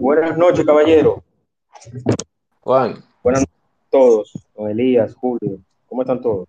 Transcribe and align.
Buenas 0.00 0.38
noches, 0.38 0.64
caballero. 0.64 1.22
Juan. 2.60 3.04
Buenas 3.22 3.42
noches 3.42 3.54
a 3.86 3.90
todos. 3.90 4.32
Don 4.56 4.70
Elías, 4.70 5.14
Julio. 5.14 5.58
¿Cómo 5.86 6.00
están 6.00 6.22
todos? 6.22 6.48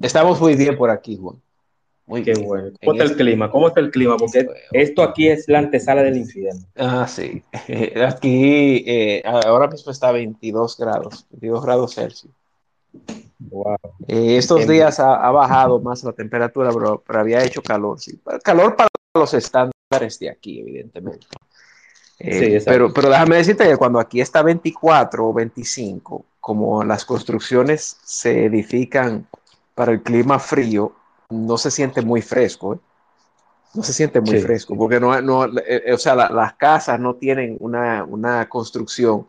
Estamos 0.00 0.40
muy 0.40 0.54
bien 0.54 0.78
por 0.78 0.90
aquí, 0.90 1.16
Juan. 1.16 1.42
Muy 2.06 2.22
Qué 2.22 2.34
bien. 2.34 2.46
bueno. 2.46 2.70
¿Cómo 2.84 2.92
está 2.92 3.04
el 3.04 3.16
clima? 3.16 3.50
¿Cómo 3.50 3.66
está 3.66 3.80
el 3.80 3.90
clima? 3.90 4.16
Porque 4.16 4.46
esto 4.70 5.02
aquí 5.02 5.26
es 5.26 5.48
la 5.48 5.58
antesala 5.58 6.04
del 6.04 6.18
infierno. 6.18 6.60
Ah, 6.76 7.08
sí. 7.08 7.42
Aquí 8.06 8.84
eh, 8.86 9.22
ahora 9.24 9.66
mismo 9.66 9.90
está 9.90 10.10
a 10.10 10.12
22 10.12 10.76
grados, 10.78 11.26
22 11.30 11.64
grados 11.64 11.94
Celsius. 11.96 12.32
Wow. 13.40 13.76
Eh, 14.06 14.36
estos 14.36 14.68
días 14.68 15.00
ha, 15.00 15.30
bajado 15.32 15.80
más 15.80 16.04
la 16.04 16.12
temperatura, 16.12 16.70
pero, 16.72 17.02
había 17.08 17.44
hecho 17.44 17.60
calor. 17.60 17.98
Sí. 17.98 18.20
Calor 18.44 18.76
para 18.76 18.88
los 19.16 19.34
estándares 19.34 19.75
de 19.88 20.30
aquí, 20.30 20.60
evidentemente. 20.60 21.26
Eh, 22.18 22.60
pero, 22.64 22.92
pero 22.92 23.10
déjame 23.10 23.36
decirte 23.36 23.68
que 23.68 23.76
cuando 23.76 24.00
aquí 24.00 24.20
está 24.20 24.42
24 24.42 25.28
o 25.28 25.32
25, 25.32 26.24
como 26.40 26.82
las 26.82 27.04
construcciones 27.04 27.98
se 28.02 28.46
edifican 28.46 29.26
para 29.74 29.92
el 29.92 30.02
clima 30.02 30.38
frío, 30.38 30.92
no 31.30 31.58
se 31.58 31.70
siente 31.70 32.02
muy 32.02 32.22
fresco. 32.22 32.74
¿eh? 32.74 32.78
No 33.74 33.82
se 33.82 33.92
siente 33.92 34.20
muy 34.20 34.40
fresco, 34.40 34.76
porque 34.76 34.98
no, 34.98 35.20
no 35.20 35.44
eh, 35.44 35.92
o 35.92 35.98
sea, 35.98 36.14
las 36.14 36.54
casas 36.54 36.98
no 36.98 37.14
tienen 37.16 37.56
una, 37.60 38.04
una, 38.04 38.48
construcción 38.48 39.26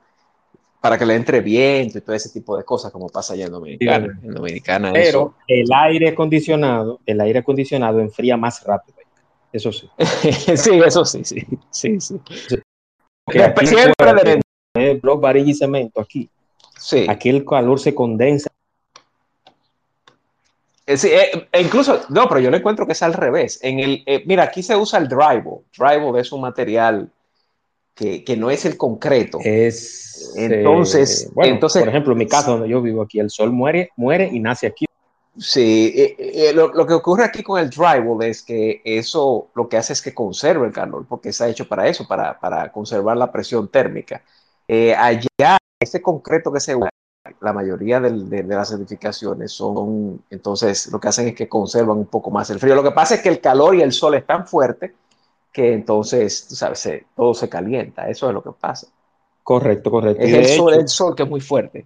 para 0.79 0.97
que 0.97 1.05
le 1.05 1.15
entre 1.15 1.41
viento 1.41 1.97
y 1.97 2.01
todo 2.01 2.15
ese 2.15 2.29
tipo 2.29 2.55
de 2.55 2.63
cosas, 2.63 2.91
como 2.91 3.09
pasa 3.09 3.33
allá 3.33 3.47
en 3.47 3.51
Dominicana. 3.51 4.19
En 4.23 4.31
Dominicana 4.31 4.93
Pero 4.93 5.35
el 5.47 5.67
aire 5.73 6.09
acondicionado, 6.09 7.01
el 7.05 7.19
aire 7.19 7.39
acondicionado 7.39 7.99
enfría 7.99 8.37
más 8.37 8.63
rápido. 8.63 8.96
Eso 9.57 9.71
sí. 9.71 9.89
sí, 10.55 10.79
eso 10.85 11.03
sí, 11.03 11.23
sí. 11.23 11.43
sí, 11.71 11.99
sí. 11.99 12.19
aquí 13.41 13.65
siempre 13.65 14.13
de 14.23 14.41
eh, 14.75 14.99
blog, 15.01 15.19
varilla 15.19 15.49
y 15.49 15.55
cemento 15.55 15.99
aquí. 15.99 16.29
Sí. 16.77 17.07
Aquí 17.09 17.29
el 17.29 17.43
calor 17.43 17.79
se 17.79 17.95
condensa. 17.95 18.51
Eh, 20.85 20.95
sí, 20.95 21.07
eh, 21.07 21.47
e 21.51 21.61
incluso, 21.61 22.01
no, 22.09 22.29
pero 22.29 22.39
yo 22.39 22.51
le 22.51 22.57
encuentro 22.57 22.85
que 22.85 22.91
es 22.91 23.01
al 23.01 23.13
revés. 23.13 23.59
En 23.63 23.79
el, 23.79 24.03
mira, 24.27 24.43
aquí 24.43 24.61
se 24.61 24.75
usa 24.75 24.99
el 24.99 25.07
drywall. 25.07 25.63
Drywall 25.75 26.19
es 26.19 26.31
un 26.31 26.41
material 26.41 27.09
que, 27.95 28.23
que 28.23 28.37
no 28.37 28.51
es 28.51 28.63
el 28.65 28.77
concreto. 28.77 29.39
Es. 29.43 30.33
Entonces, 30.35 31.31
bueno, 31.33 31.55
entonces, 31.55 31.81
por 31.81 31.89
ejemplo, 31.89 32.11
en 32.11 32.19
mi 32.19 32.27
caso 32.27 32.51
donde 32.51 32.69
yo 32.69 32.79
vivo 32.79 33.01
aquí, 33.01 33.19
el 33.19 33.31
sol 33.31 33.51
muere, 33.51 33.89
muere 33.95 34.29
y 34.31 34.39
nace 34.39 34.67
aquí. 34.67 34.86
Sí, 35.39 35.93
eh, 35.95 36.15
eh, 36.17 36.53
lo, 36.53 36.69
lo, 36.69 36.87
que 36.87 36.93
ocurre 36.93 37.23
aquí 37.23 37.43
con 37.43 37.59
el 37.59 37.69
drywall 37.69 38.23
es 38.23 38.41
que 38.41 38.81
eso 38.83 39.49
lo 39.53 39.69
que 39.69 39.77
hace 39.77 39.93
es 39.93 40.01
que 40.01 40.13
conserva 40.13 40.65
el 40.65 40.73
calor, 40.73 41.05
porque 41.07 41.29
está 41.29 41.47
hecho 41.47 41.67
para 41.67 41.87
eso, 41.87 42.07
para, 42.07 42.39
para 42.39 42.71
conservar 42.71 43.17
la 43.17 43.31
presión 43.31 43.67
térmica. 43.67 44.23
Eh, 44.67 44.95
allá, 44.95 45.57
ese 45.79 46.01
concreto 46.01 46.51
que 46.51 46.59
se 46.59 46.75
usa, 46.75 46.89
la 47.41 47.53
mayoría 47.53 47.99
de, 47.99 48.09
de, 48.09 48.43
las 48.43 48.71
edificaciones 48.71 49.51
son, 49.51 50.23
entonces, 50.31 50.87
lo 50.87 50.99
que 50.99 51.09
hacen 51.09 51.27
es 51.27 51.35
que 51.35 51.47
conservan 51.47 51.97
un 51.97 52.07
poco 52.07 52.31
más 52.31 52.49
el 52.49 52.59
frío. 52.59 52.73
Lo 52.73 52.83
que 52.83 52.91
pasa 52.91 53.15
es 53.15 53.21
que 53.21 53.29
el 53.29 53.39
calor 53.39 53.75
y 53.75 53.81
el 53.81 53.91
sol 53.91 54.15
es 54.15 54.25
tan 54.25 54.47
fuerte 54.47 54.95
que 55.53 55.73
entonces, 55.73 56.47
tú 56.47 56.55
sabes, 56.55 56.89
todo 57.15 57.33
se 57.35 57.47
calienta. 57.47 58.09
Eso 58.09 58.27
es 58.27 58.33
lo 58.33 58.41
que 58.41 58.51
pasa. 58.59 58.87
Correcto, 59.43 59.91
correcto. 59.91 60.23
Es 60.23 60.33
el, 60.33 60.57
sol, 60.57 60.73
el 60.73 60.87
sol 60.87 61.15
que 61.15 61.23
es 61.23 61.29
muy 61.29 61.41
fuerte. 61.41 61.85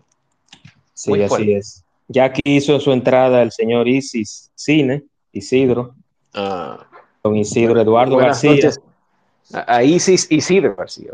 Sí, 0.93 1.21
así 1.21 1.53
es. 1.53 1.83
Ya 2.11 2.25
aquí 2.25 2.41
hizo 2.43 2.77
su 2.81 2.91
entrada 2.91 3.41
el 3.41 3.51
señor 3.53 3.87
Isis 3.87 4.51
Cine, 4.53 5.03
Isidro. 5.31 5.95
Ah. 6.33 6.85
Don 7.23 7.37
Isidro 7.37 7.79
Eduardo 7.79 8.17
García. 8.17 8.69
A 9.53 9.83
Isis 9.83 10.29
Isidro 10.29 10.75
García. 10.75 11.11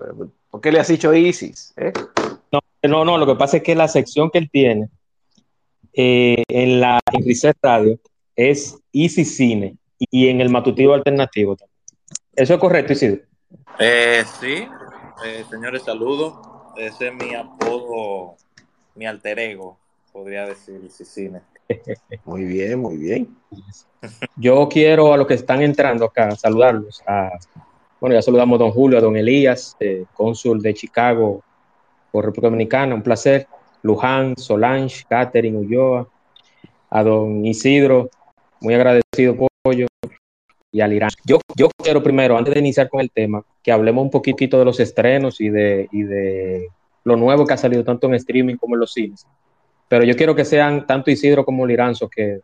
¿Por 0.49 0.61
qué 0.61 0.71
le 0.71 0.79
has 0.79 0.87
dicho 0.87 1.13
Isis? 1.13 1.73
Eh? 1.77 1.93
No, 2.83 3.05
no, 3.05 3.17
lo 3.17 3.27
que 3.27 3.35
pasa 3.35 3.57
es 3.57 3.63
que 3.63 3.75
la 3.75 3.87
sección 3.87 4.31
que 4.31 4.39
él 4.39 4.49
tiene 4.49 4.89
eh, 5.93 6.43
en 6.47 6.79
la 6.79 6.99
en 7.11 7.53
Radio 7.61 7.99
es 8.35 8.79
Isis 8.91 9.35
Cine 9.37 9.75
y 9.99 10.29
en 10.29 10.41
el 10.41 10.49
matutivo 10.49 10.95
alternativo 10.95 11.55
también. 11.55 11.77
¿Eso 12.35 12.55
es 12.55 12.59
correcto, 12.59 12.93
Isidro? 12.93 13.21
Eh, 13.77 14.23
sí, 14.39 14.67
señores, 15.49 15.83
saludos. 15.83 16.35
Ese 16.77 17.09
es 17.09 17.13
mi 17.13 17.35
apodo, 17.35 18.35
mi 18.95 19.05
alter 19.05 19.39
ego 19.39 19.77
podría 20.17 20.47
decir 20.47 20.81
cine. 20.89 21.41
Muy 22.25 22.43
bien, 22.43 22.79
muy 22.79 22.97
bien. 22.97 23.37
Yo 24.35 24.67
quiero 24.67 25.13
a 25.13 25.17
los 25.17 25.27
que 25.27 25.35
están 25.35 25.61
entrando 25.61 26.05
acá 26.05 26.31
saludarlos. 26.31 27.03
A, 27.05 27.29
bueno, 28.01 28.15
ya 28.15 28.23
saludamos 28.23 28.59
a 28.59 28.63
don 28.63 28.71
Julio, 28.71 28.97
a 28.97 29.01
don 29.01 29.15
Elías, 29.15 29.77
eh, 29.79 30.05
cónsul 30.15 30.59
de 30.59 30.73
Chicago 30.73 31.43
por 32.11 32.25
República 32.25 32.47
Dominicana, 32.47 32.95
un 32.95 33.03
placer. 33.03 33.47
Luján, 33.83 34.35
Solange, 34.37 35.05
Catherine 35.07 35.55
Ulloa, 35.55 36.07
a 36.89 37.03
don 37.03 37.45
Isidro, 37.45 38.09
muy 38.59 38.73
agradecido 38.73 39.35
Pollo, 39.61 39.85
y 40.71 40.81
al 40.81 40.93
Irán. 40.93 41.11
Yo, 41.25 41.39
yo 41.55 41.69
quiero 41.77 42.01
primero, 42.01 42.35
antes 42.35 42.55
de 42.55 42.59
iniciar 42.59 42.89
con 42.89 43.01
el 43.01 43.11
tema, 43.11 43.43
que 43.61 43.71
hablemos 43.71 44.03
un 44.03 44.09
poquitito 44.09 44.57
de 44.57 44.65
los 44.65 44.79
estrenos 44.79 45.39
y 45.39 45.49
de, 45.49 45.87
y 45.91 46.01
de 46.01 46.69
lo 47.03 47.15
nuevo 47.15 47.45
que 47.45 47.53
ha 47.53 47.57
salido 47.57 47.83
tanto 47.83 48.07
en 48.07 48.15
streaming 48.15 48.55
como 48.55 48.75
en 48.75 48.79
los 48.79 48.93
cines. 48.93 49.27
Pero 49.87 50.03
yo 50.03 50.15
quiero 50.15 50.35
que 50.35 50.45
sean 50.45 50.85
tanto 50.85 51.11
Isidro 51.11 51.45
como 51.45 51.65
Liranzo 51.65 52.09
que 52.09 52.41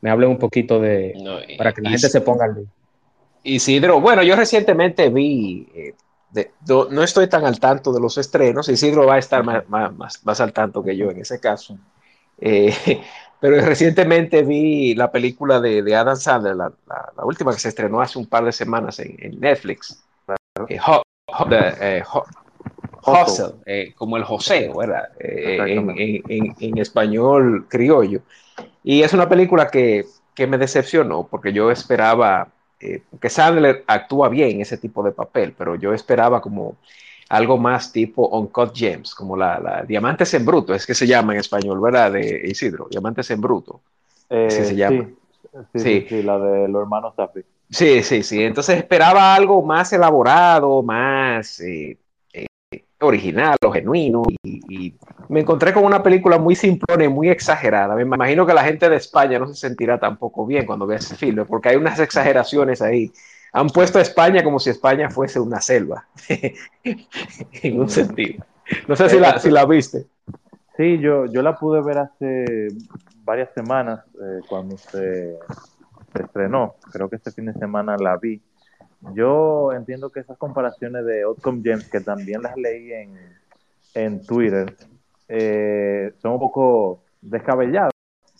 me 0.00 0.10
hablen 0.10 0.30
un 0.30 0.38
poquito 0.38 0.78
de. 0.80 1.14
para 1.56 1.72
que 1.72 1.80
la 1.80 1.90
gente 1.90 2.08
se 2.08 2.20
ponga 2.20 2.44
al 2.44 2.54
día. 2.56 2.66
Isidro, 3.42 4.00
bueno, 4.00 4.22
yo 4.22 4.36
recientemente 4.36 5.08
vi. 5.08 5.66
Eh, 5.74 5.94
no 6.66 7.02
estoy 7.02 7.28
tan 7.28 7.44
al 7.44 7.60
tanto 7.60 7.92
de 7.92 8.00
los 8.00 8.18
estrenos. 8.18 8.68
Isidro 8.68 9.06
va 9.06 9.14
a 9.14 9.18
estar 9.18 9.44
más, 9.44 9.64
más, 10.24 10.40
al 10.40 10.52
tanto 10.52 10.82
que 10.82 10.96
yo 10.96 11.10
en 11.10 11.20
ese 11.20 11.40
caso. 11.40 11.78
Eh, 12.38 12.74
pero 13.40 13.64
recientemente 13.64 14.42
vi 14.42 14.94
la 14.94 15.10
película 15.10 15.60
de, 15.60 15.94
Adam 15.94 16.16
Sandler, 16.16 16.56
la, 16.56 16.72
última 17.22 17.52
que 17.52 17.60
se 17.60 17.68
estrenó 17.68 18.00
hace 18.00 18.18
un 18.18 18.26
par 18.26 18.44
de 18.44 18.52
semanas 18.52 18.98
en, 18.98 19.38
Netflix. 19.38 20.02
Eh, 20.68 20.78
Hustle, 23.06 23.56
eh, 23.66 23.92
como 23.96 24.16
el 24.16 24.24
José, 24.24 24.70
¿verdad? 24.76 25.08
Eh, 25.18 26.22
en, 26.58 26.78
español 26.78 27.66
criollo. 27.68 28.20
Y 28.82 29.02
es 29.02 29.12
una 29.12 29.28
película 29.28 29.68
que, 29.68 30.06
me 30.48 30.58
decepcionó 30.58 31.26
porque 31.30 31.52
yo 31.52 31.70
esperaba, 31.70 32.48
eh, 32.80 33.02
que 33.20 33.30
Sandler 33.30 33.84
actúa 33.86 34.28
bien 34.28 34.50
en 34.52 34.60
ese 34.62 34.78
tipo 34.78 35.02
de 35.02 35.12
papel, 35.12 35.54
pero 35.56 35.76
yo 35.76 35.92
esperaba 35.92 36.40
como 36.40 36.76
algo 37.28 37.56
más 37.56 37.92
tipo 37.92 38.28
Uncut 38.28 38.74
Gems, 38.74 39.14
como 39.14 39.36
la, 39.36 39.84
Diamantes 39.86 40.34
en 40.34 40.44
Bruto, 40.44 40.74
es 40.74 40.86
que 40.86 40.94
se 40.94 41.06
llama 41.06 41.34
en 41.34 41.40
español, 41.40 41.80
¿verdad? 41.80 42.12
De 42.12 42.42
Isidro, 42.44 42.88
Diamantes 42.90 43.30
en 43.30 43.40
Bruto. 43.40 43.80
se 44.28 44.74
llama. 44.74 45.08
Sí, 45.74 46.06
sí, 46.08 46.22
la 46.22 46.38
de 46.38 46.68
los 46.68 46.82
hermanos 46.82 47.14
Taffy. 47.14 47.42
Sí, 47.70 48.02
sí, 48.02 48.22
sí. 48.22 48.42
Entonces 48.42 48.76
esperaba 48.76 49.34
algo 49.34 49.62
más 49.62 49.92
elaborado, 49.92 50.82
más 50.82 51.60
original 53.06 53.56
o 53.64 53.72
genuino 53.72 54.22
y, 54.42 54.94
me 55.28 55.40
encontré 55.40 55.72
con 55.72 55.84
una 55.84 56.02
película 56.02 56.38
muy 56.38 56.54
simplona 56.54 57.04
y 57.04 57.08
muy 57.08 57.30
exagerada. 57.30 57.94
Me 57.94 58.02
imagino 58.02 58.44
que 58.44 58.52
la 58.52 58.62
gente 58.62 58.88
de 58.90 58.96
España 58.96 59.38
no 59.38 59.46
se 59.46 59.54
sentirá 59.54 59.98
tampoco 59.98 60.44
bien 60.44 60.66
cuando 60.66 60.86
vea 60.86 60.98
ese 60.98 61.16
filme 61.16 61.44
porque 61.46 61.70
hay 61.70 61.76
unas 61.76 61.98
exageraciones 61.98 62.82
ahí. 62.82 63.10
Han 63.52 63.68
puesto 63.68 63.98
a 63.98 64.02
España 64.02 64.44
como 64.44 64.60
si 64.60 64.70
España 64.70 65.10
fuese 65.10 65.40
una 65.40 65.60
selva, 65.60 66.06
en 66.82 67.80
un 67.80 67.88
sentido. 67.88 68.44
No 68.88 68.96
sé 68.96 69.08
si 69.08 69.50
la, 69.50 69.64
viste. 69.64 70.06
Sí, 70.76 70.98
yo, 70.98 71.26
yo 71.26 71.40
la 71.42 71.56
pude 71.56 71.82
ver 71.82 71.98
hace 71.98 72.68
varias 73.22 73.48
semanas 73.54 74.04
eh, 74.20 74.40
cuando 74.48 74.76
se, 74.76 75.38
se 76.12 76.22
estrenó. 76.22 76.76
Creo 76.92 77.08
que 77.08 77.16
este 77.16 77.30
fin 77.30 77.46
de 77.46 77.54
semana 77.54 77.96
la 77.96 78.16
vi. 78.16 78.40
Yo 79.12 79.72
entiendo 79.72 80.10
que 80.10 80.20
esas 80.20 80.38
comparaciones 80.38 81.04
de 81.04 81.22
Outcome 81.22 81.60
James, 81.64 81.88
que 81.88 82.00
también 82.00 82.42
las 82.42 82.56
leí 82.56 82.92
en, 82.92 83.18
en 83.94 84.24
Twitter, 84.24 84.74
eh, 85.28 86.12
son 86.22 86.32
un 86.32 86.38
poco 86.38 87.00
descabelladas, 87.20 87.92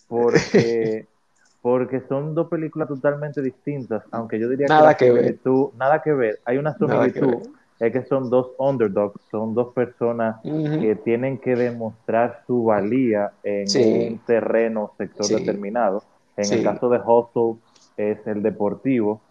porque, 0.07 1.05
porque 1.61 2.01
son 2.07 2.33
dos 2.33 2.47
películas 2.47 2.87
totalmente 2.87 3.41
distintas, 3.41 4.03
aunque 4.11 4.39
yo 4.39 4.49
diría 4.49 4.67
nada 4.67 4.95
que, 4.95 5.11
ver. 5.11 5.37
Tú, 5.43 5.71
nada 5.77 6.01
que 6.01 6.13
ver. 6.13 6.39
Hay 6.45 6.57
una 6.57 6.75
similitud, 6.77 7.47
es 7.79 7.91
que 7.91 8.03
son 8.05 8.29
dos 8.29 8.51
underdogs, 8.57 9.21
son 9.29 9.53
dos 9.53 9.73
personas 9.73 10.41
que 10.43 10.97
tienen 11.03 11.37
que 11.37 11.55
demostrar 11.55 12.43
su 12.47 12.63
valía 12.63 13.31
en 13.43 14.11
un 14.11 14.19
terreno, 14.19 14.93
sector 14.97 15.27
determinado. 15.27 16.03
En 16.37 16.51
el 16.51 16.63
caso 16.63 16.89
de 16.89 16.99
Hustle 16.99 17.61
es 17.97 18.25
el 18.27 18.41
deportivo 18.41 19.21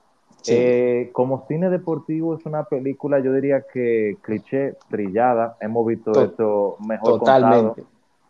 eh, 0.47 1.11
como 1.13 1.47
cine 1.47 1.71
deportivo 1.71 2.37
es 2.37 2.45
una 2.47 2.65
película, 2.65 3.19
yo 3.19 3.33
diría 3.33 3.65
que 3.73 4.17
cliché, 4.23 4.75
trillada. 4.91 5.57
Hemos 5.61 5.87
visto 5.87 6.13
esto 6.23 6.77
mejor 6.87 7.21
totalmente. 7.21 7.85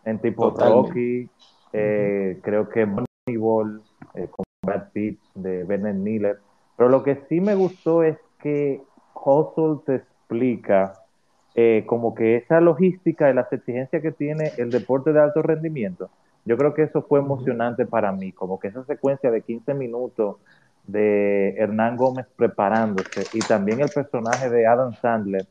en 0.05 0.19
tipo 0.19 0.49
Rocky, 0.51 1.29
eh, 1.73 2.39
creo 2.41 2.69
que 2.69 2.85
Moneyball, 2.85 3.81
eh, 4.13 4.27
con 4.29 4.45
Brad 4.65 4.91
Pitt, 4.93 5.19
de 5.33 5.63
Bennett 5.63 5.95
Miller. 5.95 6.39
Pero 6.77 6.89
lo 6.89 7.03
que 7.03 7.23
sí 7.27 7.41
me 7.41 7.55
gustó 7.55 8.03
es 8.03 8.17
que 8.39 8.81
Hustle 9.13 9.81
te 9.85 9.95
explica 9.95 10.93
eh, 11.57 11.83
como 11.87 12.13
que 12.13 12.35
esa 12.35 12.59
logística 12.59 13.29
y 13.29 13.33
las 13.33 13.51
exigencias 13.53 14.01
que 14.01 14.11
tiene 14.11 14.51
el 14.57 14.69
deporte 14.69 15.13
de 15.13 15.21
alto 15.21 15.41
rendimiento. 15.41 16.09
Yo 16.43 16.57
creo 16.57 16.73
que 16.73 16.83
eso 16.83 17.01
fue 17.03 17.19
emocionante 17.19 17.85
para 17.85 18.11
mí, 18.11 18.33
como 18.33 18.59
que 18.59 18.67
esa 18.67 18.83
secuencia 18.83 19.31
de 19.31 19.41
15 19.41 19.73
minutos 19.73 20.35
de 20.87 21.55
Hernán 21.57 21.97
Gómez 21.97 22.25
preparándose 22.35 23.25
y 23.33 23.39
también 23.39 23.81
el 23.81 23.89
personaje 23.89 24.49
de 24.49 24.67
Adam 24.67 24.93
Sandler 24.93 25.45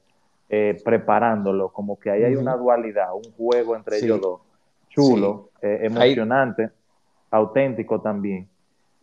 eh, 0.48 0.80
preparándolo, 0.84 1.70
como 1.70 1.98
que 1.98 2.10
ahí 2.10 2.22
hay 2.22 2.36
una 2.36 2.56
dualidad, 2.56 3.14
un 3.14 3.32
juego 3.36 3.74
entre 3.74 3.98
ellos 3.98 4.20
dos, 4.20 4.40
chulo, 4.88 5.50
eh, 5.60 5.80
emocionante, 5.82 6.70
auténtico 7.30 8.00
también. 8.00 8.48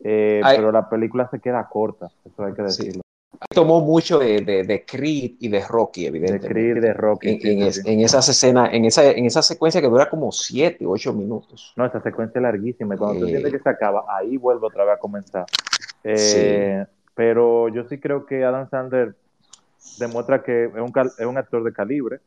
Eh, 0.03 0.41
pero 0.43 0.71
la 0.71 0.87
película 0.87 1.27
se 1.29 1.39
queda 1.39 1.67
corta, 1.67 2.09
eso 2.25 2.43
hay 2.43 2.53
que 2.53 2.61
decirlo. 2.61 3.01
Tomó 3.49 3.81
mucho 3.81 4.19
de, 4.19 4.41
de, 4.41 4.85
Creed 4.85 5.31
y 5.39 5.47
de 5.47 5.65
Rocky, 5.65 6.05
evidentemente. 6.05 6.47
De 6.47 6.53
Creed 6.53 6.77
y 6.77 6.79
de 6.79 6.93
Rocky. 6.93 7.39
En, 7.41 7.63
en, 7.85 7.99
esas 8.01 8.29
escenas, 8.29 8.69
en 8.71 8.85
esa, 8.85 9.09
en 9.09 9.25
esa 9.25 9.41
secuencia 9.41 9.81
que 9.81 9.87
dura 9.87 10.09
como 10.09 10.31
7, 10.31 10.85
8 10.85 11.13
minutos. 11.13 11.73
No, 11.75 11.85
esa 11.85 12.01
secuencia 12.01 12.37
es 12.37 12.43
larguísima. 12.43 12.95
Y 12.95 12.97
cuando 12.97 13.19
tú 13.19 13.25
entiendes 13.25 13.51
que 13.51 13.59
se 13.59 13.69
acaba, 13.69 14.05
ahí 14.07 14.37
vuelve 14.37 14.67
otra 14.67 14.85
vez 14.85 14.93
a 14.93 14.99
comenzar. 14.99 15.45
Eh, 16.03 16.85
pero 17.15 17.69
yo 17.69 17.83
sí 17.87 17.99
creo 17.99 18.25
que 18.25 18.43
Adam 18.43 18.69
Sandler 18.69 19.15
demuestra 19.99 20.43
que 20.43 20.65
es 20.65 20.75
un, 20.75 20.93
es 21.17 21.25
un 21.25 21.37
actor 21.37 21.63
de 21.63 21.73
calibre. 21.73 22.19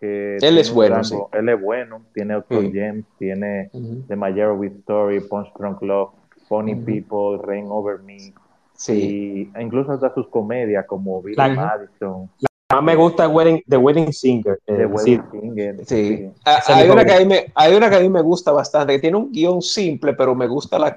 Que 0.00 0.36
él 0.36 0.58
es 0.58 0.72
bueno, 0.72 1.00
Él 1.32 1.48
es 1.48 1.60
bueno, 1.60 2.02
tiene 2.12 2.36
otros 2.36 2.70
gems, 2.70 3.06
tiene 3.18 3.70
The 4.08 4.14
With 4.14 4.72
Story, 4.80 5.20
Punch 5.20 5.48
Drunk 5.58 5.80
Love, 5.80 6.10
Funny 6.48 6.74
People, 6.74 7.38
Rain 7.42 7.66
Over 7.70 8.00
Me. 8.00 8.34
Sí. 8.74 9.50
Y 9.54 9.60
incluso 9.60 9.92
hasta 9.92 10.12
sus 10.12 10.28
comedias 10.28 10.84
como 10.86 11.22
Billy 11.22 11.36
Madison. 11.36 12.28
Más 12.68 12.82
me 12.82 12.96
gusta 12.96 13.28
Wedding, 13.28 13.62
The 13.68 13.76
Wedding 13.76 14.12
Singer. 14.12 14.58
The 14.66 14.86
Wedding 14.86 15.22
Singer. 15.30 15.86
Sí. 15.86 16.30
Ah, 16.44 16.60
hay, 16.66 16.88
una 16.88 17.04
que 17.04 17.12
a 17.12 17.18
mí 17.20 17.24
me, 17.24 17.52
hay 17.54 17.74
una 17.76 17.88
que 17.88 17.96
a 17.96 18.00
mí 18.00 18.08
me 18.08 18.22
gusta 18.22 18.50
bastante, 18.50 18.94
que 18.94 18.98
tiene 18.98 19.16
un 19.16 19.30
guion 19.30 19.62
simple, 19.62 20.14
pero 20.14 20.34
me 20.34 20.48
gusta 20.48 20.76
la, 20.78 20.96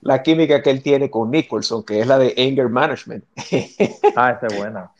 la, 0.00 0.22
química 0.22 0.62
que 0.62 0.70
él 0.70 0.82
tiene 0.82 1.10
con 1.10 1.30
Nicholson, 1.30 1.82
que 1.84 2.00
es 2.00 2.06
la 2.06 2.18
de 2.18 2.34
Anger 2.38 2.70
Management. 2.70 3.24
ah, 4.16 4.30
esa 4.30 4.46
es 4.46 4.56
buena. 4.56 4.90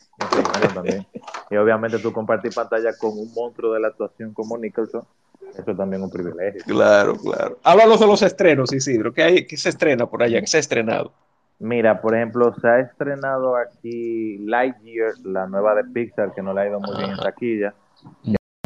también. 0.75 1.07
Y 1.51 1.57
obviamente 1.57 1.99
tú 1.99 2.13
compartir 2.13 2.53
pantalla 2.53 2.91
con 2.99 3.19
un 3.19 3.33
monstruo 3.33 3.73
de 3.73 3.81
la 3.81 3.89
actuación 3.89 4.35
como 4.35 4.59
Nicholson, 4.59 5.03
eso 5.57 5.71
es 5.71 5.77
también 5.77 6.03
un 6.03 6.11
privilegio. 6.11 6.63
Claro, 6.67 7.17
claro. 7.17 7.59
Háblanos 7.63 8.01
de 8.01 8.07
los 8.07 8.21
estrenos, 8.21 8.73
Isidro. 8.75 9.15
¿Qué, 9.15 9.23
hay, 9.23 9.47
qué 9.47 9.57
se 9.57 9.71
estrena 9.71 10.05
por 10.05 10.23
allá? 10.23 10.41
¿Qué 10.41 10.47
se 10.47 10.59
ha 10.59 10.61
estrenado? 10.61 11.13
Mira, 11.65 11.99
por 12.03 12.15
ejemplo, 12.15 12.55
se 12.61 12.69
ha 12.69 12.79
estrenado 12.81 13.57
aquí 13.57 14.37
Lightyear, 14.37 15.15
la 15.25 15.47
nueva 15.47 15.75
de 15.75 15.85
Pixar, 15.85 16.35
que 16.35 16.43
no 16.43 16.53
le 16.53 16.61
ha 16.61 16.69
ido 16.69 16.79
muy 16.79 16.95
bien 16.95 17.13
en 17.13 17.17
taquilla. 17.17 17.73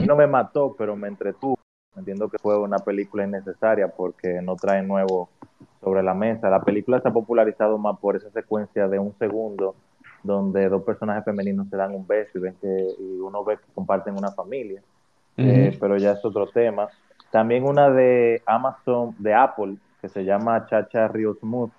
no 0.04 0.16
me 0.16 0.26
mató, 0.26 0.74
pero 0.76 0.96
me 0.96 1.06
entretuvo. 1.06 1.56
Entiendo 1.96 2.28
que 2.28 2.38
fue 2.38 2.58
una 2.58 2.78
película 2.78 3.22
innecesaria 3.24 3.86
porque 3.86 4.42
no 4.42 4.56
trae 4.56 4.82
nuevo 4.82 5.30
sobre 5.80 6.02
la 6.02 6.12
mesa. 6.12 6.50
La 6.50 6.62
película 6.62 7.00
se 7.00 7.06
ha 7.06 7.12
popularizado 7.12 7.78
más 7.78 7.96
por 8.00 8.16
esa 8.16 8.30
secuencia 8.32 8.88
de 8.88 8.98
un 8.98 9.16
segundo 9.16 9.76
donde 10.24 10.68
dos 10.68 10.82
personajes 10.82 11.24
femeninos 11.24 11.68
se 11.68 11.76
dan 11.76 11.94
un 11.94 12.04
beso 12.04 12.36
y, 12.36 12.40
ven 12.40 12.56
que, 12.60 12.88
y 12.98 13.20
uno 13.20 13.44
ve 13.44 13.58
que 13.58 13.72
comparten 13.76 14.18
una 14.18 14.32
familia. 14.32 14.82
Eh, 15.36 15.78
pero 15.78 15.98
ya 15.98 16.12
es 16.14 16.24
otro 16.24 16.48
tema. 16.48 16.88
También 17.30 17.62
una 17.62 17.90
de 17.90 18.42
Amazon, 18.44 19.14
de 19.20 19.34
Apple, 19.34 19.76
que 20.00 20.08
se 20.08 20.24
llama 20.24 20.66
Chacha 20.66 21.06
Rio 21.06 21.36
Smooth, 21.36 21.70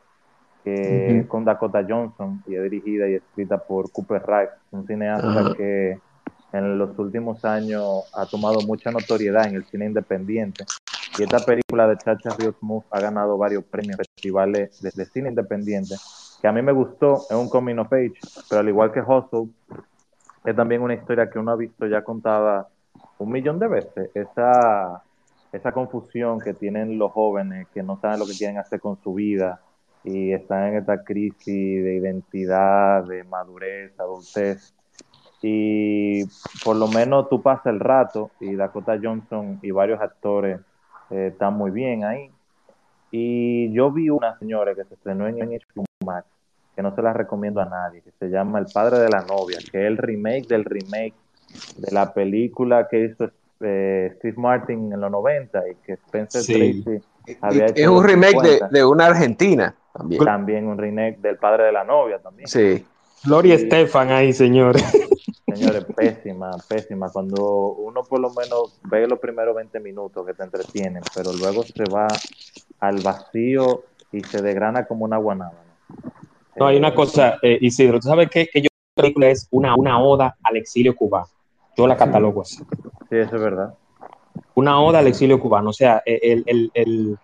que 0.64 1.26
con 1.28 1.46
Dakota 1.46 1.86
Johnson 1.88 2.44
y 2.48 2.56
es 2.56 2.64
dirigida 2.64 3.08
y 3.10 3.16
escrita 3.16 3.58
por 3.58 3.92
Cooper 3.92 4.22
Rice, 4.26 4.54
un 4.72 4.86
cineasta 4.86 5.54
que 5.56 6.00
en 6.52 6.78
los 6.78 6.98
últimos 6.98 7.46
años 7.46 8.10
ha 8.14 8.26
tomado 8.26 8.62
mucha 8.62 8.92
notoriedad 8.92 9.48
en 9.48 9.56
el 9.56 9.66
cine 9.66 9.86
independiente. 9.86 10.66
Y 11.18 11.24
esta 11.24 11.40
película 11.40 11.88
de 11.88 11.98
Chacha 11.98 12.30
Rio 12.38 12.54
Smooth 12.60 12.86
ha 12.92 13.00
ganado 13.00 13.38
varios 13.38 13.64
premios 13.64 13.98
festivales 13.98 14.82
de, 14.82 15.06
cine 15.06 15.30
independiente, 15.30 15.96
que 16.42 16.48
a 16.48 16.52
mí 16.52 16.62
me 16.62 16.72
gustó, 16.72 17.26
es 17.30 17.36
un 17.36 17.50
coming 17.50 17.76
of 17.78 17.92
age, 17.92 18.14
pero 18.50 18.62
al 18.62 18.70
igual 18.70 18.92
que 18.92 19.02
Hustle, 19.02 19.50
es 20.46 20.56
también 20.56 20.82
una 20.82 20.94
historia 20.94 21.30
que 21.30 21.38
uno 21.38 21.52
ha 21.52 21.56
visto 21.56 21.86
ya 21.88 22.04
contada 22.04 22.70
un 23.18 23.32
millón 23.32 23.60
de 23.60 23.68
veces. 23.68 24.10
Esa, 24.14 25.04
esa 25.52 25.72
confusión 25.72 26.40
que 26.40 26.54
tienen 26.54 26.98
los 26.98 27.12
jóvenes 27.12 27.68
que 27.74 27.84
no 27.84 28.00
saben 28.00 28.20
lo 28.20 28.26
que 28.26 28.38
quieren 28.38 28.58
hacer 28.58 28.80
con 28.80 28.98
su 29.04 29.14
vida 29.14 29.60
y 30.04 30.32
están 30.32 30.70
en 30.70 30.76
esta 30.78 31.04
crisis 31.04 31.84
de 31.84 31.96
identidad, 31.96 33.04
de 33.06 33.24
madurez, 33.24 34.00
adultez. 34.00 34.74
Y 35.42 36.26
por 36.64 36.76
lo 36.76 36.88
menos 36.88 37.30
tú 37.30 37.42
pasas 37.42 37.68
el 37.68 37.80
rato 37.80 38.32
y 38.40 38.56
Dakota 38.56 39.00
Johnson 39.02 39.60
y 39.62 39.72
varios 39.72 40.02
actores 40.02 40.60
eh, 41.10 41.30
están 41.32 41.54
muy 41.56 41.72
bien 41.72 42.04
ahí. 42.04 42.32
Y 43.12 43.72
yo 43.72 43.92
vi 43.92 44.10
una 44.10 44.38
señora 44.38 44.76
que 44.76 44.84
se 44.86 44.94
estrenó 44.94 45.28
en 45.28 45.38
HBO 45.38 45.86
Max, 46.06 46.28
que 46.76 46.82
no 46.82 46.94
se 46.94 47.02
la 47.02 47.14
recomiendo 47.14 47.62
a 47.62 47.66
nadie, 47.66 48.02
que 48.02 48.12
se 48.20 48.30
llama 48.30 48.60
El 48.60 48.68
Padre 48.74 49.00
de 49.00 49.10
la 49.10 49.22
Novia, 49.22 49.58
que 49.72 49.82
es 49.82 49.88
el 49.88 49.98
remake 49.98 50.48
del 50.48 50.66
remake 50.66 51.16
de 51.78 51.92
la 51.92 52.14
película 52.14 52.88
que 52.88 53.06
hizo 53.06 53.32
eh, 53.62 54.14
Steve 54.18 54.36
Martin 54.38 54.94
en 54.94 55.02
los 55.02 55.12
90 55.12 55.70
y 55.70 55.76
que 55.86 55.94
Spencer 55.94 56.44
Tracy 56.44 57.02
había 57.42 57.66
hecho. 57.66 57.74
Es 57.76 57.88
un 57.88 58.04
remake 58.04 58.62
de, 58.72 58.86
una 58.86 59.08
argentina 59.08 59.76
también. 60.00 60.24
También 60.24 60.68
un 60.68 60.78
remake 60.78 61.18
del 61.20 61.38
padre 61.38 61.66
de 61.66 61.72
la 61.72 61.84
novia 61.84 62.20
también. 62.20 62.48
Sí. 62.48 62.86
Gloria 63.24 63.56
Estefan 63.56 64.12
ahí, 64.12 64.32
señores. 64.32 64.84
Señores, 65.54 65.86
pésima, 65.96 66.52
pésima. 66.68 67.10
Cuando 67.10 67.74
uno 67.74 68.04
por 68.04 68.20
lo 68.20 68.30
menos 68.30 68.80
ve 68.84 69.08
los 69.08 69.20
primeros 69.20 69.56
20 69.56 69.80
minutos 69.80 70.26
que 70.26 70.34
te 70.34 70.44
entretienen, 70.44 71.04
pero 71.14 71.34
luego 71.34 71.64
se 71.64 71.84
va 71.84 72.08
al 72.80 73.02
vacío 73.02 73.84
y 74.12 74.22
se 74.22 74.42
degrana 74.42 74.86
como 74.86 75.06
una 75.06 75.18
guanaba. 75.18 75.64
No, 76.56 76.68
hay 76.68 76.78
una 76.78 76.94
cosa, 76.94 77.38
eh, 77.42 77.58
Isidro, 77.62 78.00
¿tú 78.00 78.08
sabes 78.08 78.30
qué? 78.30 78.48
Que 78.48 78.62
yo 78.62 78.70
película 78.94 79.30
es 79.30 79.48
una, 79.52 79.76
una 79.76 80.02
oda 80.02 80.38
al 80.44 80.58
exilio 80.58 80.96
cubano. 80.96 81.28
Yo 81.76 81.88
la 81.88 81.98
catalogo 81.98 82.42
así. 82.42 82.58
Sí, 83.10 83.18
eso 83.18 83.36
es 83.36 83.42
verdad. 83.42 83.74
Una 84.56 84.82
oda 84.82 85.00
al 85.00 85.08
exilio 85.08 85.40
cubano, 85.40 85.70
o 85.70 85.74
sea, 85.74 86.02
el, 86.06 87.18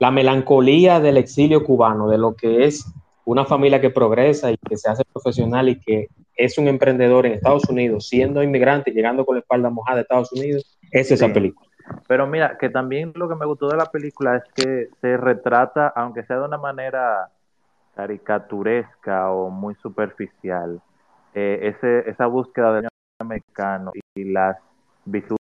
la 0.00 0.10
melancolía 0.10 0.98
del 0.98 1.18
exilio 1.18 1.62
cubano, 1.62 2.08
de 2.08 2.18
lo 2.18 2.34
que 2.34 2.64
es 2.64 2.90
una 3.26 3.44
familia 3.44 3.82
que 3.82 3.90
progresa 3.90 4.50
y 4.50 4.56
que 4.56 4.78
se 4.78 4.90
hace 4.90 5.04
profesional 5.04 5.68
y 5.68 5.78
que 5.78 6.08
es 6.34 6.56
un 6.56 6.68
emprendedor 6.68 7.26
en 7.26 7.34
Estados 7.34 7.68
Unidos, 7.68 8.08
siendo 8.08 8.42
inmigrante 8.42 8.90
y 8.90 8.94
llegando 8.94 9.26
con 9.26 9.36
la 9.36 9.40
espalda 9.40 9.68
mojada 9.68 9.96
de 9.96 10.02
Estados 10.02 10.32
Unidos, 10.32 10.78
es 10.90 11.12
esa 11.12 11.30
película. 11.30 11.68
Pero 12.08 12.26
mira, 12.26 12.56
que 12.56 12.70
también 12.70 13.12
lo 13.14 13.28
que 13.28 13.34
me 13.34 13.44
gustó 13.44 13.68
de 13.68 13.76
la 13.76 13.86
película 13.86 14.36
es 14.36 14.44
que 14.54 14.88
se 15.02 15.18
retrata, 15.18 15.88
aunque 15.88 16.24
sea 16.24 16.38
de 16.38 16.46
una 16.46 16.56
manera 16.56 17.28
caricaturesca 17.94 19.30
o 19.30 19.50
muy 19.50 19.74
superficial, 19.82 20.80
eh, 21.34 21.74
ese, 21.74 22.08
esa 22.08 22.26
búsqueda 22.26 22.72
del 22.72 22.88
americano 23.18 23.92
y 24.14 24.24
las 24.24 24.56
virtudes 25.04 25.38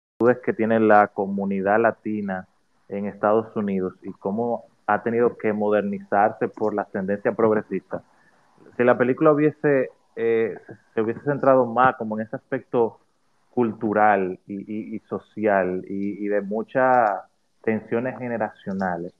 que 0.45 0.53
tiene 0.53 0.79
la 0.79 1.09
comunidad 1.09 1.81
latina 1.81 2.47
en 2.89 3.07
Estados 3.07 3.55
Unidos 3.57 3.95
y 4.03 4.13
cómo 4.13 4.65
ha 4.87 5.03
tenido 5.03 5.37
que 5.37 5.53
modernizarse 5.53 6.49
por 6.49 6.75
la 6.75 6.85
tendencia 6.85 7.33
progresista. 7.33 8.03
Si 8.77 8.85
la 8.85 8.99
película 8.99 9.33
hubiese 9.33 9.91
eh, 10.15 10.55
se 10.95 11.01
hubiese 11.01 11.21
centrado 11.23 11.65
más 11.67 11.97
como 11.97 12.19
en 12.19 12.27
ese 12.27 12.37
aspecto 12.37 12.99
cultural 13.51 14.39
y, 14.47 14.99
social 15.09 15.85
y, 15.89 16.27
de 16.27 16.41
muchas 16.41 17.23
tensiones 17.63 18.19
generacionales, 18.19 19.13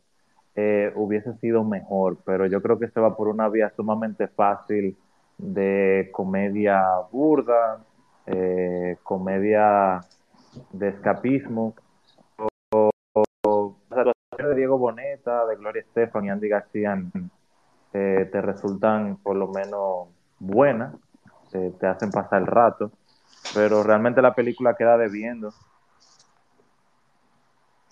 eh, 0.55 0.93
hubiese 0.95 1.35
sido 1.39 1.65
mejor, 1.65 2.19
pero 2.25 2.47
yo 2.47 2.63
creo 2.63 2.79
que 2.79 2.89
se 2.89 3.01
va 3.01 3.17
por 3.17 3.29
una 3.29 3.49
vía 3.49 3.73
sumamente 3.77 4.29
fácil 4.29 4.97
de 5.39 6.11
comedia 6.13 6.83
burda, 7.11 7.85
eh, 8.27 8.97
comedia 9.03 10.01
de 10.73 10.89
escapismo, 10.89 11.75
Diego 14.63 14.79
Boneta, 14.79 15.45
de 15.47 15.57
Gloria 15.57 15.83
Estefan 15.83 16.25
y 16.25 16.31
Andy 16.31 16.49
García 16.49 16.97
eh, 17.93 18.29
te 18.31 18.41
resultan 18.41 19.17
por 19.17 19.35
lo 19.35 19.49
menos 19.49 20.07
buenas, 20.39 20.95
te 21.51 21.85
hacen 21.85 22.13
pasar 22.13 22.43
el 22.43 22.47
rato, 22.47 22.93
pero 23.55 23.83
realmente 23.83 24.23
la 24.23 24.37
película 24.37 24.77
queda 24.77 24.97
debiendo. 24.97 25.53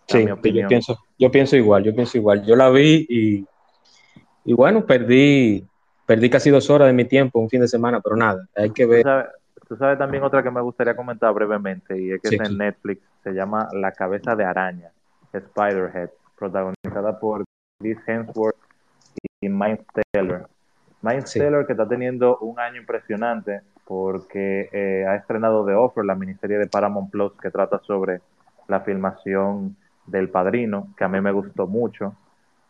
Sí, 0.07 0.25
yo 0.25 0.41
pienso, 0.41 0.97
yo 1.19 1.31
pienso 1.33 1.57
igual, 1.57 1.83
yo 1.83 1.93
pienso 1.93 2.17
igual. 2.17 2.45
Yo 2.47 2.55
la 2.55 2.71
vi 2.71 3.05
y, 3.09 3.47
y 4.45 4.53
bueno, 4.53 4.87
perdí, 4.87 5.67
perdí 6.07 6.31
casi 6.31 6.51
dos 6.51 6.71
horas 6.71 6.87
de 6.87 6.95
mi 6.95 7.05
tiempo 7.05 7.41
un 7.41 7.51
fin 7.51 7.63
de 7.63 7.69
semana, 7.69 8.01
pero 8.01 8.15
nada, 8.15 8.47
hay 8.55 8.71
que 8.71 8.87
ver. 8.87 9.05
Tú 9.67 9.77
sabes 9.77 9.99
también 9.99 10.23
otra 10.23 10.41
que 10.41 10.53
me 10.53 10.61
gustaría 10.61 10.95
comentar 10.95 11.35
brevemente 11.35 12.01
y 12.01 12.13
es 12.13 12.23
que 12.23 12.29
es 12.29 12.41
en 12.41 12.59
Netflix, 12.59 13.03
se 13.25 13.33
llama 13.33 13.69
La 13.73 13.91
cabeza 13.91 14.37
de 14.37 14.45
araña, 14.45 14.93
Spiderhead, 15.37 16.11
protagonizada 16.41 17.21
por 17.21 17.45
Chris 17.79 17.99
Hemsworth 18.07 18.57
y 19.41 19.49
Miles 19.49 19.85
Teller. 20.13 20.47
Miles 21.03 21.33
Taylor 21.33 21.67
que 21.67 21.73
está 21.73 21.87
teniendo 21.87 22.39
un 22.39 22.59
año 22.59 22.81
impresionante 22.81 23.61
porque 23.85 24.69
eh, 24.73 25.05
ha 25.07 25.17
estrenado 25.17 25.65
The 25.65 25.75
Offer, 25.75 26.05
la 26.05 26.15
miniserie 26.15 26.59
de 26.59 26.67
Paramount 26.67 27.11
Plus 27.11 27.33
que 27.41 27.51
trata 27.51 27.81
sobre 27.81 28.21
la 28.69 28.81
filmación 28.81 29.77
del 30.07 30.29
Padrino, 30.29 30.89
que 30.97 31.05
a 31.05 31.09
mí 31.09 31.21
me 31.21 31.33
gustó 31.33 31.67
mucho. 31.67 32.15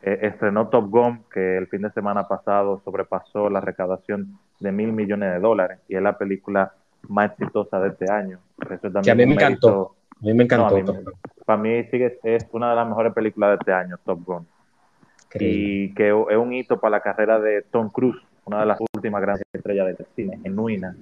Eh, 0.03 0.19
estrenó 0.23 0.69
Top 0.69 0.89
Gun, 0.89 1.25
que 1.33 1.59
el 1.59 1.67
fin 1.67 1.83
de 1.83 1.91
semana 1.91 2.27
pasado 2.27 2.81
sobrepasó 2.85 3.51
la 3.51 3.61
recaudación 3.61 4.39
de 4.59 4.73
mil 4.73 4.93
millones 4.93 5.33
de 5.33 5.41
dólares 5.41 5.79
y 5.89 5.97
es 5.97 6.03
la 6.03 6.17
película 6.17 6.73
más 7.09 7.33
exitosa 7.33 7.81
de 7.81 7.89
este 7.91 8.11
año. 8.11 8.39
Eso 8.63 8.91
también 8.91 9.13
a 9.13 9.15
mí 9.15 9.27
me 9.27 9.35
encantó. 9.35 9.97
A 10.21 10.25
mí 10.25 10.35
me 10.35 10.45
encantó. 10.45 11.03
Para 11.51 11.61
mí 11.61 11.83
sigue, 11.91 12.17
es 12.23 12.47
una 12.53 12.71
de 12.71 12.77
las 12.77 12.87
mejores 12.87 13.13
películas 13.13 13.51
de 13.51 13.57
este 13.57 13.73
año, 13.73 13.99
Top 14.05 14.25
Gun. 14.25 14.47
Y 15.35 15.93
que 15.95 16.11
es 16.11 16.37
un 16.37 16.53
hito 16.53 16.79
para 16.79 16.99
la 16.99 17.01
carrera 17.01 17.41
de 17.41 17.63
Tom 17.63 17.91
Cruise, 17.91 18.23
una 18.45 18.61
de 18.61 18.67
las 18.67 18.79
últimas 18.95 19.21
grandes 19.21 19.45
estrellas 19.53 19.87
del 19.87 20.07
cine, 20.15 20.39
genuina. 20.45 20.95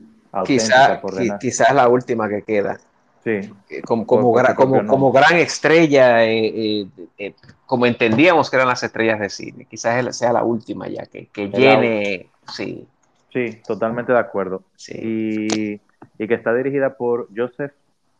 Quizás 0.46 1.00
quizás 1.38 1.74
la 1.74 1.86
última 1.90 2.30
que 2.30 2.40
queda. 2.40 2.78
Sí. 3.22 3.40
Como, 3.84 4.06
como, 4.06 4.86
como, 4.86 5.12
gran 5.12 5.36
estrella, 5.36 6.24
eh, 6.24 6.86
eh, 7.18 7.34
como 7.66 7.84
entendíamos 7.84 8.48
que 8.48 8.56
eran 8.56 8.68
las 8.68 8.82
estrellas 8.82 9.20
de 9.20 9.28
cine. 9.28 9.66
Quizás 9.66 10.16
sea 10.16 10.32
la 10.32 10.44
última 10.44 10.88
ya, 10.88 11.04
que, 11.04 11.26
que 11.26 11.48
llene. 11.48 12.30
Sí. 12.50 12.88
Sí, 13.34 13.60
totalmente 13.66 14.12
de 14.12 14.18
acuerdo. 14.18 14.62
Y, 14.88 15.74
y, 15.74 16.26
que 16.26 16.32
está 16.32 16.54
dirigida 16.54 16.96
por 16.96 17.28
Joseph 17.36 17.72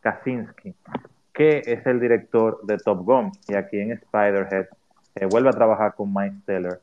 Kaczynski, 0.03 0.75
que 1.39 1.63
es 1.65 1.87
el 1.87 2.01
director 2.01 2.61
de 2.65 2.79
Top 2.79 3.05
Gun. 3.05 3.31
Y 3.47 3.55
aquí 3.55 3.79
en 3.79 3.97
Spiderhead 3.97 4.67
eh, 5.15 5.27
vuelve 5.27 5.51
a 5.51 5.53
trabajar 5.53 5.95
con 5.95 6.13
Mike 6.13 6.39
Steller. 6.43 6.81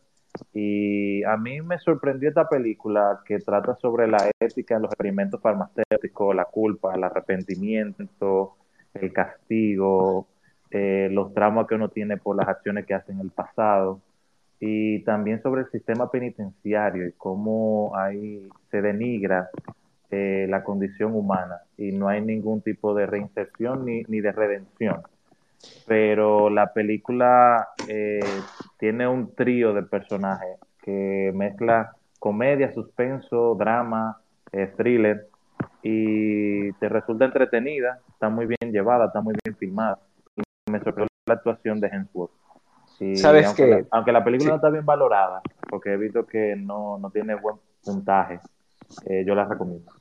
Y 0.53 1.23
a 1.25 1.35
mí 1.35 1.61
me 1.61 1.77
sorprendió 1.77 2.29
esta 2.29 2.47
película 2.47 3.19
que 3.25 3.39
trata 3.39 3.75
sobre 3.75 4.07
la 4.07 4.31
ética 4.39 4.77
en 4.77 4.83
los 4.83 4.91
experimentos 4.91 5.41
farmacéuticos, 5.41 6.33
la 6.33 6.45
culpa, 6.45 6.95
el 6.95 7.03
arrepentimiento, 7.03 8.55
el 8.93 9.11
castigo, 9.11 10.27
eh, 10.71 11.09
los 11.11 11.33
traumas 11.33 11.67
que 11.67 11.75
uno 11.75 11.89
tiene 11.89 12.15
por 12.15 12.37
las 12.37 12.47
acciones 12.47 12.85
que 12.85 12.93
hace 12.93 13.11
en 13.11 13.19
el 13.19 13.31
pasado 13.31 13.99
y 14.61 15.03
también 15.03 15.41
sobre 15.41 15.61
el 15.61 15.69
sistema 15.69 16.09
penitenciario 16.09 17.07
y 17.07 17.11
cómo 17.11 17.91
ahí 17.95 18.47
se 18.71 18.81
denigra 18.81 19.49
eh, 20.15 20.47
la 20.47 20.63
condición 20.63 21.13
humana 21.13 21.61
y 21.77 21.91
no 21.91 22.07
hay 22.07 22.21
ningún 22.21 22.61
tipo 22.61 22.93
de 22.93 23.05
reinserción 23.05 23.85
ni, 23.85 24.03
ni 24.07 24.21
de 24.21 24.31
redención 24.31 25.03
pero 25.85 26.49
la 26.49 26.73
película 26.73 27.69
eh, 27.87 28.19
tiene 28.77 29.07
un 29.07 29.33
trío 29.33 29.73
de 29.73 29.83
personajes 29.83 30.57
que 30.81 31.31
mezcla 31.33 31.93
comedia, 32.19 32.73
suspenso, 32.73 33.55
drama, 33.55 34.19
eh, 34.51 34.71
thriller 34.77 35.27
y 35.83 36.71
te 36.73 36.89
resulta 36.89 37.25
entretenida, 37.25 37.99
está 38.09 38.29
muy 38.29 38.45
bien 38.45 38.71
llevada, 38.71 39.07
está 39.07 39.21
muy 39.21 39.35
bien 39.43 39.55
filmada. 39.55 39.99
Y 40.35 40.71
me 40.71 40.79
sorprendió 40.79 41.07
la 41.27 41.35
actuación 41.35 41.79
de 41.79 41.87
Hemsworth. 41.87 42.31
¿Sabes 43.15 43.47
aunque, 43.47 43.63
que, 43.63 43.69
la, 43.69 43.83
aunque 43.91 44.11
la 44.11 44.23
película 44.23 44.51
no 44.51 44.55
está 44.55 44.69
bien 44.69 44.85
valorada, 44.85 45.41
porque 45.69 45.93
he 45.93 45.97
visto 45.97 46.25
que 46.25 46.55
no, 46.55 46.97
no 46.97 47.09
tiene 47.09 47.35
buen 47.35 47.57
puntaje, 47.83 48.39
eh, 49.05 49.23
yo 49.25 49.35
la 49.35 49.45
recomiendo. 49.45 49.91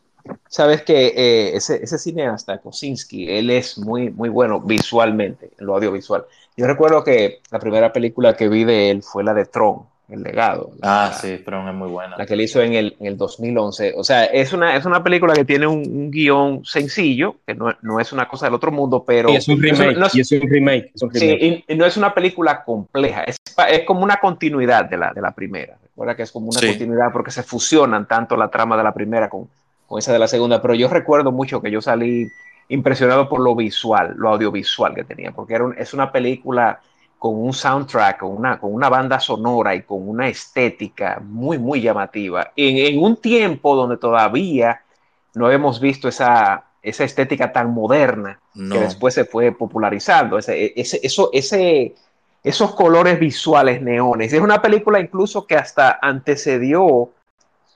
Sabes 0.48 0.82
que 0.82 1.06
eh, 1.08 1.56
ese, 1.56 1.82
ese, 1.82 1.98
cineasta, 1.98 2.58
Kosinski, 2.58 3.28
él 3.28 3.50
es 3.50 3.78
muy, 3.78 4.10
muy 4.10 4.28
bueno 4.28 4.60
visualmente, 4.60 5.50
en 5.58 5.66
lo 5.66 5.74
audiovisual. 5.74 6.24
Yo 6.56 6.66
recuerdo 6.66 7.02
que 7.02 7.40
la 7.50 7.58
primera 7.58 7.92
película 7.92 8.36
que 8.36 8.48
vi 8.48 8.64
de 8.64 8.90
él 8.90 9.02
fue 9.02 9.24
la 9.24 9.34
de 9.34 9.44
Tron, 9.46 9.82
El 10.08 10.22
legado. 10.22 10.70
ah, 10.82 11.12
sí, 11.20 11.38
Tron 11.44 11.68
es 11.68 11.74
muy 11.74 11.88
buena. 11.88 12.16
La 12.16 12.24
que 12.24 12.34
él 12.34 12.42
hizo 12.42 12.62
en 12.62 12.74
el, 12.74 12.96
en 13.00 13.06
el 13.06 13.16
2011. 13.16 13.94
O 13.96 14.04
sea, 14.04 14.24
es 14.26 14.52
una, 14.52 14.76
es 14.76 14.84
una 14.84 15.02
película 15.02 15.34
que 15.34 15.44
tiene 15.44 15.66
un, 15.66 16.10
guion 16.10 16.64
sencillo, 16.64 17.36
que 17.46 17.54
no, 17.54 17.74
no, 17.82 17.98
es 17.98 18.12
una 18.12 18.28
cosa 18.28 18.46
del 18.46 18.54
otro 18.54 18.70
mundo, 18.70 19.04
pero... 19.04 19.30
Y 19.30 19.36
es 19.36 19.48
un 19.48 19.60
remake. 19.60 19.96
No 19.96 20.06
es, 20.06 20.14
y 20.14 20.20
es 20.20 20.30
un 20.30 20.48
remake, 20.48 20.92
es 20.94 21.02
un 21.02 21.10
remake. 21.10 21.38
Sí, 21.40 21.64
y, 21.68 21.74
no 21.74 21.84
es 21.84 21.96
una 21.96 22.14
película 22.14 22.64
compleja, 22.64 23.24
es, 23.24 23.36
es 23.68 23.84
como 23.84 24.04
una 24.04 24.18
continuidad 24.18 24.84
de 24.84 24.96
la, 24.96 25.12
de 25.12 25.20
la 25.20 25.32
primera. 25.32 25.76
Recuerda 25.82 26.16
que 26.16 26.22
es 26.22 26.32
como 26.32 26.48
una 26.48 26.60
sí. 26.60 26.68
continuidad 26.68 27.12
porque 27.12 27.30
se 27.30 27.42
fusionan 27.42 28.06
tanto 28.06 28.36
la 28.36 28.48
trama 28.48 28.76
de 28.76 28.84
la 28.84 28.94
primera 28.94 29.28
con 29.28 29.48
esa 29.98 30.12
de 30.12 30.18
la 30.18 30.28
segunda, 30.28 30.60
pero 30.60 30.74
yo 30.74 30.88
recuerdo 30.88 31.32
mucho 31.32 31.60
que 31.60 31.70
yo 31.70 31.80
salí 31.80 32.30
impresionado 32.68 33.28
por 33.28 33.40
lo 33.40 33.54
visual, 33.54 34.14
lo 34.16 34.30
audiovisual 34.30 34.94
que 34.94 35.04
tenía, 35.04 35.32
porque 35.32 35.54
era 35.54 35.66
es 35.76 35.94
una 35.94 36.10
película 36.10 36.80
con 37.18 37.36
un 37.36 37.52
soundtrack, 37.52 38.18
con 38.18 38.36
una, 38.36 38.60
con 38.60 38.74
una 38.74 38.88
banda 38.88 39.18
sonora 39.18 39.74
y 39.74 39.82
con 39.82 40.06
una 40.06 40.28
estética 40.28 41.22
muy, 41.24 41.58
muy 41.58 41.80
llamativa. 41.80 42.52
En, 42.54 42.76
en 42.76 43.02
un 43.02 43.16
tiempo 43.16 43.74
donde 43.74 43.96
todavía 43.96 44.82
no 45.34 45.50
hemos 45.50 45.80
visto 45.80 46.08
esa, 46.08 46.64
esa 46.82 47.04
estética 47.04 47.52
tan 47.52 47.72
moderna 47.72 48.38
no. 48.54 48.74
que 48.74 48.80
después 48.80 49.14
se 49.14 49.24
fue 49.24 49.52
popularizando, 49.52 50.38
ese, 50.38 50.74
ese, 50.76 51.00
eso, 51.02 51.30
ese, 51.32 51.94
esos 52.42 52.74
colores 52.74 53.18
visuales 53.18 53.80
neones. 53.80 54.32
Es 54.32 54.40
una 54.40 54.60
película 54.60 55.00
incluso 55.00 55.46
que 55.46 55.56
hasta 55.56 55.98
antecedió 56.02 57.10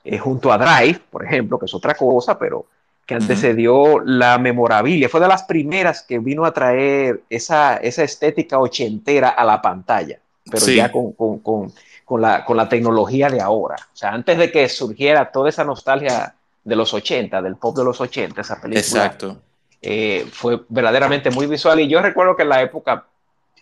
eh, 0.03 0.17
junto 0.17 0.51
a 0.51 0.57
Drive, 0.57 1.01
por 1.09 1.25
ejemplo, 1.25 1.59
que 1.59 1.65
es 1.65 1.73
otra 1.73 1.93
cosa, 1.93 2.37
pero 2.37 2.65
que 3.09 3.15
antecedió 3.15 3.99
la 4.01 4.37
memorabilia. 4.37 5.09
Fue 5.09 5.19
de 5.19 5.27
las 5.27 5.41
primeras 5.43 6.03
que 6.03 6.19
vino 6.19 6.45
a 6.45 6.53
traer 6.53 7.23
esa, 7.27 7.77
esa 7.77 8.03
estética 8.03 8.59
ochentera 8.59 9.29
a 9.29 9.43
la 9.43 9.61
pantalla, 9.61 10.19
pero 10.45 10.63
sí. 10.63 10.75
ya 10.75 10.91
con, 10.91 11.13
con, 11.13 11.39
con, 11.39 11.73
con, 12.05 12.21
la, 12.21 12.45
con 12.45 12.55
la 12.55 12.69
tecnología 12.69 13.29
de 13.29 13.41
ahora. 13.41 13.77
O 13.91 13.97
sea, 13.97 14.11
antes 14.11 14.37
de 14.37 14.51
que 14.51 14.69
surgiera 14.69 15.31
toda 15.31 15.49
esa 15.49 15.63
nostalgia 15.63 16.35
de 16.63 16.75
los 16.75 16.93
80, 16.93 17.41
del 17.41 17.55
pop 17.55 17.75
de 17.75 17.83
los 17.83 17.99
80, 17.99 18.41
esa 18.41 18.61
película. 18.61 18.79
Exacto. 18.79 19.41
Eh, 19.81 20.27
fue 20.31 20.61
verdaderamente 20.69 21.31
muy 21.31 21.47
visual. 21.47 21.79
Y 21.79 21.87
yo 21.87 22.03
recuerdo 22.03 22.35
que 22.35 22.43
en 22.43 22.49
la 22.49 22.61
época 22.61 23.07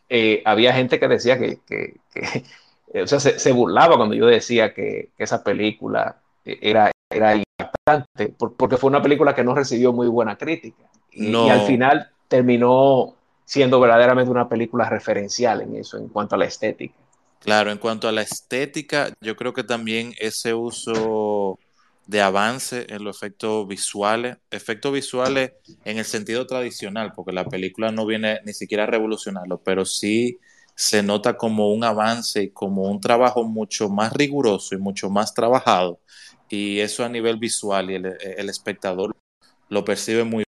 eh, 0.10 0.41
había 0.44 0.74
gente 0.74 1.00
que 1.00 1.08
decía 1.08 1.39
que, 1.39 1.60
que, 1.65 1.96
que 2.13 2.44
o 3.01 3.08
sea, 3.08 3.22
se, 3.22 3.39
se, 3.39 3.51
burlaba 3.53 3.96
cuando 3.96 4.13
yo 4.13 4.25
decía 4.25 4.74
que, 4.74 5.10
que 5.17 5.24
esa 5.24 5.41
película 5.41 6.17
era, 6.62 6.92
era 7.10 7.36
impactante, 7.36 8.34
porque 8.38 8.77
fue 8.77 8.89
una 8.89 9.01
película 9.01 9.36
que 9.36 9.44
no 9.44 9.56
recibió 9.56 9.94
muy 9.94 10.08
buena 10.08 10.38
crítica. 10.38 10.84
Y, 11.12 11.30
no. 11.30 11.48
y, 11.48 11.50
al 11.50 11.62
final 11.62 12.10
terminó 12.27 13.16
siendo 13.46 13.80
verdaderamente 13.80 14.30
una 14.30 14.50
película 14.50 14.89
referencial 14.89 15.62
en 15.62 15.75
eso, 15.75 15.98
en 15.98 16.10
cuanto 16.10 16.36
a 16.36 16.38
la 16.38 16.46
estética. 16.46 16.96
Claro, 17.39 17.72
en 17.72 17.77
cuanto 17.77 18.08
a 18.08 18.12
la 18.12 18.22
estética, 18.22 19.13
yo 19.22 19.36
creo 19.36 19.54
que 19.54 19.63
también 19.63 20.13
ese 20.20 20.54
uso 20.54 21.60
de 22.06 22.22
avance 22.22 22.88
en 22.89 23.04
los 23.04 23.18
efectos 23.18 23.68
visuales, 23.68 24.38
efectos 24.50 24.94
visuales 24.94 25.51
en 25.86 25.98
el 25.98 26.06
sentido 26.06 26.48
tradicional, 26.48 27.13
porque 27.16 27.34
la 27.34 27.46
película 27.46 27.92
no 27.92 28.06
viene 28.06 28.39
ni 28.46 28.54
siquiera 28.54 28.84
a 28.84 28.88
revolucionarlo, 28.88 29.62
pero 29.62 29.86
sí 29.86 30.39
se 30.74 31.04
nota 31.04 31.38
como 31.38 31.72
un 31.74 31.84
avance 31.84 32.44
y 32.44 32.50
como 32.50 32.84
un 32.84 33.01
trabajo 33.01 33.44
mucho 33.44 33.89
más 33.89 34.13
riguroso 34.13 34.75
y 34.75 34.77
mucho 34.77 35.10
más 35.10 35.34
trabajado 35.34 36.00
y 36.50 36.80
eso 36.80 37.04
a 37.04 37.10
nivel 37.10 37.38
visual 37.38 37.92
y 37.92 37.96
el, 37.96 38.06
el 38.06 38.50
espectador 38.50 39.16
lo 39.70 39.84
percibe 39.84 40.24
muy 40.24 40.44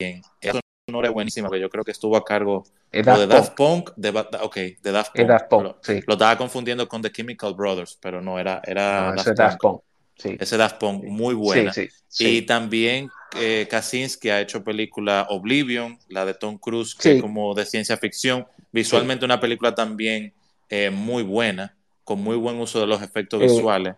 bien. 0.00 0.22
Eso 0.40 0.60
no 0.88 1.02
es 1.02 1.10
buenísima, 1.10 1.50
que 1.50 1.60
yo 1.60 1.68
creo 1.68 1.84
que 1.84 1.92
estuvo 1.92 2.16
a 2.16 2.24
cargo 2.24 2.64
de 2.90 3.26
Daft 3.26 3.54
Punk, 3.54 3.90
de, 3.96 4.10
ok, 4.10 4.56
de 4.82 4.92
Daft 4.92 5.14
Punk. 5.14 5.28
Daft 5.28 5.48
Punk 5.48 5.62
lo, 5.62 5.78
sí. 5.82 6.00
lo, 6.06 6.14
estaba 6.14 6.36
confundiendo 6.38 6.88
con 6.88 7.02
The 7.02 7.12
Chemical 7.12 7.54
Brothers, 7.54 7.98
pero 8.00 8.20
no, 8.20 8.38
era, 8.38 8.62
era 8.64 9.10
no, 9.10 9.16
Daft, 9.16 9.38
Daft, 9.38 9.60
Punk. 9.60 9.72
Punk. 9.72 9.82
Sí. 10.16 10.36
Ese 10.40 10.56
Daft 10.56 10.78
Punk, 10.78 11.04
muy 11.04 11.34
buena. 11.34 11.72
Sí, 11.72 11.88
y 12.18 12.42
también 12.42 13.08
eh, 13.36 13.68
Kaczynski 13.70 14.30
ha 14.30 14.40
hecho 14.40 14.64
película 14.64 15.26
Oblivion, 15.30 15.98
la 16.08 16.24
de 16.24 16.34
Tom 16.34 16.58
Cruise, 16.58 16.94
que 16.94 17.16
es 17.16 17.22
como 17.22 17.54
de 17.54 17.64
ciencia 17.66 17.96
ficción. 17.96 18.46
Visualmente 18.72 19.24
una 19.24 19.38
película 19.38 19.74
también 19.74 20.32
eh, 20.70 20.90
muy 20.90 21.22
buena, 21.22 21.76
con 22.02 22.20
muy 22.20 22.36
buen 22.36 22.56
uso 22.56 22.80
de 22.80 22.86
los 22.86 23.00
efectos 23.02 23.40
eh, 23.40 23.44
visuales. 23.44 23.94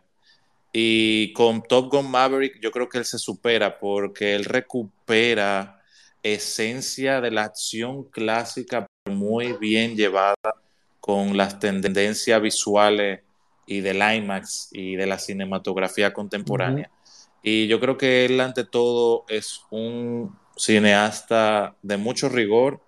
Y 0.73 1.33
con 1.33 1.63
Top 1.63 1.91
Gun 1.91 2.11
Maverick 2.11 2.61
yo 2.61 2.71
creo 2.71 2.89
que 2.89 2.99
él 2.99 3.05
se 3.05 3.19
supera 3.19 3.79
porque 3.79 4.35
él 4.35 4.45
recupera 4.45 5.83
esencia 6.23 7.21
de 7.21 7.31
la 7.31 7.45
acción 7.45 8.05
clásica 8.05 8.87
muy 9.07 9.55
bien 9.55 9.97
llevada 9.97 10.37
con 11.01 11.37
las 11.37 11.59
tendencias 11.59 12.41
visuales 12.41 13.21
y 13.67 13.81
del 13.81 13.97
IMAX 13.97 14.69
y 14.73 14.97
de 14.97 15.07
la 15.07 15.19
cinematografía 15.19 16.13
contemporánea. 16.13 16.91
Uh 16.93 16.97
-huh. 16.97 17.31
Y 17.43 17.67
yo 17.69 17.81
creo 17.81 17.97
que 17.97 18.27
él 18.27 18.41
ante 18.41 18.65
todo 18.65 19.25
es 19.29 19.63
un 19.71 20.37
cineasta 20.57 21.75
de 21.83 21.97
mucho 21.97 22.29
rigor, 22.29 22.81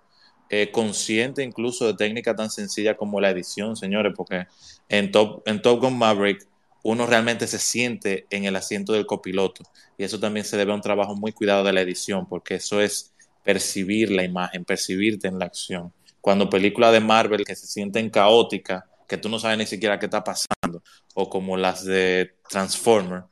eh, 0.49 0.69
consciente 0.71 1.41
incluso 1.41 1.87
de 1.87 1.95
técnica 1.95 2.35
tan 2.35 2.51
sencilla 2.51 2.95
como 2.95 3.19
la 3.19 3.31
edición, 3.31 3.75
señores, 3.75 4.13
porque 4.15 4.45
en 4.89 5.11
Top, 5.11 5.41
en 5.47 5.61
Top 5.61 5.81
Gun 5.81 5.97
Maverick 5.97 6.47
uno 6.83 7.05
realmente 7.05 7.47
se 7.47 7.59
siente 7.59 8.27
en 8.29 8.45
el 8.45 8.55
asiento 8.55 8.93
del 8.93 9.05
copiloto. 9.05 9.63
Y 9.97 10.03
eso 10.03 10.19
también 10.19 10.45
se 10.45 10.57
debe 10.57 10.73
a 10.73 10.75
un 10.75 10.81
trabajo 10.81 11.15
muy 11.15 11.31
cuidado 11.31 11.63
de 11.63 11.73
la 11.73 11.81
edición, 11.81 12.27
porque 12.27 12.55
eso 12.55 12.81
es 12.81 13.13
percibir 13.43 14.11
la 14.11 14.23
imagen, 14.23 14.65
percibirte 14.65 15.27
en 15.27 15.39
la 15.39 15.45
acción. 15.45 15.93
Cuando 16.21 16.49
películas 16.49 16.93
de 16.93 16.99
Marvel 16.99 17.45
que 17.45 17.55
se 17.55 17.67
sienten 17.67 18.09
caóticas, 18.09 18.83
que 19.07 19.17
tú 19.17 19.29
no 19.29 19.39
sabes 19.39 19.57
ni 19.57 19.65
siquiera 19.65 19.99
qué 19.99 20.05
está 20.05 20.23
pasando, 20.23 20.83
o 21.13 21.29
como 21.29 21.57
las 21.57 21.83
de 21.85 22.35
Transformer, 22.49 23.23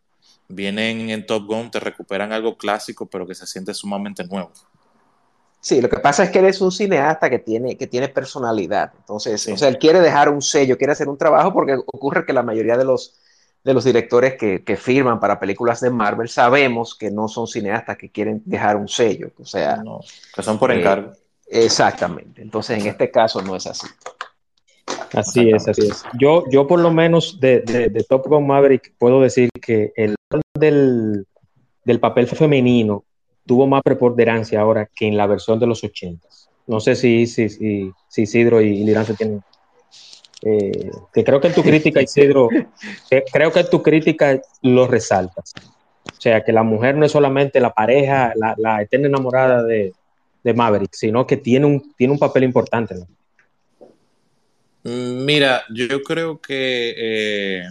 vienen 0.47 1.09
en 1.09 1.25
Top 1.25 1.45
Gun, 1.45 1.71
te 1.71 1.79
recuperan 1.79 2.31
algo 2.31 2.57
clásico, 2.57 3.09
pero 3.09 3.25
que 3.25 3.35
se 3.35 3.47
siente 3.47 3.73
sumamente 3.73 4.23
nuevo. 4.25 4.51
Sí, 5.61 5.79
lo 5.79 5.89
que 5.89 5.99
pasa 5.99 6.23
es 6.23 6.31
que 6.31 6.39
él 6.39 6.45
es 6.45 6.59
un 6.59 6.71
cineasta 6.71 7.29
que 7.29 7.39
tiene, 7.39 7.77
que 7.77 7.85
tiene 7.85 8.09
personalidad. 8.09 8.93
Entonces, 8.97 9.47
o 9.47 9.57
sea, 9.57 9.67
él 9.67 9.77
quiere 9.77 9.99
dejar 9.99 10.29
un 10.29 10.41
sello, 10.41 10.77
quiere 10.77 10.93
hacer 10.93 11.07
un 11.07 11.17
trabajo, 11.17 11.53
porque 11.53 11.75
ocurre 11.75 12.25
que 12.25 12.33
la 12.33 12.41
mayoría 12.41 12.77
de 12.77 12.83
los, 12.83 13.20
de 13.63 13.73
los 13.73 13.83
directores 13.83 14.35
que, 14.35 14.63
que 14.63 14.75
firman 14.75 15.19
para 15.19 15.39
películas 15.39 15.81
de 15.81 15.89
Marvel 15.89 16.29
sabemos 16.29 16.95
que 16.95 17.11
no 17.11 17.27
son 17.27 17.47
cineastas 17.47 17.97
que 17.97 18.09
quieren 18.09 18.41
dejar 18.45 18.75
un 18.75 18.87
sello. 18.87 19.31
O 19.39 19.45
sea, 19.45 19.83
que 20.35 20.41
son 20.41 20.57
por 20.57 20.71
eh, 20.71 20.79
encargo. 20.79 21.13
exactamente. 21.45 22.41
Entonces, 22.41 22.81
en 22.81 22.87
este 22.87 23.11
caso 23.11 23.41
no 23.41 23.55
es 23.55 23.67
así. 23.67 23.87
Así 25.13 25.49
es, 25.49 25.67
así 25.67 25.87
es. 25.87 26.03
Yo, 26.19 26.45
yo 26.49 26.67
por 26.67 26.79
lo 26.79 26.91
menos 26.91 27.39
de, 27.39 27.59
de, 27.61 28.03
Top 28.03 28.27
Gun 28.27 28.47
Maverick 28.47 28.93
puedo 28.97 29.21
decir 29.21 29.49
que 29.61 29.91
el 29.95 30.15
del, 30.57 31.27
del 31.83 31.99
papel 31.99 32.27
femenino 32.27 33.03
tuvo 33.45 33.67
más 33.67 33.81
preponderancia 33.83 34.61
ahora 34.61 34.89
que 34.93 35.07
en 35.07 35.17
la 35.17 35.27
versión 35.27 35.59
de 35.59 35.67
los 35.67 35.83
80. 35.83 36.27
No 36.67 36.79
sé 36.79 36.95
si, 36.95 37.27
si, 37.27 37.49
si, 37.49 37.91
si 38.07 38.21
Isidro 38.21 38.61
y 38.61 38.83
Liranzo 38.83 39.13
tienen... 39.13 39.43
Eh, 40.43 40.91
que 41.13 41.23
creo 41.23 41.39
que 41.39 41.47
en 41.47 41.53
tu 41.53 41.61
crítica, 41.61 42.01
Isidro, 42.01 42.49
creo 43.31 43.51
que 43.51 43.59
en 43.59 43.69
tu 43.69 43.83
crítica 43.83 44.41
lo 44.61 44.87
resaltas. 44.87 45.53
O 46.05 46.21
sea, 46.21 46.43
que 46.43 46.51
la 46.51 46.63
mujer 46.63 46.95
no 46.95 47.05
es 47.05 47.11
solamente 47.11 47.59
la 47.59 47.73
pareja, 47.73 48.33
la, 48.35 48.81
eterna 48.81 49.07
enamorada 49.07 49.63
de, 49.63 49.93
de, 50.43 50.53
Maverick, 50.53 50.93
sino 50.93 51.25
que 51.25 51.37
tiene 51.37 51.65
un, 51.65 51.93
tiene 51.95 52.13
un 52.13 52.19
papel 52.19 52.43
importante. 52.43 52.95
Mm, 54.83 55.25
mira, 55.25 55.63
yo 55.73 56.01
creo 56.01 56.39
que, 56.39 56.93
eh, 56.97 57.63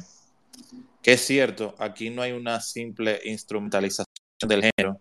que 1.03 1.13
es 1.13 1.21
cierto, 1.21 1.75
aquí 1.79 2.11
no 2.11 2.23
hay 2.23 2.33
una 2.33 2.61
simple 2.61 3.21
instrumentalización 3.25 4.07
del 4.47 4.63
género, 4.63 5.01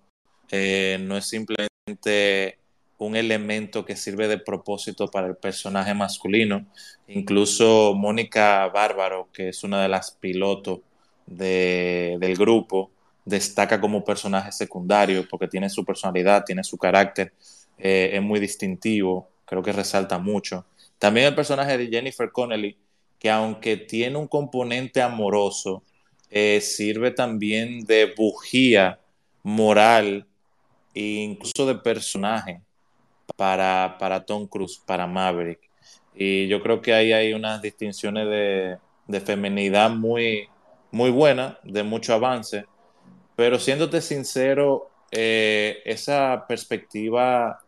eh, 0.52 0.98
no 1.02 1.18
es 1.18 1.26
simplemente 1.26 2.59
un 3.00 3.16
elemento 3.16 3.86
que 3.86 3.96
sirve 3.96 4.28
de 4.28 4.38
propósito 4.38 5.08
para 5.08 5.28
el 5.28 5.36
personaje 5.36 5.94
masculino. 5.94 6.66
Incluso 7.08 7.94
Mónica 7.96 8.68
Bárbaro, 8.68 9.30
que 9.34 9.50
es 9.50 9.64
una 9.64 9.82
de 9.82 9.88
las 9.88 10.12
pilotos 10.12 10.82
del 11.26 12.36
grupo, 12.36 12.92
destaca 13.24 13.80
como 13.80 14.04
personaje 14.04 14.52
secundario 14.52 15.28
porque 15.30 15.48
tiene 15.48 15.70
su 15.70 15.86
personalidad, 15.86 16.44
tiene 16.46 16.64
su 16.64 16.78
carácter, 16.78 17.34
eh, 17.78 18.12
es 18.14 18.22
muy 18.22 18.40
distintivo, 18.40 19.30
creo 19.46 19.64
que 19.64 19.72
resalta 19.72 20.18
mucho. 20.18 20.66
También 20.98 21.28
el 21.28 21.36
personaje 21.36 21.78
de 21.78 21.88
Jennifer 21.88 22.32
Connelly, 22.32 22.78
que 23.18 23.30
aunque 23.30 23.78
tiene 23.78 24.18
un 24.18 24.28
componente 24.28 25.02
amoroso, 25.02 25.84
eh, 26.30 26.60
sirve 26.62 27.12
también 27.12 27.86
de 27.86 28.14
bujía 28.16 29.00
moral 29.44 30.26
incluso 30.94 31.66
de 31.66 31.76
personaje 31.76 32.62
para, 33.40 33.96
para 33.98 34.26
Tom 34.26 34.48
Cruise, 34.48 34.84
para 34.86 35.08
Maverick. 35.08 35.62
Y 36.14 36.50
yo 36.50 36.62
creo 36.62 36.82
que 36.82 36.94
ahí 36.94 37.14
hay 37.14 37.32
unas 37.32 37.62
distinciones 37.62 38.28
de, 38.28 38.78
de 39.08 39.22
feminidad 39.22 39.92
muy, 39.92 40.50
muy 40.92 41.10
buenas, 41.10 41.56
de 41.64 41.84
mucho 41.84 42.14
avance. 42.14 42.66
Pero 43.38 43.58
siéndote 43.58 44.02
sincero, 44.02 44.90
eh, 45.12 45.78
esa 45.86 46.48
perspectiva 46.50 47.62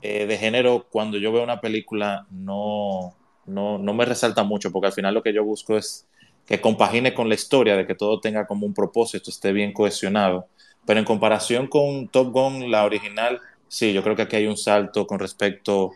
eh, 0.00 0.24
de 0.24 0.38
género, 0.38 0.86
cuando 0.90 1.18
yo 1.18 1.30
veo 1.30 1.44
una 1.44 1.60
película, 1.60 2.26
no, 2.30 3.14
no, 3.44 3.76
no 3.76 3.92
me 3.92 4.06
resalta 4.06 4.44
mucho, 4.44 4.72
porque 4.72 4.86
al 4.86 4.94
final 4.94 5.12
lo 5.12 5.22
que 5.22 5.34
yo 5.34 5.44
busco 5.44 5.76
es 5.76 6.08
que 6.46 6.58
compagine 6.58 7.12
con 7.12 7.28
la 7.28 7.34
historia, 7.34 7.76
de 7.76 7.86
que 7.86 7.94
todo 7.94 8.18
tenga 8.18 8.46
como 8.46 8.64
un 8.64 8.72
propósito, 8.72 9.28
esté 9.28 9.52
bien 9.52 9.74
cohesionado. 9.74 10.46
Pero 10.86 11.00
en 11.00 11.04
comparación 11.04 11.66
con 11.66 12.08
Top 12.08 12.32
Gun, 12.32 12.70
la 12.70 12.86
original, 12.86 13.42
sí, 13.70 13.92
yo 13.92 14.02
creo 14.02 14.16
que 14.16 14.22
aquí 14.22 14.36
hay 14.36 14.46
un 14.46 14.56
salto 14.56 15.06
con 15.06 15.20
respecto 15.20 15.92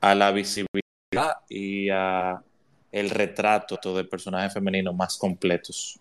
a 0.00 0.14
la 0.14 0.32
visibilidad 0.32 1.36
y 1.48 1.90
a 1.90 2.42
el 2.90 3.10
retrato 3.10 3.94
de 3.94 4.04
personajes 4.04 4.54
femeninos 4.54 4.94
más 4.96 5.18
completos. 5.18 6.00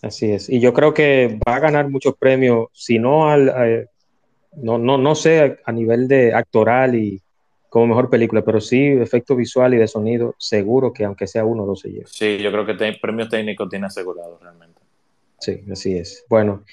Así 0.00 0.30
es. 0.30 0.48
Y 0.48 0.60
yo 0.60 0.72
creo 0.72 0.94
que 0.94 1.38
va 1.46 1.56
a 1.56 1.60
ganar 1.60 1.90
muchos 1.90 2.14
premios, 2.16 2.68
si 2.72 3.00
no 3.00 3.28
al, 3.28 3.88
no, 4.56 4.78
no, 4.78 4.96
no 4.96 5.14
sé 5.16 5.58
a 5.64 5.72
nivel 5.72 6.06
de 6.06 6.32
actoral 6.32 6.94
y 6.94 7.20
como 7.68 7.88
mejor 7.88 8.08
película, 8.08 8.42
pero 8.42 8.60
sí 8.60 8.86
efecto 8.86 9.34
visual 9.34 9.74
y 9.74 9.78
de 9.78 9.88
sonido, 9.88 10.36
seguro 10.38 10.92
que 10.92 11.04
aunque 11.04 11.26
sea 11.26 11.44
uno 11.44 11.64
o 11.64 11.66
dos 11.66 11.80
se 11.80 11.90
lleva. 11.90 12.06
Sí, 12.06 12.38
yo 12.38 12.52
creo 12.52 12.64
que 12.64 12.74
premios 13.00 13.28
técnicos 13.28 13.68
tiene 13.68 13.86
asegurado 13.86 14.38
realmente. 14.40 14.80
Sí, 15.40 15.64
así 15.70 15.98
es. 15.98 16.24
Bueno, 16.28 16.64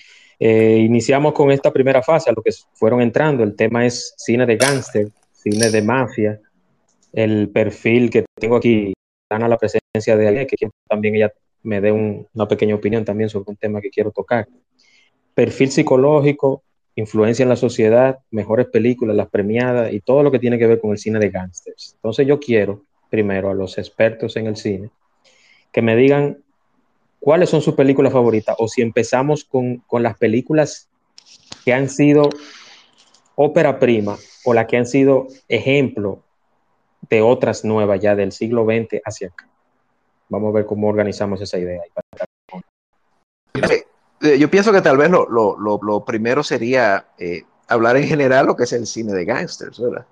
eh, 0.46 0.78
iniciamos 0.80 1.32
con 1.32 1.52
esta 1.52 1.72
primera 1.72 2.04
fase, 2.04 2.30
a 2.30 2.34
lo 2.34 2.42
que 2.42 2.52
fueron 2.74 3.00
entrando. 3.00 3.46
El 3.46 3.56
tema 3.56 3.86
es 3.86 4.14
cine 4.18 4.46
de 4.46 4.58
gángster, 4.58 5.08
cine 5.32 5.70
de 5.70 5.82
mafia. 5.82 6.38
El 7.14 7.48
perfil 7.50 8.10
que 8.10 8.26
tengo 8.38 8.58
aquí, 8.58 8.92
gana 9.32 9.48
la 9.48 9.58
presencia 9.58 10.18
de 10.18 10.28
alguien 10.28 10.46
que 10.46 10.58
también 10.86 11.16
ella 11.16 11.32
me 11.62 11.80
dé 11.80 11.94
una 11.94 12.46
pequeña 12.46 12.76
opinión 12.76 13.06
también 13.06 13.30
sobre 13.30 13.52
un 13.52 13.56
tema 13.56 13.80
que 13.80 13.90
quiero 13.90 14.12
tocar. 14.12 14.46
Perfil 15.34 15.72
psicológico, 15.72 16.64
influencia 16.96 17.44
en 17.44 17.50
la 17.50 17.56
sociedad, 17.56 18.20
mejores 18.30 18.68
películas, 18.68 19.16
las 19.16 19.30
premiadas 19.30 19.94
y 19.94 20.02
todo 20.02 20.24
lo 20.24 20.32
que 20.32 20.40
tiene 20.40 20.60
que 20.60 20.68
ver 20.68 20.82
con 20.82 20.92
el 20.92 20.98
cine 20.98 21.20
de 21.20 21.30
gángsters. 21.30 21.94
Entonces 21.96 22.28
yo 22.28 22.42
quiero 22.42 22.84
primero 23.10 23.50
a 23.50 23.54
los 23.54 23.78
expertos 23.78 24.36
en 24.36 24.48
el 24.48 24.58
cine 24.58 24.90
que 25.72 25.82
me 25.82 25.96
digan 25.96 26.43
¿cuáles 27.24 27.50
son 27.50 27.62
sus 27.62 27.74
películas 27.74 28.12
favoritas? 28.12 28.56
O 28.60 28.68
si 28.68 28.82
empezamos 28.82 29.46
con, 29.46 29.82
las 29.92 30.18
películas 30.18 30.90
que 31.64 31.74
han 31.74 31.90
sido 31.90 32.30
ópera 33.36 33.80
prima 33.80 34.18
o 34.44 34.54
las 34.54 34.68
que 34.68 34.76
han 34.76 34.86
sido 34.86 35.28
ejemplo 35.48 36.20
de 37.10 37.22
otras 37.22 37.64
nuevas 37.64 38.02
ya 38.02 38.16
del 38.16 38.34
siglo 38.34 38.66
XX 38.66 39.02
hacia 39.06 39.30
acá. 39.30 39.48
Vamos 40.28 40.50
a 40.50 40.58
ver 40.58 40.66
cómo 40.66 40.90
organizamos 40.90 41.40
esa 41.42 41.58
idea. 41.58 41.82
Eh, 43.54 43.86
eh, 44.22 44.38
yo 44.38 44.50
pienso 44.50 44.74
que 44.74 44.82
tal 44.82 44.98
vez 44.98 45.10
lo, 45.10 46.04
primero 46.06 46.44
sería 46.44 47.08
eh, 47.18 47.44
hablar 47.68 47.96
en 47.96 48.08
general 48.08 48.48
lo 48.48 48.58
que 48.58 48.64
es 48.64 48.74
el 48.74 48.86
cine 48.86 49.14
de 49.14 49.24
gangsters, 49.24 49.80
¿verdad? 49.80 50.06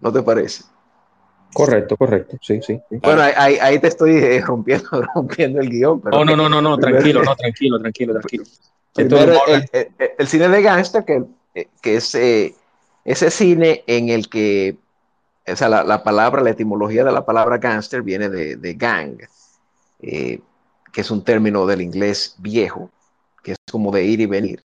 ¿No 0.00 0.10
te 0.10 0.22
parece? 0.22 0.64
Correcto, 1.52 1.96
correcto, 1.96 2.36
sí, 2.42 2.60
sí. 2.62 2.80
Bueno, 2.90 3.22
ahí, 3.22 3.78
te 3.78 3.88
estoy 3.88 4.16
eh, 4.16 4.40
rompiendo, 4.46 5.02
rompiendo 5.14 5.60
el 5.60 5.70
guion. 5.70 6.00
Pero 6.00 6.24
no, 6.24 6.36
no, 6.36 6.48
no, 6.48 6.60
no, 6.60 6.78
tranquilo, 6.78 7.22
no, 7.22 7.34
tranquilo, 7.34 7.80
tranquilo, 7.80 8.12
tranquilo. 8.14 8.44
el, 10.18 10.28
cine 10.28 10.48
de 10.48 10.62
gangster, 10.62 11.04
que, 11.04 11.24
eh, 11.54 11.68
que 11.80 11.96
es 11.96 12.14
eh, 12.14 12.54
ese 13.04 13.30
cine 13.30 13.82
en 13.86 14.10
el 14.10 14.28
que, 14.28 14.76
o 15.46 15.56
sea, 15.56 15.68
la, 15.68 16.02
palabra, 16.02 16.42
la 16.42 16.50
etimología 16.50 17.04
de 17.04 17.12
la 17.12 17.24
palabra 17.24 17.58
gangster 17.58 18.02
viene 18.02 18.28
de, 18.28 18.74
gang, 18.74 19.18
que 20.00 20.42
es 20.94 21.10
un 21.10 21.24
término 21.24 21.66
del 21.66 21.80
inglés 21.80 22.36
viejo, 22.38 22.90
que 23.42 23.52
es 23.52 23.58
como 23.70 23.90
de 23.90 24.04
ir 24.04 24.20
y 24.20 24.26
venir. 24.26 24.62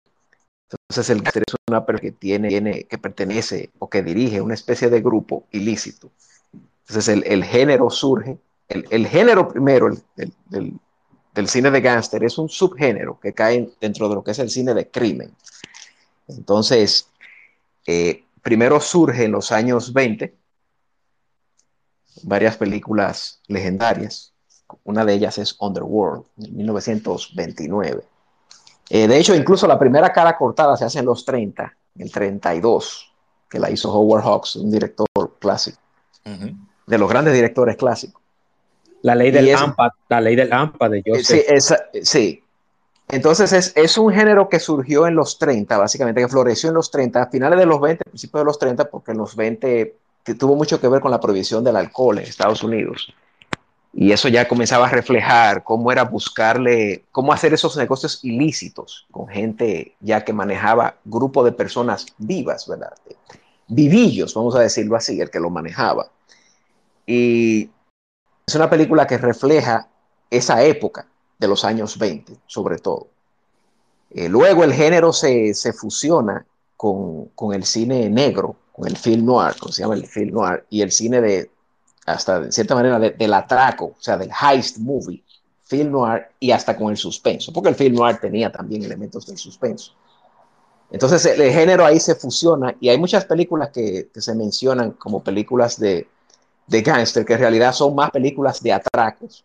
Entonces 0.71 1.11
el 1.11 1.21
gangster 1.21 1.43
es 1.47 1.55
una 1.69 1.85
persona 1.85 2.01
que 2.01 2.13
tiene, 2.13 2.49
tiene, 2.49 2.85
que 2.85 2.97
pertenece 2.97 3.71
o 3.79 3.91
que 3.91 4.03
dirige 4.03 4.41
una 4.41 4.55
especie 4.55 4.89
de 4.89 5.03
grupo 5.03 5.45
ilícito 5.51 6.11
entonces 6.91 7.23
el, 7.25 7.45
género 7.45 7.89
surge, 7.89 8.37
el, 8.69 9.07
género 9.07 9.47
primero 9.47 9.91
del 10.17 11.49
cine 11.49 11.71
de 11.71 11.81
gángster 11.81 12.25
es 12.25 12.37
un 12.37 12.49
subgénero 12.49 13.21
que 13.21 13.33
cae 13.33 13.71
dentro 13.81 14.09
de 14.09 14.17
lo 14.17 14.25
que 14.25 14.33
es 14.33 14.41
el 14.41 14.51
cine 14.51 14.75
de 14.75 14.91
crimen. 14.91 15.33
Entonces, 16.27 17.09
eh, 17.87 18.25
primero 18.43 18.81
surge 18.81 19.23
en 19.23 19.31
los 19.31 19.53
años 19.53 19.93
20 19.93 20.35
varias 22.25 22.57
películas 22.57 23.41
legendarias. 23.47 24.33
Una 24.83 25.05
de 25.05 25.15
ellas 25.15 25.39
es 25.39 25.55
Underworld, 25.61 26.25
en 26.39 26.57
1929. 26.57 28.03
Eh, 28.89 29.07
de 29.07 29.17
hecho, 29.17 29.37
incluso 29.37 29.69
la 29.69 29.79
primera 29.79 30.13
cara 30.13 30.37
cortada 30.37 30.77
se 30.77 30.87
hace 30.87 30.99
en 30.99 31.07
los 31.07 31.25
30, 31.25 31.73
el 31.99 32.11
32, 32.11 33.13
que 33.49 33.61
la 33.61 33.71
hizo 33.71 33.93
Howard 33.93 34.25
Hawks, 34.25 34.57
un 34.57 34.73
director 34.73 35.07
clásico 35.39 35.79
de 36.91 36.99
los 36.99 37.09
grandes 37.09 37.33
directores 37.33 37.77
clásicos. 37.77 38.21
La 39.03 39.15
ley 39.15 39.31
del 39.31 39.55
AMPA, 39.55 39.95
la 40.09 40.21
ley 40.21 40.37
del 40.37 40.53
AMPA 40.53 40.89
de 40.89 41.03
Joseph. 41.07 41.47
Sí, 41.93 42.03
sí. 42.03 42.43
Entonces 43.09 43.73
es, 43.75 43.99
un 43.99 44.13
género 44.13 44.49
que 44.49 44.61
surgió 44.61 45.07
en 45.07 45.15
los 45.15 45.39
30, 45.39 45.79
básicamente, 45.79 46.21
que 46.21 46.29
floreció 46.29 46.69
en 46.69 46.75
los 46.75 46.91
30, 46.91 47.23
a 47.23 47.27
finales 47.27 47.59
de 47.59 47.67
los 47.67 47.81
20, 47.81 48.05
principios 48.05 48.41
de 48.43 48.45
los 48.45 48.59
30, 48.59 48.91
porque 48.91 49.13
en 49.13 49.19
los 49.19 49.35
20 49.35 49.97
tuvo 50.39 50.55
mucho 50.55 50.81
que 50.81 50.89
ver 50.89 51.01
con 51.01 51.11
la 51.11 51.19
prohibición 51.19 51.65
del 51.65 51.77
alcohol 51.77 52.19
en 52.19 52.25
Estados 52.25 52.63
Unidos. 52.63 53.13
Y 53.93 54.13
eso 54.13 54.29
ya 54.29 54.47
comenzaba 54.47 54.87
a 54.87 54.91
reflejar 54.91 55.65
cómo 55.65 55.91
era 55.91 56.05
buscarle, 56.05 57.05
cómo 57.11 57.33
hacer 57.33 57.53
esos 57.53 57.77
negocios 57.77 58.21
ilícitos 58.23 59.07
con 59.11 59.27
gente 59.27 59.97
ya 60.01 60.25
que 60.25 60.33
manejaba 60.33 60.95
grupo 61.05 61.43
de 61.43 61.51
personas 61.51 62.07
vivas, 62.19 62.69
¿verdad? 62.69 62.93
Vivillos, 63.67 64.35
vamos 64.35 64.55
a 64.55 64.61
decirlo 64.61 64.95
así, 64.95 65.21
el 65.21 65.31
que 65.31 65.41
lo 65.41 65.51
manejaba. 65.51 66.09
Y 67.13 67.69
es 68.47 68.55
una 68.55 68.71
película 68.71 69.05
que 69.05 69.19
refleja 69.19 69.89
esa 70.31 70.63
época 70.63 71.09
de 71.41 71.49
los 71.49 71.65
años 71.65 71.99
20, 71.99 72.37
sobre 72.47 72.79
todo. 72.79 73.09
Eh, 74.11 74.29
luego 74.29 74.63
el 74.63 74.73
género 74.73 75.13
se, 75.13 75.53
se 75.55 75.73
fusiona 75.73 76.47
con, 76.77 77.27
con, 77.35 77.53
el 77.53 77.65
cine 77.65 78.09
negro, 78.09 78.55
con 78.71 78.87
el 78.87 78.97
film 78.97 79.27
noir, 79.27 79.57
como 79.59 79.73
se 79.73 79.83
llama 79.83 79.95
el 79.95 80.07
film 80.07 80.35
noir, 80.35 80.65
y 80.71 80.83
el 80.83 80.93
cine 80.93 81.21
de, 81.21 81.51
hasta 82.07 82.43
de 82.43 82.53
cierta 82.53 82.77
manera, 82.77 83.01
del 83.01 83.35
atraco, 83.35 83.87
o 83.87 84.01
sea, 84.01 84.17
del 84.17 84.31
heist 84.31 84.79
movie, 84.79 85.25
film 85.65 85.91
noir, 85.91 86.29
y 86.39 86.53
hasta 86.53 86.77
con 86.77 86.93
el 86.93 86.97
suspenso, 86.97 87.53
porque 87.53 87.71
el 87.71 87.75
film 87.75 87.97
noir 87.97 88.19
tenía 88.21 88.53
también 88.53 88.85
elementos 88.85 89.27
del 89.27 89.37
suspenso. 89.37 89.95
Entonces 90.93 91.27
el, 91.27 91.51
género 91.51 91.85
ahí 91.85 91.99
se 91.99 92.15
fusiona 92.15 92.77
y 92.79 92.89
hay 92.89 92.99
muchas 92.99 93.25
películas 93.25 93.71
que, 93.71 94.11
que 94.15 94.21
se 94.21 94.33
mencionan 94.37 94.93
como 94.93 95.25
películas 95.25 95.77
de, 95.81 96.07
de 96.71 96.83
gángster, 96.83 97.25
que 97.25 97.35
en 97.35 97.41
realidad 97.41 97.73
son 97.73 97.95
más 97.95 98.11
películas 98.11 98.63
de 98.63 98.73
atracos 98.73 99.45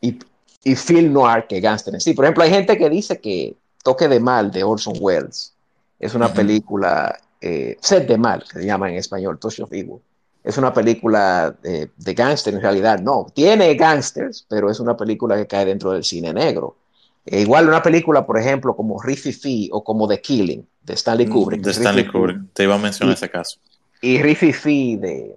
y, 0.00 0.18
y 0.62 0.76
film 0.76 1.12
noir 1.12 1.46
que 1.48 1.60
gángster 1.60 1.94
en 1.94 2.00
sí. 2.00 2.12
Por 2.12 2.26
ejemplo, 2.26 2.44
hay 2.44 2.50
gente 2.50 2.76
que 2.76 2.90
dice 2.90 3.18
que 3.18 3.56
Toque 3.82 4.06
de 4.06 4.20
Mal 4.20 4.52
de 4.52 4.62
Orson 4.62 4.94
Welles 5.00 5.54
es 5.98 6.14
una 6.14 6.32
película, 6.32 7.18
eh, 7.40 7.78
Set 7.80 8.06
de 8.06 8.18
Mal, 8.18 8.44
que 8.44 8.60
se 8.60 8.66
llama 8.66 8.90
en 8.90 8.96
español, 8.96 9.38
Touch 9.38 9.60
of 9.60 9.72
Evil. 9.72 9.96
Es 10.44 10.58
una 10.58 10.74
película 10.74 11.54
de, 11.62 11.90
de 11.96 12.14
gángster, 12.14 12.52
en 12.52 12.60
realidad 12.60 13.00
no. 13.00 13.28
Tiene 13.32 13.74
gángsters, 13.74 14.44
pero 14.48 14.70
es 14.70 14.78
una 14.78 14.96
película 14.96 15.36
que 15.36 15.46
cae 15.46 15.64
dentro 15.64 15.92
del 15.92 16.04
cine 16.04 16.34
negro. 16.34 16.76
E 17.24 17.40
igual 17.40 17.68
una 17.68 17.82
película, 17.82 18.26
por 18.26 18.38
ejemplo, 18.38 18.76
como 18.76 19.00
Riffy 19.00 19.32
Fee 19.32 19.70
o 19.72 19.82
como 19.82 20.06
The 20.08 20.20
Killing, 20.20 20.66
de 20.82 20.94
Stanley 20.94 21.26
mm, 21.26 21.30
Kubrick. 21.30 21.62
De 21.62 21.70
Stanley 21.70 22.06
Kubrick, 22.06 22.52
te 22.52 22.64
iba 22.64 22.74
a 22.74 22.78
mencionar 22.78 23.14
ese 23.14 23.30
caso. 23.30 23.58
Y 24.00 24.20
Riffy 24.20 24.52
Fee 24.52 24.96
de, 24.96 25.36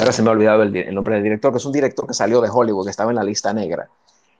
ahora 0.00 0.12
se 0.12 0.22
me 0.22 0.30
ha 0.30 0.32
olvidado 0.32 0.62
el, 0.62 0.94
nombre 0.94 1.14
del 1.14 1.22
director, 1.22 1.52
que 1.52 1.58
es 1.58 1.64
un 1.64 1.72
director 1.72 2.06
que 2.06 2.14
salió 2.14 2.40
de 2.40 2.48
Hollywood, 2.50 2.86
que 2.86 2.90
estaba 2.90 3.10
en 3.10 3.16
la 3.16 3.24
lista 3.24 3.52
negra. 3.52 3.88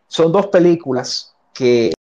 Son 0.09 0.33
dos 0.33 0.47
películas 0.49 1.35
que, 1.53 1.93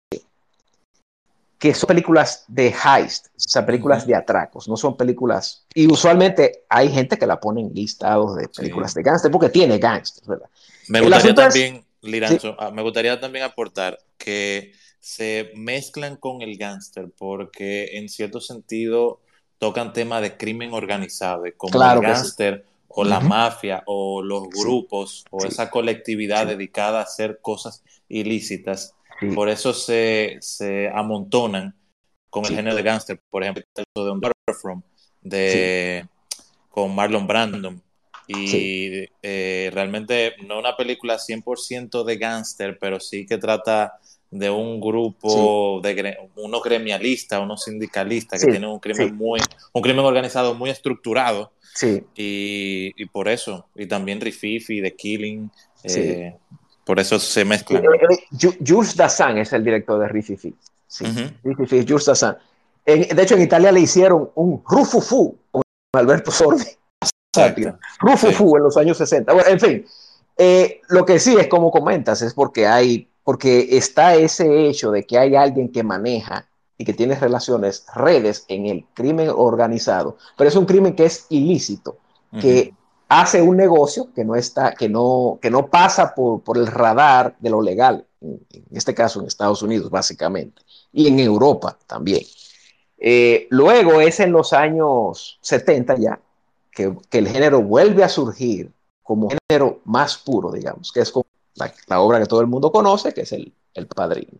que 1.58 1.74
son 1.74 1.88
películas 1.88 2.44
de 2.48 2.68
heist, 2.68 3.26
o 3.26 3.30
sea, 3.36 3.66
películas 3.66 4.06
de 4.06 4.14
atracos, 4.14 4.68
no 4.68 4.76
son 4.76 4.96
películas, 4.96 5.66
y 5.74 5.90
usualmente 5.90 6.64
hay 6.68 6.90
gente 6.90 7.18
que 7.18 7.26
la 7.26 7.40
pone 7.40 7.60
en 7.60 7.74
listados 7.74 8.36
de 8.36 8.48
películas 8.48 8.94
de 8.94 9.02
gángster 9.02 9.30
porque 9.30 9.48
tiene 9.48 9.78
gángster, 9.78 10.26
¿verdad? 10.26 10.48
Me 10.88 11.00
gustaría 11.00 11.34
también, 11.34 11.84
Liranzo, 12.02 12.56
ah, 12.58 12.70
me 12.70 12.82
gustaría 12.82 13.18
también 13.20 13.44
aportar 13.44 13.98
que 14.16 14.72
se 15.00 15.50
mezclan 15.54 16.16
con 16.16 16.42
el 16.42 16.56
gángster 16.56 17.08
porque 17.16 17.98
en 17.98 18.08
cierto 18.08 18.40
sentido 18.40 19.20
tocan 19.58 19.92
temas 19.92 20.22
de 20.22 20.36
crimen 20.36 20.72
organizado, 20.72 21.42
como 21.56 21.82
el 21.82 22.00
gángster 22.00 22.64
o 22.88 23.04
la 23.04 23.20
mafia 23.20 23.82
o 23.86 24.22
los 24.22 24.48
grupos 24.48 25.24
o 25.30 25.44
esa 25.44 25.70
colectividad 25.70 26.46
dedicada 26.46 27.00
a 27.00 27.02
hacer 27.02 27.40
cosas 27.40 27.84
ilícitas. 28.08 28.94
Por 29.34 29.48
eso 29.48 29.72
se, 29.74 30.38
se 30.40 30.88
amontonan 30.94 31.74
con 32.30 32.44
el 32.46 32.54
género 32.54 32.76
de 32.76 32.82
gangster. 32.82 33.20
Por 33.30 33.42
ejemplo, 33.42 33.64
el 33.74 33.84
de 33.94 34.10
Un 34.10 34.20
From 34.60 34.82
de, 35.20 36.06
con 36.70 36.94
Marlon 36.94 37.26
Brandon. 37.26 37.82
Y 38.26 39.06
eh, 39.22 39.70
realmente 39.72 40.34
no 40.46 40.58
una 40.58 40.76
película 40.76 41.16
100% 41.16 42.04
de 42.04 42.16
gangster, 42.18 42.78
pero 42.78 43.00
sí 43.00 43.24
que 43.24 43.38
trata 43.38 43.98
de 44.30 44.50
un 44.50 44.80
grupo 44.80 45.80
de 45.82 46.16
unos 46.36 46.62
gremialistas, 46.62 47.40
unos 47.40 47.64
sindicalistas 47.64 48.40
que 48.40 48.50
tienen 48.50 48.68
un 48.68 48.78
crimen 48.78 49.16
muy, 49.16 49.40
un 49.72 49.82
crimen 49.82 50.04
organizado 50.04 50.54
muy 50.54 50.70
estructurado 50.70 51.52
Sí. 51.78 52.04
Y, 52.16 53.06
por 53.06 53.28
eso, 53.28 53.68
y 53.76 53.86
también 53.86 54.20
Rififi, 54.20 54.82
The 54.82 54.96
Killing, 54.96 55.48
eh, 55.84 56.36
por 56.84 56.98
eso 56.98 57.20
se 57.20 57.44
mezclan. 57.44 57.84
Jules 58.66 58.96
Dassin 58.96 59.38
es 59.38 59.52
el 59.52 59.62
director 59.62 60.00
de 60.00 60.08
Rififi. 60.08 60.52
Sí. 60.88 61.04
Rififi, 61.44 61.86
Jules 61.86 62.06
Dassin. 62.06 62.34
de 62.84 63.22
hecho, 63.22 63.36
en 63.36 63.42
Italia 63.42 63.70
le 63.70 63.78
hicieron 63.78 64.28
un 64.34 64.60
Rufufu 64.66 65.38
con 65.52 65.62
Alberto 65.94 66.32
Sordi. 66.32 66.64
Rufufu 68.00 68.56
en 68.56 68.62
los 68.64 68.76
años 68.76 68.98
60. 68.98 69.32
Bueno, 69.32 69.48
en 69.48 69.60
fin, 69.60 69.86
eh, 70.36 70.80
lo 70.88 71.04
que 71.04 71.20
sí 71.20 71.36
es 71.38 71.46
como 71.46 71.70
comentas, 71.70 72.22
es 72.22 72.34
porque 72.34 72.66
hay, 72.66 73.06
porque 73.28 73.76
está 73.76 74.14
ese 74.14 74.66
hecho 74.68 74.90
de 74.90 75.04
que 75.04 75.18
hay 75.18 75.36
alguien 75.36 75.70
que 75.70 75.82
maneja 75.82 76.48
y 76.78 76.84
que 76.86 76.94
tiene 76.94 77.14
relaciones, 77.14 77.84
redes 77.94 78.46
en 78.48 78.64
el 78.64 78.86
crimen 78.94 79.28
organizado, 79.28 80.16
pero 80.34 80.48
es 80.48 80.56
un 80.56 80.64
crimen 80.64 80.96
que 80.96 81.04
es 81.04 81.26
ilícito, 81.28 81.98
que 82.40 82.72
hace 83.06 83.42
un 83.42 83.58
negocio 83.58 84.08
que 84.14 84.24
no 84.24 84.34
está, 84.34 84.72
que 84.72 84.88
no, 84.88 85.38
que 85.42 85.50
no 85.50 85.66
pasa 85.66 86.14
por, 86.14 86.40
por 86.40 86.56
el 86.56 86.68
radar 86.68 87.36
de 87.38 87.50
lo 87.50 87.60
legal, 87.60 88.06
en, 88.22 88.40
este 88.70 88.94
caso 88.94 89.20
en 89.20 89.26
Estados 89.26 89.60
Unidos 89.60 89.90
básicamente, 89.90 90.62
y 90.90 91.08
en 91.08 91.18
Europa 91.18 91.76
también. 91.86 92.22
Eh, 92.96 93.46
luego 93.50 94.00
es 94.00 94.20
en 94.20 94.32
los 94.32 94.54
años 94.54 95.38
70 95.42 95.96
ya 95.98 96.18
que, 96.72 96.96
que, 97.10 97.18
el 97.18 97.28
género 97.28 97.60
vuelve 97.60 98.04
a 98.04 98.08
surgir 98.08 98.72
como 99.02 99.28
género 99.28 99.82
más 99.84 100.16
puro, 100.16 100.50
digamos, 100.50 100.90
que 100.90 101.00
es 101.00 101.12
como 101.12 101.26
la, 101.58 102.00
obra 102.00 102.20
que 102.20 102.26
todo 102.26 102.40
el 102.40 102.46
mundo 102.46 102.72
conoce, 102.72 103.12
que 103.12 103.22
es 103.22 103.32
el, 103.32 103.52
el 103.74 103.86
Padrino. 103.86 104.38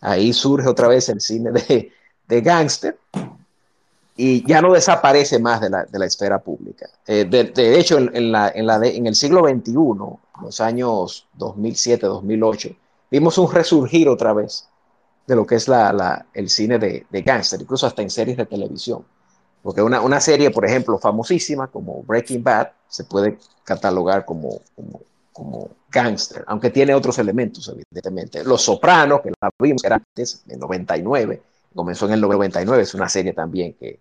Ahí 0.00 0.32
surge 0.32 0.68
otra 0.68 0.88
vez 0.88 1.08
el 1.08 1.20
cine 1.20 1.50
de, 1.52 1.92
de 2.28 2.40
gángster 2.40 2.98
y 4.16 4.46
ya 4.46 4.62
no 4.62 4.72
desaparece 4.72 5.38
más 5.38 5.60
de 5.60 5.70
la, 5.70 5.84
de 5.84 5.98
la 5.98 6.06
esfera 6.06 6.38
pública. 6.38 6.88
Eh, 7.06 7.24
de, 7.24 7.78
hecho, 7.78 7.98
en, 7.98 8.30
la, 8.30 8.50
en, 8.54 8.66
la 8.66 8.76
en, 8.76 9.06
el 9.06 9.14
siglo 9.14 9.42
XXI, 9.48 9.74
los 10.42 10.60
años 10.60 11.26
2007, 11.34 12.06
2008, 12.06 12.68
vimos 13.10 13.38
un 13.38 13.50
resurgir 13.52 14.08
otra 14.08 14.32
vez 14.32 14.68
de 15.26 15.34
lo 15.34 15.46
que 15.46 15.56
es 15.56 15.68
la, 15.68 15.92
la, 15.92 16.26
el 16.34 16.48
cine 16.48 16.78
de, 16.78 17.06
de 17.10 17.22
gángster, 17.22 17.60
incluso 17.60 17.86
hasta 17.86 18.02
en 18.02 18.10
series 18.10 18.36
de 18.36 18.46
televisión. 18.46 19.04
Porque 19.62 19.82
una, 19.82 20.00
una, 20.00 20.20
serie, 20.20 20.50
por 20.50 20.66
ejemplo, 20.66 20.98
famosísima 20.98 21.68
como 21.68 22.02
Breaking 22.02 22.44
Bad, 22.44 22.68
se 22.86 23.04
puede 23.04 23.38
catalogar 23.64 24.24
como 24.26 24.60
como 25.34 25.68
gángster, 25.90 26.44
aunque 26.46 26.70
tiene 26.70 26.94
otros 26.94 27.18
elementos, 27.18 27.68
evidentemente. 27.68 28.44
Los 28.44 28.62
Sopranos, 28.62 29.20
que 29.20 29.30
la 29.30 29.50
vimos 29.58 29.82
era 29.82 29.96
antes, 29.96 30.44
en 30.48 30.60
99, 30.60 31.42
comenzó 31.74 32.06
en 32.06 32.12
el 32.12 32.20
99, 32.20 32.84
es 32.84 32.94
una 32.94 33.08
serie 33.08 33.32
también 33.32 33.74
que, 33.74 33.98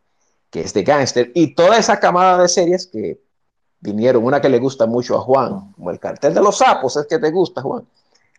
que 0.51 0.61
es 0.61 0.71
de 0.75 0.83
gángster, 0.83 1.31
y 1.33 1.55
toda 1.55 1.79
esa 1.79 1.99
camada 1.99 2.39
de 2.43 2.47
series 2.47 2.85
que 2.85 3.19
vinieron, 3.79 4.23
una 4.23 4.39
que 4.39 4.47
le 4.47 4.59
gusta 4.59 4.85
mucho 4.85 5.17
a 5.17 5.21
Juan, 5.21 5.71
como 5.71 5.89
el 5.89 5.99
cartel 5.99 6.35
de 6.35 6.41
los 6.41 6.59
sapos, 6.59 6.97
es 6.97 7.07
que 7.07 7.17
te 7.17 7.31
gusta, 7.31 7.63
Juan. 7.63 7.83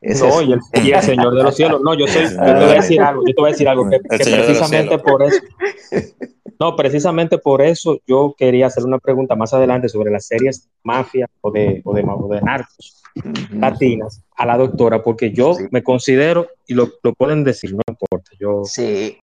no, 0.01 0.43
y, 0.43 0.53
el, 0.53 1.03
Señor 1.03 1.35
de 1.35 1.43
los 1.43 1.57
Cielos. 1.57 1.81
No, 1.83 1.95
yo, 1.95 2.07
soy, 2.07 2.23
yo 2.23 2.37
te 2.37 2.53
voy 2.53 2.71
a 2.71 2.75
decir 2.75 3.01
algo, 3.01 3.23
yo 3.27 3.35
te 3.35 3.41
voy 3.41 3.49
a 3.49 3.53
decir 3.53 3.69
algo, 3.69 3.91
que, 3.91 3.99
que 3.99 4.09
precisamente 4.09 5.01
por 5.01 5.21
eso, 5.25 5.43
no, 6.59 6.77
precisamente 6.77 7.38
por 7.38 7.62
eso 7.62 7.99
yo 8.07 8.35
quería 8.37 8.67
hacer 8.67 8.85
una 8.85 8.99
pregunta 8.99 9.35
más 9.35 9.53
adelante 9.53 9.88
sobre 9.88 10.11
las 10.11 10.27
series 10.27 10.69
mafia 10.83 11.29
o 11.40 11.51
de, 11.51 11.83
o 11.85 11.95
de, 11.95 12.40
narcos 12.40 13.03
latinas 13.51 14.23
a 14.37 14.47
la 14.47 14.57
doctora, 14.57 15.03
porque 15.03 15.33
yo 15.33 15.57
me 15.71 15.83
considero, 15.83 16.49
y 16.67 16.75
lo, 16.75 16.90
pueden 17.17 17.45
decir, 17.45 17.73
no 17.73 17.83
importa, 17.88 18.33
yo 18.38 18.62
sí. 18.64 19.19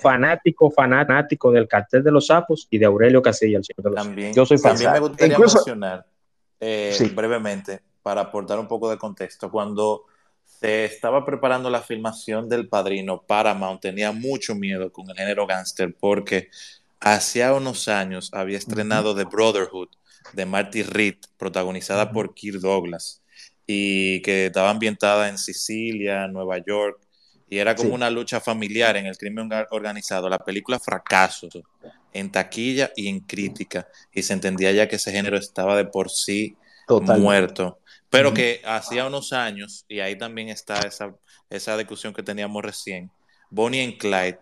fanático, 0.00 0.70
fanático, 0.70 1.50
del 1.50 1.66
cartel 1.66 2.04
de 2.04 2.10
los 2.10 2.28
sapos 2.28 2.68
y 2.70 2.78
de 2.78 2.86
Aurelio 2.86 3.22
Casilla, 3.22 3.58
el 3.58 3.64
señor 3.64 3.84
de 3.84 3.90
los 3.90 4.06
También, 4.06 4.34
yo 4.34 4.46
soy 4.46 4.60
También 4.60 4.92
me 4.92 5.00
gustaría 5.00 5.38
mencionar 5.38 6.06
eh, 6.60 7.12
brevemente, 7.14 7.80
para 8.02 8.20
aportar 8.20 8.58
un 8.58 8.68
poco 8.68 8.90
de 8.90 8.98
contexto, 8.98 9.50
cuando 9.50 10.04
se 10.64 10.86
estaba 10.86 11.26
preparando 11.26 11.68
la 11.68 11.82
filmación 11.82 12.48
del 12.48 12.68
Padrino, 12.68 13.20
Paramount. 13.20 13.82
Tenía 13.82 14.12
mucho 14.12 14.54
miedo 14.54 14.90
con 14.90 15.10
el 15.10 15.14
género 15.14 15.46
gángster 15.46 15.94
porque 15.94 16.48
hacía 17.00 17.52
unos 17.52 17.86
años 17.86 18.30
había 18.32 18.56
estrenado 18.56 19.14
The 19.14 19.24
Brotherhood 19.24 19.88
de 20.32 20.46
Marty 20.46 20.82
Reed, 20.82 21.16
protagonizada 21.36 22.10
por 22.10 22.32
Kirk 22.32 22.60
Douglas, 22.60 23.20
y 23.66 24.22
que 24.22 24.46
estaba 24.46 24.70
ambientada 24.70 25.28
en 25.28 25.36
Sicilia, 25.36 26.28
Nueva 26.28 26.56
York, 26.56 26.98
y 27.50 27.58
era 27.58 27.74
como 27.74 27.94
una 27.94 28.08
lucha 28.08 28.40
familiar 28.40 28.96
en 28.96 29.04
el 29.04 29.18
crimen 29.18 29.50
organizado. 29.70 30.30
La 30.30 30.38
película 30.38 30.80
fracaso 30.80 31.46
en 32.10 32.32
taquilla 32.32 32.90
y 32.96 33.08
en 33.08 33.20
crítica, 33.20 33.86
y 34.14 34.22
se 34.22 34.32
entendía 34.32 34.72
ya 34.72 34.88
que 34.88 34.96
ese 34.96 35.12
género 35.12 35.36
estaba 35.36 35.76
de 35.76 35.84
por 35.84 36.08
sí 36.08 36.56
muerto. 37.18 37.80
Pero 38.14 38.32
que 38.32 38.62
hacía 38.64 39.06
unos 39.06 39.32
años, 39.32 39.84
y 39.88 40.00
ahí 40.00 40.16
también 40.16 40.48
está 40.48 40.78
esa, 40.80 41.14
esa 41.50 41.76
discusión 41.76 42.14
que 42.14 42.22
teníamos 42.22 42.62
recién, 42.62 43.10
Bonnie 43.50 43.84
and 43.84 43.98
Clyde 43.98 44.38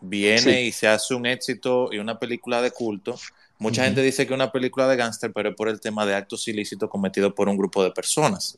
viene 0.00 0.62
y 0.62 0.72
se 0.72 0.86
hace 0.86 1.14
un 1.14 1.26
éxito 1.26 1.88
y 1.92 1.98
una 1.98 2.18
película 2.18 2.62
de 2.62 2.70
culto. 2.70 3.16
Mucha 3.58 3.84
gente 3.84 4.02
dice 4.02 4.24
que 4.24 4.32
es 4.32 4.36
una 4.36 4.52
película 4.52 4.86
de 4.86 4.94
gángster, 4.94 5.32
pero 5.32 5.50
es 5.50 5.56
por 5.56 5.68
el 5.68 5.80
tema 5.80 6.06
de 6.06 6.14
actos 6.14 6.46
ilícitos 6.46 6.88
cometidos 6.88 7.32
por 7.32 7.48
un 7.48 7.56
grupo 7.56 7.82
de 7.82 7.90
personas. 7.90 8.56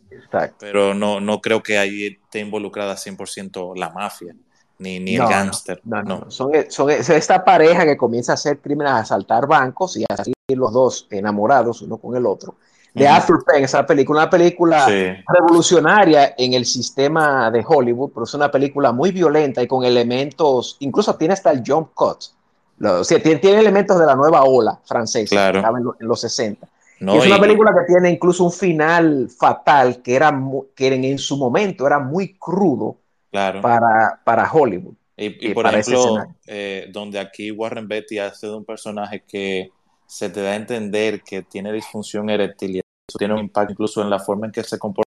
Pero 0.58 0.92
no, 0.92 1.20
no 1.20 1.40
creo 1.40 1.62
que 1.62 1.78
ahí 1.78 2.18
esté 2.22 2.40
involucrada 2.40 2.96
100% 2.96 3.74
la 3.76 3.88
mafia, 3.88 4.36
ni, 4.78 5.00
ni 5.00 5.16
el 5.16 5.26
gángster. 5.26 5.80
No, 5.84 6.02
no, 6.02 6.30
Son, 6.30 6.52
son, 6.68 6.90
esta 6.90 7.42
pareja 7.42 7.86
que 7.86 7.96
comienza 7.96 8.32
a 8.32 8.34
hacer 8.34 8.58
crímenes, 8.58 8.92
a 8.92 8.98
asaltar 8.98 9.46
bancos 9.46 9.96
y 9.96 10.04
así 10.06 10.32
los 10.48 10.72
dos 10.72 11.06
enamorados 11.10 11.80
uno 11.80 11.96
con 11.96 12.16
el 12.16 12.26
otro 12.26 12.56
de 12.94 13.08
Arthur 13.08 13.44
Penn, 13.44 13.64
esa 13.64 13.86
película, 13.86 14.22
una 14.22 14.30
película 14.30 14.86
revolucionaria 15.28 16.34
en 16.36 16.54
el 16.54 16.64
sistema 16.64 17.50
de 17.50 17.64
Hollywood, 17.66 18.10
pero 18.12 18.24
es 18.24 18.34
una 18.34 18.50
película 18.50 18.92
muy 18.92 19.12
violenta 19.12 19.62
y 19.62 19.66
con 19.66 19.84
elementos, 19.84 20.76
incluso 20.80 21.14
tiene 21.16 21.34
hasta 21.34 21.50
el 21.50 21.62
jump 21.66 21.90
cut, 21.94 22.18
o 22.82 23.04
sea, 23.04 23.22
tiene, 23.22 23.60
elementos 23.60 23.98
de 23.98 24.06
la 24.06 24.14
nueva 24.14 24.42
ola 24.44 24.80
francesa, 24.84 25.50
que 25.52 25.58
estaba 25.58 25.78
en, 25.78 25.84
los 26.00 26.20
60. 26.20 26.66
es 27.00 27.26
una 27.26 27.40
película 27.40 27.72
que 27.72 27.92
tiene 27.92 28.10
incluso 28.10 28.44
un 28.44 28.52
final 28.52 29.28
fatal 29.28 30.02
que, 30.02 30.14
era, 30.14 30.36
que 30.74 30.88
en, 30.88 31.18
su 31.18 31.36
momento 31.36 31.86
era 31.86 31.98
muy 31.98 32.36
crudo 32.38 32.96
para, 33.30 34.20
para 34.24 34.50
Hollywood. 34.50 34.94
Y, 35.22 35.52
por 35.52 35.66
ejemplo, 35.66 36.24
eh, 36.46 36.88
donde 36.90 37.18
aquí 37.18 37.50
Warren 37.50 37.86
Beatty 37.86 38.18
hace 38.18 38.46
de 38.46 38.54
un 38.54 38.64
personaje 38.64 39.22
que 39.28 39.70
se 40.10 40.28
te 40.28 40.42
da 40.42 40.50
a 40.50 40.56
entender 40.56 41.22
que 41.22 41.42
tiene 41.42 41.72
disfunción 41.72 42.28
eréctil 42.30 42.76
y 42.76 42.78
eso 42.78 43.16
tiene 43.16 43.34
un 43.34 43.40
impacto 43.40 43.72
incluso 43.72 44.02
en 44.02 44.10
la 44.10 44.18
forma 44.18 44.46
en 44.46 44.52
que 44.52 44.64
se 44.64 44.76
comporta 44.76 45.08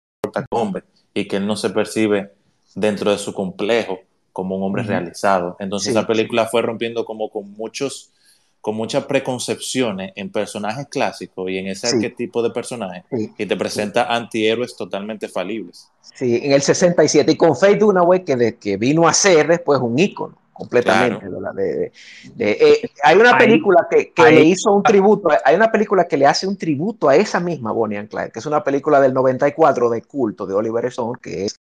como 0.50 0.64
hombre 0.64 0.84
y 1.14 1.28
que 1.28 1.36
él 1.36 1.46
no 1.46 1.58
se 1.58 1.70
percibe 1.70 2.32
dentro 2.76 3.12
de 3.12 3.18
su 3.18 3.34
complejo 3.34 4.00
como 4.32 4.56
un 4.56 4.64
hombre 4.64 4.84
realizado. 4.84 5.58
Entonces 5.60 5.94
la 5.94 6.08
película 6.08 6.46
fue 6.46 6.62
rompiendo 6.62 7.04
como 7.04 7.30
con 7.30 7.52
muchos 7.52 8.14
con 8.62 8.76
muchas 8.76 9.04
preconcepciones 9.04 10.14
en 10.16 10.32
personajes 10.32 10.88
clásicos 10.88 11.52
y 11.52 11.58
en 11.58 11.68
ese 11.68 11.88
arquetipo 11.88 12.42
de 12.42 12.52
personajes 12.52 13.04
y 13.38 13.46
te 13.46 13.58
presenta 13.58 14.06
antihéroes 14.16 14.78
totalmente 14.78 15.28
falibles. 15.28 15.90
Sí, 16.02 16.40
en 16.42 16.54
el 16.54 16.62
67 16.62 17.34
y 17.34 17.36
con 17.36 17.56
Faye 17.56 17.76
Dunaway 17.76 18.24
que, 18.24 18.38
de, 18.38 18.56
que 18.56 18.78
vino 18.78 19.10
a 19.10 19.14
ser 19.14 19.50
después 19.50 19.82
un 19.82 20.00
ícono 20.00 20.38
completamente. 20.56 21.92
Eh, 22.40 22.90
hay 23.04 23.18
una 23.18 23.38
película 23.38 23.88
que, 23.90 24.12
le 24.32 24.42
hizo 24.42 24.72
un 24.72 24.82
tributo, 24.82 25.28
hay 25.44 25.56
una 25.56 25.70
película 25.70 26.08
que 26.08 26.16
le 26.16 26.26
hace 26.26 26.48
un 26.48 26.58
tributo 26.58 27.10
a 27.10 27.16
esa 27.16 27.42
misma 27.42 27.74
Bonnie 27.74 27.98
and 27.98 28.10
Clyde, 28.10 28.32
que 28.32 28.40
es 28.40 28.46
una 28.46 28.64
película 28.64 29.02
del 29.02 29.14
94 29.14 29.90
de 29.90 30.02
culto 30.04 30.48
de 30.48 30.54
Oliver 30.54 30.86
Stone, 30.86 31.20
que 31.22 31.46
es 31.46 31.60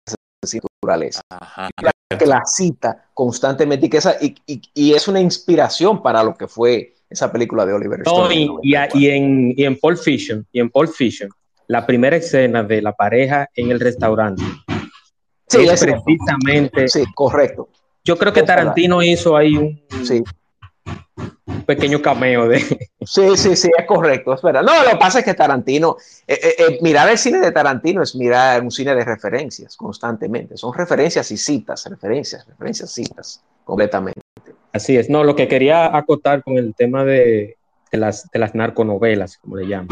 naturaleza. 0.62 1.20
Que 2.08 2.26
la 2.26 2.42
cita 2.44 3.08
constantemente 3.12 3.86
y, 3.86 3.90
que 3.90 3.96
esa, 3.96 4.16
y, 4.20 4.94
es 4.94 5.08
una 5.08 5.20
inspiración 5.20 6.00
para 6.00 6.22
lo 6.22 6.36
que 6.36 6.46
fue 6.46 6.94
esa 7.10 7.32
película 7.32 7.66
de 7.66 7.72
Oliver 7.72 8.00
Stone. 8.02 8.60
y, 8.62 8.74
en, 9.08 9.52
y 9.56 9.64
en 9.64 9.76
Pulp 9.80 9.98
Fiction, 9.98 10.46
y 10.52 10.60
en 10.60 10.70
Pulp 10.70 10.92
Fiction, 10.92 11.28
la 11.66 11.84
primera 11.84 12.14
escena 12.14 12.62
de 12.62 12.80
la 12.80 12.92
pareja 12.92 13.48
en 13.52 13.72
el 13.72 13.80
restaurante. 13.80 14.44
Sí, 15.48 15.64
es 15.64 15.80
precisamente. 15.80 16.88
Sí, 16.88 17.04
correcto. 17.14 17.68
Yo 18.06 18.16
creo 18.16 18.32
que 18.32 18.44
Tarantino 18.44 19.02
hizo 19.02 19.36
ahí 19.36 19.56
un, 19.56 19.82
pequeño 21.66 22.00
cameo 22.00 22.48
de. 22.48 22.60
Sí, 23.04 23.36
sí, 23.36 23.56
sí, 23.56 23.70
es 23.76 23.86
correcto, 23.86 24.34
es 24.34 24.42
verdad. 24.42 24.62
No, 24.62 24.84
lo 24.84 24.90
que 24.90 24.96
pasa 24.96 25.18
es 25.18 25.24
que 25.24 25.34
Tarantino, 25.34 25.96
eh, 26.26 26.38
eh, 26.40 26.54
eh, 26.58 26.78
mirar 26.82 27.08
el 27.08 27.18
cine 27.18 27.40
de 27.40 27.50
Tarantino 27.50 28.02
es 28.02 28.14
mirar 28.14 28.62
un 28.62 28.70
cine 28.70 28.94
de 28.94 29.04
referencias 29.04 29.76
constantemente. 29.76 30.56
Son 30.56 30.72
referencias 30.72 31.30
y 31.32 31.36
citas, 31.36 31.84
referencias, 31.90 32.46
referencias, 32.46 32.92
citas, 32.92 33.42
completamente. 33.64 34.20
Así 34.72 34.96
es. 34.96 35.10
No, 35.10 35.24
lo 35.24 35.34
que 35.34 35.48
quería 35.48 35.96
acotar 35.96 36.44
con 36.44 36.58
el 36.58 36.74
tema 36.76 37.04
de, 37.04 37.56
de 37.90 37.98
las, 37.98 38.30
de 38.30 38.38
las 38.38 38.54
narconovelas, 38.54 39.38
como 39.38 39.56
le 39.56 39.66
llaman 39.66 39.88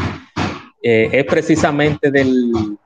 eh, 0.87 1.09
es 1.11 1.25
precisamente 1.25 2.11
del, 2.11 2.77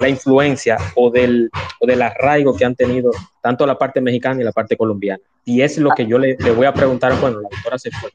la 0.00 0.08
influencia 0.08 0.76
o 0.96 1.12
del, 1.12 1.48
o 1.78 1.86
del 1.86 2.02
arraigo 2.02 2.56
que 2.56 2.64
han 2.64 2.74
tenido 2.74 3.12
tanto 3.40 3.64
la 3.64 3.78
parte 3.78 4.00
mexicana 4.00 4.40
y 4.40 4.44
la 4.44 4.50
parte 4.50 4.76
colombiana. 4.76 5.22
Y 5.44 5.62
es 5.62 5.78
lo 5.78 5.90
que 5.90 6.08
yo 6.08 6.18
le, 6.18 6.34
voy 6.34 6.66
a 6.66 6.74
preguntar, 6.74 7.14
bueno, 7.20 7.40
la 7.40 7.48
doctora 7.48 7.78
se 7.78 7.92
fue. 7.92 8.10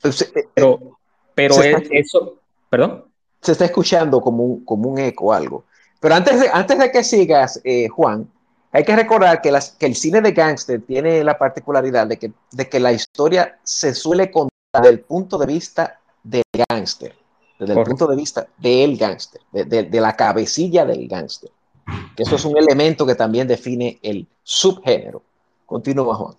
Pues, 0.00 0.22
eh, 0.22 0.44
pero, 0.54 0.96
pero 1.34 1.56
eso, 1.90 2.38
perdón. 2.70 3.04
Se 3.40 3.50
está 3.50 3.64
escuchando 3.64 4.20
como 4.20 4.44
un, 4.44 4.64
como 4.64 4.88
un 4.88 5.00
eco 5.00 5.32
algo. 5.32 5.64
Pero 5.98 6.14
antes 6.14 6.38
de, 6.38 6.50
antes 6.52 6.78
de 6.78 6.92
que 6.92 7.02
sigas, 7.02 7.60
eh, 7.64 7.88
Juan, 7.88 8.30
hay 8.70 8.84
que 8.84 8.94
recordar 8.94 9.42
que, 9.42 9.50
las, 9.50 9.72
que 9.72 9.86
el 9.86 9.96
cine 9.96 10.20
de 10.20 10.30
gángster 10.30 10.82
tiene 10.82 11.24
la 11.24 11.36
particularidad 11.36 12.06
de 12.06 12.16
que, 12.16 12.30
de 12.52 12.68
que 12.68 12.78
la 12.78 12.92
historia 12.92 13.58
se 13.64 13.92
suele 13.92 14.30
contar 14.30 14.52
desde 14.74 14.88
el 14.90 15.00
punto 15.00 15.36
de 15.36 15.46
vista 15.46 15.98
del 16.22 16.44
gángster 16.68 17.21
desde 17.66 17.80
el 17.80 17.86
punto 17.86 18.06
de 18.06 18.16
vista 18.16 18.48
del 18.58 18.96
gángster, 18.96 19.40
de, 19.52 20.00
la 20.00 20.16
cabecilla 20.16 20.84
del 20.84 21.06
gángster. 21.06 21.50
Que 22.16 22.22
eso 22.22 22.36
es 22.36 22.44
un 22.44 22.56
elemento 22.56 23.06
que 23.06 23.14
también 23.14 23.46
define 23.46 23.98
el 24.02 24.26
subgénero. 24.42 25.22
Continúa, 25.66 26.14
Juan. 26.14 26.34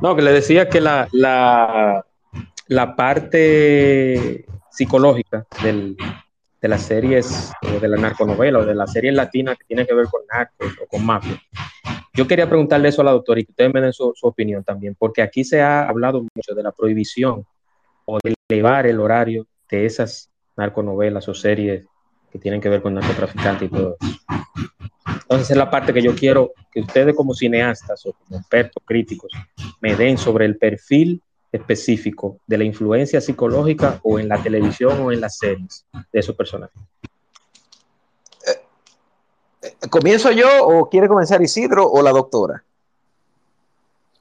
No, 0.00 0.14
que 0.14 0.22
le 0.22 0.32
decía 0.32 0.68
que 0.68 0.80
la, 0.80 1.08
la, 1.12 2.04
la 2.68 2.96
parte 2.96 4.46
psicológica 4.70 5.46
del, 5.62 5.96
de 6.60 6.68
las 6.68 6.82
series 6.82 7.52
o 7.62 7.80
de 7.80 7.88
la 7.88 7.96
narconovela 7.96 8.60
o 8.60 8.64
de 8.64 8.74
las 8.74 8.92
series 8.92 9.14
latinas 9.14 9.56
que 9.58 9.64
tienen 9.64 9.86
que 9.86 9.94
ver 9.94 10.06
con 10.06 10.22
narcos 10.32 10.72
o 10.82 10.86
con 10.86 11.04
mafia. 11.04 11.40
Yo 12.18 12.26
quería 12.26 12.48
preguntarle 12.48 12.88
eso 12.88 13.00
a 13.00 13.04
la 13.04 13.12
doctora 13.12 13.38
y 13.38 13.44
que 13.44 13.52
ustedes 13.52 13.72
me 13.72 13.80
den 13.80 13.92
su, 13.92 14.12
opinión 14.22 14.64
también, 14.64 14.96
porque 14.98 15.22
aquí 15.22 15.44
se 15.44 15.60
ha 15.60 15.88
hablado 15.88 16.26
mucho 16.34 16.52
de 16.52 16.64
la 16.64 16.72
prohibición 16.72 17.46
o 18.06 18.18
de 18.20 18.34
elevar 18.50 18.88
el 18.88 18.98
horario 18.98 19.46
de 19.70 19.86
esas 19.86 20.28
narconovelas 20.56 21.28
o 21.28 21.34
series 21.34 21.86
que 22.32 22.40
tienen 22.40 22.60
que 22.60 22.68
ver 22.68 22.82
con 22.82 22.94
narcotraficantes 22.94 23.68
y 23.68 23.72
todo 23.72 23.96
eso. 24.00 24.16
Entonces 25.06 25.52
es 25.52 25.56
la 25.56 25.70
parte 25.70 25.94
que 25.94 26.02
yo 26.02 26.16
quiero 26.16 26.50
que 26.72 26.80
ustedes 26.80 27.14
como 27.14 27.34
cineastas 27.34 28.04
o 28.04 28.12
como 28.12 28.40
expertos 28.40 28.82
críticos 28.84 29.30
me 29.80 29.94
den 29.94 30.18
sobre 30.18 30.44
el 30.44 30.58
perfil 30.58 31.22
específico 31.52 32.40
de 32.48 32.58
la 32.58 32.64
influencia 32.64 33.20
psicológica 33.20 34.00
o 34.02 34.18
en 34.18 34.26
la 34.26 34.42
televisión 34.42 34.98
o 35.02 35.12
en 35.12 35.20
las 35.20 35.38
series 35.38 35.86
de 36.12 36.18
esos 36.18 36.34
personajes. 36.34 36.82
Eh, 39.62 39.74
eh, 39.80 39.88
¿Comienzo 39.88 40.30
yo 40.30 40.48
o 40.66 40.88
quiere 40.88 41.08
comenzar 41.08 41.42
Isidro 41.42 41.90
o 41.90 42.02
la 42.02 42.10
doctora? 42.10 42.62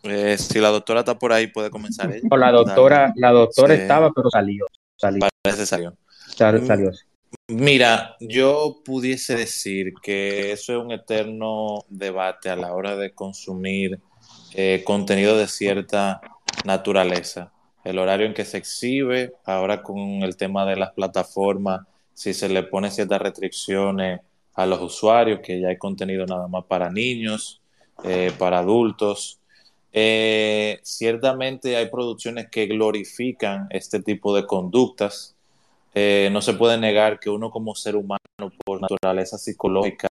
Eh, 0.03 0.37
si 0.37 0.59
la 0.59 0.69
doctora 0.69 1.01
está 1.01 1.17
por 1.17 1.33
ahí, 1.33 1.47
puede 1.47 1.69
comenzar 1.69 2.11
ella. 2.11 2.27
la 2.29 2.51
doctora, 2.51 3.13
la 3.15 3.31
doctora 3.31 3.73
estaba, 3.73 4.11
pero 4.11 4.29
salió. 4.29 4.65
salió. 4.95 5.27
Parece 5.41 5.65
salió. 5.65 5.93
salió. 6.35 6.91
Mira, 7.49 8.15
yo 8.19 8.81
pudiese 8.85 9.35
decir 9.35 9.93
que 10.01 10.51
eso 10.51 10.73
es 10.73 10.83
un 10.83 10.91
eterno 10.91 11.85
debate 11.89 12.49
a 12.49 12.55
la 12.55 12.73
hora 12.73 12.95
de 12.95 13.13
consumir 13.13 13.99
contenido 14.85 15.37
de 15.37 15.47
cierta 15.47 16.21
naturaleza. 16.65 17.51
El 17.83 17.99
horario 17.99 18.25
en 18.25 18.33
que 18.33 18.43
se 18.43 18.57
exhibe, 18.57 19.35
ahora 19.45 19.83
con 19.83 19.97
el 19.97 20.35
tema 20.35 20.65
de 20.65 20.77
las 20.77 20.91
plataformas, 20.91 21.81
si 22.13 22.33
se 22.33 22.49
le 22.49 22.63
pone 22.63 22.91
ciertas 22.91 23.21
restricciones 23.21 24.21
a 24.57 24.65
los 24.65 24.81
usuarios, 24.81 25.39
que 25.41 25.61
ya 25.61 25.69
hay 25.69 25.77
contenido 25.77 26.25
nada 26.25 26.47
más 26.47 26.65
para 26.65 26.89
niños, 26.89 27.61
eh, 28.03 28.33
para 28.39 28.59
adultos. 28.59 29.39
Eh, 29.93 30.79
ciertamente 30.81 31.77
hay 31.77 31.89
producciones 31.89 32.49
que 32.49 32.65
glorifican 32.65 33.67
este 33.69 34.01
tipo 34.01 34.35
de 34.35 34.47
conductas. 34.47 35.35
Eh, 35.93 36.29
no 36.31 36.41
se 36.41 36.53
puede 36.53 36.79
negar 36.79 37.19
que 37.19 37.29
uno 37.29 37.51
como 37.51 37.75
ser 37.75 37.95
humano, 37.95 38.17
por 38.65 38.81
naturaleza 38.81 39.37
psicológica, 39.37 40.07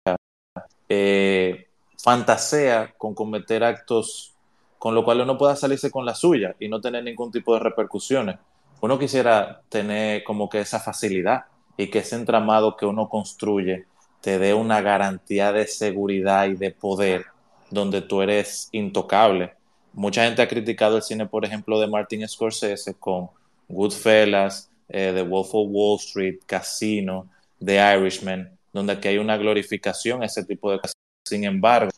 fantasea 1.96 2.94
con 2.98 3.14
cometer 3.14 3.62
actos 3.62 4.34
con 4.76 4.96
lo 4.96 5.04
cual 5.04 5.20
uno 5.20 5.38
pueda 5.38 5.54
salirse 5.54 5.92
con 5.92 6.04
la 6.04 6.16
suya 6.16 6.56
y 6.58 6.68
no 6.68 6.80
tener 6.80 7.04
ningún 7.04 7.30
tipo 7.30 7.54
de 7.54 7.60
repercusiones. 7.60 8.38
Uno 8.80 8.98
quisiera 8.98 9.62
tener 9.68 10.24
como 10.24 10.48
que 10.48 10.60
esa 10.60 10.80
facilidad 10.80 11.44
y 11.76 11.88
que 11.88 12.00
ese 12.00 12.16
entramado 12.16 12.76
que 12.76 12.84
uno 12.84 13.08
construye 13.08 13.86
te 14.22 14.38
dé 14.38 14.54
una 14.54 14.80
garantía 14.80 15.52
de 15.52 15.66
seguridad 15.66 16.46
y 16.46 16.54
de 16.54 16.70
poder 16.70 17.26
donde 17.70 18.00
tú 18.00 18.22
eres 18.22 18.68
intocable. 18.72 19.52
Mucha 19.92 20.24
gente 20.24 20.40
ha 20.40 20.48
criticado 20.48 20.96
el 20.96 21.02
cine, 21.02 21.26
por 21.26 21.44
ejemplo, 21.44 21.78
de 21.80 21.88
Martin 21.88 22.26
Scorsese 22.26 22.94
con 22.94 23.28
Goodfellas, 23.68 24.70
eh, 24.88 25.12
The 25.14 25.22
Wolf 25.22 25.48
of 25.52 25.68
Wall 25.70 25.98
Street, 25.98 26.38
Casino, 26.46 27.28
The 27.62 27.96
Irishman, 27.96 28.56
donde 28.72 28.92
aquí 28.92 29.08
hay 29.08 29.18
una 29.18 29.36
glorificación 29.36 30.22
a 30.22 30.26
ese 30.26 30.44
tipo 30.44 30.70
de 30.70 30.78
cosas. 30.78 30.94
Sin 31.26 31.44
embargo, 31.44 31.90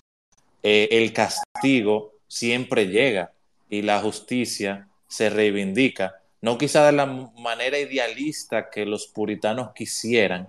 eh, 0.62 0.88
el 0.90 1.12
castigo 1.12 2.14
siempre 2.26 2.86
llega 2.86 3.32
y 3.68 3.82
la 3.82 4.00
justicia 4.00 4.88
se 5.06 5.28
reivindica, 5.28 6.14
no 6.40 6.56
quizá 6.56 6.86
de 6.86 6.92
la 6.92 7.06
manera 7.06 7.78
idealista 7.78 8.70
que 8.70 8.86
los 8.86 9.06
puritanos 9.06 9.72
quisieran, 9.74 10.48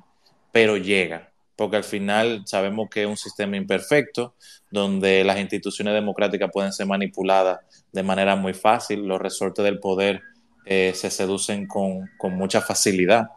pero 0.51 0.77
llega, 0.77 1.31
porque 1.55 1.77
al 1.77 1.83
final 1.83 2.43
sabemos 2.45 2.89
que 2.89 3.03
es 3.03 3.07
un 3.07 3.17
sistema 3.17 3.57
imperfecto, 3.57 4.35
donde 4.71 5.23
las 5.23 5.39
instituciones 5.39 5.93
democráticas 5.93 6.49
pueden 6.51 6.73
ser 6.73 6.85
manipuladas 6.85 7.59
de 7.91 8.03
manera 8.03 8.35
muy 8.35 8.53
fácil, 8.53 9.07
los 9.07 9.21
resortes 9.21 9.63
del 9.63 9.79
poder 9.79 10.21
eh, 10.65 10.93
se 10.95 11.09
seducen 11.11 11.67
con, 11.67 12.09
mucha 12.31 12.59
facilidad, 12.59 13.29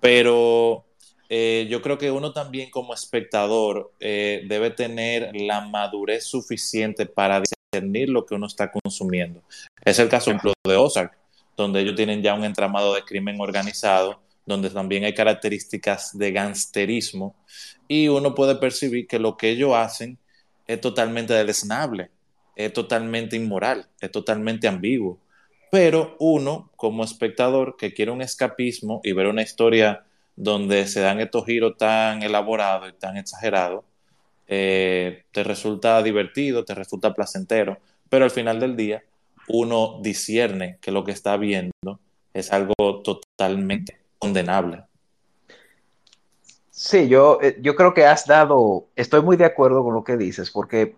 pero 0.00 0.84
eh, 1.28 1.66
yo 1.70 1.82
creo 1.82 1.98
que 1.98 2.10
uno 2.10 2.32
también 2.32 2.70
como 2.70 2.94
espectador 2.94 3.92
eh, 4.00 4.42
debe 4.48 4.70
tener 4.70 5.30
la 5.34 5.60
madurez 5.60 6.24
suficiente 6.24 7.06
para 7.06 7.42
lo 7.80 8.24
que 8.24 8.34
uno 8.34 8.46
está 8.46 8.70
consumiendo. 8.70 9.42
Es 9.84 9.98
el 9.98 10.08
caso, 10.08 10.32
de 10.64 10.76
Ozark. 10.76 11.16
donde 11.56 11.80
ellos 11.80 11.94
tienen 11.94 12.22
ya 12.22 12.34
un 12.34 12.44
entramado 12.44 12.94
de 12.94 13.02
crimen 13.02 13.40
organizado, 13.40 14.20
donde 14.46 14.70
también 14.70 15.04
hay 15.04 15.14
características 15.14 16.16
de 16.16 16.32
gangsterismo, 16.32 17.34
y 17.88 18.08
uno 18.08 18.34
puede 18.34 18.56
percibir 18.56 19.06
que 19.06 19.18
lo 19.18 19.36
que 19.36 19.50
ellos 19.50 19.74
hacen 19.74 20.18
es 20.66 20.80
totalmente 20.80 21.34
deleznable, 21.34 22.10
es 22.56 22.72
totalmente 22.72 23.36
inmoral, 23.36 23.88
es 24.00 24.10
totalmente 24.10 24.68
ambiguo. 24.68 25.18
Pero 25.70 26.16
uno, 26.20 26.70
como 26.76 27.04
espectador 27.04 27.76
que 27.76 27.92
quiere 27.92 28.10
un 28.10 28.22
escapismo 28.22 29.00
y 29.02 29.12
ver 29.12 29.26
una 29.26 29.42
historia 29.42 30.04
donde 30.36 30.86
se 30.86 31.00
dan 31.00 31.20
estos 31.20 31.46
giros 31.46 31.76
tan 31.76 32.22
elaborados 32.22 32.90
y 32.90 32.92
tan 32.92 33.16
exagerados, 33.16 33.84
eh, 34.46 35.24
te 35.32 35.42
resulta 35.42 36.02
divertido, 36.02 36.64
te 36.64 36.74
resulta 36.74 37.14
placentero, 37.14 37.78
pero 38.08 38.24
al 38.24 38.30
final 38.30 38.60
del 38.60 38.76
día 38.76 39.02
uno 39.48 40.00
discierne 40.02 40.78
que 40.80 40.90
lo 40.90 41.04
que 41.04 41.12
está 41.12 41.36
viendo 41.36 42.00
es 42.32 42.52
algo 42.52 43.02
totalmente 43.02 44.03
condenable. 44.24 44.84
Sí, 46.70 47.08
yo, 47.08 47.38
eh, 47.42 47.58
yo 47.60 47.76
creo 47.76 47.92
que 47.92 48.06
has 48.06 48.26
dado, 48.26 48.86
estoy 48.96 49.22
muy 49.22 49.36
de 49.36 49.44
acuerdo 49.44 49.84
con 49.84 49.94
lo 49.94 50.02
que 50.02 50.16
dices, 50.16 50.50
porque 50.50 50.96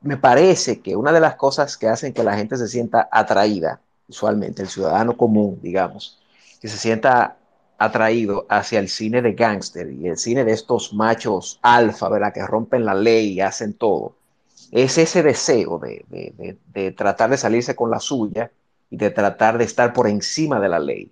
me 0.00 0.16
parece 0.16 0.80
que 0.80 0.96
una 0.96 1.12
de 1.12 1.20
las 1.20 1.36
cosas 1.36 1.76
que 1.76 1.88
hacen 1.88 2.14
que 2.14 2.24
la 2.24 2.36
gente 2.36 2.56
se 2.56 2.68
sienta 2.68 3.08
atraída, 3.12 3.80
usualmente 4.08 4.62
el 4.62 4.68
ciudadano 4.68 5.16
común, 5.16 5.60
digamos, 5.62 6.18
que 6.60 6.68
se 6.68 6.78
sienta 6.78 7.36
atraído 7.78 8.46
hacia 8.48 8.78
el 8.78 8.88
cine 8.88 9.20
de 9.20 9.34
gángster 9.34 9.90
y 9.92 10.08
el 10.08 10.16
cine 10.16 10.44
de 10.44 10.52
estos 10.52 10.94
machos 10.94 11.58
alfa, 11.62 12.08
¿verdad? 12.08 12.32
Que 12.32 12.46
rompen 12.46 12.84
la 12.84 12.94
ley 12.94 13.32
y 13.32 13.40
hacen 13.40 13.74
todo. 13.74 14.14
Es 14.70 14.96
ese 14.96 15.22
deseo 15.22 15.78
de, 15.78 16.92
tratar 16.96 17.30
de 17.30 17.36
salirse 17.36 17.76
con 17.76 17.90
la 17.90 18.00
suya 18.00 18.50
y 18.90 18.96
de 18.96 19.10
tratar 19.10 19.58
de 19.58 19.64
estar 19.64 19.92
por 19.92 20.08
encima 20.08 20.58
de 20.58 20.68
la 20.68 20.78
ley. 20.78 21.10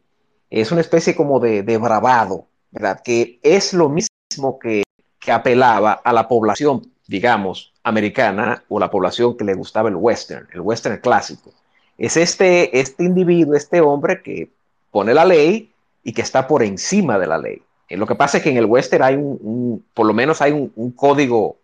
Es 0.50 0.72
una 0.72 0.80
especie 0.80 1.14
como 1.14 1.40
de, 1.40 1.62
bravado, 1.78 2.46
¿verdad? 2.70 3.00
Que 3.02 3.38
es 3.42 3.72
lo 3.72 3.88
mismo 3.88 4.58
que, 4.58 4.82
que 5.18 5.32
apelaba 5.32 5.92
a 5.92 6.12
la 6.12 6.28
población, 6.28 6.92
digamos, 7.06 7.72
americana 7.82 8.64
o 8.68 8.78
la 8.78 8.90
población 8.90 9.36
que 9.36 9.44
le 9.44 9.54
gustaba 9.54 9.88
el 9.88 9.96
western, 9.96 10.48
el 10.52 10.60
western 10.60 10.98
clásico. 10.98 11.52
Es 11.96 12.16
este, 12.16 12.78
este 12.78 13.04
individuo, 13.04 13.54
este 13.54 13.80
hombre 13.80 14.22
que 14.22 14.50
pone 14.90 15.14
la 15.14 15.24
ley 15.24 15.70
y 16.02 16.12
que 16.12 16.22
está 16.22 16.46
por 16.46 16.62
encima 16.62 17.18
de 17.18 17.26
la 17.26 17.38
ley. 17.38 17.62
Eh, 17.88 17.96
lo 17.96 18.06
que 18.06 18.14
pasa 18.14 18.38
es 18.38 18.42
que 18.42 18.50
en 18.50 18.56
el 18.56 18.64
western 18.64 19.02
hay 19.02 19.16
un, 19.16 19.84
por 19.94 20.06
lo 20.06 20.14
menos 20.14 20.40
hay 20.40 20.52
un, 20.52 20.92
código, 20.92 21.58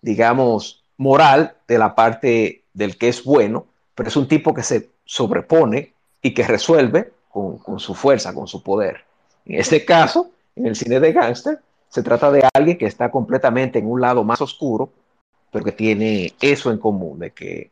digamos, 0.00 0.82
moral 0.96 1.56
de 1.68 1.78
la 1.78 1.94
parte 1.94 2.62
del 2.72 2.96
que 2.96 3.08
es 3.08 3.24
bueno, 3.24 3.66
pero 3.94 4.08
es 4.08 4.16
un 4.16 4.28
tipo 4.28 4.54
que 4.54 4.62
se 4.62 4.90
sobrepone 5.04 5.92
y 6.22 6.32
que 6.32 6.46
resuelve 6.46 7.11
con, 7.32 7.58
con 7.58 7.80
su 7.80 7.94
fuerza, 7.94 8.32
con 8.34 8.46
su 8.46 8.62
poder. 8.62 9.04
En 9.46 9.58
este 9.58 9.84
caso, 9.84 10.30
en 10.54 10.66
el 10.66 10.76
cine 10.76 11.00
de 11.00 11.12
gángster, 11.12 11.58
se 11.88 12.02
trata 12.02 12.30
de 12.30 12.46
alguien 12.54 12.78
que 12.78 12.86
está 12.86 13.10
completamente 13.10 13.78
en 13.78 13.90
un 13.90 14.00
lado 14.00 14.22
más 14.22 14.40
oscuro, 14.40 14.92
pero 15.50 15.64
que 15.64 15.72
tiene 15.72 16.32
eso 16.40 16.70
en 16.70 16.78
común, 16.78 17.18
de 17.18 17.30
que, 17.32 17.70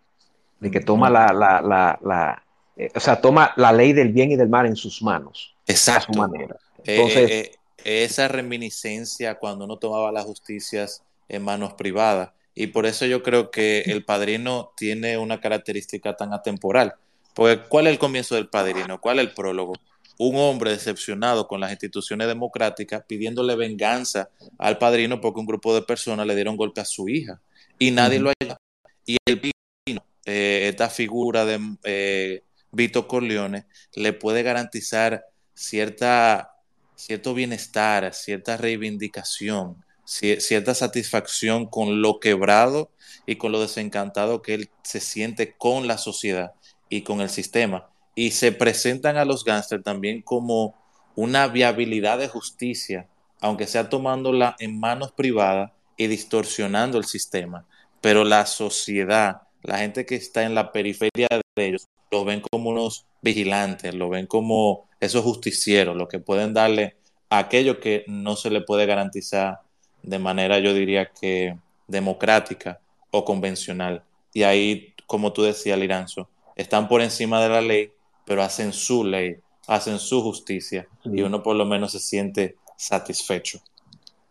de 0.59 0.70
que 0.70 0.81
toma 0.81 1.09
la, 1.09 1.33
la, 1.33 1.99
la, 2.03 2.42
eh, 2.77 2.90
o 2.94 3.01
sea, 3.01 3.20
toma 3.20 3.53
la 3.57 3.73
ley 3.73 3.92
del 3.92 4.12
bien 4.12 4.31
y 4.33 4.37
del 4.37 4.49
mal 4.49 4.66
en 4.66 4.77
sus 4.77 5.03
manos. 5.03 5.55
Exacto. 5.66 6.18
manera. 6.18 6.57
Eh, 6.85 6.96
Entonces, 6.96 7.31
eh, 7.31 7.53
esa 7.85 8.29
reminiscencia 8.29 9.38
cuando 9.38 9.64
uno 9.64 9.79
tomaba 9.79 10.12
las 10.12 10.25
justicias 10.25 11.03
en 11.29 11.42
manos 11.42 11.75
privadas. 11.75 12.31
Y 12.55 12.66
por 12.66 12.85
eso 12.85 13.07
yo 13.07 13.23
creo 13.23 13.51
que 13.51 13.83
el 13.83 14.05
padrino 14.05 14.73
tiene 14.77 15.16
una 15.16 15.40
característica 15.40 16.16
tan 16.16 16.35
atemporal. 16.35 16.94
Porque 17.40 17.62
¿cuál 17.70 17.87
es 17.87 17.94
el 17.94 17.98
comienzo 17.98 18.35
del 18.35 18.50
padrino? 18.50 19.00
¿Cuál 19.00 19.18
es 19.18 19.24
el 19.24 19.33
prólogo? 19.33 19.72
Un 20.18 20.37
hombre 20.37 20.72
decepcionado 20.72 21.48
con 21.48 21.59
las 21.59 21.70
instituciones 21.70 22.29
democráticas 22.29 23.03
pidiéndole 23.09 23.57
venganza 23.57 24.29
al 24.59 24.76
padrino 24.76 25.22
porque 25.22 25.40
un 25.40 25.46
grupo 25.46 25.74
de 25.74 25.81
personas 25.81 26.26
le 26.26 26.35
dieron 26.35 26.59
golpe 26.59 26.83
a 26.83 26.85
su 26.85 27.09
hija 27.09 27.40
y 27.79 27.92
nadie 27.92 28.18
lo 28.18 28.31
ayudó. 28.38 28.59
Y 29.07 29.16
el 29.24 29.40
padrino, 29.40 30.05
eh, 30.26 30.66
esta 30.68 30.90
figura 30.90 31.46
de 31.46 32.42
Vito 32.72 33.09
Corleone, 33.09 33.64
le 33.94 34.12
puede 34.12 34.42
garantizar 34.42 35.24
cierta, 35.55 36.57
cierto 36.94 37.33
bienestar, 37.33 38.12
cierta 38.12 38.59
reivindicación, 38.59 39.83
cierta 40.05 40.74
satisfacción 40.74 41.64
con 41.64 42.03
lo 42.03 42.20
quebrado 42.20 42.90
y 43.24 43.37
con 43.37 43.50
lo 43.50 43.62
desencantado 43.62 44.42
que 44.42 44.53
él 44.53 44.68
se 44.83 45.00
siente 45.00 45.55
con 45.57 45.87
la 45.87 45.96
sociedad 45.96 46.53
y 46.90 47.00
con 47.00 47.22
el 47.22 47.31
sistema. 47.31 47.88
Y 48.14 48.33
se 48.33 48.53
presentan 48.53 49.16
a 49.16 49.24
los 49.24 49.44
gángsters 49.44 49.83
también 49.83 50.20
como 50.20 50.74
una 51.16 51.46
viabilidad 51.48 52.18
de 52.18 52.29
justicia, 52.29 53.09
aunque 53.40 53.66
sea 53.66 53.88
tomándola 53.88 54.57
en 54.59 54.79
manos 54.79 55.12
privadas 55.12 55.72
y 55.96 56.09
distorsionando 56.09 56.98
el 56.98 57.05
sistema. 57.05 57.64
Pero 58.03 58.24
la 58.24 58.44
sociedad, 58.44 59.42
la 59.62 59.79
gente 59.79 60.05
que 60.05 60.16
está 60.16 60.42
en 60.42 60.55
la 60.55 60.72
periferia 60.72 61.29
de 61.57 61.66
ellos, 61.66 61.87
lo 62.11 62.24
ven 62.24 62.42
como 62.50 62.70
unos 62.70 63.07
vigilantes, 63.22 63.94
lo 63.94 64.09
ven 64.09 64.26
como 64.26 64.88
esos 64.98 65.22
justicieros, 65.22 65.96
los 65.96 66.09
que 66.09 66.18
pueden 66.18 66.53
darle 66.53 66.96
aquello 67.31 67.81
que 67.81 68.05
no 68.09 68.37
se 68.37 68.50
le 68.50 68.61
puede 68.61 68.87
garantizar 68.87 69.61
de 70.03 70.18
manera, 70.18 70.59
yo 70.59 70.74
diría 70.74 71.11
que 71.12 71.57
democrática 71.87 72.81
o 73.11 73.24
convencional. 73.24 74.03
Y 74.33 74.42
ahí, 74.42 74.94
como 75.07 75.33
tú 75.33 75.42
decías, 75.42 75.79
Liranzo, 75.79 76.29
están 76.61 76.88
por 76.88 77.01
encima 77.01 77.42
de 77.42 77.49
la 77.49 77.61
ley, 77.61 77.92
pero 78.25 78.42
hacen 78.42 78.73
su 78.73 79.05
ley, 79.05 79.37
hacen 79.66 79.99
su 79.99 80.23
justicia 80.23 80.87
y 81.05 81.23
uno 81.23 81.42
por 81.42 81.57
lo 81.57 81.64
menos 81.64 81.92
se 81.92 81.99
siente 81.99 82.57
satisfecho. 82.77 83.61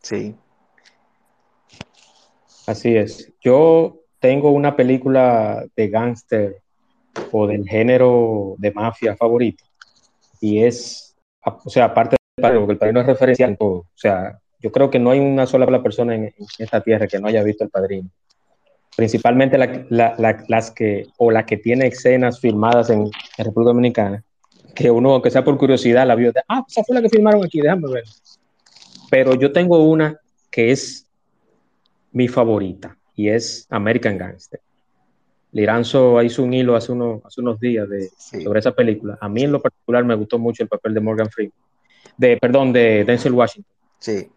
Sí. 0.01 0.35
Así 2.67 2.95
es. 2.95 3.33
Yo 3.41 4.01
tengo 4.19 4.51
una 4.51 4.75
película 4.75 5.65
de 5.75 5.87
gángster 5.89 6.61
o 7.31 7.47
del 7.47 7.67
género 7.67 8.55
de 8.57 8.71
mafia 8.71 9.15
favorito. 9.15 9.63
Y 10.39 10.63
es, 10.63 11.15
o 11.43 11.69
sea, 11.69 11.85
aparte 11.85 12.15
del 12.35 12.43
padrino, 12.43 12.61
porque 12.61 12.73
el 12.73 12.79
padrino 12.79 13.01
es 13.01 13.07
referencial 13.07 13.49
en 13.51 13.57
todo. 13.57 13.73
O 13.73 13.87
sea, 13.95 14.39
yo 14.59 14.71
creo 14.71 14.89
que 14.89 14.99
no 14.99 15.11
hay 15.11 15.19
una 15.19 15.45
sola 15.45 15.81
persona 15.81 16.15
en, 16.15 16.33
esta 16.57 16.81
tierra 16.81 17.07
que 17.07 17.19
no 17.19 17.27
haya 17.27 17.43
visto 17.43 17.63
el 17.63 17.69
padrino. 17.69 18.09
Principalmente 18.99 19.57
las 19.87 20.71
que, 20.71 21.07
o 21.15 21.31
la 21.31 21.45
que 21.45 21.55
tiene 21.55 21.87
escenas 21.87 22.41
filmadas 22.41 22.89
en, 22.89 23.09
República 23.37 23.69
Dominicana, 23.69 24.25
que 24.75 24.91
uno, 24.91 25.13
aunque 25.13 25.31
sea 25.31 25.41
por 25.41 25.57
curiosidad, 25.57 26.05
la 26.05 26.15
vio, 26.15 26.33
ah, 26.49 26.65
esa 26.67 26.83
fue 26.83 26.95
la 26.97 27.01
que 27.01 27.07
filmaron 27.07 27.41
aquí, 27.41 27.61
déjame 27.61 27.89
ver. 27.89 28.03
Pero 29.09 29.35
yo 29.35 29.53
tengo 29.53 29.81
una 29.85 30.19
que 30.51 30.71
es 30.71 31.07
mi 32.11 32.27
favorita 32.27 32.97
y 33.15 33.29
es 33.29 33.67
American 33.69 34.17
Gangster. 34.17 34.59
Liranzo 35.53 36.21
hizo 36.21 36.43
un 36.43 36.53
hilo 36.53 36.75
hace, 36.75 36.91
hace 37.23 37.39
unos 37.39 37.57
días 37.57 37.87
de, 37.87 38.09
sobre 38.17 38.59
esa 38.59 38.73
película. 38.73 39.17
A 39.21 39.29
mí 39.29 39.43
en 39.43 39.53
lo 39.53 39.61
particular 39.61 40.03
me 40.03 40.15
gustó 40.15 40.37
mucho 40.37 40.63
el 40.63 40.67
papel 40.67 40.93
de 40.93 40.99
Morgan 40.99 41.29
Freeman, 41.29 41.53
de, 42.17 42.35
perdón, 42.35 42.73
de 42.73 43.05
Denzel 43.05 43.31
Washington. 43.31 43.73
Sí. 43.97 44.27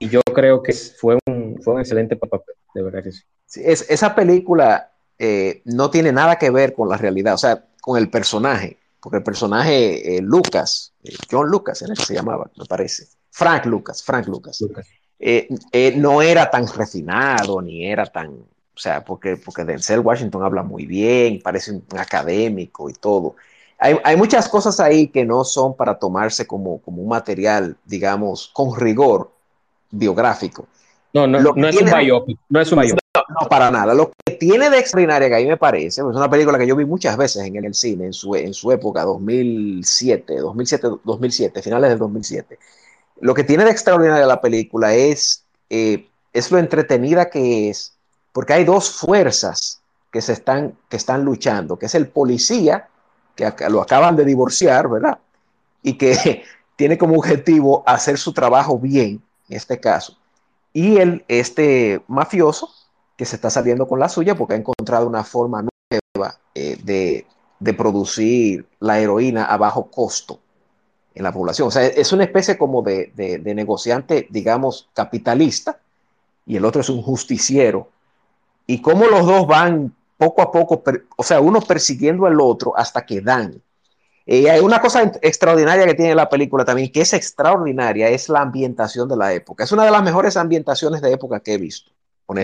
Y 0.00 0.08
yo 0.08 0.22
creo 0.34 0.60
que 0.60 0.72
fue 0.72 1.20
un, 1.28 1.60
fue 1.62 1.74
un 1.74 1.80
excelente 1.80 2.16
papel, 2.16 2.40
de 2.74 2.82
verdad 2.82 3.02
que 3.02 3.12
sí. 3.12 3.22
es, 3.64 3.86
esa 3.88 4.14
película 4.14 4.92
eh, 5.18 5.62
no 5.66 5.90
tiene 5.90 6.10
nada 6.10 6.36
que 6.36 6.50
ver 6.50 6.74
con 6.74 6.88
la 6.88 6.96
realidad, 6.96 7.34
o 7.34 7.38
sea, 7.38 7.64
con 7.80 7.96
el 7.96 8.10
personaje, 8.10 8.78
porque 9.00 9.18
el 9.18 9.22
personaje 9.22 10.16
eh, 10.16 10.20
Lucas, 10.20 10.94
eh, 11.04 11.14
John 11.30 11.48
Lucas 11.48 11.80
era 11.82 11.92
el 11.92 11.98
que 11.98 12.04
se 12.04 12.14
llamaba, 12.14 12.50
me 12.56 12.64
parece. 12.64 13.06
Frank 13.30 13.66
Lucas, 13.66 14.02
Frank 14.02 14.26
Lucas. 14.26 14.60
Lucas. 14.60 14.86
no 15.96 16.22
era 16.22 16.50
tan 16.50 16.66
refinado, 16.66 17.62
ni 17.62 17.86
era 17.86 18.06
tan, 18.06 18.30
o 18.30 18.78
sea, 18.78 19.04
porque, 19.04 19.36
porque 19.36 19.64
Denzel 19.64 20.00
Washington 20.00 20.42
habla 20.42 20.62
muy 20.62 20.86
bien, 20.86 21.40
parece 21.40 21.70
un 21.70 21.84
académico 21.96 22.90
y 22.90 22.94
todo. 22.94 23.36
Hay, 23.78 23.96
hay, 24.04 24.16
muchas 24.16 24.48
cosas 24.48 24.80
ahí 24.80 25.08
que 25.08 25.24
no 25.24 25.44
son 25.44 25.76
para 25.76 25.98
tomarse 25.98 26.46
como, 26.46 26.80
como 26.80 27.02
un 27.02 27.08
material, 27.08 27.76
digamos, 27.84 28.50
con 28.52 28.78
rigor 28.78 29.30
biográfico. 29.90 30.66
No, 31.12 31.26
no, 31.26 31.40
no 31.40 31.68
es 31.68 31.76
un 31.76 31.90
biopic, 31.90 32.38
no 32.48 32.60
es 32.60 32.72
un 32.72 32.80
biopic. 32.80 33.02
No, 33.14 33.48
para 33.48 33.70
nada. 33.70 33.92
Lo 33.92 34.10
que 34.24 34.34
tiene 34.34 34.70
de 34.70 34.78
extraordinario 34.78 35.28
que 35.28 35.34
ahí 35.34 35.46
me 35.46 35.58
parece, 35.58 36.00
es 36.00 36.04
una 36.06 36.30
película 36.30 36.58
que 36.58 36.66
yo 36.66 36.74
vi 36.74 36.86
muchas 36.86 37.16
veces 37.16 37.44
en 37.44 37.62
el 37.62 37.74
cine, 37.74 38.06
en 38.06 38.12
su, 38.14 38.34
en 38.34 38.54
su 38.54 38.72
época, 38.72 39.02
2007, 39.04 40.36
2007, 40.36 40.88
2007, 41.04 41.62
finales 41.62 41.90
del 41.90 41.98
2007. 41.98 42.58
Lo 43.20 43.34
que 43.34 43.44
tiene 43.44 43.64
de 43.64 43.70
extraordinario 43.70 44.26
la 44.26 44.40
película 44.40 44.94
es, 44.94 45.44
eh, 45.68 46.08
es 46.32 46.50
lo 46.50 46.58
entretenida 46.58 47.28
que 47.28 47.68
es, 47.68 47.94
porque 48.32 48.54
hay 48.54 48.64
dos 48.64 48.90
fuerzas 48.90 49.82
que, 50.10 50.22
se 50.22 50.32
están, 50.32 50.76
que 50.88 50.96
están 50.96 51.22
luchando, 51.22 51.78
que 51.78 51.86
es 51.86 51.94
el 51.94 52.08
policía, 52.08 52.88
que 53.36 53.52
lo 53.68 53.82
acaban 53.82 54.16
de 54.16 54.24
divorciar, 54.24 54.88
¿verdad? 54.88 55.18
Y 55.82 55.98
que 55.98 56.44
tiene 56.76 56.96
como 56.96 57.16
objetivo 57.16 57.82
hacer 57.86 58.16
su 58.16 58.32
trabajo 58.32 58.78
bien, 58.78 59.22
en 59.50 59.56
este 59.56 59.78
caso, 59.78 60.16
y 60.72 60.96
el, 60.96 61.24
este 61.28 62.02
mafioso 62.08 62.70
que 63.16 63.24
se 63.24 63.36
está 63.36 63.50
saliendo 63.50 63.86
con 63.86 64.00
la 64.00 64.08
suya 64.08 64.34
porque 64.34 64.54
ha 64.54 64.58
encontrado 64.58 65.06
una 65.06 65.24
forma 65.24 65.62
nueva 65.62 66.38
eh, 66.54 66.78
de, 66.82 67.26
de 67.60 67.74
producir 67.74 68.66
la 68.80 68.98
heroína 68.98 69.44
a 69.44 69.56
bajo 69.56 69.90
costo 69.90 70.40
en 71.14 71.22
la 71.22 71.32
población. 71.32 71.68
O 71.68 71.70
sea, 71.70 71.86
es 71.86 72.12
una 72.12 72.24
especie 72.24 72.56
como 72.56 72.82
de, 72.82 73.12
de, 73.14 73.54
negociante, 73.54 74.26
digamos, 74.30 74.88
capitalista, 74.94 75.78
y 76.46 76.56
el 76.56 76.64
otro 76.64 76.80
es 76.80 76.88
un 76.88 77.02
justiciero. 77.02 77.88
Y 78.66 78.80
cómo 78.80 79.06
los 79.06 79.26
dos 79.26 79.46
van 79.46 79.94
poco 80.16 80.42
a 80.42 80.50
poco, 80.50 80.82
o 81.16 81.22
sea, 81.22 81.40
uno 81.40 81.60
persiguiendo 81.60 82.26
al 82.26 82.40
otro 82.40 82.76
hasta 82.76 83.04
que 83.04 83.20
dan. 83.20 83.60
Y 84.24 84.46
hay 84.46 84.60
una 84.60 84.80
cosa 84.80 85.10
extraordinaria 85.20 85.86
que 85.86 85.94
tiene 85.94 86.14
la 86.14 86.28
película 86.28 86.64
también, 86.64 86.92
que 86.92 87.00
es 87.00 87.12
extraordinaria, 87.12 88.08
es 88.08 88.28
la 88.28 88.40
ambientación 88.40 89.08
de 89.08 89.16
la 89.16 89.32
época. 89.32 89.64
Es 89.64 89.72
una 89.72 89.84
de 89.84 89.90
las 89.90 90.02
mejores 90.02 90.36
ambientaciones 90.36 91.02
de 91.02 91.12
época 91.12 91.40
que 91.40 91.54
he 91.54 91.58
visto. 91.58 91.90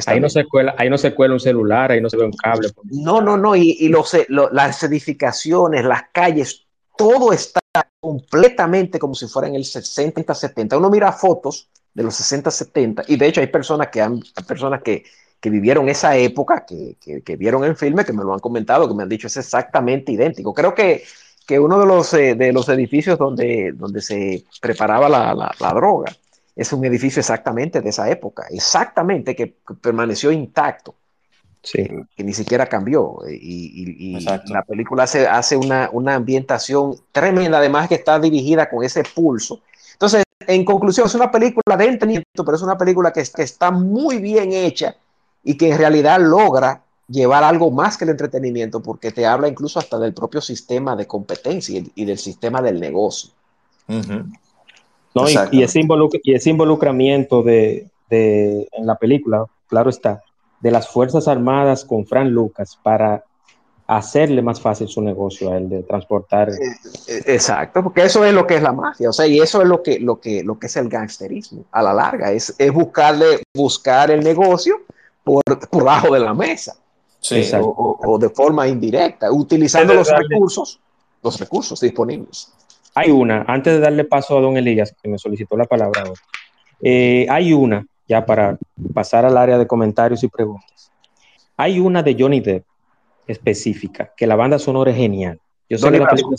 Ahí 0.07 0.21
no, 0.21 0.29
se 0.29 0.45
cuela, 0.45 0.75
ahí 0.77 0.91
no 0.91 0.99
se 0.99 1.15
cuela 1.15 1.35
un 1.35 1.41
celular, 1.41 1.93
ahí 1.93 2.01
no 2.01 2.11
se 2.11 2.17
ve 2.17 2.25
un 2.25 2.33
cable. 2.33 2.69
No, 2.85 3.21
no, 3.21 3.37
no, 3.37 3.57
y, 3.57 3.77
y 3.81 3.89
los, 3.89 4.15
las 4.29 4.83
edificaciones, 4.83 5.85
las 5.85 6.05
calles, 6.13 6.67
todo 6.97 7.33
está 7.33 7.61
completamente 8.01 8.99
como 8.99 9.15
si 9.15 9.27
fuera 9.29 9.49
en 9.49 9.55
el 9.55 9.65
60, 9.65 10.35
70. 10.35 10.77
Uno 10.77 10.91
mira 10.91 11.13
fotos 11.13 11.71
de 11.95 12.03
los 12.03 12.15
60, 12.17 12.51
70, 12.51 13.05
y 13.09 13.17
de 13.17 13.27
hecho 13.27 13.41
hay 13.41 13.47
personas 13.47 13.89
que, 13.89 14.01
han, 14.01 14.21
personas 14.47 14.83
que, 14.83 15.05
que 15.41 15.51
vivieron 15.51 15.89
esa 15.89 16.17
época, 16.17 16.67
que, 16.67 16.97
que, 17.25 17.37
vieron 17.37 17.65
el 17.65 17.77
filme, 17.77 18.05
que 18.05 18.13
me 18.13 18.25
lo 18.25 18.35
han 18.35 18.41
comentado, 18.41 18.89
que 18.89 18.95
me 18.95 19.05
han 19.05 19.09
dicho 19.09 19.27
es 19.27 19.37
exactamente 19.37 20.13
idéntico. 20.13 20.53
Creo 20.53 20.75
que, 20.75 21.05
que 21.49 21.59
uno 21.59 21.81
de 21.81 21.87
los, 21.87 22.13
eh, 22.13 22.35
de 22.35 22.53
los 22.53 22.69
edificios 22.69 23.19
donde, 23.19 23.73
donde 23.73 24.03
se 24.03 24.45
preparaba 24.61 25.09
la, 25.09 25.33
la, 25.33 25.51
la 25.59 25.73
droga 25.73 26.15
es 26.55 26.71
un 26.75 26.85
edificio 26.85 27.21
exactamente 27.21 27.81
de 27.81 27.89
esa 27.89 28.11
época, 28.11 28.45
exactamente 28.51 29.35
que, 29.35 29.57
permaneció 29.81 30.31
intacto. 30.31 30.95
Sí. 31.63 31.89
Que 32.15 32.23
ni 32.23 32.35
siquiera 32.35 32.67
cambió. 32.67 33.21
Y, 33.31 34.21
la 34.21 34.63
película 34.63 35.05
hace, 35.05 35.27
hace 35.27 35.57
una, 35.57 35.89
una, 35.91 36.17
ambientación 36.17 36.97
tremenda, 37.13 37.59
además 37.59 37.89
que 37.89 37.95
está 37.95 38.21
dirigida 38.21 38.69
con 38.69 38.85
ese 38.85 39.03
pulso. 39.03 39.63
Entonces, 39.95 40.25
en 40.47 40.65
conclusión, 40.67 41.07
es 41.07 41.15
una 41.15 41.31
película 41.31 41.77
de 41.79 41.85
entretenimiento, 41.87 42.45
pero 42.45 42.57
es 42.57 42.63
una 42.63 42.77
película 42.77 43.11
que, 43.11 43.25
que 43.35 43.43
está 43.43 43.71
muy 43.71 44.19
bien 44.19 44.53
hecha 44.53 44.97
y 45.43 45.57
que 45.57 45.71
en 45.71 45.79
realidad 45.79 46.21
logra 46.21 46.83
llevar 47.09 47.43
algo 47.43 47.71
más 47.71 47.97
que 47.97 48.05
el 48.05 48.11
entretenimiento, 48.11 48.83
porque 48.83 49.11
te 49.11 49.27
habla 49.27 49.49
incluso 49.49 49.79
hasta 49.79 49.99
del 49.99 50.13
propio 50.13 50.41
sistema 50.41 50.95
de 50.95 51.07
competencia 51.07 51.83
y, 51.95 52.05
del 52.05 52.19
sistema 52.19 52.63
del 52.63 52.79
negocio. 52.79 53.31
Y, 53.89 55.63
ese 55.63 55.81
y, 56.23 56.35
ese 56.35 56.51
involucramiento 56.51 57.43
de, 57.43 57.89
en 58.11 58.87
la 58.87 58.97
película, 58.97 59.47
claro 59.67 59.91
está, 59.91 60.23
de 60.61 60.71
las 60.71 60.89
Fuerzas 60.89 61.29
Armadas 61.29 61.85
con 61.85 62.07
Fran 62.07 62.31
Lucas 62.31 62.79
para 62.83 63.25
hacerle 63.87 64.43
más 64.43 64.61
fácil 64.61 64.87
su 64.87 65.01
negocio 65.01 65.51
a 65.51 65.57
él 65.57 65.71
de 65.71 65.83
transportar. 65.83 66.51
Eh, 66.51 67.23
exacto, 67.25 67.83
porque 67.83 68.05
eso 68.05 68.23
es 68.23 68.35
lo 68.35 68.47
que 68.47 68.57
es 68.57 68.63
la 68.63 68.73
mafia, 68.73 69.09
o 69.09 69.13
sea, 69.15 69.27
y 69.27 69.41
eso 69.41 69.63
es 69.63 69.69
lo 69.69 69.83
que, 69.83 69.99
lo 69.99 70.21
que, 70.21 70.45
lo 70.45 70.59
que 70.59 70.67
es 70.67 70.77
el 70.77 70.91
gangsterismo 70.91 71.65
a 71.73 71.83
la 71.83 71.95
larga, 71.95 72.31
es, 72.31 72.55
es 72.59 72.71
buscarle, 72.71 73.43
buscar 73.55 74.11
el 74.11 74.23
negocio 74.23 74.83
por, 75.25 75.43
por 75.71 75.85
bajo 75.85 76.13
de 76.13 76.21
la 76.21 76.35
mesa. 76.35 76.77
O, 77.61 78.19
de 78.19 78.29
forma 78.31 78.69
indirecta, 78.69 79.31
utilizando 79.33 79.95
los 79.95 80.09
recursos, 80.11 80.81
los 81.23 81.39
recursos 81.39 81.81
disponibles. 81.81 82.53
Hay 82.95 83.11
una, 83.11 83.45
antes 83.47 83.75
de 83.75 83.81
darle 83.81 84.05
paso 84.05 84.39
a 84.39 84.41
don 84.41 84.57
Elías, 84.57 84.95
que 85.03 85.09
me 85.09 85.19
solicitó 85.19 85.57
la 85.57 85.65
palabra 85.65 86.05
eh, 86.81 87.27
hay 87.29 87.53
una, 87.53 87.87
ya 88.07 88.25
para 88.25 88.59
pasar 88.95 89.25
al 89.25 89.37
área 89.37 89.59
de 89.59 89.67
comentarios 89.67 90.23
y 90.23 90.29
preguntas. 90.29 90.93
Hay 91.57 91.81
una 91.81 92.03
de 92.03 92.17
Johnny 92.19 92.41
Depp 92.41 92.65
específica, 93.27 94.13
que 94.17 94.27
la 94.27 94.37
banda 94.37 94.59
sonora 94.59 94.91
es 94.91 94.97
genial. 94.97 95.41
Yo 95.69 95.77
sé 95.77 95.91
la 95.91 96.09
película, 96.09 96.37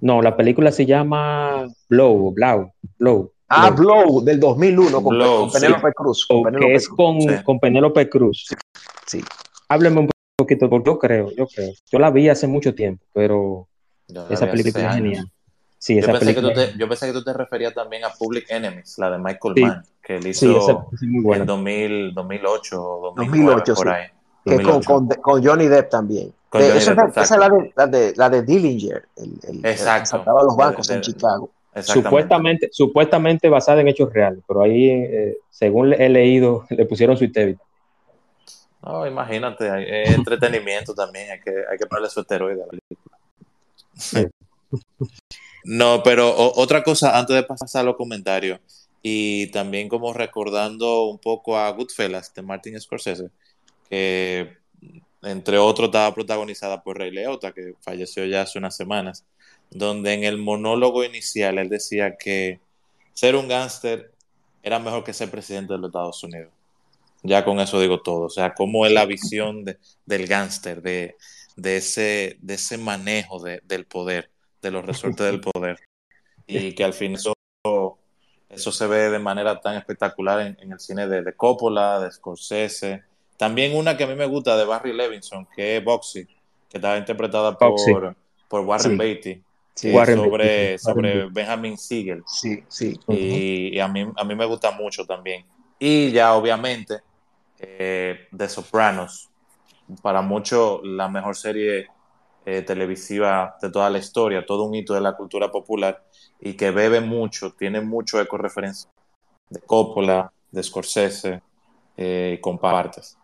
no, 0.00 0.22
la 0.22 0.36
película 0.36 0.72
se 0.72 0.86
llama 0.86 1.66
Blow, 1.88 2.32
Blow, 2.32 2.72
Blow. 2.98 3.30
Ah, 3.48 3.70
Blow, 3.70 4.24
del 4.24 4.40
2001, 4.40 5.02
con, 5.02 5.50
Penélope 5.52 5.92
Cruz. 5.92 6.26
que 6.58 6.74
es 6.74 6.88
con, 6.88 7.18
con 7.44 7.60
Penélope 7.60 8.08
Cruz. 8.08 8.48
Sí. 9.06 9.22
Hábleme 9.68 10.00
un 10.00 10.10
poquito, 10.36 10.68
porque 10.68 10.90
yo 10.90 10.98
creo, 10.98 11.30
yo 11.32 11.46
creo. 11.46 11.72
Yo 11.90 11.98
la 11.98 12.10
vi 12.10 12.28
hace 12.28 12.46
mucho 12.46 12.74
tiempo, 12.74 13.04
pero 13.12 13.68
esa 14.30 14.50
película 14.50 14.88
es 14.88 14.94
genial 14.94 15.30
yo, 15.88 16.06
pensé 16.06 16.34
que 16.34 16.40
tú 16.40 16.52
te, 16.52 16.72
yo 16.78 16.88
pensé 16.88 17.06
que 17.06 17.12
tú 17.12 17.22
te 17.22 17.32
referías 17.32 17.74
también 17.74 18.04
a 18.04 18.10
Public 18.10 18.46
Enemies, 18.48 18.96
la 18.98 19.10
de 19.10 19.18
Michael 19.18 19.54
Mann, 19.60 19.84
que 20.02 20.16
él 20.16 20.26
hizo 20.26 20.88
en 21.02 21.46
2000, 21.46 22.14
2008 22.14 22.82
o 22.82 23.14
2008, 23.16 23.74
por 23.74 23.88
ahí. 23.88 24.06
Que 24.44 24.62
con, 24.62 24.82
con, 24.82 25.08
con, 25.08 25.44
Johnny 25.44 25.68
Depp 25.68 25.90
también. 25.90 26.32
esa, 26.52 26.92
es 26.92 27.30
la 27.30 27.48
de, 27.48 27.72
la 27.74 27.86
de, 27.86 28.12
la 28.16 28.30
de 28.30 28.42
Dillinger, 28.42 29.08
el, 29.16 29.38
el, 29.48 29.66
exacto. 29.66 30.22
que 30.22 30.30
los 30.30 30.56
bancos 30.56 30.90
en 30.90 31.00
Chicago. 31.00 31.50
Supuestamente, 31.82 32.68
supuestamente 32.70 33.48
basada 33.48 33.80
en 33.80 33.88
hechos 33.88 34.12
reales, 34.12 34.40
pero 34.46 34.62
ahí, 34.62 34.90
eh, 34.90 35.38
según 35.50 35.92
he 35.92 36.08
leído, 36.08 36.66
le 36.70 36.86
pusieron 36.86 37.16
su 37.16 37.24
esteroide. 37.24 37.58
No, 38.84 39.06
imagínate, 39.06 39.70
hay, 39.70 40.14
entretenimiento 40.14 40.94
también, 40.94 41.30
hay 41.30 41.40
que, 41.40 41.50
hay 41.70 41.78
que 41.78 41.86
ponerle 41.86 42.10
su 42.10 42.20
esteroide 42.20 42.62
a 42.62 42.66
la 42.66 42.70
película. 42.70 43.18
Sí. 43.96 44.26
No, 45.66 46.02
pero 46.02 46.34
otra 46.36 46.82
cosa 46.82 47.18
antes 47.18 47.34
de 47.34 47.42
pasar 47.42 47.80
a 47.80 47.84
los 47.84 47.96
comentarios 47.96 48.60
y 49.00 49.46
también 49.46 49.88
como 49.88 50.12
recordando 50.12 51.04
un 51.04 51.18
poco 51.18 51.56
a 51.56 51.70
Goodfellas 51.70 52.34
de 52.34 52.42
Martin 52.42 52.78
Scorsese, 52.78 53.30
que 53.88 54.58
entre 55.22 55.56
otros 55.56 55.88
estaba 55.88 56.14
protagonizada 56.14 56.82
por 56.82 56.98
Ray 56.98 57.12
Leota, 57.12 57.52
que 57.52 57.74
falleció 57.80 58.26
ya 58.26 58.42
hace 58.42 58.58
unas 58.58 58.76
semanas, 58.76 59.24
donde 59.70 60.12
en 60.12 60.24
el 60.24 60.36
monólogo 60.36 61.02
inicial 61.02 61.58
él 61.58 61.70
decía 61.70 62.16
que 62.18 62.60
ser 63.14 63.34
un 63.34 63.48
gángster 63.48 64.12
era 64.62 64.78
mejor 64.78 65.02
que 65.02 65.14
ser 65.14 65.30
presidente 65.30 65.72
de 65.72 65.78
los 65.78 65.88
Estados 65.88 66.22
Unidos. 66.22 66.50
Ya 67.26 67.42
con 67.44 67.58
eso 67.58 67.80
digo 67.80 68.02
todo, 68.02 68.26
o 68.26 68.30
sea, 68.30 68.52
cómo 68.52 68.84
es 68.84 68.92
la 68.92 69.06
visión 69.06 69.64
del 69.64 70.26
gángster, 70.26 70.82
de, 70.82 71.16
ese, 71.56 72.36
de 72.40 72.54
ese 72.54 72.76
manejo 72.76 73.42
del 73.42 73.86
poder 73.86 74.30
de 74.60 74.70
los 74.70 74.84
resortes 74.84 75.24
del 75.24 75.40
poder. 75.52 75.78
Y 76.46 76.74
que 76.74 76.84
al 76.84 76.92
fin 76.92 77.14
eso, 77.14 77.32
eso 78.50 78.72
se 78.72 78.86
ve 78.86 79.10
de 79.10 79.18
manera 79.18 79.60
tan 79.60 79.76
espectacular 79.76 80.56
en, 80.58 80.72
el 80.72 80.80
cine 80.80 81.06
de, 81.08 81.22
de, 81.22 81.32
Coppola, 81.34 82.00
de 82.00 82.10
Scorsese. 82.10 83.02
También 83.38 83.74
una 83.74 83.96
que 83.96 84.04
a 84.04 84.06
mí 84.06 84.14
me 84.14 84.26
gusta 84.26 84.56
de 84.56 84.64
Barry 84.64 84.92
Levinson, 84.92 85.48
que 85.56 85.78
es 85.78 85.84
Boxy, 85.84 86.26
que 86.68 86.78
estaba 86.78 86.98
interpretada 86.98 87.56
por, 87.56 88.16
por 88.48 88.60
Warren 88.60 88.98
Beatty. 88.98 89.42
sobre, 89.74 90.78
sobre 90.78 91.26
Benjamin 91.30 91.78
Siegel. 91.78 92.22
Sí, 92.26 92.62
sí. 92.68 93.00
Y, 93.08 93.78
a, 93.78 93.88
mí, 93.88 94.06
a 94.14 94.24
mí 94.24 94.34
me 94.34 94.44
gusta 94.44 94.72
mucho 94.72 95.06
también. 95.06 95.46
Y 95.78 96.12
ya 96.12 96.34
obviamente, 96.34 97.00
eh, 97.66 98.28
The 98.36 98.48
Sopranos, 98.48 99.30
para 100.02 100.22
mucho 100.22 100.80
la 100.84 101.08
mejor 101.08 101.36
serie 101.36 101.88
eh, 102.46 102.62
televisiva 102.62 103.56
de 103.60 103.70
toda 103.70 103.90
la 103.90 103.98
historia, 103.98 104.44
todo 104.44 104.64
un 104.64 104.74
hito 104.74 104.94
de 104.94 105.00
la 105.00 105.16
cultura 105.16 105.50
popular 105.50 106.02
y 106.40 106.54
que 106.54 106.70
bebe 106.70 107.00
mucho, 107.00 107.52
tiene 107.52 107.80
mucho 107.80 108.20
eco 108.20 108.36
referencia 108.36 108.90
de 109.48 109.60
Coppola, 109.60 110.32
de 110.50 110.62
Scorsese, 110.62 111.42
eh, 111.96 112.38
compartes. 112.40 113.16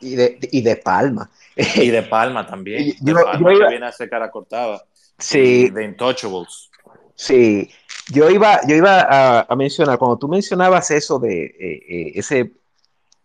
Y 0.00 0.16
de, 0.16 0.38
y 0.40 0.60
de 0.60 0.76
Palma. 0.76 1.30
Y 1.56 1.88
de 1.88 2.02
Palma 2.02 2.46
también. 2.46 2.94
de 3.00 3.14
Palma 3.14 3.50
que 3.50 3.68
viene 3.68 3.86
a 3.86 3.88
hacer 3.88 4.10
cara 4.10 4.30
cortada. 4.30 4.84
Sí. 5.18 5.70
De 5.70 5.84
Intouchables. 5.84 6.70
Sí, 7.14 7.70
yo 8.12 8.28
iba, 8.28 8.60
yo 8.66 8.74
iba 8.74 9.42
a, 9.42 9.56
mencionar, 9.56 9.98
cuando 9.98 10.18
tú 10.18 10.28
mencionabas 10.28 10.90
eso 10.90 11.18
de 11.18 11.44
eh, 11.44 11.82
eh, 11.88 12.12
ese, 12.16 12.52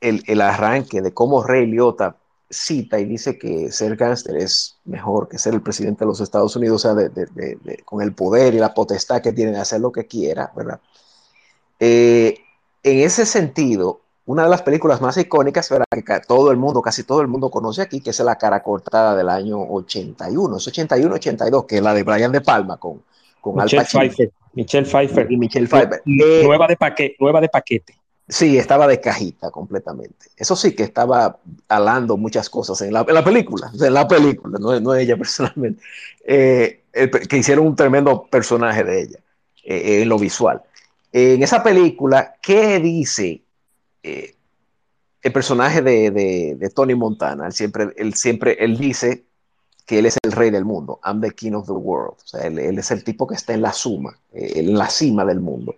el, 0.02 0.24
el, 0.28 0.42
arranque 0.42 1.02
de 1.02 1.14
cómo 1.14 1.44
Rey 1.44 1.66
Liotta 1.66 2.16
cita 2.50 3.00
y 3.00 3.06
dice 3.06 3.38
que 3.38 3.72
ser 3.72 3.96
gángster 3.96 4.36
es 4.38 4.78
mejor 4.86 5.30
que 5.30 5.38
ser 5.38 5.54
el 5.54 5.62
presidente 5.62 6.00
de 6.00 6.08
los 6.08 6.20
Estados 6.20 6.56
Unidos, 6.56 6.84
o 6.84 6.96
sea, 6.96 7.10
con 7.86 8.02
el 8.02 8.14
poder 8.14 8.56
y 8.56 8.58
la 8.58 8.74
potestad 8.74 9.22
que 9.22 9.34
tiene 9.34 9.52
de 9.52 9.60
hacer 9.60 9.82
lo 9.82 9.92
que 9.92 10.08
quiera, 10.08 10.52
¿verdad? 10.56 10.80
Eh, 11.80 12.40
en 12.84 13.00
ese 13.00 13.26
sentido, 13.26 14.02
una 14.26 14.44
de 14.44 14.50
las 14.50 14.62
películas 14.62 15.02
más 15.02 15.18
icónicas, 15.18 15.70
¿verdad? 15.70 15.86
que 15.92 16.04
todo 16.28 16.52
el 16.52 16.58
mundo, 16.58 16.82
casi 16.82 17.04
todo 17.04 17.22
el 17.22 17.28
mundo 17.28 17.50
conoce 17.50 17.82
aquí, 17.82 18.02
que 18.02 18.10
es 18.12 18.20
La 18.20 18.38
cara 18.38 18.64
cortada 18.64 19.16
del 19.16 19.30
año 19.30 19.60
81, 19.60 20.58
es 20.58 20.68
81-82, 20.68 21.66
que 21.66 21.78
es 21.78 21.82
la 21.82 21.94
de 21.94 22.04
Brian 22.04 22.32
De 22.32 22.42
Palma 22.42 22.78
con, 22.78 23.04
con 23.42 23.56
Michelle 23.56 23.86
Pfeiffer. 23.86 24.32
Michelle 24.54 24.86
Pfeiffer. 24.86 25.32
Y 25.32 25.38
Michelle 25.38 25.68
Pfeiffer. 25.68 26.02
nueva, 26.06 26.68
de 26.68 26.78
paquete, 26.78 27.16
nueva 27.20 27.42
de 27.42 27.50
paquete. 27.50 27.99
Sí, 28.30 28.60
estaba 28.60 28.88
de 28.88 29.02
cajita 29.02 29.50
completamente. 29.50 30.28
Eso 30.38 30.56
sí 30.56 30.76
que 30.76 30.84
estaba 30.84 31.40
alando 31.68 32.16
muchas 32.16 32.48
cosas 32.50 32.80
en 32.82 32.94
la, 32.94 33.04
película, 33.04 33.72
en 33.74 33.94
la 33.94 34.08
película, 34.08 34.60
no, 34.60 34.80
no 34.80 34.94
ella 34.94 35.18
personalmente, 35.18 35.82
eh, 36.24 36.84
que 37.28 37.38
hicieron 37.38 37.66
un 37.66 37.76
tremendo 37.76 38.28
personaje 38.28 38.84
de 38.84 39.02
ella 39.02 39.20
eh, 39.64 40.02
en 40.04 40.10
lo 40.10 40.20
visual. 40.20 40.62
en 41.12 41.42
esa 41.42 41.64
película, 41.64 42.36
¿qué 42.42 42.80
dice 42.80 43.42
eh, 44.04 44.36
el 45.24 45.34
personaje 45.34 45.82
de, 45.82 46.72
Tony 46.76 46.94
Montana? 46.96 47.48
Él 47.48 47.54
siempre, 47.54 47.88
él 47.98 48.14
siempre, 48.14 48.58
él 48.64 48.78
dice 48.78 49.26
que 49.86 50.00
él 50.00 50.06
es 50.06 50.18
el 50.24 50.32
rey 50.34 50.52
del 50.52 50.66
mundo. 50.66 51.00
I'm 51.04 51.20
the 51.20 51.32
king 51.32 51.54
of 51.54 51.66
the 51.66 51.74
world. 51.74 52.16
O 52.24 52.28
sea, 52.28 52.46
él, 52.46 52.60
es 52.60 52.92
el 52.92 53.04
tipo 53.04 53.26
que 53.26 53.34
está 53.34 53.54
en 53.54 53.64
la 53.64 53.74
suma, 53.74 54.20
eh, 54.34 54.54
en 54.58 54.78
la 54.78 54.88
cima 54.88 55.26
del 55.26 55.40
mundo. 55.40 55.76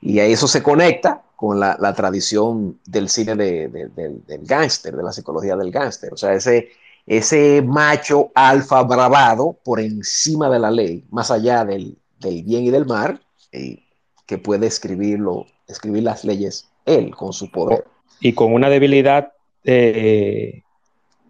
Y 0.00 0.18
a 0.18 0.24
eso 0.24 0.48
se 0.48 0.62
conecta 0.62 1.22
con 1.36 1.58
la, 1.58 1.94
tradición 1.94 2.78
del 2.86 3.08
cine 3.08 3.34
del 3.34 4.40
gángster, 4.42 4.96
de 4.96 5.02
la 5.02 5.12
psicología 5.12 5.56
del 5.56 5.70
gángster. 5.70 6.12
O 6.12 6.16
sea, 6.16 6.34
ese, 6.34 6.70
ese 7.06 7.62
macho 7.62 8.30
alfa 8.34 8.82
bravado 8.82 9.58
por 9.64 9.80
encima 9.80 10.50
de 10.50 10.58
la 10.58 10.70
ley, 10.70 11.04
más 11.10 11.30
allá 11.30 11.64
del, 11.64 11.96
bien 12.20 12.64
y 12.64 12.70
del 12.70 12.86
mal, 12.86 13.20
y 13.52 13.82
que 14.26 14.38
puede 14.38 14.66
escribirlo, 14.66 15.46
escribir 15.66 16.02
las 16.02 16.24
leyes 16.24 16.68
él 16.86 17.14
con 17.14 17.32
su 17.32 17.50
poder. 17.50 17.84
Y 18.20 18.34
con 18.34 18.52
una 18.52 18.68
debilidad 18.68 19.32
eh, 19.64 20.62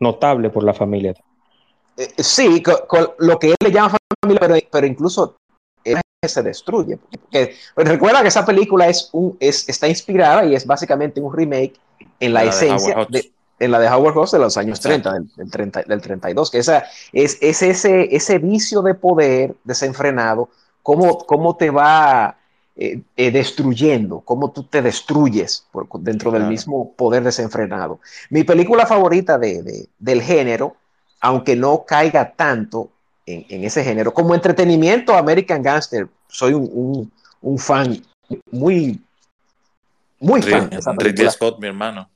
notable 0.00 0.50
por 0.50 0.64
la 0.64 0.74
familia. 0.74 1.14
Eh, 1.96 2.08
sí, 2.18 2.62
con, 2.62 3.10
lo 3.18 3.38
que 3.38 3.50
él 3.50 3.56
le 3.62 3.72
llama 3.72 3.96
familia, 4.22 4.66
pero, 4.70 4.86
incluso 4.86 5.39
se 6.28 6.42
destruye. 6.42 6.98
Porque, 6.98 7.56
pues, 7.74 7.88
recuerda 7.88 8.20
que 8.20 8.28
esa 8.28 8.44
película 8.44 8.88
es 8.88 9.08
un, 9.12 9.38
es, 9.40 9.66
está 9.68 9.88
inspirada 9.88 10.44
y 10.44 10.54
es 10.54 10.66
básicamente 10.66 11.18
un 11.18 11.34
remake 11.34 11.80
en 12.18 12.34
la, 12.34 12.44
esencia 12.44 13.06
de, 13.08 13.32
en 13.58 13.70
la 13.70 13.78
de 13.78 13.88
Howard 13.88 14.14
Hawks 14.14 14.32
de 14.32 14.38
los 14.38 14.58
años 14.58 14.80
30, 14.80 15.12
del, 15.36 15.50
30, 15.50 15.82
del 15.84 16.00
32, 16.02 16.50
que 16.50 16.58
esa, 16.58 16.84
es, 17.14 17.38
es 17.40 17.62
ese, 17.62 18.14
ese 18.14 18.38
vicio 18.38 18.82
de 18.82 18.92
poder 18.92 19.54
desenfrenado, 19.64 20.50
cómo, 20.82 21.16
cómo 21.18 21.56
te 21.56 21.70
va 21.70 22.36
eh, 22.76 23.00
eh, 23.16 23.30
destruyendo, 23.30 24.20
cómo 24.20 24.50
tú 24.50 24.64
te 24.64 24.82
destruyes 24.82 25.64
por, 25.72 25.88
dentro 26.00 26.30
del 26.30 26.44
mismo 26.44 26.92
poder 26.92 27.22
desenfrenado. 27.22 28.00
Mi 28.28 28.44
película 28.44 28.84
favorita 28.84 29.38
de, 29.38 29.88
del 29.98 30.20
género, 30.20 30.76
aunque 31.18 31.56
no 31.56 31.86
caiga 31.86 32.34
tanto 32.36 32.90
en, 33.32 33.46
en, 33.48 33.64
ese 33.64 33.84
género, 33.84 34.12
como 34.12 34.34
entretenimiento, 34.34 35.14
American 35.14 35.62
Gangster, 35.62 36.08
soy 36.28 36.54
un, 36.54 36.68
un, 36.72 37.12
un 37.40 37.58
fan 37.58 38.02
muy, 38.50 39.00
muy 40.18 40.42
fan. 40.42 40.70
De 40.70 41.30
Scott, 41.30 41.58
mi 41.58 41.68
hermano. 41.68 42.08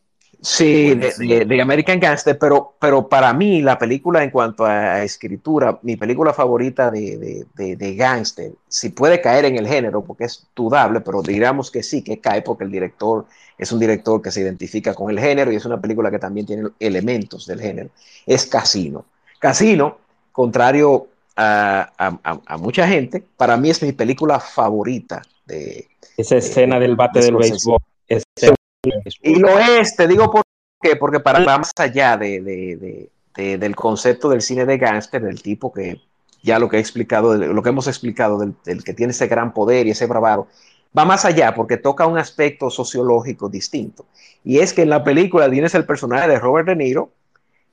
Sí, 0.45 0.95
de, 0.95 1.63
American 1.63 1.99
Gangster, 1.99 2.39
pero, 2.39 2.75
pero 2.79 3.09
para 3.09 3.33
mí 3.33 3.63
la 3.63 3.79
película 3.79 4.23
en 4.23 4.29
cuanto 4.31 4.67
a, 4.67 5.03
escritura, 5.03 5.79
mi 5.81 5.97
película 5.97 6.35
favorita 6.35 6.91
de, 6.91 7.47
de, 7.55 7.95
Gangster, 7.95 8.53
si 8.69 8.91
puede 8.91 9.23
caer 9.23 9.47
en 9.47 9.57
el 9.57 9.67
género, 9.67 10.05
porque 10.05 10.25
es 10.25 10.47
dudable, 10.55 11.01
pero 11.01 11.23
digamos 11.23 11.71
que 11.71 11.83
sí, 11.83 12.03
que 12.03 12.21
cae 12.21 12.43
porque 12.43 12.65
el 12.65 12.71
director 12.71 13.25
es 13.57 13.73
un 13.73 13.81
director 13.81 14.21
que 14.21 14.31
se 14.31 14.43
identifica 14.43 14.93
con 14.93 15.11
el 15.11 15.19
género 15.19 15.51
y 15.51 15.57
es 15.57 15.65
una 15.65 15.81
película 15.81 16.11
que 16.11 16.19
también 16.19 16.45
tiene 16.45 16.69
elementos 16.79 17.47
del 17.47 17.63
género, 17.63 17.89
es 18.27 18.45
Casino. 18.45 19.07
Casino, 19.39 19.97
contrario 20.35 21.07
a, 21.37 22.59
mucha 22.59 22.87
gente, 22.89 23.25
para 23.37 23.57
mí 23.57 23.71
es 23.71 23.83
mi 23.83 23.93
película 23.93 24.41
favorita 24.41 25.23
de... 25.47 25.87
Esa 26.17 26.37
escena 26.37 26.79
del 26.79 26.97
bate 26.97 27.21
del 27.21 27.37
béisbol. 27.37 27.79
Y 29.23 29.37
lo 29.37 29.59
es, 29.59 29.97
te 29.97 30.07
digo 30.09 30.31
por 30.31 30.43
qué, 30.83 30.97
porque 30.97 31.21
para 31.21 31.41
más 31.41 31.71
allá 31.79 32.17
de, 32.17 33.09
del 33.37 33.77
concepto 33.77 34.29
del 34.29 34.43
cine 34.43 34.67
de 34.67 34.77
gángster, 34.77 35.23
del 35.23 35.41
tipo 35.41 35.73
que 35.73 36.01
ya 36.43 36.59
lo 36.59 36.69
que 36.69 36.77
he 36.77 36.81
explicado, 36.81 37.37
lo 37.37 37.63
que 37.63 37.69
hemos 37.69 37.87
explicado, 37.87 38.39
del, 38.65 38.85
que 38.85 38.93
tiene 38.93 39.13
ese 39.13 39.29
gran 39.29 39.55
poder 39.55 39.87
y 39.87 39.91
ese 39.91 40.07
bravado, 40.07 40.49
va 40.97 41.05
más 41.05 41.25
allá 41.25 41.55
porque 41.55 41.77
toca 41.77 42.07
un 42.07 42.19
aspecto 42.19 42.71
sociológico 42.71 43.49
distinto. 43.49 44.05
Y 44.43 44.59
es 44.59 44.73
que 44.73 44.83
en 44.83 44.91
la 44.91 45.05
película 45.05 45.49
tienes 45.49 45.75
el 45.77 45.87
personaje 45.87 46.29
de 46.29 46.41
Robert 46.41 46.67
De 46.67 46.77
Niro, 46.77 47.11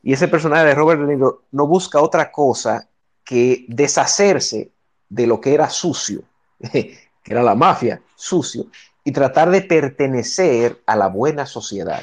y 0.04 0.14
ese 0.14 0.28
personaje 0.28 0.66
de 0.66 0.76
Robert 0.76 1.02
De 1.02 1.08
Niro 1.08 1.44
no 1.52 1.68
busca 1.68 2.02
otra 2.02 2.32
cosa 2.32 2.88
que 3.24 3.66
deshacerse 3.68 4.72
de 5.10 5.28
lo 5.28 5.40
que 5.40 5.54
era 5.54 5.70
sucio, 5.70 6.24
que 6.72 7.10
era 7.26 7.44
la 7.44 7.56
mafia, 7.56 8.02
sucio, 8.16 8.68
y 9.04 9.12
tratar 9.12 9.50
de 9.52 9.62
pertenecer 9.62 10.82
a 10.86 10.96
la 10.96 11.08
buena 11.08 11.46
sociedad, 11.46 12.02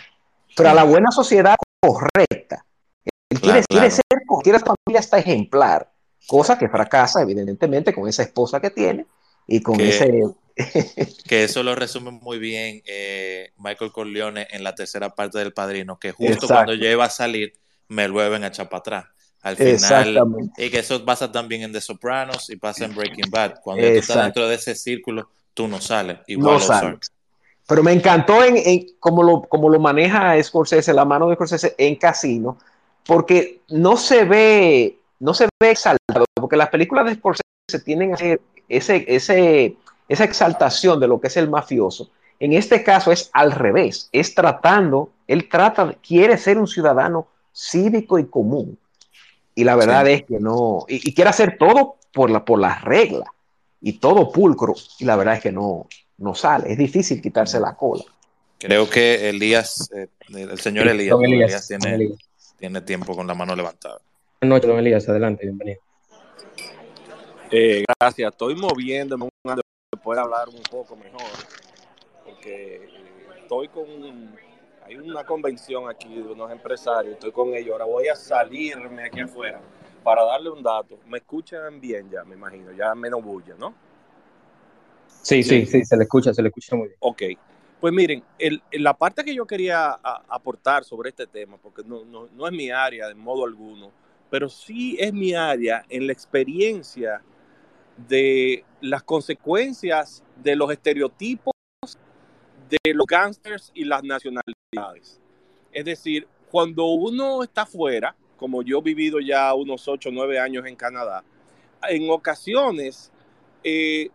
pero 0.56 0.70
a 0.70 0.74
la 0.74 0.84
buena 0.84 1.10
sociedad 1.10 1.56
correcta. 1.80 2.64
Él 3.30 3.40
quiere, 3.40 3.90
ser, 3.90 4.02
quiere 4.42 4.58
familia 4.58 5.00
hasta 5.00 5.18
ejemplar, 5.18 5.90
cosa 6.26 6.58
que 6.58 6.68
fracasa 6.68 7.22
evidentemente 7.22 7.94
con 7.94 8.08
esa 8.08 8.22
esposa 8.22 8.60
que 8.60 8.70
tiene 8.70 9.06
y 9.46 9.60
con 9.60 9.80
ese... 9.80 10.22
que 11.28 11.44
eso 11.44 11.62
lo 11.62 11.76
resume 11.76 12.10
muy 12.10 12.38
bien 12.38 12.82
eh, 12.84 13.52
Michael 13.58 13.92
Corleone 13.92 14.48
en 14.50 14.64
la 14.64 14.74
tercera 14.74 15.14
parte 15.14 15.38
del 15.38 15.52
Padrino, 15.52 16.00
que 16.00 16.10
justo 16.10 16.48
cuando 16.48 16.74
iba 16.74 17.04
a 17.04 17.10
salir 17.10 17.52
me 17.88 18.08
vuelven 18.08 18.44
a 18.44 18.48
echar 18.48 18.68
para 18.68 18.78
atrás. 18.80 19.04
Al 19.42 19.56
final, 19.56 20.50
y 20.56 20.68
que 20.68 20.80
eso 20.80 21.04
pasa 21.04 21.30
también 21.30 21.62
en 21.62 21.72
The 21.72 21.80
Sopranos 21.80 22.50
y 22.50 22.56
pasa 22.56 22.84
en 22.84 22.94
Breaking 22.94 23.30
Bad. 23.30 23.60
Cuando 23.62 23.86
tú 23.86 23.92
estás 23.92 24.24
dentro 24.24 24.48
de 24.48 24.56
ese 24.56 24.74
círculo, 24.74 25.28
tú 25.54 25.68
no 25.68 25.80
sales. 25.80 26.18
Igual 26.26 26.60
no 26.68 26.98
Pero 27.66 27.82
me 27.82 27.92
encantó 27.92 28.42
en, 28.42 28.56
en 28.56 28.86
cómo, 28.98 29.22
lo, 29.22 29.42
como 29.42 29.68
lo 29.68 29.78
maneja 29.78 30.42
Scorsese, 30.42 30.92
la 30.92 31.04
mano 31.04 31.28
de 31.28 31.36
Scorsese 31.36 31.74
en 31.78 31.94
Casino, 31.96 32.58
porque 33.06 33.60
no 33.68 33.96
se 33.96 34.24
ve, 34.24 34.98
no 35.20 35.32
se 35.34 35.48
ve 35.60 35.70
exaltado, 35.70 36.24
porque 36.34 36.56
las 36.56 36.68
películas 36.68 37.06
de 37.06 37.14
Scorsese 37.14 37.84
tienen 37.84 38.14
ese, 38.68 39.04
ese, 39.08 39.76
esa 40.08 40.24
exaltación 40.24 40.98
de 40.98 41.06
lo 41.06 41.20
que 41.20 41.28
es 41.28 41.36
el 41.36 41.48
mafioso. 41.48 42.10
En 42.40 42.52
este 42.52 42.82
caso 42.82 43.12
es 43.12 43.30
al 43.32 43.52
revés, 43.52 44.08
es 44.12 44.34
tratando, 44.34 45.10
él 45.26 45.48
trata, 45.48 45.94
quiere 46.06 46.38
ser 46.38 46.58
un 46.58 46.66
ciudadano 46.66 47.28
cívico 47.52 48.18
y 48.18 48.26
común. 48.26 48.78
Y 49.54 49.64
la 49.64 49.76
verdad 49.76 50.06
es 50.06 50.24
que 50.24 50.38
no, 50.38 50.84
y, 50.88 51.12
quiere 51.14 51.30
hacer 51.30 51.56
todo 51.58 51.96
por, 52.12 52.30
la, 52.30 52.44
por 52.44 52.60
las 52.60 52.82
reglas 52.82 53.28
y 53.80 53.94
todo 53.94 54.30
pulcro, 54.30 54.74
y 54.98 55.04
la 55.04 55.16
verdad 55.16 55.34
es 55.34 55.42
que 55.42 55.52
no, 55.52 55.88
no 56.18 56.34
sale, 56.34 56.70
es 56.70 56.78
difícil 56.78 57.20
quitarse 57.20 57.58
la 57.58 57.74
cola. 57.74 58.04
Creo 58.58 58.88
que 58.88 59.28
Elías, 59.28 59.90
eh, 59.94 60.08
el 60.28 60.58
señor 60.60 60.88
Elías, 60.88 61.66
tiene, 61.68 62.16
tiene, 62.58 62.80
tiempo 62.82 63.14
con 63.14 63.26
la 63.26 63.34
mano 63.34 63.54
levantada. 63.54 64.00
Buenas 64.40 64.56
noches, 64.56 64.68
don 64.68 64.78
Elías, 64.78 65.08
adelante, 65.08 65.44
bienvenido. 65.44 65.80
Eh, 67.50 67.84
gracias, 67.98 68.32
estoy 68.32 68.54
moviéndome 68.54 69.24
un 69.24 69.30
poder 70.02 70.22
hablar 70.22 70.48
un 70.48 70.62
poco 70.70 70.96
mejor, 70.96 71.20
porque 72.24 72.88
estoy 73.42 73.68
con, 73.68 73.86
hay 74.88 74.96
una 74.96 75.24
convención 75.24 75.88
aquí 75.88 76.14
de 76.14 76.22
unos 76.22 76.50
empresarios, 76.50 77.14
estoy 77.14 77.30
con 77.30 77.54
ellos, 77.54 77.72
ahora 77.72 77.84
voy 77.84 78.08
a 78.08 78.16
salirme 78.16 79.04
aquí 79.04 79.20
afuera 79.20 79.60
para 80.02 80.24
darle 80.24 80.50
un 80.50 80.62
dato, 80.62 80.98
me 81.06 81.18
escuchan 81.18 81.78
bien 81.80 82.10
ya, 82.10 82.24
me 82.24 82.34
imagino, 82.34 82.72
ya 82.72 82.94
menos 82.94 83.22
bulla, 83.22 83.54
¿no? 83.58 83.74
Sí, 85.20 85.42
sí, 85.42 85.66
sí, 85.66 85.84
se 85.84 85.96
le 85.96 86.04
escucha, 86.04 86.32
se 86.32 86.40
le 86.40 86.48
escucha 86.48 86.74
muy 86.74 86.88
bien. 86.88 86.96
Ok. 87.00 87.22
Pues 87.80 87.92
miren, 87.92 88.24
la 88.72 88.94
parte 88.94 89.22
que 89.22 89.34
yo 89.34 89.46
quería 89.46 89.92
aportar 90.28 90.84
sobre 90.84 91.10
este 91.10 91.26
tema, 91.26 91.58
porque 91.58 91.82
no, 91.84 92.04
no, 92.04 92.46
es 92.46 92.52
mi 92.52 92.70
área 92.70 93.08
de 93.08 93.14
modo 93.14 93.44
alguno, 93.44 93.92
pero 94.30 94.48
sí 94.48 94.96
es 94.98 95.12
mi 95.12 95.34
área 95.34 95.84
en 95.88 96.06
la 96.06 96.12
experiencia 96.12 97.20
de 98.08 98.64
las 98.80 99.02
consecuencias 99.02 100.24
de 100.42 100.56
los 100.56 100.72
estereotipos 100.72 101.52
de 102.68 102.94
los 102.94 103.06
gángsters 103.06 103.70
y 103.74 103.84
las 103.84 104.02
nacionalidades. 104.02 105.20
Es 105.72 105.84
decir, 105.84 106.26
cuando 106.50 106.86
uno 106.86 107.42
está 107.42 107.66
fuera, 107.66 108.14
como 108.36 108.62
yo 108.62 108.78
he 108.78 108.82
vivido 108.82 109.20
ya 109.20 109.52
unos 109.54 109.86
8 109.86 110.08
o 110.08 110.12
9 110.12 110.38
años 110.38 110.66
en 110.66 110.76
Canadá, 110.76 111.24
en 111.88 112.10
ocasiones, 112.10 113.12
eh, 113.62 114.10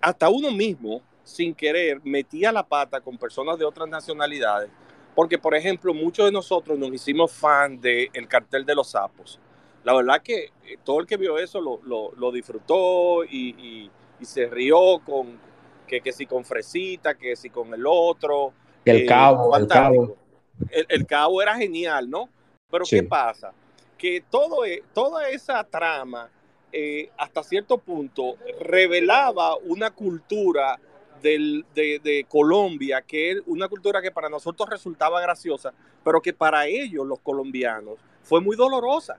hasta 0.00 0.28
uno 0.28 0.50
mismo, 0.50 1.02
sin 1.22 1.54
querer, 1.54 2.00
metía 2.04 2.52
la 2.52 2.66
pata 2.66 3.00
con 3.00 3.16
personas 3.16 3.58
de 3.58 3.64
otras 3.64 3.88
nacionalidades, 3.88 4.70
porque, 5.14 5.38
por 5.38 5.54
ejemplo, 5.54 5.94
muchos 5.94 6.26
de 6.26 6.32
nosotros 6.32 6.78
nos 6.78 6.92
hicimos 6.92 7.32
fan 7.32 7.80
del 7.80 8.08
el 8.12 8.26
cartel 8.26 8.64
de 8.64 8.74
los 8.74 8.90
sapos. 8.90 9.38
La 9.84 9.94
verdad 9.94 10.22
que 10.22 10.44
eh, 10.64 10.78
todo 10.84 11.00
el 11.00 11.06
que 11.06 11.16
vio 11.16 11.38
eso 11.38 11.60
lo, 11.60 12.32
disfrutó 12.32 13.24
y, 13.24 13.90
se 14.22 14.46
rió 14.46 15.00
con 15.04 15.36
que, 15.92 16.00
que 16.00 16.12
si 16.12 16.24
con 16.24 16.42
Fresita, 16.42 17.14
que 17.14 17.36
si 17.36 17.50
con 17.50 17.74
el 17.74 17.84
otro. 17.86 18.54
El 18.82 19.04
cabo, 19.06 19.54
el 19.54 19.66
cabo. 19.66 20.16
el 20.70 21.06
cabo 21.06 21.42
era 21.42 21.54
genial, 21.54 22.08
¿no? 22.08 22.30
Pero 22.70 22.84
¿qué 22.88 23.02
pasa? 23.02 23.52
Que 23.98 24.24
todo, 24.30 24.64
e, 24.64 24.82
toda 24.94 25.28
esa 25.28 25.62
trama, 25.64 26.30
eh, 26.72 27.10
hasta 27.18 27.42
cierto 27.42 27.76
punto, 27.76 28.36
revelaba 28.60 29.56
una 29.56 29.90
cultura 29.90 30.80
de, 31.20 32.26
Colombia, 32.26 33.02
que 33.02 33.32
es 33.32 33.42
una 33.44 33.68
cultura 33.68 34.00
que 34.00 34.10
para 34.10 34.30
nosotros 34.30 34.70
resultaba 34.70 35.20
graciosa, 35.20 35.74
pero 36.02 36.22
que 36.22 36.32
para 36.32 36.66
ellos, 36.66 37.06
los 37.06 37.20
colombianos, 37.20 37.98
fue 38.22 38.40
muy 38.40 38.56
dolorosa. 38.56 39.18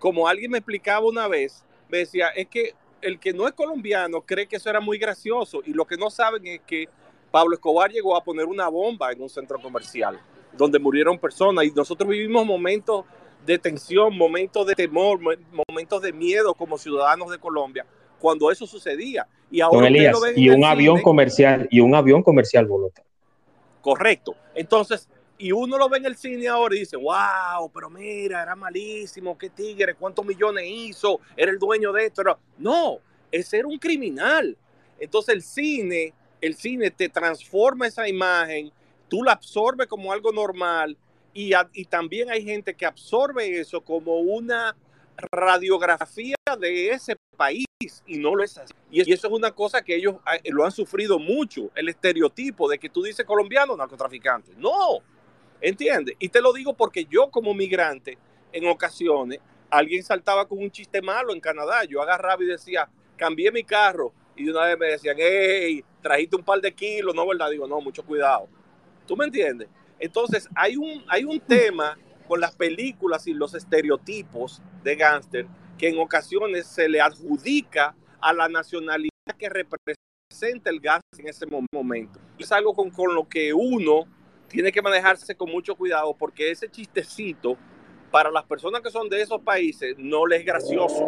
Como 0.00 0.26
alguien 0.26 0.50
me 0.50 0.58
explicaba 0.58 1.06
una 1.06 1.28
vez, 1.28 1.64
me 1.88 1.98
decía, 1.98 2.28
es 2.30 2.48
que 2.48 2.74
el 3.02 3.18
que 3.18 3.32
no 3.32 3.46
es 3.46 3.54
colombiano 3.54 4.20
cree 4.22 4.46
que 4.46 4.56
eso 4.56 4.70
era 4.70 4.80
muy 4.80 4.98
gracioso 4.98 5.60
y 5.64 5.72
lo 5.72 5.86
que 5.86 5.96
no 5.96 6.10
saben 6.10 6.46
es 6.46 6.60
que 6.66 6.88
Pablo 7.30 7.54
Escobar 7.54 7.90
llegó 7.90 8.16
a 8.16 8.24
poner 8.24 8.46
una 8.46 8.68
bomba 8.68 9.12
en 9.12 9.22
un 9.22 9.28
centro 9.28 9.60
comercial 9.60 10.18
donde 10.56 10.78
murieron 10.78 11.18
personas 11.18 11.64
y 11.64 11.70
nosotros 11.70 12.08
vivimos 12.08 12.44
momentos 12.44 13.04
de 13.44 13.58
tensión, 13.58 14.16
momentos 14.16 14.66
de 14.66 14.74
temor, 14.74 15.20
momentos 15.68 16.02
de 16.02 16.12
miedo 16.12 16.54
como 16.54 16.78
ciudadanos 16.78 17.30
de 17.30 17.38
Colombia 17.38 17.86
cuando 18.18 18.50
eso 18.50 18.66
sucedía. 18.66 19.26
Y 19.50 19.60
ahora 19.60 19.88
y 20.36 20.50
un 20.50 20.64
avión 20.64 21.00
comercial 21.00 21.68
y 21.70 21.80
un 21.80 21.94
avión 21.94 22.22
comercial 22.22 22.66
voló. 22.66 22.90
Correcto. 23.80 24.34
Entonces, 24.54 25.08
y 25.38 25.52
uno 25.52 25.78
lo 25.78 25.88
ve 25.88 25.98
en 25.98 26.06
el 26.06 26.16
cine 26.16 26.48
ahora 26.48 26.74
y 26.74 26.80
dice, 26.80 26.96
wow, 26.96 27.70
pero 27.72 27.88
mira, 27.88 28.42
era 28.42 28.56
malísimo, 28.56 29.38
qué 29.38 29.50
tigre, 29.50 29.94
cuántos 29.94 30.26
millones 30.26 30.64
hizo, 30.66 31.20
era 31.36 31.50
el 31.50 31.58
dueño 31.58 31.92
de 31.92 32.06
esto. 32.06 32.22
No, 32.58 32.98
es 33.30 33.46
ser 33.46 33.64
un 33.64 33.78
criminal. 33.78 34.56
Entonces 34.98 35.34
el 35.34 35.42
cine, 35.42 36.12
el 36.40 36.56
cine 36.56 36.90
te 36.90 37.08
transforma 37.08 37.86
esa 37.86 38.08
imagen, 38.08 38.72
tú 39.08 39.22
la 39.22 39.32
absorbes 39.32 39.86
como 39.86 40.12
algo 40.12 40.32
normal 40.32 40.96
y, 41.32 41.52
y 41.72 41.84
también 41.84 42.30
hay 42.30 42.44
gente 42.44 42.74
que 42.74 42.84
absorbe 42.84 43.60
eso 43.60 43.80
como 43.80 44.18
una 44.18 44.76
radiografía 45.30 46.36
de 46.58 46.90
ese 46.90 47.16
país 47.36 47.66
y 48.06 48.18
no 48.18 48.34
lo 48.34 48.42
es 48.42 48.58
así. 48.58 48.74
Y 48.90 49.00
eso 49.12 49.28
es 49.28 49.32
una 49.32 49.52
cosa 49.52 49.82
que 49.82 49.94
ellos 49.94 50.16
ah, 50.24 50.36
lo 50.46 50.64
han 50.64 50.72
sufrido 50.72 51.18
mucho, 51.18 51.70
el 51.76 51.88
estereotipo 51.88 52.68
de 52.68 52.78
que 52.78 52.88
tú 52.88 53.02
dices 53.02 53.24
colombiano, 53.24 53.76
narcotraficante. 53.76 54.52
No, 54.56 55.00
¿entiendes? 55.60 56.16
Y 56.18 56.28
te 56.28 56.40
lo 56.40 56.52
digo 56.52 56.74
porque 56.74 57.04
yo 57.04 57.30
como 57.30 57.54
migrante, 57.54 58.18
en 58.52 58.68
ocasiones, 58.68 59.40
alguien 59.70 60.02
saltaba 60.02 60.46
con 60.46 60.58
un 60.58 60.70
chiste 60.70 61.02
malo 61.02 61.32
en 61.32 61.40
Canadá, 61.40 61.84
yo 61.84 62.00
agarraba 62.00 62.42
y 62.42 62.46
decía, 62.46 62.88
cambié 63.16 63.52
mi 63.52 63.64
carro, 63.64 64.12
y 64.36 64.44
de 64.44 64.52
una 64.52 64.66
vez 64.66 64.78
me 64.78 64.86
decían, 64.86 65.16
hey, 65.18 65.84
trajiste 66.00 66.36
un 66.36 66.44
par 66.44 66.60
de 66.60 66.72
kilos, 66.72 67.14
¿no, 67.14 67.26
verdad? 67.26 67.50
Digo, 67.50 67.66
no, 67.66 67.80
mucho 67.80 68.04
cuidado. 68.04 68.48
¿Tú 69.06 69.16
me 69.16 69.24
entiendes? 69.24 69.68
Entonces, 69.98 70.48
hay 70.54 70.76
un, 70.76 71.04
hay 71.08 71.24
un 71.24 71.40
tema 71.40 71.98
con 72.28 72.40
las 72.40 72.54
películas 72.54 73.26
y 73.26 73.34
los 73.34 73.54
estereotipos 73.54 74.62
de 74.84 74.94
gángster 74.94 75.46
que 75.76 75.88
en 75.88 75.98
ocasiones 75.98 76.66
se 76.66 76.88
le 76.88 77.00
adjudica 77.00 77.96
a 78.20 78.32
la 78.32 78.48
nacionalidad 78.48 79.08
que 79.36 79.48
representa 79.48 80.70
el 80.70 80.80
gas 80.80 81.00
en 81.18 81.28
ese 81.28 81.46
momento. 81.72 82.20
Es 82.38 82.52
algo 82.52 82.74
con, 82.74 82.90
con 82.90 83.14
lo 83.14 83.28
que 83.28 83.52
uno 83.52 84.04
tiene 84.48 84.72
que 84.72 84.82
manejarse 84.82 85.34
con 85.34 85.50
mucho 85.50 85.74
cuidado 85.74 86.14
porque 86.14 86.50
ese 86.50 86.68
chistecito 86.68 87.56
para 88.10 88.30
las 88.30 88.44
personas 88.44 88.80
que 88.80 88.90
son 88.90 89.08
de 89.08 89.20
esos 89.20 89.40
países 89.42 89.94
no 89.98 90.26
les 90.26 90.40
es 90.40 90.46
gracioso. 90.46 91.06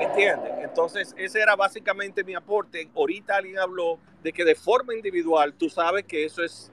¿Entiendes? 0.00 0.52
Entonces, 0.62 1.14
ese 1.16 1.40
era 1.40 1.56
básicamente 1.56 2.24
mi 2.24 2.34
aporte. 2.34 2.88
Ahorita 2.94 3.36
alguien 3.36 3.58
habló 3.58 3.98
de 4.22 4.32
que 4.32 4.44
de 4.44 4.54
forma 4.54 4.94
individual 4.94 5.54
tú 5.54 5.70
sabes 5.70 6.04
que 6.04 6.24
eso 6.24 6.42
es 6.42 6.70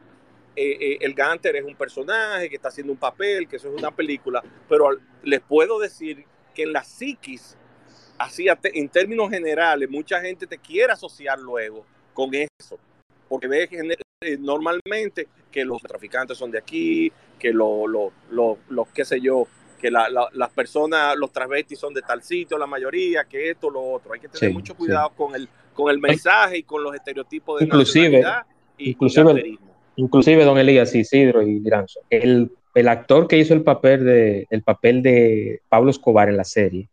eh, 0.55 0.77
eh, 0.79 0.97
el 1.01 1.13
Ganter 1.15 1.55
es 1.55 1.63
un 1.63 1.75
personaje 1.75 2.47
que 2.47 2.57
está 2.57 2.67
haciendo 2.67 2.93
un 2.93 2.99
papel, 2.99 3.47
que 3.47 3.55
eso 3.55 3.69
es 3.69 3.79
una 3.79 3.89
película, 3.89 4.43
pero 4.69 4.89
les 5.23 5.41
puedo 5.41 5.79
decir 5.79 6.25
que 6.53 6.63
en 6.63 6.73
la 6.73 6.83
psiquis, 6.83 7.57
así 8.19 8.45
en 8.63 8.89
términos 8.89 9.31
generales, 9.31 9.89
mucha 9.89 10.21
gente 10.21 10.45
te 10.45 10.59
quiere 10.59 10.93
asociar 10.93 11.39
luego 11.39 11.83
con 12.13 12.29
eso, 12.35 12.77
porque 13.27 13.47
ve 13.47 13.67
eh, 14.23 14.37
normalmente 14.39 15.27
que 15.51 15.63
los 15.63 15.81
traficantes 15.81 16.37
son 16.37 16.51
de 16.51 16.57
aquí, 16.57 17.11
que 17.37 17.53
los, 17.53 17.87
lo, 17.87 18.57
lo, 18.69 18.87
qué 18.93 19.05
sé 19.05 19.19
yo, 19.19 19.47
que 19.79 19.91
las 19.91 20.49
personas, 20.55 21.15
los 21.17 21.31
travestis 21.31 21.77
son 21.77 21.93
de 21.93 22.01
tal 22.01 22.23
sitio, 22.23 22.57
la 22.57 22.65
mayoría, 22.65 23.25
que 23.25 23.51
esto, 23.51 23.69
lo 23.69 23.83
otro. 23.83 24.13
Hay 24.13 24.19
que 24.21 24.29
tener 24.29 24.53
mucho 24.53 24.75
cuidado 24.75 25.09
con, 25.09 25.35
el, 25.35 25.49
con 25.73 25.91
el 25.91 25.99
mensaje 25.99 26.59
y 26.59 26.63
con 26.63 26.81
los 26.81 26.95
estereotipos 26.95 27.59
de 27.59 27.65
inclusive, 27.65 28.23
y 28.77 28.91
inclusive, 28.91 29.59
inclusive 29.97 30.45
don 30.45 30.57
Elías 30.57 30.95
Isidro 30.95 31.41
y 31.41 31.59
Granzo, 31.59 31.99
el, 32.09 32.49
el, 32.73 32.87
actor 32.87 33.27
que 33.27 33.37
hizo 33.37 33.53
el 33.53 33.63
papel, 33.63 34.05
de, 34.05 34.47
el 34.49 34.63
papel 34.63 35.01
de 35.01 35.61
Pablo 35.67 35.91
Escobar 35.91 36.29
en 36.29 36.37
la 36.37 36.45
serie, 36.45 36.87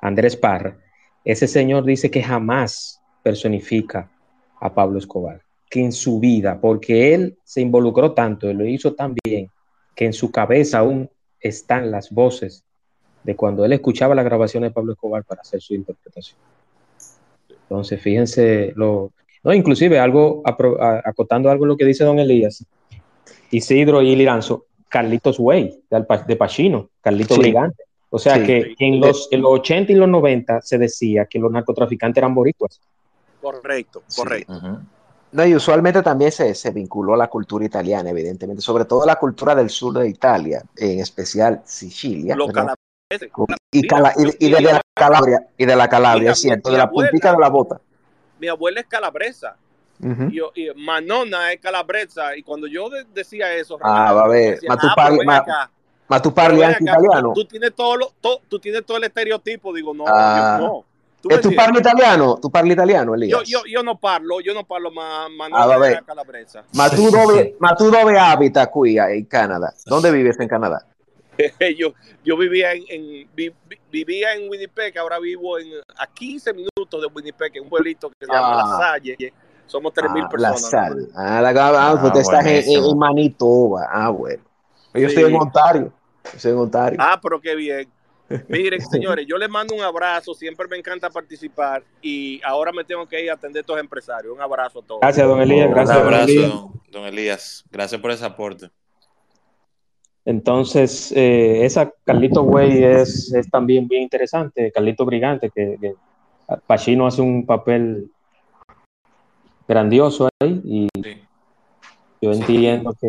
Andrés 0.00 0.36
Parra, 0.36 0.78
ese 1.24 1.48
señor 1.48 1.84
dice 1.84 2.12
que 2.12 2.22
jamás 2.22 3.02
personifica 3.24 4.08
a 4.60 4.72
Pablo 4.72 5.00
Escobar, 5.00 5.42
que 5.76 5.84
en 5.84 5.92
su 5.92 6.18
vida, 6.18 6.58
porque 6.58 7.12
él 7.12 7.36
se 7.44 7.60
involucró 7.60 8.12
tanto 8.12 8.50
y 8.50 8.54
lo 8.54 8.64
hizo 8.64 8.94
tan 8.94 9.14
bien, 9.22 9.50
que 9.94 10.06
en 10.06 10.14
su 10.14 10.30
cabeza 10.30 10.78
aún 10.78 11.10
están 11.38 11.90
las 11.90 12.10
voces 12.10 12.64
de 13.22 13.36
cuando 13.36 13.62
él 13.62 13.74
escuchaba 13.74 14.14
la 14.14 14.22
grabación 14.22 14.62
de 14.62 14.70
Pablo 14.70 14.92
Escobar 14.94 15.22
para 15.24 15.42
hacer 15.42 15.60
su 15.60 15.74
interpretación. 15.74 16.38
Entonces, 17.50 18.00
fíjense 18.00 18.72
lo, 18.74 19.12
no, 19.44 19.52
inclusive 19.52 19.98
algo, 19.98 20.42
acotando 20.46 21.50
algo 21.50 21.66
lo 21.66 21.76
que 21.76 21.84
dice 21.84 22.04
don 22.04 22.20
Elías, 22.20 22.64
Isidro 23.50 24.00
y 24.00 24.16
Liranzo, 24.16 24.64
Carlitos 24.88 25.38
Way, 25.38 25.82
de, 25.90 26.36
Pachino, 26.36 26.88
Carlitos 27.02 27.36
Brigante. 27.36 27.84
O 28.08 28.18
sea 28.18 28.42
que 28.42 28.74
en 28.78 28.98
los, 28.98 29.28
en 29.30 29.42
los 29.42 29.50
80 29.60 29.92
y 29.92 29.96
los 29.96 30.08
90 30.08 30.62
se 30.62 30.78
decía 30.78 31.26
que 31.26 31.38
los 31.38 31.52
narcotraficantes 31.52 32.16
eran 32.22 32.34
boricuas. 32.34 32.80
Correcto, 33.42 34.02
correcto. 34.16 34.80
No, 35.36 35.44
y 35.44 35.54
usualmente 35.54 36.02
también 36.02 36.32
se, 36.32 36.54
se, 36.54 36.70
vinculó 36.70 37.14
a 37.14 37.16
la 37.18 37.28
cultura 37.28 37.64
italiana, 37.64 38.08
evidentemente, 38.10 38.62
sobre 38.62 38.86
todo 38.86 39.04
la 39.04 39.16
cultura 39.16 39.54
del 39.54 39.68
sur 39.68 39.92
de 39.92 40.08
Italia, 40.08 40.62
en 40.76 41.00
especial 41.00 41.60
Sicilia. 41.64 42.34
y, 43.70 43.80
y, 43.80 44.50
de 44.50 44.60
la 44.62 44.80
Calabria, 44.94 45.46
y 45.58 45.66
de 45.66 45.76
la 45.76 45.88
Calabria, 45.88 46.34
cierto, 46.34 46.70
de 46.70 46.78
la 46.78 46.90
puntita 46.90 47.32
de 47.32 47.38
la 47.38 47.50
bota 47.50 47.80
mi 48.38 48.48
abuela 48.48 48.80
es 48.80 48.86
calabresa. 48.86 49.56
y, 50.00 50.40
y, 50.54 50.74
Manona 50.74 51.52
es 51.52 51.60
calabresa. 51.60 52.36
Y 52.36 52.42
cuando 52.42 52.66
yo 52.66 52.88
decía 53.12 53.54
eso, 53.54 53.78
ah, 53.82 54.12
va 54.12 54.24
a 54.24 54.28
ver, 54.28 54.60
ma 54.68 54.76
tu 54.76 54.88
parli, 54.94 55.18
ah, 55.28 55.70
ma, 56.08 56.22
tu 56.22 56.34
parli 56.34 56.62
anche 56.62 56.82
italiano. 56.82 57.32
Tú, 57.34 57.44
tienes 57.44 57.74
todo 57.74 57.96
lo, 57.96 58.12
tú 58.48 58.58
tienes 58.58 58.84
todo 58.84 58.98
el 58.98 59.04
estereotipo. 59.04 59.72
Digo, 59.72 59.94
no, 59.94 60.04
ah. 60.06 60.58
yo, 60.60 60.66
no. 60.66 60.84
¿Tú, 61.20 61.28
¿Tu 61.40 61.54
parli 61.54 61.78
italiano? 61.78 62.38
¿Tu 62.40 62.50
parli 62.50 62.72
italiano, 62.72 63.14
Elías? 63.14 63.40
Yo, 63.40 63.42
yo, 63.44 63.66
yo 63.66 63.82
no 63.82 63.98
parlo, 63.98 64.40
yo 64.40 64.54
no 64.54 64.64
parlo 64.64 64.90
más 64.90 65.30
Manona 65.30 65.64
ah, 65.64 66.02
calabresa. 66.06 66.64
Ma 66.74 66.90
tu 66.90 67.10
dove, 67.10 67.56
ma 67.58 67.74
tu 67.74 67.90
dove 67.90 68.18
abita 68.18 68.70
qui 68.70 68.96
in? 68.96 69.26
¿Dónde 69.86 70.12
vives 70.12 70.38
en 70.38 70.48
Canadá? 70.48 70.86
yo, 71.78 71.94
yo 72.24 72.36
vivía 72.36 72.72
en, 72.72 73.28
vivía 73.90 74.34
en 74.34 74.48
Winnipeg, 74.48 74.96
ahora 74.98 75.18
vivo 75.18 75.58
en, 75.58 75.68
a 75.96 76.06
15 76.06 76.52
minutos 76.52 77.00
de 77.00 77.06
Winnipeg, 77.14 77.56
en 77.56 77.64
un 77.64 77.68
pueblito 77.68 78.08
que 78.10 78.26
se 78.26 78.32
llama 78.32 78.56
La 78.56 78.62
ah. 78.62 78.78
Salle. 78.78 79.32
Somos 79.66 79.92
3.000 79.92 80.24
ah, 80.24 80.28
personas. 80.28 80.62
La 80.62 80.68
Salle. 80.68 81.08
Ah, 81.14 81.40
la, 81.40 81.90
ah, 81.90 81.98
pues 82.00 82.16
estás 82.16 82.46
en, 82.46 82.98
Manitoba. 82.98 83.88
Ah, 83.90 84.10
bueno. 84.10 84.42
Yo 84.94 85.08
estoy 85.08 85.24
en 85.24 85.34
Ontario. 85.34 85.92
estoy 86.24 86.52
en 86.52 86.58
Ontario. 86.58 86.98
Ah, 87.00 87.18
pero 87.20 87.40
qué 87.40 87.54
bien. 87.54 87.88
Miren, 88.48 88.80
señores, 88.90 89.26
yo 89.28 89.38
les 89.38 89.48
mando 89.48 89.74
un 89.74 89.82
abrazo, 89.82 90.34
siempre 90.34 90.66
me 90.68 90.76
encanta 90.76 91.10
participar 91.10 91.82
y 92.02 92.40
ahora 92.44 92.72
me 92.72 92.84
tengo 92.84 93.06
que 93.06 93.22
ir 93.22 93.30
a 93.30 93.34
atender 93.34 93.60
a 93.60 93.62
estos 93.62 93.78
empresarios. 93.78 94.34
Un 94.34 94.40
abrazo 94.40 94.80
a 94.80 94.82
todos. 94.82 95.00
Gracias, 95.00 95.26
don 95.26 95.40
Elías. 95.40 95.70
Gracias, 95.70 95.96
un 95.96 96.04
abrazo, 96.04 96.72
don 96.90 97.04
Elías. 97.04 97.64
Gracias 97.70 98.00
por 98.00 98.10
ese 98.10 98.24
aporte. 98.24 98.70
Entonces, 100.24 101.12
eh, 101.12 101.64
esa 101.64 101.92
Carlito 102.04 102.42
Way 102.42 102.82
es, 102.82 103.32
es, 103.32 103.48
también 103.48 103.86
bien 103.86 104.02
interesante, 104.02 104.72
Carlito 104.72 105.04
Brigante, 105.04 105.50
que, 105.54 105.76
que, 105.80 105.94
Pacino 106.66 107.06
hace 107.06 107.22
un 107.22 107.46
papel 107.46 108.10
grandioso 109.68 110.28
ahí 110.40 110.60
y 110.64 110.88
yo 112.20 112.32
entiendo 112.32 112.94
que... 113.00 113.08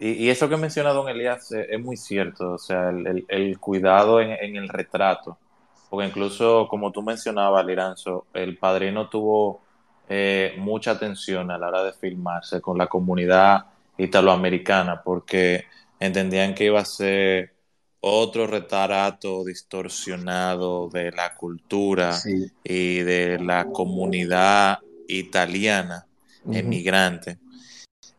Y, 0.00 0.30
eso 0.30 0.48
que 0.48 0.56
menciona 0.56 0.90
don 0.90 1.08
Elías 1.08 1.52
es, 1.52 1.78
muy 1.78 1.96
cierto, 1.96 2.52
o 2.52 2.58
sea, 2.58 2.88
el, 2.88 3.24
el, 3.28 3.58
cuidado 3.58 4.20
en, 4.20 4.30
en, 4.30 4.56
el 4.56 4.68
retrato, 4.68 5.36
porque 5.90 6.08
incluso 6.08 6.66
como 6.68 6.90
tú 6.90 7.02
mencionabas, 7.02 7.66
Liranzo, 7.66 8.26
el 8.32 8.56
padrino 8.56 9.10
tuvo 9.10 9.60
eh, 10.08 10.54
mucha 10.58 10.90
atención 10.90 11.52
a 11.52 11.58
la 11.58 11.68
hora 11.68 11.84
de 11.84 11.92
filmarse 11.92 12.60
con 12.60 12.76
la 12.76 12.88
comunidad 12.88 13.66
italoamericana, 13.96 15.02
porque 15.02 15.66
entendían 16.00 16.52
que 16.52 16.64
iba 16.64 16.80
a 16.80 16.84
ser 16.84 17.54
otro 18.00 18.48
retrato 18.48 19.44
distorsionado 19.44 20.88
de 20.88 21.12
la 21.12 21.36
cultura 21.36 22.16
y 22.64 23.00
de 23.00 23.38
la 23.38 23.66
comunidad 23.66 24.78
italiana 25.06 26.06
emigrante. 26.50 27.38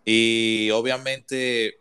Y 0.05 0.69
obviamente 0.71 1.79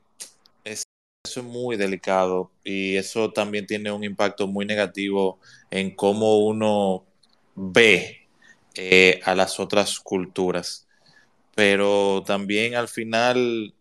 eso 0.64 0.84
es 1.24 1.42
muy 1.42 1.76
delicado 1.76 2.50
y 2.64 2.96
eso 2.96 3.32
también 3.32 3.66
tiene 3.66 3.90
un 3.92 4.04
impacto 4.04 4.46
muy 4.46 4.66
negativo 4.66 5.38
en 5.70 5.94
cómo 5.94 6.38
uno 6.38 7.04
ve 7.54 8.28
eh, 8.74 9.20
a 9.24 9.34
las 9.34 9.60
otras 9.60 10.00
culturas. 10.00 10.86
Pero 11.54 12.22
también 12.26 12.74
al 12.74 12.88
final 12.88 13.74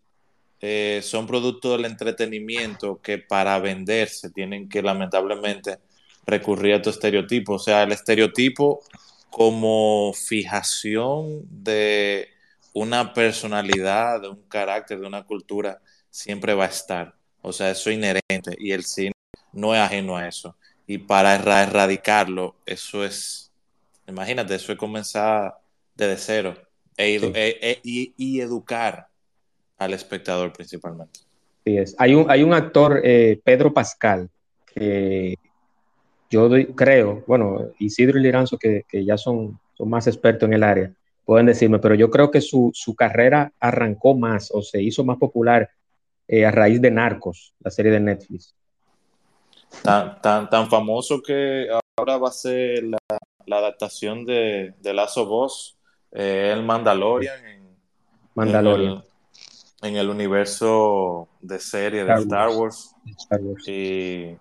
eh, 0.62 1.00
son 1.04 1.28
productos 1.28 1.78
del 1.78 1.86
entretenimiento 1.86 3.02
que 3.02 3.18
para 3.18 3.60
venderse 3.60 4.30
tienen 4.30 4.68
que 4.68 4.82
lamentablemente 4.82 5.78
recurrir 6.26 6.76
a 6.76 6.82
tu 6.82 6.90
estereotipo. 6.90 7.54
O 7.54 7.60
sea, 7.60 7.84
el 7.84 7.92
estereotipo 7.92 8.82
como 9.30 10.14
fijación 10.14 11.46
de 11.64 12.30
una 12.74 13.14
personalidad, 13.14 14.22
de 14.22 14.30
un 14.30 14.44
carácter, 14.48 15.00
de 15.00 15.08
una 15.08 15.24
cultura, 15.24 15.82
siempre 16.10 16.54
va 16.54 16.66
a 16.66 16.70
estar. 16.70 17.16
O 17.42 17.52
sea, 17.52 17.72
eso 17.72 17.90
es 17.90 17.98
inherente 17.98 18.56
y 18.58 18.72
el 18.72 18.84
cine 18.84 19.14
no 19.54 19.74
es 19.74 19.82
ajeno 19.82 20.18
a 20.18 20.28
eso. 20.28 20.56
Y 20.88 20.98
para 20.98 21.36
erradicarlo, 21.36 22.56
eso 22.66 23.06
es, 23.06 23.52
imagínate, 24.08 24.56
eso 24.56 24.72
es 24.72 24.78
comenzar 24.78 25.56
desde 25.96 26.18
cero 26.18 26.56
e, 26.98 27.16
e, 27.16 27.58
e, 27.62 28.12
y, 28.18 28.42
educar 28.42 29.08
al 29.78 29.94
espectador 29.94 30.52
principalmente. 30.52 31.22
Sí, 31.64 31.78
es. 31.78 31.96
Hay, 31.98 32.16
un, 32.16 32.30
hay 32.30 32.44
un 32.44 32.54
actor, 32.54 33.02
eh, 33.04 33.40
Pedro 33.44 33.74
Pascal, 33.74 34.30
que 34.66 35.36
yo 36.30 36.50
creo, 36.76 37.24
bueno, 37.28 37.72
Isidro 37.80 38.20
y 38.20 38.24
Liranzo, 38.24 38.58
que, 38.58 38.84
que 38.88 39.06
ya 39.06 39.18
son, 39.18 39.60
son 39.78 39.90
más 39.90 40.08
expertos 40.08 40.48
en 40.48 40.54
el 40.54 40.64
área, 40.64 40.92
pueden 41.30 41.46
decirme, 41.46 41.78
pero 41.78 41.94
yo 41.94 42.10
creo 42.10 42.32
que 42.32 42.42
su, 42.42 42.72
su 42.74 42.96
carrera 42.96 43.54
arrancó 43.60 44.16
más 44.16 44.50
o 44.52 44.64
se 44.64 44.82
hizo 44.82 45.04
más 45.04 45.20
popular 45.20 45.70
eh, 46.28 46.44
a 46.44 46.50
raíz 46.50 46.82
de 46.82 46.90
Narcos, 46.90 47.54
la 47.60 47.70
serie 47.70 47.92
de 47.92 48.00
Netflix. 48.00 48.56
Tan, 49.84 50.20
tan, 50.22 50.50
tan 50.50 50.68
famoso 50.72 51.22
que 51.22 51.68
ahora 51.96 52.18
va 52.18 52.30
a 52.30 52.32
ser 52.32 52.84
la, 52.84 52.98
la 53.46 53.58
adaptación 53.58 54.26
de, 54.26 54.74
de 54.80 54.92
Lazo 54.92 55.28
Boss, 55.28 55.78
eh, 56.12 56.50
el 56.52 56.64
Mandalorian, 56.64 57.46
en, 57.46 57.78
Mandalorian. 58.34 59.04
En, 59.84 59.98
el, 59.98 60.10
universo 60.10 61.30
de 61.42 61.60
serie 61.60 62.06
de 62.06 62.14
Star 62.14 62.50
Wars. 62.50 62.96
Star 63.06 63.40
Wars. 63.40 63.68
Y 63.68 64.36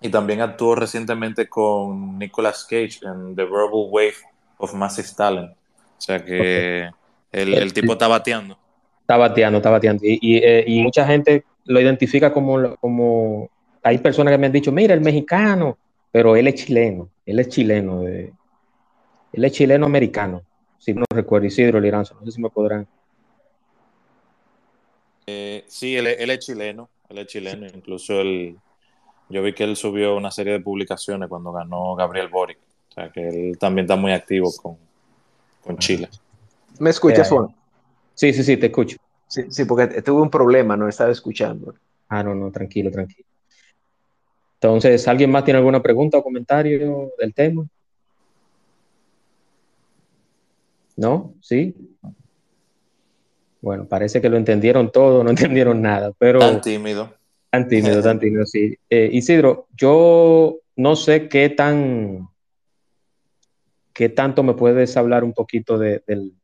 y 0.00 0.10
también 0.10 0.40
actuó 0.40 0.74
recientemente 0.74 1.48
con 1.48 2.18
Nicolas 2.18 2.64
Cage 2.64 3.00
en 3.02 3.34
The 3.34 3.44
Verbal 3.44 3.88
Wave 3.90 4.16
of 4.58 4.72
Massive 4.74 5.08
Talent. 5.16 5.55
O 5.98 6.00
sea 6.00 6.24
que 6.24 6.90
el, 7.32 7.72
tipo 7.72 7.92
está 7.92 8.08
bateando. 8.08 8.58
Está 9.00 9.16
bateando, 9.16 9.58
está 9.58 9.70
bateando. 9.70 10.02
Y, 10.04 10.36
eh, 10.38 10.64
y, 10.66 10.80
mucha 10.80 11.06
gente 11.06 11.44
lo 11.64 11.80
identifica 11.80 12.32
como, 12.32 12.76
como. 12.76 13.50
Hay 13.82 13.98
personas 13.98 14.32
que 14.32 14.38
me 14.38 14.46
han 14.46 14.52
dicho, 14.52 14.72
mira, 14.72 14.94
el 14.94 15.00
mexicano, 15.00 15.78
pero 16.10 16.36
él 16.36 16.48
es 16.48 16.54
chileno. 16.54 17.08
Él 17.24 17.38
es 17.38 17.48
chileno. 17.48 18.02
él 18.02 18.32
es 19.32 19.52
chileno 19.52 19.86
americano. 19.86 20.42
Si 20.78 20.92
no 20.92 21.04
recuerdo, 21.08 21.46
Isidro 21.46 21.80
Liranzo. 21.80 22.14
No 22.14 22.26
sé 22.26 22.32
si 22.32 22.40
me 22.40 22.50
podrán. 22.50 22.86
Eh, 25.26 25.64
sí, 25.66 25.96
él, 25.96 26.06
él, 26.06 26.30
es 26.30 26.38
chileno. 26.40 26.88
Él 27.08 27.18
es 27.18 27.26
chileno. 27.26 27.66
Incluso 27.66 28.20
él 28.20 28.56
yo 29.28 29.42
vi 29.42 29.52
que 29.52 29.64
él 29.64 29.76
subió 29.76 30.16
una 30.16 30.30
serie 30.30 30.54
de 30.54 30.60
publicaciones 30.60 31.28
cuando 31.28 31.52
ganó 31.52 31.94
Gabriel 31.96 32.28
Boric. 32.28 32.58
O 32.90 32.92
sea, 32.92 33.10
que 33.10 33.28
él 33.28 33.58
también 33.58 33.84
está 33.84 33.96
muy 33.96 34.12
activo 34.12 34.52
con, 34.62 34.78
con 35.66 35.78
Chile. 35.78 36.08
¿Me 36.78 36.90
escuchas, 36.90 37.26
eh, 37.26 37.34
Juan? 37.34 37.48
Sí, 38.14 38.32
sí, 38.32 38.42
sí, 38.42 38.56
te 38.56 38.66
escucho. 38.66 38.96
Sí, 39.26 39.42
sí, 39.50 39.64
porque 39.64 40.00
tuve 40.02 40.22
un 40.22 40.30
problema, 40.30 40.76
no 40.76 40.88
estaba 40.88 41.10
escuchando. 41.10 41.74
Ah, 42.08 42.22
no, 42.22 42.34
no, 42.34 42.50
tranquilo, 42.50 42.90
tranquilo. 42.90 43.26
Entonces, 44.54 45.06
¿alguien 45.08 45.30
más 45.30 45.44
tiene 45.44 45.58
alguna 45.58 45.82
pregunta 45.82 46.18
o 46.18 46.22
comentario 46.22 47.10
del 47.18 47.34
tema? 47.34 47.66
¿No? 50.96 51.34
¿Sí? 51.42 51.74
Bueno, 53.60 53.86
parece 53.86 54.20
que 54.20 54.28
lo 54.28 54.36
entendieron 54.36 54.90
todo, 54.90 55.22
no 55.24 55.30
entendieron 55.30 55.82
nada, 55.82 56.12
pero... 56.16 56.38
Tan 56.38 56.60
tímido. 56.60 57.12
Tan 57.50 57.68
tímido, 57.68 58.02
tan 58.02 58.18
tímido, 58.18 58.46
sí. 58.46 58.76
Eh, 58.88 59.10
Isidro, 59.12 59.66
yo 59.76 60.56
no 60.76 60.96
sé 60.96 61.28
qué 61.28 61.50
tan, 61.50 62.28
qué 63.96 64.10
tanto 64.10 64.42
me 64.42 64.52
puedes 64.52 64.94
hablar 64.98 65.24
un 65.24 65.32
poquito 65.32 65.78
del, 65.78 66.34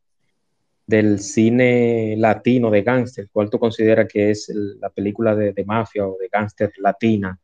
cine 1.19 2.17
latino 2.17 2.71
de 2.71 2.83
gángster, 2.83 3.29
cuál 3.31 3.51
tú 3.51 3.59
consideras 3.59 4.09
que 4.11 4.31
es 4.31 4.51
la 4.81 4.89
película 4.89 5.37
de, 5.37 5.65
mafia 5.67 6.07
o 6.07 6.17
de 6.19 6.29
gángster 6.29 6.73
latina 6.79 7.39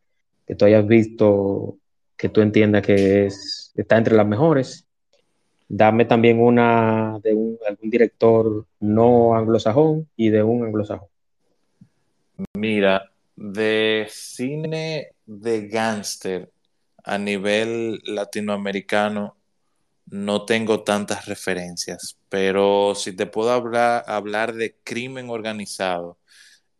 que 0.47 0.55
tú 0.55 0.65
hayas 0.65 0.87
visto, 0.87 1.77
que 2.17 2.31
tú 2.31 2.41
entiendas 2.41 2.83
que 2.83 3.27
es, 3.27 3.71
está 3.77 3.99
entre 3.99 4.17
las 4.17 4.27
mejores. 4.27 4.87
Dame 5.69 6.07
también 6.07 6.41
una 6.41 7.21
de 7.23 7.35
un, 7.35 7.59
algún 7.69 7.91
director 7.91 8.65
no 8.81 9.35
anglosajón 9.35 10.09
y 10.17 10.31
de 10.31 10.43
un 10.43 10.65
anglosajón. 10.65 11.09
Mira, 12.55 13.11
de 13.37 14.07
cine 14.09 15.09
de 15.27 15.69
gángster 15.69 16.51
a 17.05 17.19
nivel 17.19 18.01
latinoamericano 18.05 19.38
no 20.11 20.45
tengo 20.45 20.85
tantas 20.85 21.27
referencias, 21.27 22.19
pero 22.29 22.95
si 22.95 23.15
te 23.15 23.27
puedo 23.27 23.53
hablar, 23.53 24.05
hablar 24.07 24.55
de 24.55 24.77
crimen 24.85 25.31
organizado 25.31 26.19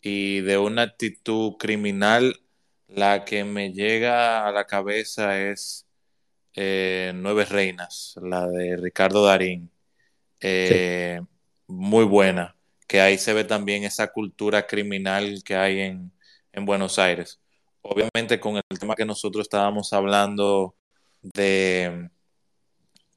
y 0.01 0.41
de 0.43 0.59
una 0.59 0.83
actitud 0.83 1.55
criminal, 1.59 2.41
la 2.89 3.25
que 3.25 3.45
me 3.45 3.73
llega 3.73 4.47
a 4.47 4.53
la 4.53 4.67
cabeza 4.67 5.39
es 5.41 5.87
eh, 6.55 7.13
Nueve 7.15 7.45
Reinas, 7.45 8.15
la 8.23 8.47
de 8.49 8.77
Ricardo 8.77 9.25
Darín. 9.25 9.71
Eh, 10.41 11.21
muy 11.67 12.05
buena, 12.05 12.57
que 12.87 13.01
ahí 13.01 13.19
se 13.19 13.35
ve 13.35 13.45
también 13.45 13.85
esa 13.85 14.09
cultura 14.13 14.67
criminal 14.67 15.43
que 15.45 15.57
hay 15.57 15.81
en, 15.81 16.13
en 16.53 16.65
Buenos 16.67 16.99
Aires. 16.99 17.41
Obviamente 17.83 18.41
con 18.41 18.57
el 18.57 18.79
tema 18.79 18.95
que 18.97 19.05
nosotros 19.05 19.43
estábamos 19.43 19.93
hablando 19.93 20.77
de, 21.23 22.11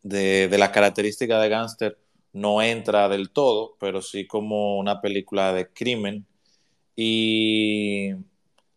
de, 0.04 0.47
de 0.47 0.58
las 0.58 0.70
características 0.70 1.41
de 1.41 1.49
gángster, 1.49 1.97
no 2.34 2.62
entra 2.62 3.10
del 3.10 3.32
todo, 3.32 3.76
pero 3.80 4.02
sí 4.02 4.28
como 4.28 4.78
una 4.80 5.02
película 5.02 5.54
de 5.54 5.68
crimen. 5.70 6.26
Y 6.95 8.12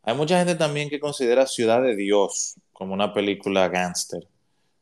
hay 0.02 0.14
mucha 0.16 0.38
gente 0.38 0.54
también 0.54 0.90
que 0.90 1.00
considera 1.00 1.46
Ciudad 1.46 1.82
de 1.82 1.96
Dios 1.96 2.56
como 2.72 2.94
una 2.94 3.12
película 3.12 3.68
gángster. 3.68 4.26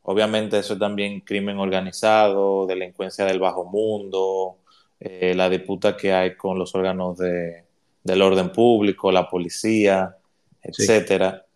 Obviamente 0.02 0.58
eso 0.58 0.74
es 0.74 0.80
también 0.80 1.20
crimen 1.20 1.58
organizado, 1.58 2.66
delincuencia 2.66 3.24
del 3.24 3.38
bajo 3.38 3.64
mundo, 3.64 4.58
eh, 4.98 5.34
la 5.34 5.48
disputa 5.48 5.96
que 5.96 6.12
hay 6.12 6.36
con 6.36 6.58
los 6.58 6.74
órganos 6.74 7.18
de, 7.18 7.64
del 8.02 8.22
orden 8.22 8.50
público, 8.50 9.12
la 9.12 9.28
policía, 9.28 10.16
etcétera. 10.60 11.46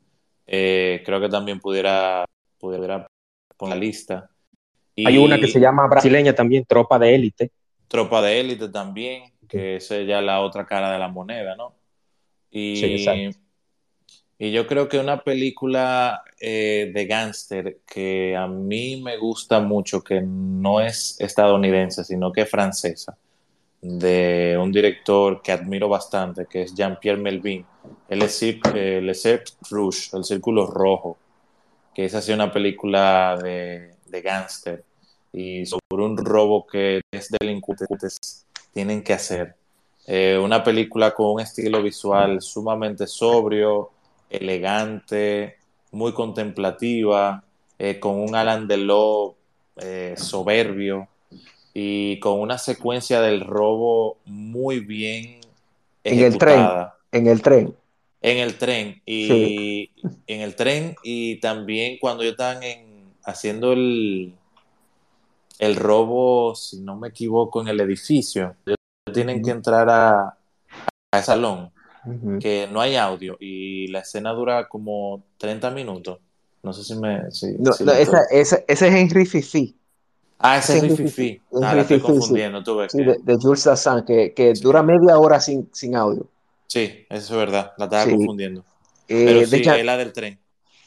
Eh, 0.47 1.03
creo 1.05 1.21
que 1.21 1.29
también 1.29 1.59
pudiera, 1.61 2.25
pudiera 2.59 3.07
poner 3.57 3.77
la 3.77 3.81
lista. 3.81 4.31
Hay 5.05 5.19
una 5.19 5.39
que 5.39 5.49
se 5.49 5.61
llama 5.61 5.87
brasileña 5.87 6.35
también, 6.35 6.65
Tropa 6.65 6.99
de 6.99 7.15
Élite. 7.15 7.51
Tropa 7.89 8.23
de 8.23 8.41
Élite 8.41 8.69
también, 8.69 9.33
que 9.47 9.77
es 9.77 9.89
ya 9.89 10.21
la 10.21 10.41
otra 10.41 10.67
cara 10.67 10.91
de 10.93 10.99
la 10.99 11.09
moneda, 11.09 11.55
¿no? 11.55 11.75
Y, 12.51 13.31
y 14.39 14.53
yo 14.53 14.67
creo 14.67 14.89
que 14.89 14.99
una 14.99 15.23
película 15.23 16.23
eh, 16.41 16.91
de 16.95 17.07
gángster 17.07 17.79
que 17.87 18.35
a 18.37 18.47
mí 18.47 19.01
me 19.03 19.17
gusta 19.17 19.61
mucho, 19.61 20.03
que 20.03 20.23
no 20.23 20.81
es 20.81 21.17
estadounidense, 21.21 22.05
sino 22.05 22.33
que 22.33 22.43
es 22.43 22.51
francesa, 22.51 23.17
de 23.83 24.59
un 24.61 24.73
director 24.73 25.43
que 25.43 25.53
admiro 25.53 25.89
bastante, 25.89 26.47
que 26.47 26.63
es 26.63 26.75
Jean-Pierre 26.75 27.21
Melvin, 27.21 27.65
el 28.09 28.19
Le 28.19 29.43
Rouge, 29.71 30.17
El 30.17 30.25
Círculo 30.25 30.67
Rojo, 30.67 31.19
que 31.95 32.07
es 32.07 32.15
así 32.15 32.33
una 32.33 32.53
película 32.53 33.39
de, 33.43 33.95
de 34.07 34.21
gángster 34.23 34.85
y 35.37 35.67
sobre 35.67 36.03
un 36.03 36.17
robo 36.17 36.67
que 36.67 37.03
es 37.13 37.29
delincuentes 37.39 38.47
tienen 38.73 39.03
que 39.03 39.13
hacer. 39.13 39.55
Eh, 40.07 40.39
una 40.43 40.65
película 40.65 41.13
con 41.13 41.35
un 41.35 41.41
estilo 41.41 41.83
visual 41.83 42.41
sumamente 42.41 43.07
sobrio, 43.07 43.91
elegante, 44.31 45.57
muy 45.93 46.15
contemplativa, 46.15 47.45
eh, 47.79 48.01
con 48.01 48.19
un 48.19 48.35
Alan 48.35 48.67
Delon 48.67 49.33
eh, 49.77 50.15
soberbio 50.17 51.07
y 51.75 52.19
con 52.19 52.41
una 52.41 52.57
secuencia 52.57 53.21
del 53.21 53.43
robo 53.43 54.17
muy 54.25 54.81
bien 54.81 55.41
en 56.03 56.21
el 56.21 56.39
tren 56.39 56.67
en 57.13 57.27
el 57.27 57.43
tren. 57.43 57.75
En 58.23 58.39
el 58.39 58.57
tren 58.57 59.03
y 59.05 59.91
en 60.27 60.41
el 60.41 60.57
tren 60.57 60.97
y 61.03 61.37
también 61.41 61.99
cuando 62.01 62.23
ellos 62.23 62.33
están 62.33 62.61
haciendo 63.23 63.75
el 63.75 64.33
el 65.59 65.77
robo 65.77 66.55
si 66.55 66.81
no 66.81 66.97
me 66.97 67.09
equivoco 67.09 67.61
en 67.61 67.69
el 67.69 67.81
edificio 67.81 68.57
ellos 68.67 68.77
tienen 69.13 69.43
que 69.43 69.51
entrar 69.51 69.89
a, 69.89 70.37
a 71.11 71.23
salón 71.23 71.71
que 72.41 72.69
no 72.71 72.81
hay 72.81 72.95
audio 72.97 73.37
y 73.41 73.89
la 73.89 74.01
escena 74.01 74.31
dura 74.33 74.69
como 74.69 75.25
30 75.39 75.71
minutos 75.71 76.19
no 76.63 76.73
sé 76.73 76.85
si 76.85 76.95
me 76.95 77.23
no, 77.59 77.73
esa, 77.73 78.23
esa, 78.31 78.65
ese 78.67 78.89
es 78.89 78.95
Henry 78.95 79.27
Fifi 79.27 79.77
Ah, 80.39 80.59
ese 80.59 80.77
es 80.77 80.83
Rififi. 80.83 81.41
Ah, 81.63 81.75
la 81.75 81.83
estoy 81.83 82.01
confundiendo, 82.01 82.63
tú 82.63 82.77
ves. 82.77 82.93
Sí, 82.93 83.03
de, 83.03 83.17
de, 83.23 83.37
Jules 83.37 83.61
Sassan, 83.61 84.05
que, 84.05 84.35
que 84.35 84.53
dura 84.55 84.83
media 84.83 85.19
hora 85.19 85.41
sin, 85.41 85.71
sin 85.73 85.97
audio. 85.97 86.29
Sí, 86.67 87.07
eso 87.09 87.35
es 87.35 87.39
verdad, 87.39 87.73
la 87.79 87.85
estaba 87.85 88.05
confundiendo. 88.05 88.65
Eh, 89.09 89.25
Pero 89.27 89.47
sí, 89.47 89.63
es 89.65 89.85
la 89.85 89.97
del 89.97 90.13
tren. 90.13 90.39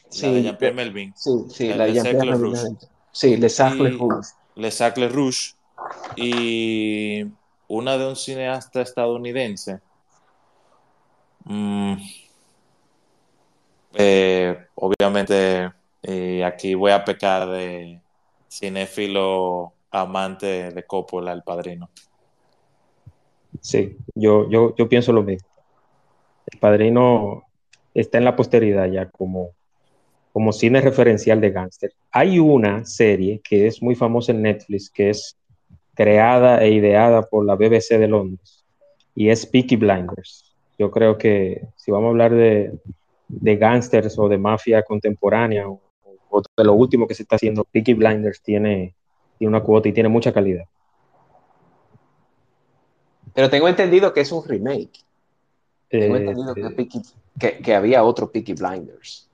Sí, 0.09 0.25
la 0.25 0.33
de 0.33 0.43
Jean-Pierre 0.43 0.75
Melvin. 0.75 1.13
Sí, 1.15 1.31
sí, 1.51 1.67
la, 1.69 1.85
de 1.85 1.93
Jean-Pierre 1.93 2.37
Melvin. 2.37 2.77
Sí, 3.11 3.37
Le 3.37 3.49
Sacre 3.49 3.89
Rouge. 3.91 4.29
Le 4.59 4.71
Sacre 4.71 5.09
Rouge. 5.09 5.53
Y 6.15 7.25
una 7.67 7.97
de 7.97 8.07
un 8.07 8.15
cineasta 8.15 8.81
estadounidense. 8.81 9.79
Mm, 11.45 11.95
Eh, 13.93 14.55
obviamente, 14.75 15.71
y 16.03 16.41
aquí 16.41 16.73
voy 16.75 16.91
a 16.91 17.03
pecar 17.03 17.49
de 17.49 17.99
cinéfilo 18.47 19.73
amante 19.91 20.71
de 20.71 20.83
Coppola, 20.83 21.33
el 21.33 21.43
padrino. 21.43 21.89
Sí, 23.61 23.97
yo, 24.15 24.49
yo, 24.49 24.75
yo 24.75 24.87
pienso 24.87 25.11
lo 25.11 25.23
mismo. 25.23 25.47
El 26.45 26.59
padrino 26.59 27.43
está 27.93 28.17
en 28.19 28.25
la 28.25 28.35
posteridad 28.35 28.85
ya 28.87 29.09
como, 29.09 29.49
como 30.39 30.53
cine 30.53 30.79
referencial 30.79 31.41
de 31.41 31.49
gángster. 31.49 31.91
Hay 32.11 32.39
una 32.39 32.85
serie 32.85 33.41
que 33.43 33.67
es 33.67 33.81
muy 33.81 33.93
famosa 33.93 34.31
en 34.31 34.41
Netflix, 34.41 34.89
que 34.89 35.09
es 35.09 35.35
creada 35.93 36.63
e 36.63 36.71
ideada 36.71 37.23
por 37.23 37.45
la 37.45 37.55
BBC 37.55 37.97
de 37.97 38.07
Londres, 38.07 38.63
y 39.13 39.31
es 39.31 39.45
Peaky 39.45 39.75
Blinders. 39.75 40.55
Yo 40.77 40.91
creo 40.91 41.17
que 41.17 41.67
si 41.75 41.91
vamos 41.91 42.07
a 42.07 42.09
hablar 42.11 42.33
de, 42.33 42.71
de 43.27 43.55
gángsters 43.57 44.17
o 44.17 44.29
de 44.29 44.37
mafia 44.37 44.81
contemporánea 44.81 45.67
o, 45.67 45.81
de 46.55 46.63
lo 46.63 46.73
último 46.73 47.05
que 47.05 47.15
se 47.15 47.23
está 47.23 47.35
haciendo, 47.35 47.65
Peaky 47.65 47.95
Blinders 47.95 48.41
tiene, 48.41 48.95
tiene 49.37 49.49
una 49.49 49.61
cuota 49.61 49.89
y 49.89 49.91
tiene 49.91 50.07
mucha 50.07 50.31
calidad. 50.31 50.63
Pero 53.33 53.49
tengo 53.49 53.67
entendido 53.67 54.13
que 54.13 54.21
es 54.21 54.31
un 54.31 54.47
remake. 54.47 55.01
tengo 55.89 56.15
eh, 56.15 56.19
entendido 56.19 56.55
que, 57.37 57.75
había 57.75 58.05
otro 58.05 58.31
Peaky 58.31 58.53
Blinders. 58.53 59.28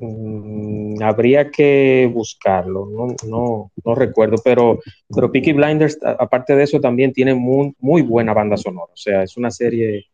Mm, 0.00 1.02
habría 1.02 1.50
que 1.50 2.10
buscarlo, 2.12 2.86
no, 2.86 3.70
no, 3.84 3.94
recuerdo, 3.94 4.36
pero, 4.44 4.78
pero 5.14 5.32
Peaky 5.32 5.52
Blinders, 5.54 5.98
aparte 6.02 6.54
de 6.54 6.64
eso, 6.64 6.80
también 6.80 7.12
tiene 7.12 7.34
muy, 7.34 7.74
muy 7.78 8.02
buena 8.02 8.34
banda 8.34 8.56
sonora. 8.56 8.92
O 8.92 8.96
sea, 8.96 9.22
es 9.22 9.36
una 9.36 9.50
serie 9.50 10.06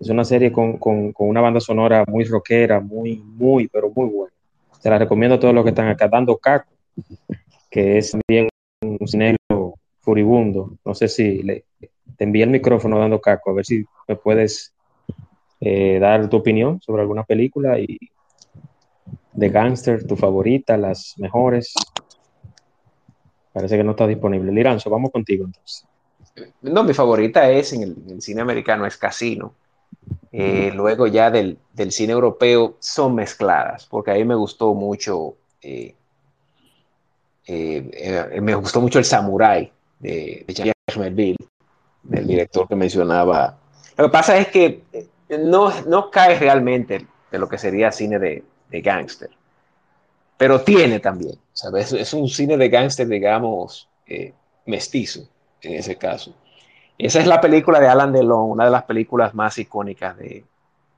es 0.00 0.10
una 0.10 0.24
serie 0.24 0.52
con, 0.52 0.78
una 1.18 1.40
banda 1.40 1.60
sonora 1.60 2.04
muy 2.06 2.24
rockera, 2.24 2.80
muy, 2.80 3.16
muy, 3.16 3.68
pero 3.68 3.90
muy 3.94 4.06
buena. 4.08 4.34
Se 4.80 4.90
la 4.90 4.98
recomiendo 4.98 5.36
a 5.36 5.40
todos 5.40 5.54
los 5.54 5.64
que 5.64 5.70
están 5.70 5.88
acá. 5.88 6.08
Dando 6.08 6.36
Caco, 6.36 6.70
que 7.70 7.98
es 7.98 8.14
bien 8.28 8.48
un 8.82 9.08
cine 9.08 9.36
furibundo. 10.00 10.76
No 10.84 10.94
sé 10.94 11.08
si 11.08 11.42
le, 11.42 11.64
te 12.18 12.24
envíe 12.24 12.42
el 12.42 12.50
micrófono 12.50 12.98
Dando 12.98 13.20
Caco, 13.20 13.50
a 13.50 13.54
ver 13.54 13.64
si 13.64 13.84
me 14.06 14.16
puedes 14.16 14.74
eh, 15.60 15.98
dar 15.98 16.28
tu 16.28 16.36
opinión 16.36 16.80
sobre 16.82 17.02
alguna 17.02 17.24
película 17.24 17.78
y 17.78 17.98
de 19.34 19.48
gangster, 19.48 20.06
tu 20.06 20.16
favorita, 20.16 20.76
las 20.76 21.14
mejores. 21.18 21.74
Parece 23.52 23.76
que 23.76 23.84
no 23.84 23.92
está 23.92 24.06
disponible. 24.06 24.50
Liranzo, 24.52 24.90
vamos 24.90 25.10
contigo 25.10 25.44
entonces. 25.44 25.86
No, 26.62 26.82
mi 26.82 26.94
favorita 26.94 27.50
es 27.50 27.72
en 27.72 27.82
el 28.08 28.22
cine 28.22 28.40
americano, 28.40 28.86
es 28.86 28.96
Casino. 28.96 29.54
Eh, 30.32 30.72
luego 30.74 31.06
ya 31.06 31.30
del, 31.30 31.58
cine 31.90 32.12
europeo 32.12 32.76
son 32.80 33.14
mezcladas, 33.14 33.86
porque 33.86 34.10
a 34.10 34.14
mí 34.14 34.24
me 34.24 34.34
gustó 34.34 34.74
mucho, 34.74 35.36
eh, 35.62 35.94
eh, 37.46 38.40
me 38.42 38.54
gustó 38.56 38.80
mucho 38.80 38.98
el 38.98 39.04
Samurai 39.04 39.70
de, 40.00 40.44
de 40.46 41.36
del 42.02 42.26
director 42.26 42.66
que 42.66 42.74
mencionaba. 42.74 43.56
Lo 43.96 44.06
que 44.06 44.10
pasa 44.10 44.36
es 44.36 44.48
que 44.48 44.82
no, 45.38 45.70
no 45.82 46.10
cae 46.10 46.36
realmente 46.36 47.06
de 47.30 47.38
lo 47.38 47.48
que 47.48 47.56
sería 47.56 47.92
cine 47.92 48.18
de, 48.18 48.42
de 48.70 48.80
gángster, 48.80 49.30
pero 50.36 50.60
tiene 50.62 51.00
también, 51.00 51.38
¿sabes? 51.52 51.92
Es 51.92 52.12
un 52.14 52.28
cine 52.28 52.56
de 52.56 52.68
gángster, 52.68 53.06
digamos, 53.06 53.88
mestizo 54.66 55.28
en 55.62 55.74
ese 55.74 55.96
caso. 55.96 56.34
Esa 56.98 57.20
es 57.20 57.26
la 57.26 57.40
película 57.40 57.80
de 57.80 57.88
Alan 57.88 58.12
Delon, 58.12 58.50
una 58.50 58.66
de 58.66 58.70
las 58.70 58.84
películas 58.84 59.34
más 59.34 59.58
icónicas 59.58 60.16
de, 60.16 60.44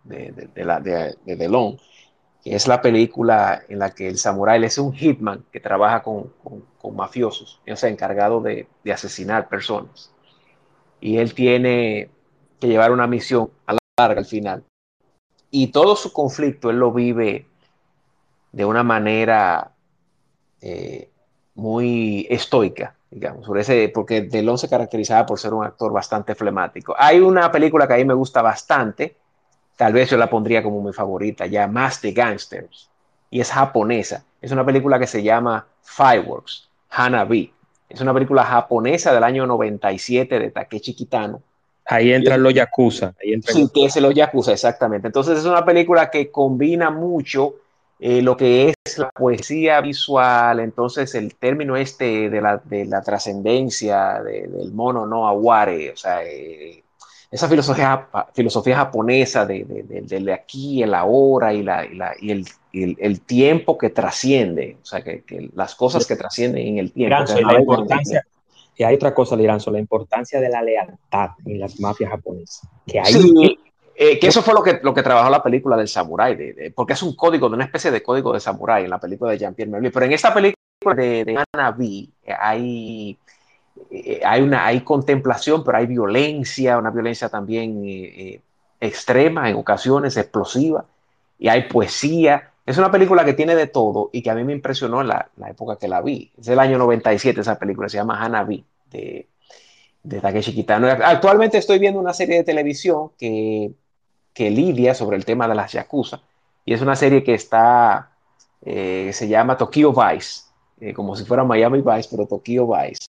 de, 0.05 0.33
de, 0.55 1.37
Delon, 1.37 1.79
es 2.45 2.69
la 2.69 2.81
película 2.81 3.63
en 3.69 3.79
la 3.79 3.91
que 3.91 4.07
el 4.07 4.19
samurái 4.19 4.63
es 4.65 4.79
un 4.79 4.93
hitman 4.93 5.45
que 5.51 5.59
trabaja 5.59 6.03
con, 6.03 6.33
con, 6.43 6.95
mafiosos, 6.95 7.61
o 7.69 7.77
sea, 7.77 7.91
encargado 7.91 8.41
de, 8.41 8.69
asesinar 8.93 9.49
personas. 9.49 10.13
Y 11.01 11.19
él 11.19 11.35
tiene 11.35 12.09
que 12.61 12.69
llevar 12.69 12.93
una 12.93 13.09
misión 13.09 13.51
a 13.67 13.73
la 13.73 13.79
larga 13.99 14.21
al 14.21 14.27
final. 14.27 14.63
Y 15.51 15.69
todo 15.69 15.97
su 15.97 16.13
conflicto 16.13 16.71
él 16.71 16.77
lo 16.77 16.93
vive 16.93 17.47
de 18.57 18.65
una 18.65 18.83
manera 18.83 19.71
eh, 20.63 21.11
muy 21.55 22.27
estoica 22.31 22.97
digamos, 23.11 23.49
ese, 23.57 23.91
porque 23.95 24.23
Delon 24.23 24.59
se 24.59 24.69
caracterizaba 24.69 25.25
por 25.27 25.39
ser 25.39 25.55
un 25.55 25.65
actor 25.65 25.93
bastante 25.93 26.35
flemático. 26.35 26.95
Hay 26.99 27.21
una 27.21 27.51
película 27.51 27.87
que 27.87 27.95
a 27.95 27.97
mí 27.97 28.05
me 28.05 28.15
gusta 28.15 28.43
bastante, 28.43 29.17
tal 29.77 29.93
vez 29.93 30.11
yo 30.11 30.17
la 30.17 30.29
pondría 30.29 30.63
como 30.63 30.83
mi 30.83 30.93
favorita, 30.93 31.47
ya 31.47 31.67
más 31.67 32.03
de 32.03 32.13
gangsters, 32.13 32.91
y 33.31 33.41
es 33.41 33.51
japonesa. 33.51 34.25
Es 34.43 34.51
una 34.53 34.67
película 34.67 34.99
que 34.99 35.07
se 35.07 35.23
llama 35.23 35.67
Fireworks, 35.83 36.69
Hanabi. 36.91 37.53
Es 37.89 38.01
una 38.01 38.13
película 38.13 38.45
japonesa 38.45 39.15
del 39.15 39.25
año 39.25 39.47
97 39.47 40.39
de 40.39 40.51
Takeshi 40.51 40.95
Kitano. 40.95 41.41
Ahí 41.87 42.13
entran 42.13 42.43
los 42.43 42.53
Yakuza. 42.53 43.15
Ahí 43.23 43.41
sí, 43.43 43.71
que 43.73 43.85
es 43.85 43.97
los 43.97 44.13
Yakuza, 44.13 44.53
exactamente. 44.53 45.07
Entonces 45.07 45.39
es 45.39 45.45
una 45.45 45.65
película 45.65 46.11
que 46.11 46.33
combina 46.33 46.91
mucho 46.91 47.55
eh, 47.99 48.21
lo 48.21 48.37
que 48.37 48.75
es 48.85 48.99
la 48.99 49.11
poesía 49.11 49.81
visual, 49.81 50.61
entonces 50.61 51.15
el 51.15 51.35
término 51.35 51.77
este 51.77 52.29
de 52.29 52.41
la, 52.41 52.59
de 52.59 52.85
la 52.85 53.01
trascendencia 53.03 54.23
del 54.23 54.73
mono 54.73 55.07
no 55.07 55.27
aguare, 55.27 55.93
o 55.93 55.97
sea, 55.97 56.23
eh, 56.25 56.83
esa 57.31 57.49
filosofía, 57.49 58.09
filosofía 58.35 58.77
japonesa 58.77 59.45
de, 59.47 59.65
de, 59.65 60.33
aquí, 60.33 60.83
el 60.83 60.95
ahora 60.95 61.53
y, 61.53 61.63
la, 61.63 61.85
y, 61.85 61.95
la, 61.95 62.13
y 62.21 62.31
el, 62.31 62.47
el, 62.73 63.21
tiempo 63.23 63.77
que 63.77 63.91
trasciende, 63.91 64.77
o 64.81 64.87
sea, 64.87 65.03
que, 65.03 65.25
las 65.55 65.75
cosas 65.75 66.07
que 66.07 66.17
trascienden 66.17 66.67
en 66.67 66.79
el 66.79 66.93
tiempo. 66.93 67.25
y, 67.37 67.45
la 67.45 67.59
importancia, 67.59 68.25
y 68.77 68.85
hay 68.85 68.95
otra 68.95 69.13
cosa, 69.13 69.35
Liranzo, 69.37 69.71
la 69.71 69.81
importancia 69.81 70.41
de 70.41 70.49
la 70.51 70.63
lealtad 70.63 71.31
en 71.45 71.61
las 71.61 71.81
mafias 71.81 72.11
japonesas. 72.11 72.69
Que 72.87 73.01
hay, 73.01 73.59
eh, 73.99 74.19
que 74.19 74.27
eso 74.27 74.43
fue 74.43 74.53
lo 74.53 74.63
que, 74.63 74.79
lo 74.83 74.93
que 74.93 75.03
trabajó 75.03 75.31
la 75.31 75.43
película 75.43 75.75
del 75.75 75.89
samurái, 75.89 76.37
de, 76.37 76.73
porque 76.77 76.93
es 76.93 77.03
un 77.03 77.17
código, 77.17 77.49
de 77.49 77.55
una 77.55 77.65
especie 77.65 77.91
de 77.91 78.03
código 78.03 78.31
de 78.35 78.41
samurái 78.41 78.85
en 78.85 78.91
la 78.91 79.01
película 79.01 79.31
de 79.31 79.39
Jean-Pierre 79.39 79.71
Melville. 79.71 79.91
Pero 79.91 80.05
en 80.05 80.13
esta 80.13 80.35
película 80.35 80.95
de, 80.95 81.25
de 81.25 81.45
Anabi 81.55 82.13
eh, 82.23 82.35
hay, 82.39 83.19
eh, 83.91 84.21
hay, 84.23 84.43
una, 84.43 84.67
hay 84.67 84.83
contemplación, 84.83 85.65
pero 85.65 85.79
hay 85.79 85.87
violencia, 85.87 86.77
una 86.77 86.91
violencia 86.91 87.31
también 87.31 87.83
extrema, 88.81 89.49
en 89.49 89.57
ocasiones 89.57 90.19
explosiva, 90.19 90.85
y 91.39 91.49
hay 91.49 91.63
poesía. 91.63 92.51
Es 92.67 92.77
una 92.77 92.91
película 92.91 93.25
que 93.25 93.33
tiene 93.33 93.55
de 93.55 93.67
todo 93.67 94.11
y 94.13 94.23
que 94.23 94.29
a 94.29 94.35
mí 94.35 94.45
me 94.45 94.53
impresionó 94.53 95.01
en 95.01 95.09
la, 95.09 95.31
la 95.37 95.49
época 95.49 95.79
que 95.79 95.89
la 95.89 96.03
vi. 96.03 96.31
Es 96.39 96.45
del 96.45 96.59
año 96.59 96.77
97 96.77 97.41
esa 97.41 97.59
película, 97.59 97.89
se 97.89 97.97
llama 97.97 98.23
Hanabi, 98.23 98.63
de, 98.91 99.27
de 100.03 100.21
Takeshi 100.21 100.55
Kitano. 100.55 100.87
Actualmente 100.87 101.57
estoy 101.57 101.79
viendo 101.79 101.99
una 101.99 102.13
serie 102.13 102.37
de 102.37 102.45
televisión 102.45 103.13
que 103.19 103.73
que 104.37 104.51
lidia 104.51 104.95
sobre 104.95 105.17
el 105.17 105.25
tema 105.25 105.49
de 105.49 105.55
las 105.55 105.73
Yakuza. 105.73 106.21
Y 106.67 106.75
es 106.75 106.83
una 106.83 106.95
serie 106.95 107.25
que 107.25 107.33
está, 107.33 108.11
eh, 108.61 109.11
se 109.15 109.29
llama 109.29 109.57
Tokyo 109.57 109.95
Vice, 109.95 110.43
eh, 110.79 110.93
como 110.93 111.17
si 111.17 111.25
fuera 111.25 111.43
Miami 111.43 111.81
Vice, 111.81 112.09
pero 112.11 112.27
Tokyo 112.27 112.67
Vice. 112.67 113.07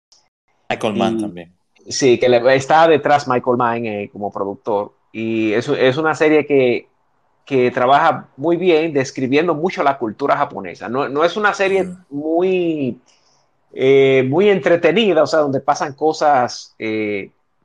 Michael 0.70 0.94
Mann 0.94 1.20
también. 1.20 1.52
Sí, 1.88 2.16
que 2.18 2.26
está 2.54 2.86
detrás 2.86 3.26
Michael 3.26 3.56
Mann 3.56 3.86
eh, 3.86 4.08
como 4.12 4.30
productor. 4.30 4.92
Y 5.10 5.52
es, 5.52 5.68
es 5.68 5.96
una 5.96 6.14
serie 6.14 6.46
que, 6.46 6.86
que, 7.44 7.72
trabaja 7.72 8.28
muy 8.36 8.56
bien 8.56 8.92
describiendo 8.92 9.52
mucho 9.52 9.82
la 9.82 9.98
cultura 9.98 10.36
japonesa. 10.36 10.88
No, 10.88 11.08
no 11.08 11.24
es 11.24 11.36
una 11.36 11.52
serie 11.54 11.82
mm. 11.82 12.04
muy, 12.08 13.00
muy 14.28 14.48
entretenida, 14.48 15.24
o 15.24 15.26
sea, 15.26 15.40
donde 15.40 15.58
pasan 15.58 15.94
cosas 15.94 16.76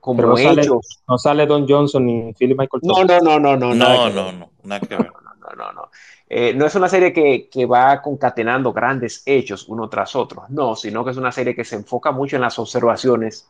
como 0.02 0.24
no 0.24 0.36
sale, 0.36 0.68
no 1.08 1.18
sale 1.18 1.46
Don 1.46 1.68
Johnson 1.68 2.06
ni 2.06 2.34
Philip 2.34 2.58
Michael 2.58 2.82
No, 2.84 3.04
no, 3.06 3.20
no, 3.22 3.40
no, 3.40 3.56
no. 3.56 3.74
No, 3.74 4.10
no, 4.10 4.32
no, 4.32 4.50
nada 4.64 4.82
que 4.82 4.96
ver. 4.98 5.12
No, 5.40 5.56
no, 5.56 5.72
no. 5.72 5.90
Eh, 6.28 6.54
no 6.54 6.66
es 6.66 6.76
una 6.76 6.90
serie 6.90 7.14
que, 7.14 7.50
que, 7.50 7.66
va 7.66 8.02
concatenando 8.02 8.74
grandes 8.74 9.22
hechos 9.26 9.68
uno 9.68 9.90
tras 9.90 10.16
otro, 10.16 10.46
no, 10.50 10.76
sino 10.76 11.04
que 11.04 11.12
es 11.12 11.18
una 11.18 11.32
serie 11.32 11.54
que 11.54 11.66
se 11.66 11.76
enfoca 11.76 12.12
mucho 12.12 12.38
en 12.38 12.42
las 12.42 12.58
observaciones 12.58 13.50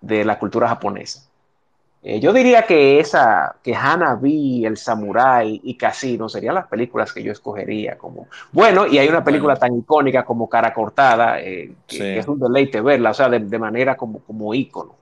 de 0.00 0.24
la 0.24 0.38
cultura 0.38 0.68
japonesa. 0.68 1.28
Eh, 2.02 2.20
yo 2.20 2.32
diría 2.32 2.62
que 2.62 3.00
esa, 3.00 3.56
que 3.62 3.74
Hanabi, 3.74 4.64
El 4.64 4.76
Samurai 4.76 5.60
y 5.64 5.76
Casino 5.76 6.28
serían 6.28 6.54
las 6.54 6.68
películas 6.68 7.12
que 7.12 7.22
yo 7.22 7.32
escogería 7.32 7.98
como. 7.98 8.28
Bueno, 8.52 8.86
y 8.86 8.98
hay 8.98 9.08
una 9.08 9.24
película 9.24 9.56
tan 9.56 9.76
icónica 9.76 10.24
como 10.24 10.48
Cara 10.48 10.72
Cortada, 10.72 11.40
eh, 11.40 11.72
que, 11.86 12.18
es 12.18 12.28
un 12.28 12.38
deleite 12.38 12.80
verla, 12.80 13.10
o 13.10 13.14
sea, 13.14 13.28
de, 13.28 13.40
de 13.40 13.58
manera 13.58 13.96
como, 13.96 14.20
como 14.20 14.54
ícono. 14.54 14.97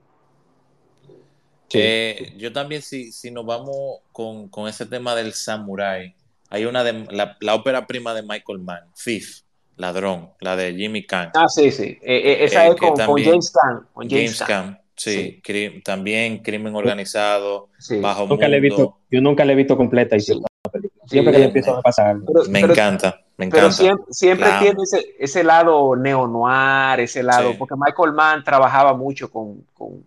Eh, 1.73 2.33
yo 2.37 2.53
también, 2.53 2.81
si, 2.81 3.11
si 3.11 3.31
nos 3.31 3.45
vamos 3.45 3.99
con, 4.11 4.47
con, 4.49 4.67
ese 4.67 4.85
tema 4.85 5.15
del 5.15 5.33
samurai, 5.33 6.15
hay 6.49 6.65
una 6.65 6.83
de 6.83 7.05
la, 7.11 7.37
la, 7.41 7.55
ópera 7.55 7.85
prima 7.87 8.13
de 8.13 8.23
Michael 8.23 8.59
Mann, 8.59 8.83
Thief, 9.03 9.41
Ladrón, 9.75 10.31
la 10.39 10.55
de 10.55 10.73
Jimmy 10.73 11.05
Kahn. 11.05 11.31
Ah, 11.35 11.47
sí, 11.47 11.71
sí. 11.71 11.97
Eh, 12.01 12.21
eh, 12.23 12.37
esa 12.45 12.67
es 12.67 12.75
con, 12.75 12.95
James 13.21 13.51
Kahn. 13.51 13.87
James, 14.09 14.43
Kahn. 14.43 14.79
Sí, 14.95 15.41
también 15.83 16.39
crimen 16.39 16.75
organizado, 16.75 17.69
bajo 18.01 18.21
nunca 18.21 18.33
mundo. 18.33 18.47
Le 18.47 18.57
he 18.57 18.59
visto, 18.59 18.97
yo 19.11 19.21
nunca 19.21 19.45
la 19.45 19.53
he 19.53 19.55
visto 19.55 19.77
completa 19.77 20.15
y 20.15 20.21
sí. 20.21 20.33
la 20.33 20.71
película. 20.71 21.03
Siempre 21.05 21.33
que 21.33 21.39
le 21.39 21.45
empiezo 21.45 21.77
a 21.77 21.81
pasar. 21.81 22.17
me 22.49 22.59
encanta. 22.61 23.21
Me 23.37 23.45
encanta. 23.45 23.75
Pero 23.77 24.05
siempre, 24.09 24.49
tiene 24.59 24.81
ese, 24.81 25.15
ese, 25.19 25.43
lado 25.43 25.95
neo-noir, 25.95 26.99
ese 27.01 27.21
lado, 27.21 27.55
porque 27.59 27.75
Michael 27.77 28.13
Mann 28.13 28.43
trabajaba 28.43 28.95
mucho 28.95 29.29
con... 29.29 29.63
con 29.75 30.03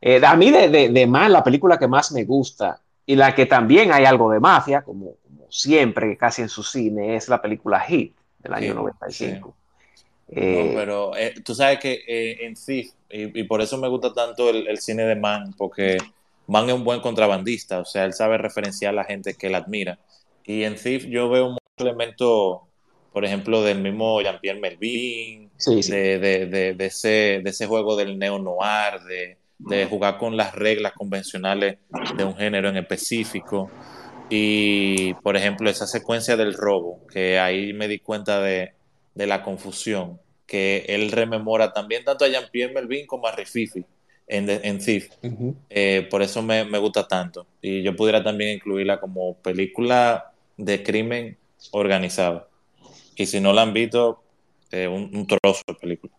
eh, 0.00 0.20
a 0.24 0.36
mí 0.36 0.50
de, 0.50 0.68
de, 0.68 0.88
de 0.88 1.06
Mann, 1.06 1.32
la 1.32 1.44
película 1.44 1.78
que 1.78 1.88
más 1.88 2.12
me 2.12 2.24
gusta 2.24 2.80
y 3.06 3.16
la 3.16 3.34
que 3.34 3.46
también 3.46 3.92
hay 3.92 4.04
algo 4.04 4.30
de 4.30 4.40
mafia, 4.40 4.82
como, 4.82 5.14
como 5.22 5.46
siempre, 5.50 6.16
casi 6.16 6.42
en 6.42 6.48
su 6.48 6.62
cine, 6.62 7.16
es 7.16 7.28
la 7.28 7.42
película 7.42 7.80
Hit 7.80 8.16
del 8.38 8.54
año 8.54 8.74
95. 8.74 9.56
Eh, 10.32 10.72
pero 10.76 11.16
eh, 11.16 11.34
tú 11.44 11.54
sabes 11.54 11.80
que 11.80 12.04
en 12.40 12.56
sí, 12.56 12.92
y, 13.10 13.42
por 13.44 13.60
eso 13.60 13.78
me 13.78 13.88
gusta 13.88 14.14
tanto 14.14 14.48
el, 14.48 14.68
el 14.68 14.78
cine 14.78 15.04
de 15.04 15.16
Mann, 15.16 15.54
porque 15.58 15.98
Mann 16.46 16.68
es 16.68 16.74
un 16.74 16.84
buen 16.84 17.00
contrabandista, 17.00 17.80
o 17.80 17.84
sea, 17.84 18.04
él 18.04 18.12
sabe 18.12 18.38
referenciar 18.38 18.92
a 18.92 18.96
la 18.96 19.04
gente 19.04 19.34
que 19.34 19.48
él 19.48 19.54
admira. 19.54 19.98
Y 20.44 20.64
en 20.64 20.74
Thief 20.74 21.04
yo 21.06 21.28
veo 21.28 21.50
un 21.50 21.58
elemento, 21.76 22.66
por 23.12 23.24
ejemplo, 23.24 23.62
del 23.62 23.80
mismo 23.80 24.20
Jean-Pierre 24.20 24.58
Melvin, 24.58 25.50
De, 25.64 26.18
de, 26.18 26.74
de, 26.74 26.86
ese, 26.86 27.40
de 27.44 27.50
ese 27.50 27.66
juego 27.66 27.94
del 27.94 28.18
neo-noir, 28.18 29.00
de, 29.02 29.36
de 29.68 29.86
jugar 29.86 30.18
con 30.18 30.36
las 30.36 30.54
reglas 30.54 30.92
convencionales 30.92 31.78
de 32.16 32.24
un 32.24 32.36
género 32.36 32.68
en 32.68 32.76
específico. 32.78 33.70
Y, 34.28 35.14
por 35.14 35.36
ejemplo, 35.36 35.68
esa 35.68 35.86
secuencia 35.86 36.36
del 36.36 36.54
robo, 36.54 37.06
que 37.12 37.38
ahí 37.38 37.72
me 37.72 37.88
di 37.88 37.98
cuenta 37.98 38.40
de, 38.40 38.72
de 39.14 39.26
la 39.26 39.42
confusión, 39.42 40.20
que 40.46 40.84
él 40.88 41.10
rememora 41.12 41.72
también 41.72 42.04
tanto 42.04 42.24
a 42.24 42.28
Jean-Pierre 42.28 42.72
Melvin 42.72 43.06
como 43.06 43.26
a 43.26 43.32
Rififi 43.32 43.84
en, 44.30 44.48
en 44.48 44.78
Thief. 44.78 45.10
Eh, 45.68 46.06
por 46.10 46.22
eso 46.22 46.42
me, 46.42 46.64
me, 46.64 46.78
gusta 46.78 47.06
tanto. 47.06 47.46
Y 47.60 47.82
yo 47.82 47.94
pudiera 47.94 48.22
también 48.22 48.56
incluirla 48.56 49.00
como 49.00 49.34
película 49.34 50.32
de 50.56 50.82
crimen 50.82 51.36
organizado. 51.72 52.48
Y 53.16 53.26
si 53.26 53.40
no 53.40 53.52
la 53.52 53.62
han 53.62 53.72
visto, 53.72 54.22
eh, 54.70 54.86
un, 54.86 55.26
trozo 55.26 55.62
de 55.66 55.74
película. 55.74 56.12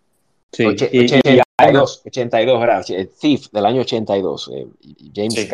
Sí, 0.51 0.65
82, 0.65 2.01
82, 2.05 2.61
gracias. 2.61 3.07
Thief 3.19 3.49
del 3.51 3.65
año 3.65 3.81
82, 3.81 4.51
eh, 4.53 4.67
James 5.15 5.33
sí. 5.33 5.49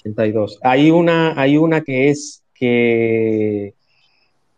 82. 0.00 0.58
Hay 0.62 0.90
una, 0.90 1.40
hay 1.40 1.56
una 1.56 1.82
que 1.82 2.10
es 2.10 2.42
que 2.54 3.74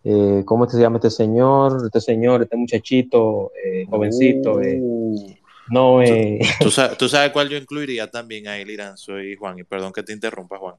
eh, 0.02 0.42
¿cómo 0.46 0.68
se 0.68 0.80
llama 0.80 0.96
este 0.96 1.10
señor? 1.10 1.82
Este 1.84 2.00
señor, 2.00 2.42
este 2.42 2.56
muchachito, 2.56 3.52
eh, 3.62 3.86
jovencito. 3.88 4.60
Eh, 4.62 4.78
uh. 4.80 5.34
No, 5.68 6.02
eh... 6.02 6.40
¿Tú, 6.58 6.70
sabes, 6.70 6.96
¿Tú, 6.96 7.08
sabes, 7.08 7.30
cuál 7.32 7.48
yo 7.48 7.56
incluiría 7.56 8.10
también 8.10 8.48
ahí, 8.48 8.62
Irán? 8.62 8.96
Soy 8.96 9.36
Juan, 9.36 9.58
y 9.58 9.64
perdón 9.64 9.92
que 9.92 10.02
te 10.02 10.12
interrumpa, 10.12 10.58
Juan. 10.58 10.76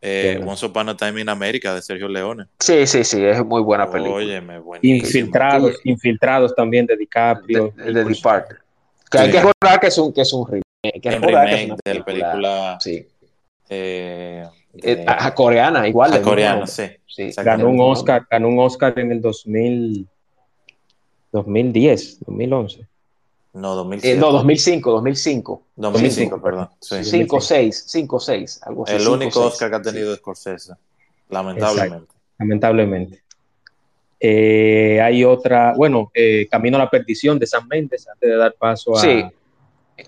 Eh, 0.00 0.40
Once 0.44 0.64
Upon 0.64 0.90
a 0.90 0.96
Time 0.96 1.20
in 1.20 1.28
America 1.28 1.74
de 1.74 1.82
Sergio 1.82 2.08
Leone. 2.08 2.46
Sí, 2.60 2.86
sí, 2.86 3.02
sí, 3.02 3.24
es 3.24 3.44
muy 3.44 3.62
buena 3.62 3.90
película. 3.90 4.16
Óyeme, 4.16 4.60
infiltrados, 4.82 5.80
infiltrados 5.84 6.54
también 6.54 6.86
de 6.86 6.96
DiCaprio. 6.96 7.72
De, 7.76 7.92
de, 7.92 8.04
de 8.04 8.14
Que 9.10 9.18
hay 9.18 9.30
que 9.30 9.38
recordar 9.38 9.80
que 9.80 9.86
es 9.88 9.98
un, 9.98 10.12
que 10.12 10.20
es 10.20 10.32
un 10.32 10.46
remake. 10.46 11.00
Que 11.02 11.08
es 11.08 11.20
remake 11.20 11.74
de 11.84 11.94
la 11.94 12.04
película. 12.04 12.78
Sí. 12.80 13.06
Eh, 13.68 14.46
de, 14.72 15.04
a, 15.06 15.34
coreana, 15.34 15.88
igual. 15.88 16.12
A 16.12 16.22
coreana, 16.22 16.66
sí. 16.66 16.84
sí. 17.06 17.30
Ganó 17.36 17.68
un 17.68 17.80
Oscar, 17.80 18.26
ganó 18.30 18.48
un 18.48 18.60
Oscar 18.60 18.96
en 18.98 19.10
el 19.10 19.20
2000, 19.20 20.06
2010, 21.32 22.20
2011. 22.20 22.86
No, 23.52 23.74
2007. 23.74 24.16
Eh, 24.16 24.20
no, 24.20 24.30
2005, 24.32 24.90
2005. 24.90 25.62
2005, 25.76 26.42
perdón. 26.42 26.68
5, 26.80 27.40
6, 27.40 27.84
5, 27.86 28.20
6, 28.20 28.60
algo 28.64 28.84
así. 28.84 28.92
El 28.94 29.00
cinco, 29.00 29.12
único 29.14 29.40
seis. 29.40 29.52
Oscar 29.52 29.70
que 29.70 29.76
ha 29.76 29.82
tenido 29.82 30.12
sí. 30.12 30.18
Scorsese, 30.18 30.74
lamentablemente. 31.28 31.96
Exacto. 31.96 32.14
Lamentablemente. 32.38 33.22
Eh, 34.20 35.00
hay 35.00 35.24
otra, 35.24 35.74
bueno, 35.76 36.10
eh, 36.12 36.48
Camino 36.50 36.76
a 36.76 36.80
la 36.80 36.90
Perdición 36.90 37.38
de 37.38 37.46
San 37.46 37.66
Méndez, 37.68 38.06
antes 38.08 38.28
de 38.28 38.36
dar 38.36 38.54
paso 38.54 38.96
a... 38.96 39.00
Sí, 39.00 39.24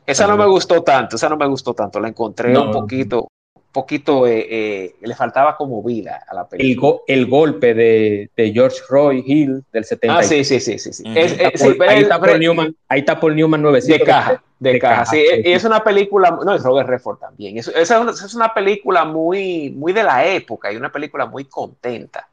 esa 0.06 0.26
no 0.26 0.36
me 0.36 0.46
gustó 0.46 0.82
tanto, 0.82 1.16
esa 1.16 1.28
no 1.28 1.36
me 1.36 1.46
gustó 1.46 1.74
tanto, 1.74 1.98
la 2.00 2.08
encontré 2.08 2.52
no, 2.52 2.66
un 2.66 2.72
poquito, 2.72 3.28
poquito, 3.72 4.26
eh, 4.26 4.46
eh, 4.50 4.94
le 5.00 5.14
faltaba 5.14 5.56
como 5.56 5.82
vida 5.82 6.24
a 6.28 6.34
la 6.34 6.48
película. 6.48 6.70
El, 6.70 6.76
go 6.76 7.04
el 7.06 7.26
golpe 7.26 7.74
de, 7.74 8.30
de, 8.36 8.52
George 8.52 8.78
Roy 8.88 9.22
Hill 9.26 9.64
del 9.72 9.84
70. 9.84 10.18
Ah, 10.18 10.22
sí, 10.22 10.44
sí, 10.44 10.60
sí, 10.60 10.78
sí. 10.78 10.92
sí. 10.92 11.04
Es, 11.14 11.32
es, 11.38 11.60
sí 11.60 11.76
ahí, 11.86 12.02
está 12.02 12.20
Paul 12.20 12.40
Newman, 12.40 12.76
ahí 12.88 13.00
está 13.00 13.18
Paul 13.18 13.36
Newman 13.36 13.62
nuevecito. 13.62 13.98
De 13.98 14.04
caja, 14.04 14.42
de, 14.58 14.72
de 14.72 14.78
caja, 14.78 14.94
caja, 14.96 15.10
sí. 15.12 15.24
sí. 15.26 15.42
Es 15.44 15.64
una 15.64 15.82
película, 15.84 16.38
no, 16.44 16.54
es 16.54 16.62
Robert 16.62 16.88
Redford 16.88 17.18
también. 17.18 17.58
Es, 17.58 17.68
es, 17.68 17.90
una, 17.90 18.10
es 18.10 18.34
una 18.34 18.52
película 18.52 19.04
muy, 19.04 19.70
muy 19.70 19.92
de 19.92 20.02
la 20.02 20.26
época 20.26 20.72
y 20.72 20.76
una 20.76 20.90
película 20.90 21.26
muy 21.26 21.44
contenta. 21.44 22.28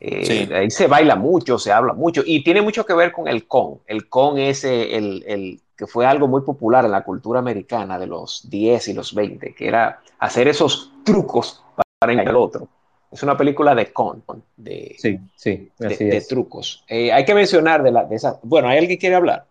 Eh, 0.00 0.24
sí. 0.24 0.52
Ahí 0.52 0.70
se 0.70 0.86
baila 0.86 1.14
mucho, 1.14 1.58
se 1.58 1.70
habla 1.70 1.92
mucho 1.92 2.22
y 2.24 2.42
tiene 2.42 2.62
mucho 2.62 2.86
que 2.86 2.94
ver 2.94 3.12
con 3.12 3.28
el 3.28 3.46
con. 3.46 3.80
El 3.86 4.08
con 4.08 4.38
es 4.38 4.64
el, 4.64 5.22
el 5.26 5.60
que 5.76 5.86
fue 5.86 6.06
algo 6.06 6.26
muy 6.26 6.40
popular 6.42 6.84
en 6.84 6.90
la 6.90 7.04
cultura 7.04 7.38
americana 7.38 7.98
de 7.98 8.06
los 8.06 8.48
10 8.48 8.88
y 8.88 8.92
los 8.94 9.14
20, 9.14 9.54
que 9.54 9.68
era 9.68 10.00
hacer 10.18 10.48
esos 10.48 10.92
trucos 11.04 11.62
para 11.98 12.12
engañar 12.12 12.30
al 12.30 12.36
otro. 12.36 12.68
Es 13.10 13.22
una 13.22 13.36
película 13.36 13.74
de 13.74 13.92
con, 13.92 14.22
de, 14.56 14.94
sí, 14.98 15.18
sí, 15.34 15.68
de, 15.78 15.96
de 15.96 16.20
trucos. 16.20 16.84
Eh, 16.88 17.12
hay 17.12 17.24
que 17.24 17.34
mencionar 17.34 17.82
de, 17.82 17.90
la, 17.90 18.04
de 18.04 18.16
esa. 18.16 18.38
Bueno, 18.42 18.68
¿hay 18.68 18.78
alguien 18.78 18.96
que 18.96 19.00
quiere 19.00 19.16
hablar? 19.16 19.46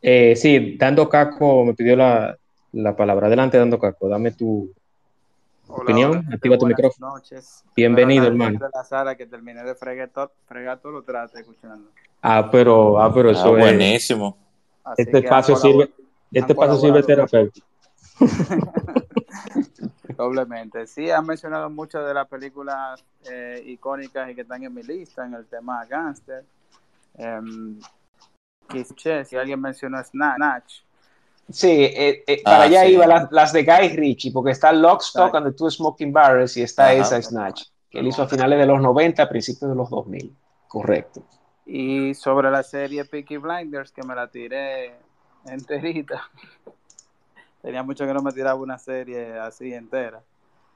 Eh, 0.00 0.34
sí, 0.34 0.76
Dando 0.78 1.08
Caco 1.08 1.64
me 1.64 1.74
pidió 1.74 1.94
la, 1.94 2.36
la 2.72 2.96
palabra. 2.96 3.26
Adelante, 3.26 3.58
Dando 3.58 3.78
Caco, 3.78 4.08
dame 4.08 4.30
tu 4.30 4.70
Hola, 5.68 5.82
opinión. 5.82 6.10
Hola, 6.10 6.34
Activa 6.34 6.58
tu 6.58 6.66
micrófono. 6.66 7.14
Noches. 7.14 7.64
Bienvenido, 7.74 8.26
hermano. 8.26 8.58
De 8.58 8.68
la 8.72 8.84
sala 8.84 9.16
que 9.16 9.26
terminé 9.26 9.64
de 9.64 9.74
fregar 9.74 10.10
todo, 10.10 10.32
fregar 10.46 10.78
todo 10.78 10.92
lo 10.92 11.02
trate 11.02 11.40
escuchando. 11.40 11.90
Ah, 12.22 12.48
pero, 12.50 13.00
ah, 13.00 13.12
pero 13.12 13.30
eso 13.30 13.54
ah, 13.54 13.58
es 13.58 13.64
buenísimo. 13.64 14.36
Así 14.84 15.02
este 15.02 15.18
espacio 15.18 15.56
sirve, 15.56 15.90
este 16.30 16.52
espacio 16.52 16.76
sirve 16.76 17.02
terapéutico. 17.02 17.66
Doblemente. 20.16 20.86
Sí, 20.86 21.10
han 21.10 21.26
mencionado 21.26 21.68
muchas 21.68 22.06
de 22.06 22.14
las 22.14 22.28
películas 22.28 23.04
eh, 23.30 23.62
icónicas 23.66 24.30
y 24.30 24.34
que 24.34 24.42
están 24.42 24.62
en 24.62 24.72
mi 24.72 24.82
lista 24.82 25.26
en 25.26 25.34
el 25.34 25.46
tema 25.46 25.84
gangster. 25.84 26.44
Um, 27.14 27.80
si 29.24 29.36
alguien 29.36 29.60
mencionó 29.60 30.02
Snatch. 30.02 30.85
Sí, 31.48 31.84
eh, 31.84 32.24
eh, 32.26 32.42
para 32.42 32.58
ah, 32.58 32.62
allá 32.62 32.82
sí. 32.82 32.92
iba 32.92 33.06
las, 33.06 33.30
las, 33.30 33.52
de 33.52 33.62
Guy 33.64 33.88
Ritchie, 33.90 34.32
porque 34.32 34.50
está 34.50 34.72
Lock, 34.72 35.02
Stock 35.02 35.34
and 35.34 35.46
the 35.46 35.52
Two 35.52 35.70
Smoking 35.70 36.12
Barrels 36.12 36.56
y 36.56 36.62
está 36.62 36.86
Ajá. 36.86 36.94
esa 36.94 37.22
Snatch, 37.22 37.64
que 37.88 38.00
él 38.00 38.08
hizo 38.08 38.22
a 38.22 38.28
finales 38.28 38.58
de 38.58 38.66
los 38.66 38.80
90, 38.80 39.28
principios 39.28 39.70
de 39.70 39.76
los 39.76 39.88
2000. 39.88 40.34
Correcto. 40.66 41.22
Y 41.64 42.14
sobre 42.14 42.50
la 42.50 42.62
serie 42.62 43.04
Peaky 43.04 43.36
Blinders, 43.36 43.92
que 43.92 44.02
me 44.02 44.14
la 44.14 44.28
tiré 44.28 44.94
enterita. 45.46 46.28
Tenía 47.62 47.82
mucho 47.82 48.06
que 48.06 48.14
no 48.14 48.22
me 48.22 48.32
tiraba 48.32 48.60
una 48.60 48.78
serie 48.78 49.38
así 49.38 49.72
entera. 49.72 50.22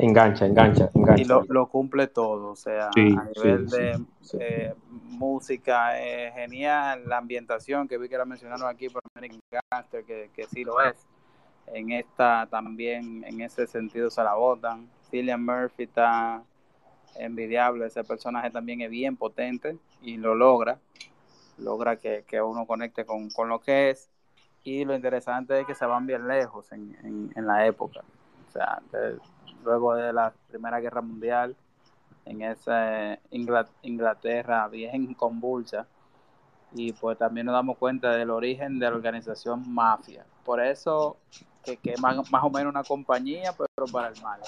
Engancha, 0.02 0.46
engancha, 0.46 0.90
engancha. 0.94 1.22
Y 1.22 1.26
lo, 1.26 1.44
lo 1.48 1.68
cumple 1.68 2.06
todo, 2.06 2.52
o 2.52 2.56
sea, 2.56 2.88
sí, 2.94 3.14
a 3.18 3.24
nivel 3.24 3.68
sí, 3.68 3.76
de 3.76 3.98
sí, 4.22 4.38
eh, 4.40 4.74
música 4.88 6.00
es 6.00 6.32
genial, 6.32 7.02
la 7.06 7.18
ambientación 7.18 7.86
que 7.86 7.98
vi 7.98 8.08
que 8.08 8.16
la 8.16 8.24
mencionaron 8.24 8.66
aquí 8.66 8.88
por 8.88 9.02
American 9.14 9.40
Gangster, 9.70 10.04
que, 10.04 10.30
que 10.34 10.46
sí 10.46 10.64
lo 10.64 10.80
es. 10.80 11.06
En 11.66 11.90
esta 11.92 12.48
también, 12.50 13.24
en 13.24 13.42
ese 13.42 13.66
sentido, 13.66 14.10
se 14.10 14.24
la 14.24 14.34
botan. 14.34 14.88
Cillian 15.10 15.44
Murphy 15.44 15.82
está 15.82 16.42
envidiable, 17.16 17.86
ese 17.86 18.02
personaje 18.02 18.50
también 18.50 18.80
es 18.80 18.90
bien 18.90 19.18
potente 19.18 19.76
y 20.00 20.16
lo 20.16 20.34
logra, 20.34 20.78
logra 21.58 21.96
que, 21.96 22.24
que 22.26 22.40
uno 22.40 22.64
conecte 22.66 23.04
con, 23.04 23.28
con, 23.28 23.50
lo 23.50 23.60
que 23.60 23.90
es 23.90 24.08
y 24.64 24.84
lo 24.86 24.94
interesante 24.94 25.60
es 25.60 25.66
que 25.66 25.74
se 25.74 25.84
van 25.84 26.06
bien 26.06 26.26
lejos 26.26 26.72
en, 26.72 26.96
en, 27.02 27.32
en 27.34 27.46
la 27.46 27.66
época, 27.66 28.00
o 28.48 28.52
sea, 28.52 28.80
de, 28.92 29.18
luego 29.64 29.94
de 29.94 30.12
la 30.12 30.32
Primera 30.48 30.80
Guerra 30.80 31.00
Mundial, 31.00 31.56
en 32.24 32.42
esa 32.42 33.18
Inglaterra 33.82 34.68
bien 34.68 35.14
convulsa, 35.14 35.86
y 36.72 36.92
pues 36.92 37.18
también 37.18 37.46
nos 37.46 37.54
damos 37.54 37.78
cuenta 37.78 38.10
del 38.10 38.30
origen 38.30 38.78
de 38.78 38.88
la 38.88 38.96
organización 38.96 39.72
mafia, 39.72 40.24
por 40.44 40.60
eso 40.60 41.16
que, 41.64 41.76
que 41.76 41.96
más, 41.98 42.30
más 42.30 42.44
o 42.44 42.50
menos 42.50 42.70
una 42.70 42.84
compañía, 42.84 43.52
pero 43.56 43.90
para 43.90 44.08
el 44.08 44.22
mal. 44.22 44.40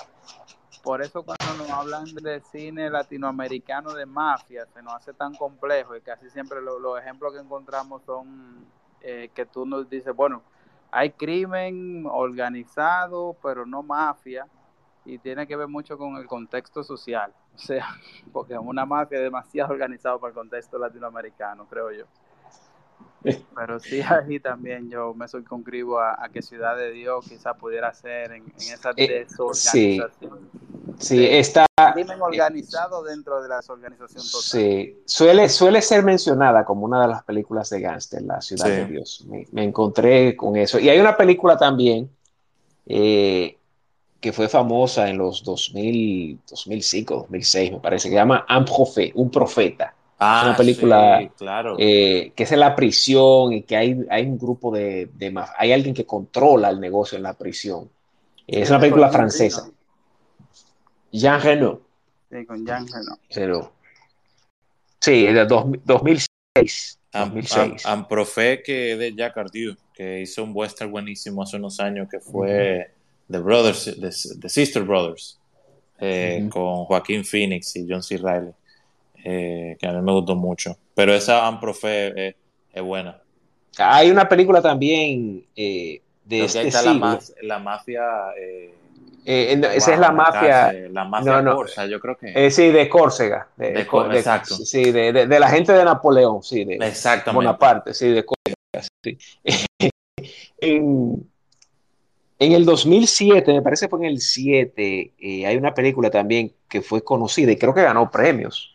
Por 0.83 1.01
eso 1.01 1.23
cuando 1.23 1.55
nos 1.59 1.71
hablan 1.71 2.05
de 2.07 2.41
cine 2.41 2.91
latinoamericano 2.91 3.93
de 3.93 4.05
mafia 4.05 4.67
se 4.67 4.83
nos 4.83 4.95
hace 4.95 5.13
tan 5.13 5.33
complejo 5.35 5.95
y 5.95 6.01
casi 6.01 6.29
siempre 6.29 6.61
lo, 6.61 6.81
los 6.81 6.99
ejemplos 6.99 7.33
que 7.33 7.39
encontramos 7.39 8.03
son 8.03 8.67
eh, 9.01 9.31
que 9.33 9.47
tú 9.47 9.65
nos 9.65 9.89
dices, 9.89 10.15
bueno, 10.15 10.43
hay 10.91 11.11
crimen 11.11 12.05
organizado, 12.07 13.37
pero 13.43 13.65
no 13.65 13.83
mafia, 13.83 14.47
y 15.05 15.19
tiene 15.19 15.47
que 15.47 15.57
ver 15.57 15.69
mucho 15.69 15.99
con 15.99 16.17
el 16.17 16.27
contexto 16.27 16.85
social, 16.85 17.33
o 17.55 17.59
sea, 17.59 17.87
porque 18.33 18.57
una 18.59 18.85
mafia 18.85 19.19
es 19.19 19.25
demasiado 19.25 19.73
organizado 19.73 20.19
para 20.21 20.31
el 20.31 20.35
contexto 20.35 20.79
latinoamericano, 20.79 21.67
creo 21.69 21.91
yo. 21.93 22.05
Pero 23.55 23.79
sí, 23.79 24.01
ahí 24.01 24.41
también 24.41 24.91
yo 24.91 25.15
me 25.15 25.29
circunscribo 25.29 26.01
a, 26.01 26.25
a, 26.25 26.29
que 26.29 26.43
Ciudad 26.43 26.77
de 26.77 26.91
Dios 26.91 27.25
quizás 27.29 27.57
pudiera 27.57 27.93
ser 27.95 28.33
en, 28.33 28.43
en 28.43 28.73
esa 28.73 28.93
desorganización. 28.93 29.51
Eh, 29.53 29.55
sí. 29.55 30.01
Sí, 30.99 31.27
está. 31.27 31.67
Crimen 31.95 32.21
organizado 32.21 33.03
dentro 33.03 33.43
de 33.43 33.49
las 33.49 33.69
organizaciones 33.69 34.31
totales. 34.31 34.51
Sí, 34.51 35.03
suele, 35.05 35.49
suele 35.49 35.83
ser 35.83 36.05
mencionada 36.05 36.65
como 36.65 36.85
una 36.85 37.03
de 37.03 37.09
las 37.09 37.25
películas 37.25 37.71
de 37.71 37.81
gángster, 37.81 38.23
La 38.23 38.41
Ciudad 38.41 38.67
de 38.67 38.87
Dios. 38.87 39.25
Me, 39.27 39.65
encontré 39.65 40.37
con 40.37 40.57
eso. 40.57 40.79
Y 40.79 40.89
hay 40.89 41.01
una 41.01 41.17
película 41.17 41.57
también 41.57 42.11
eh, 42.87 43.59
que 44.23 44.33
fue 44.33 44.49
famosa 44.49 45.11
en 45.11 45.19
los 45.19 45.43
2000, 45.43 46.39
2005, 46.49 47.15
2006, 47.23 47.73
me 47.73 47.81
parece, 47.81 48.09
que 48.09 48.13
se 48.13 48.15
llama 48.15 48.47
Un 48.49 48.65
Profé, 48.65 49.11
un 49.17 49.31
profeta. 49.31 49.95
Ah, 50.17 50.43
es 50.43 50.47
una 50.47 50.57
película 50.57 51.31
claro. 51.37 51.75
Eh, 51.81 52.33
que 52.37 52.45
es 52.45 52.53
en 52.53 52.61
la 52.61 52.77
prisión 52.77 53.53
y 53.53 53.63
que 53.63 53.77
hay, 53.77 53.99
hay 54.09 54.25
un 54.25 54.39
grupo 54.39 54.73
de, 54.73 55.11
de, 55.15 55.35
Hay 55.59 55.73
alguien 55.73 55.93
que 55.93 56.07
controla 56.07 56.71
el 56.71 56.79
negocio 56.79 57.17
en 57.17 57.25
la 57.25 57.35
prisión. 57.35 57.91
Es 58.47 58.71
una 58.71 58.79
película 58.79 59.09
francesa. 59.09 59.69
Jean 61.11 61.43
Reno. 61.43 61.81
Sí, 62.31 62.47
con 62.47 62.65
Jean 62.65 62.87
Reno. 62.87 63.19
Pero, 63.35 63.73
sí, 65.01 65.27
de 65.27 65.45
2006. 65.45 67.01
Am, 67.13 68.07
Profé 68.07 68.63
que 68.63 68.97
de 68.97 69.13
Jacques 69.17 69.37
Ardieu, 69.37 69.75
que 69.93 70.21
hizo 70.21 70.45
un 70.45 70.53
western 70.55 70.93
buenísimo 70.93 71.43
hace 71.43 71.57
unos 71.57 71.81
años 71.81 72.09
que 72.09 72.21
fue 72.21 72.93
The 73.33 73.39
Brothers, 73.39 73.97
The, 74.41 74.49
Sister 74.49 74.83
Brothers, 74.83 75.39
eh, 75.99 76.49
con 76.51 76.85
Joaquín 76.85 77.25
Phoenix 77.25 77.75
y 77.77 77.87
John 77.89 78.03
C. 78.03 78.19
Riley. 78.19 78.53
Eh, 79.25 79.77
que 79.79 79.87
a 79.87 79.93
mí 79.93 80.03
me 80.03 80.13
gustó 80.13 80.35
mucho. 80.35 80.77
Pero 80.95 81.15
esa 81.15 81.47
Amprofe 81.47 82.29
es, 82.29 82.35
es 82.73 82.83
buena. 82.83 83.21
Hay 83.79 84.11
una 84.11 84.29
película 84.29 84.61
también 84.61 85.45
eh, 85.57 86.03
de 86.25 86.45
este 86.45 86.71
La, 86.71 87.19
la, 87.43 87.59
mafia. 87.59 88.03
Eh, 88.39 88.75
eh 89.25 89.61
esa 89.75 89.95
es 89.95 89.99
la 89.99 90.11
mafia. 90.11 90.73
la 90.91 91.05
mafia 91.05 91.41
no, 91.41 91.55
Corsa, 91.55 91.87
yo 91.87 92.01
creo 92.01 92.17
que. 92.19 92.51
sí, 92.51 92.71
de 92.71 92.89
Córcega. 92.89 93.49
De, 93.57 93.81
exacto. 93.81 94.57
Sí, 94.57 94.91
de, 94.91 95.13
de, 95.13 95.41
la 95.41 95.49
gente 95.49 95.73
de 95.73 95.85
Napoleón, 95.85 96.43
sí. 96.43 96.65
De 96.65 96.75
Exactamente. 96.75 97.37
Bonaparte, 97.37 97.95
sí, 97.95 98.09
de 98.09 98.25
Córcega. 98.25 98.89
Sí. 99.03 99.19
en, 100.59 101.32
en, 102.45 102.53
el 102.53 102.65
2007, 102.65 103.53
me 103.53 103.63
parece 103.63 103.87
que 103.87 103.91
fue 103.91 104.01
en 104.01 104.07
el 104.07 104.21
7, 104.21 105.13
hay 105.47 105.57
una 105.57 105.75
película 105.75 106.11
también 106.11 106.53
que 106.69 106.83
fue 106.83 107.03
conocida 107.03 107.53
y 107.53 107.57
creo 107.57 107.75
que 107.75 107.83
ganó 107.83 108.11
premios 108.11 108.73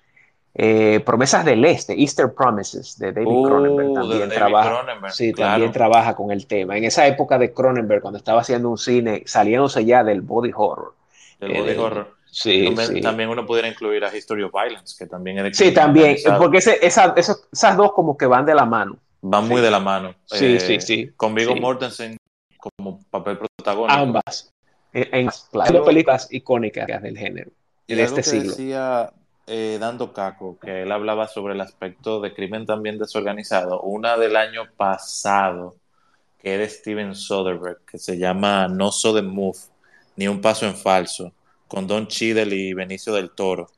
eh, 0.60 1.02
Promesas 1.06 1.46
del 1.46 1.64
Este, 1.66 1.94
Easter 1.94 2.34
Promises, 2.34 2.98
de 2.98 3.12
David 3.12 3.28
uh, 3.30 3.44
Cronenberg, 3.44 3.94
también, 3.94 4.30
trabaja, 4.30 5.10
sí, 5.12 5.32
también 5.32 5.72
trabaja 5.72 6.16
con 6.16 6.32
el 6.32 6.48
tema. 6.48 6.76
En 6.76 6.84
esa 6.84 7.06
época 7.06 7.38
de 7.38 7.54
Cronenberg, 7.54 8.02
cuando 8.02 8.18
estaba 8.18 8.42
haciendo 8.42 8.68
un 8.72 8.80
cine, 8.80 9.22
saliéndose 9.28 9.86
ya 9.86 10.04
del 10.04 10.22
body 10.22 10.52
horror. 10.56 10.96
Del 11.40 11.54
body 11.54 11.70
eh, 11.70 11.78
horror. 11.78 12.16
Sí, 12.26 12.74
también, 13.04 13.30
uno 13.30 13.46
pudiera 13.46 13.68
incluir 13.68 14.04
a 14.04 14.16
History 14.16 14.42
of 14.42 14.52
Violence, 14.52 14.96
que 14.98 15.06
también 15.06 15.38
de 15.38 15.54
Sí, 15.54 15.72
también, 15.72 16.18
porque 16.40 16.58
esas 16.58 17.78
dos 17.78 17.92
como 17.94 18.18
que 18.18 18.26
van 18.26 18.46
de 18.48 18.56
la 18.56 18.66
mano. 18.66 18.98
Van 19.22 19.48
muy 19.48 19.62
de 19.62 19.70
la 19.70 19.80
mano. 19.80 20.16
Sí, 20.26 20.56
eh, 20.56 20.60
sí, 20.60 20.82
sí. 20.82 21.12
Con 21.16 21.36
Viggo 21.36 21.56
Mortensen 21.56 22.18
como 22.58 23.00
papel 23.10 23.38
protagónico. 23.38 24.00
Ambas. 24.00 24.54
En, 24.94 25.26
las 25.26 25.50
películas 25.86 26.28
icónicas 26.32 26.88
del 27.02 27.18
género, 27.18 27.52
de 27.88 28.02
este 28.02 28.24
siglo. 28.24 28.50
Decía 28.50 29.12
eh, 29.50 29.78
dando 29.80 30.12
caco, 30.12 30.60
que 30.60 30.82
él 30.82 30.92
hablaba 30.92 31.30
sobre 31.30 31.54
el 31.54 31.62
aspecto 31.62 32.20
de 32.20 32.34
crimen 32.34 32.66
también 32.66 32.98
desorganizado, 32.98 33.80
una 33.82 34.18
del 34.18 34.36
año 34.36 34.70
pasado, 34.76 35.78
que 36.38 36.56
es 36.56 36.60
de 36.60 36.70
Steven 36.70 37.16
Soderbergh, 37.16 37.80
que 37.86 37.98
se 37.98 38.18
llama 38.18 38.68
No 38.68 38.92
So 38.92 39.16
the 39.16 39.22
Move, 39.22 39.58
ni 40.18 40.28
un 40.28 40.42
paso 40.42 40.66
en 40.66 40.76
falso, 40.76 41.32
con 41.70 41.88
Don 41.88 42.08
Cheadle 42.08 42.54
y 42.54 42.74
Benicio 42.74 43.14
del 43.14 43.32
Toro, 43.32 43.72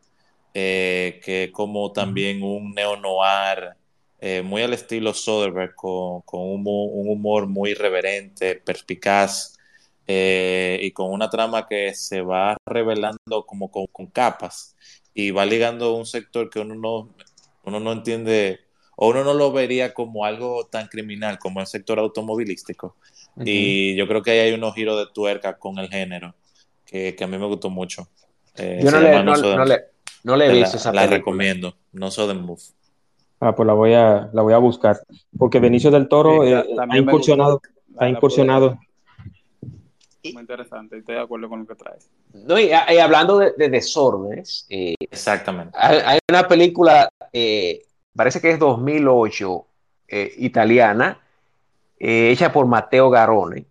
eh, 0.56 1.22
que 1.24 1.52
como 1.52 1.92
también 1.92 2.42
un 2.42 2.74
neo-noir, 2.74 3.76
eh, 4.22 4.42
muy 4.42 4.62
al 4.62 4.74
estilo 4.74 5.14
Soderbergh, 5.14 5.76
con, 5.76 6.24
un, 6.32 6.64
humor 6.66 7.48
muy 7.48 7.72
irreverente, 7.72 8.56
perspicaz, 8.56 9.56
y 10.12 10.90
con 10.90 11.12
una 11.12 11.30
trama 11.30 11.68
que 11.68 11.94
se 11.94 12.22
va 12.22 12.58
revelando 12.66 13.46
como 13.46 13.70
con 13.70 14.08
capas 14.08 14.76
y 15.14 15.32
va 15.32 15.46
ligando 15.46 15.94
un 15.94 16.06
sector 16.06 16.50
que 16.50 16.60
uno 16.60 16.76
no, 16.76 17.14
uno 17.64 17.80
no 17.80 17.92
entiende 17.92 18.62
o 18.96 19.10
uno 19.10 19.24
no 19.24 19.34
lo 19.34 19.52
vería 19.52 19.94
como 19.94 20.26
algo 20.26 20.66
tan 20.66 20.88
criminal 20.88 21.40
como 21.40 21.62
el 21.62 21.68
sector 21.68 22.00
automovilístico. 22.00 22.96
Y 23.46 23.96
yo 23.96 24.06
creo 24.08 24.22
que 24.22 24.32
ahí 24.32 24.40
hay 24.40 24.54
unos 24.54 24.76
giros 24.76 24.98
de 24.98 25.14
tuerca 25.14 25.58
con 25.58 25.78
el 25.80 25.88
género 25.88 26.36
que, 26.86 27.16
a 27.18 27.28
mí 27.28 27.38
me 27.38 27.46
gustó 27.46 27.70
mucho. 27.70 28.10
Eh, 28.58 28.82
yo 28.84 28.92
no 28.92 29.00
le, 29.00 29.24
no, 30.24 30.36
le, 30.36 30.46
he 30.48 30.52
visto 30.52 30.76
esa 30.76 30.92
La 30.92 31.08
recomiendo, 31.08 31.78
No 31.94 32.10
The 32.10 32.34
Move. 32.34 32.62
Ah, 33.40 33.56
pues 33.56 33.66
la 33.66 33.74
voy 33.74 33.94
a, 33.94 34.30
la 34.34 34.42
voy 34.42 34.54
a 34.54 34.58
buscar. 34.58 34.98
Porque 35.38 35.60
Benicio 35.60 35.92
del 35.92 36.08
Toro 36.08 36.44
eh, 36.44 36.56
ha 36.56 36.98
incursionado, 36.98 37.62
ha 37.98 38.10
incursionado 38.10 38.78
muy 40.24 40.42
interesante, 40.42 40.98
estoy 40.98 41.16
de 41.16 41.22
acuerdo 41.22 41.50
con 41.50 41.60
lo 41.60 41.66
que 41.66 41.76
traes. 41.76 42.10
No, 42.34 42.60
y, 42.60 42.72
hablando 42.72 43.40
de, 43.40 43.70
desórdenes, 43.70 44.66
eh, 44.70 44.96
exactamente. 45.00 45.78
Hay, 45.80 46.20
una 46.30 46.48
película, 46.48 47.10
eh, 47.32 47.86
parece 48.16 48.42
que 48.42 48.52
es 48.52 48.60
2008, 48.60 49.66
eh, 50.08 50.34
italiana, 50.38 51.20
hecha 51.98 52.52
por 52.52 52.66
Matteo 52.66 53.10
Garone, 53.10 53.66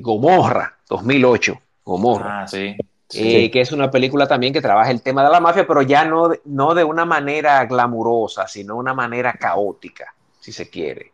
Gomorra, 0.00 0.78
2008, 0.88 1.60
Gomorra. 1.84 2.42
Ah, 2.42 2.48
sí. 2.48 2.76
Que 3.08 3.60
es 3.60 3.72
una 3.72 3.90
película 3.90 4.26
también 4.26 4.52
que 4.52 4.60
trabaja 4.60 4.90
el 4.90 5.02
tema 5.02 5.24
de 5.24 5.30
la 5.30 5.40
mafia, 5.40 5.66
pero 5.66 5.82
ya 5.82 6.04
no, 6.04 6.30
no 6.44 6.74
de 6.74 6.84
una 6.84 7.04
manera 7.04 7.64
glamurosa, 7.66 8.46
sino 8.46 8.76
una 8.76 8.94
manera 8.94 9.32
caótica, 9.32 10.14
si 10.40 10.52
se 10.52 10.68
quiere 10.68 11.12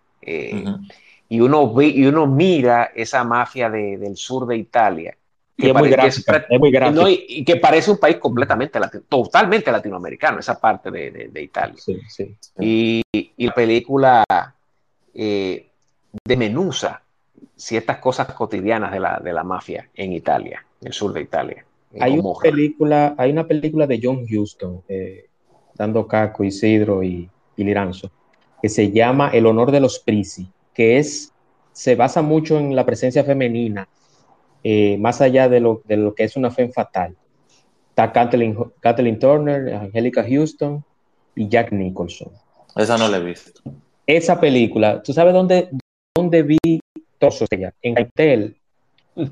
y 1.29 1.41
uno, 1.41 1.73
ve, 1.73 1.87
y 1.87 2.07
uno 2.07 2.27
mira 2.27 2.93
esa 2.95 3.25
mafia 3.25 3.71
del 3.71 4.17
sur 4.17 4.47
de 4.47 4.57
Italia. 4.57 5.17
Que 5.57 5.69
es, 5.69 5.75
muy 5.75 5.89
gráfica, 5.89 6.47
es, 6.49 6.61
muy 6.61 6.71
gráfica. 6.73 7.05
y, 7.09 7.45
que 7.45 7.57
parece 7.57 7.93
un 7.93 7.99
país 7.99 8.17
completamente, 8.17 8.81
totalmente 9.09 9.71
latinoamericano, 9.71 10.41
esa 10.41 10.61
parte 10.61 10.91
de, 10.91 11.29
de, 11.31 11.43
Italia. 11.43 11.77
Sí, 11.79 12.01
sí, 12.09 12.37
y, 12.59 13.03
y, 13.13 13.47
la 13.47 13.55
película 13.55 14.25
eh, 15.15 15.71
demenuza 16.25 17.01
ciertas 17.55 17.99
cosas 17.99 18.33
cotidianas 18.33 18.91
de 18.91 18.99
la, 18.99 19.21
de 19.21 19.33
la 19.33 19.45
mafia 19.45 19.89
en 19.95 20.13
Italia, 20.13 20.65
en 20.81 20.89
el 20.89 20.93
sur 20.93 21.13
de 21.13 21.21
Italia. 21.21 21.65
Hay 22.01 22.19
una, 22.19 22.39
película, 22.41 23.15
hay 23.17 23.31
una 23.31 23.47
película 23.47 23.87
de 23.87 24.01
John 24.03 24.25
Huston, 24.31 24.83
eh, 24.89 25.27
dando 25.75 26.07
Caco, 26.07 26.45
Isidro 26.45 27.03
y, 27.03 27.29
y 27.57 27.65
Liranzo, 27.65 28.11
que 28.61 28.69
se 28.69 28.91
llama 28.91 29.31
El 29.31 29.47
honor 29.47 29.71
de 29.71 29.81
los 29.81 29.99
Prisi 29.99 30.49
que 30.75 30.99
es, 30.99 31.33
se 31.73 31.95
basa 31.95 32.21
mucho 32.21 32.59
en 32.59 32.77
la 32.77 32.85
presencia 32.85 33.25
femenina, 33.25 33.89
eh, 34.63 34.99
más 34.99 35.21
allá 35.21 35.49
de 35.49 35.61
lo, 35.61 35.81
de 35.85 35.97
lo, 35.97 36.15
que 36.15 36.25
es 36.25 36.37
una 36.37 36.51
fe 36.51 36.69
fatal. 36.69 37.17
Está 37.91 38.13
Kathleen, 38.13 39.19
Turner, 39.21 39.73
Angelica 39.75 40.25
Houston 40.29 40.85
y 41.37 41.49
Jack 41.49 41.71
Nicholson. 41.73 42.33
Esa 42.75 42.99
no 42.99 43.09
la 43.09 43.19
he 43.19 43.23
visto. 43.23 43.61
Esa 44.05 44.39
película, 44.41 45.01
¿tú 45.01 45.13
sabes 45.13 45.33
dónde, 45.33 45.71
dónde 46.15 46.43
vi 46.43 46.81
Torsos 47.19 47.49
ella? 47.53 47.73
En 47.81 47.95
Raintel. 47.95 48.57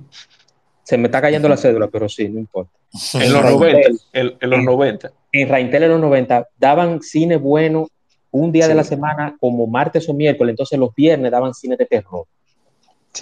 Se 0.83 0.99
me 0.99 1.07
está 1.07 1.21
cayendo 1.21 1.49
la 1.49 1.57
cédula, 1.57 1.89
pero 1.89 2.09
sí, 2.09 2.29
no 2.29 2.41
importa. 2.41 2.73
En 3.15 3.33
los 3.33 3.45
90. 3.45 3.89
En, 4.13 4.51
los 4.51 4.63
90. 4.63 5.13
En 5.33 5.49
Raintel 5.49 5.85
en 5.85 5.91
los 5.91 6.01
90 6.01 6.49
daban 6.59 7.01
cine 7.03 7.37
bueno 7.37 7.89
un 8.31 8.51
día 8.51 8.67
de 8.67 8.75
la 8.75 8.85
semana 8.85 9.37
como 9.39 9.67
martes 9.67 10.09
o 10.09 10.15
miércoles, 10.15 10.53
entonces 10.53 10.79
los 10.79 10.95
viernes 10.95 11.31
daban 11.31 11.55
cine 11.55 11.77
de 11.77 11.87
terror. 11.87 12.27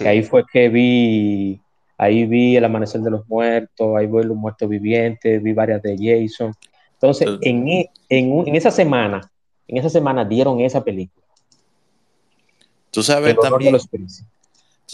ahí 0.05 0.23
fue 0.23 0.43
que 0.51 0.69
vi, 0.69 1.59
ahí 1.97 2.25
vi 2.25 2.55
El 2.55 2.63
Amanecer 2.65 3.01
de 3.01 3.11
los 3.11 3.27
Muertos, 3.27 3.95
ahí 3.97 4.07
vi 4.07 4.23
Los 4.23 4.37
Muertos 4.37 4.69
Vivientes, 4.69 5.43
vi 5.43 5.51
varias 5.51 5.81
de 5.81 5.97
Jason. 5.97 6.53
Entonces, 6.93 7.27
en, 7.41 7.67
e, 7.67 7.89
en, 8.09 8.55
esa 8.55 8.71
semana, 8.71 9.29
en 9.67 9.77
esa 9.77 9.89
semana 9.89 10.23
dieron 10.23 10.61
esa 10.61 10.83
película. 10.83 11.25
Tú 12.89 13.03
sabes 13.03 13.35
también, 13.37 13.75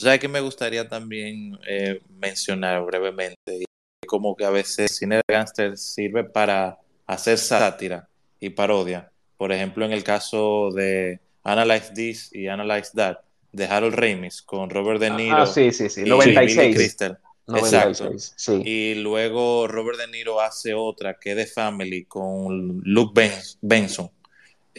sabes 0.01 0.19
que 0.19 0.27
me 0.27 0.41
gustaría 0.41 0.87
también 0.87 1.57
eh, 1.67 2.01
mencionar 2.19 2.83
brevemente, 2.85 3.65
como 4.07 4.35
que 4.35 4.45
a 4.45 4.49
veces 4.49 4.79
el 4.79 4.89
cine 4.89 5.15
de 5.17 5.23
gangster 5.27 5.77
sirve 5.77 6.23
para 6.23 6.77
hacer 7.05 7.37
sátira 7.37 8.07
y 8.39 8.49
parodia 8.49 9.11
por 9.37 9.51
ejemplo, 9.51 9.85
en 9.85 9.91
el 9.91 10.03
caso 10.03 10.71
de 10.71 11.19
Analyze 11.43 11.93
This 11.93 12.29
y 12.33 12.47
Analyze 12.47 12.91
That, 12.95 13.17
de 13.51 13.65
Harold 13.65 13.95
Ramis 13.95 14.41
con 14.41 14.69
Robert 14.69 14.99
De 14.99 15.11
Niro. 15.11 15.37
Ah, 15.37 15.45
sí, 15.45 15.71
sí, 15.71 15.89
sí. 15.89 16.03
96. 16.03 16.75
Crystal. 16.75 17.19
Exacto. 17.47 18.11
Y 18.65 18.95
luego 18.95 19.67
Robert 19.67 19.99
De 19.99 20.07
Niro 20.07 20.41
hace 20.41 20.73
otra 20.73 21.17
que 21.17 21.31
es 21.31 21.37
de 21.37 21.45
Family 21.45 22.05
con 22.05 22.81
Luke 22.83 23.31
Benson. 23.61 24.09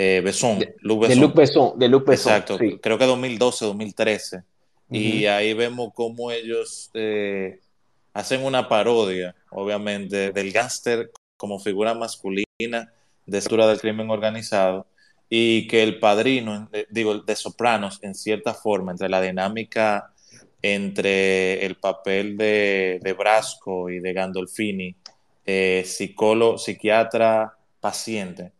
Eh, 0.00 0.20
Besson, 0.22 0.60
de, 0.60 0.76
Luke 0.80 1.08
Besson. 1.08 1.78
De 1.78 1.88
Luke 1.88 2.10
Besson. 2.10 2.32
Exacto. 2.32 2.58
Creo 2.80 2.98
que 2.98 3.04
2012, 3.04 3.64
2013. 3.64 4.42
Y 4.90 5.26
ahí 5.26 5.52
vemos 5.52 5.90
cómo 5.94 6.30
ellos 6.30 6.90
eh, 6.94 7.60
hacen 8.14 8.44
una 8.44 8.68
parodia, 8.68 9.34
obviamente, 9.50 10.32
del 10.32 10.50
gángster 10.50 11.10
como 11.36 11.58
figura 11.58 11.94
masculina 11.94 12.92
de 13.26 13.38
estructura 13.38 13.66
del 13.66 13.80
crimen 13.80 14.10
organizado 14.10 14.86
y 15.28 15.68
que 15.68 15.82
el 15.82 15.98
padrino, 15.98 16.70
eh, 16.72 16.86
digo, 16.90 17.18
de 17.18 17.36
Sopranos, 17.36 17.98
en 18.02 18.14
cierta 18.14 18.54
forma, 18.54 18.92
entre 18.92 19.10
la 19.10 19.20
dinámica 19.20 20.12
entre 20.62 21.64
el 21.64 21.76
papel 21.76 22.36
de, 22.36 23.00
de 23.02 23.12
Brasco 23.12 23.90
y 23.90 24.00
de 24.00 24.12
Gandolfini, 24.12 24.96
eh, 25.46 25.82
psicólogo, 25.86 26.58
psiquiatra, 26.58 27.56
paciente, 27.80 28.52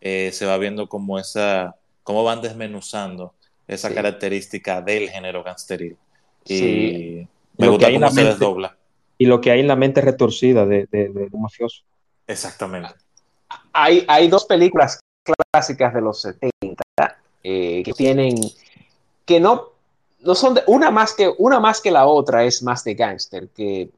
eh, 0.00 0.30
se 0.32 0.46
va 0.46 0.58
viendo 0.58 0.88
como 0.88 1.18
esa, 1.18 1.76
cómo 2.02 2.24
van 2.24 2.42
desmenuzando 2.42 3.34
esa 3.66 3.92
característica 3.92 4.80
del 4.80 5.10
género 5.10 5.42
gangsteril. 5.42 5.96
Y 6.46 7.26
me 7.56 7.68
gusta 7.68 7.92
cómo 7.92 8.10
se 8.10 8.24
desdobla. 8.24 8.76
Y 9.16 9.26
lo 9.26 9.40
que 9.40 9.50
hay 9.50 9.60
en 9.60 9.68
la 9.68 9.76
mente 9.76 10.00
retorcida 10.00 10.66
de, 10.66 11.28
un 11.32 11.42
mafioso. 11.42 11.82
Exactamente. 12.26 12.94
Hay, 13.72 14.04
hay 14.08 14.28
dos 14.28 14.44
películas 14.44 15.00
clásicas 15.52 15.94
de 15.94 16.00
los 16.00 16.20
70 16.20 16.82
eh, 17.42 17.82
que 17.84 17.92
tienen, 17.92 18.34
que 19.24 19.40
no, 19.40 19.70
no 20.20 20.34
son 20.34 20.54
de, 20.54 20.62
una 20.66 20.90
más 20.90 21.14
que, 21.14 21.32
una 21.38 21.60
más 21.60 21.80
que 21.80 21.90
la 21.90 22.06
otra 22.06 22.44
es 22.44 22.62
más 22.62 22.84
de 22.84 22.94
gángster, 22.94 23.48
que 23.48 23.88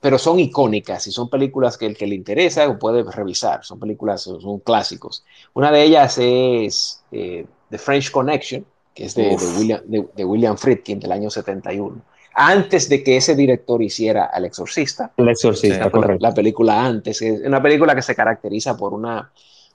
pero 0.00 0.18
son 0.18 0.40
icónicas 0.40 1.06
y 1.06 1.12
son 1.12 1.28
películas 1.28 1.76
que 1.76 1.86
el 1.86 1.96
que 1.96 2.06
le 2.06 2.14
interesa 2.14 2.78
puede 2.78 3.02
revisar, 3.02 3.64
son 3.64 3.78
películas, 3.78 4.22
son 4.22 4.58
clásicos. 4.60 5.24
Una 5.52 5.70
de 5.70 5.82
ellas 5.82 6.16
es 6.18 7.02
eh, 7.12 7.44
The 7.68 7.78
French 7.78 8.10
Connection, 8.10 8.64
que 8.94 9.04
es 9.04 9.14
de, 9.14 9.36
William, 9.58 9.80
de, 9.86 10.24
William, 10.24 10.56
Friedkin 10.56 11.00
del 11.00 11.12
año 11.12 11.30
71, 11.30 12.02
antes 12.34 12.88
de 12.88 13.02
que 13.02 13.16
ese 13.16 13.34
director 13.34 13.82
hiciera 13.82 14.30
El 14.34 14.44
Exorcista. 14.44 15.12
El 15.16 15.28
Exorcista, 15.28 15.90
correcto. 15.90 16.22
La, 16.22 16.34
película 16.34 16.84
antes, 16.84 17.22
es 17.22 17.40
una 17.40 17.62
película 17.62 17.94
que 17.94 18.02
se 18.02 18.14
caracteriza 18.14 18.76
por 18.76 18.94
una, 18.94 19.30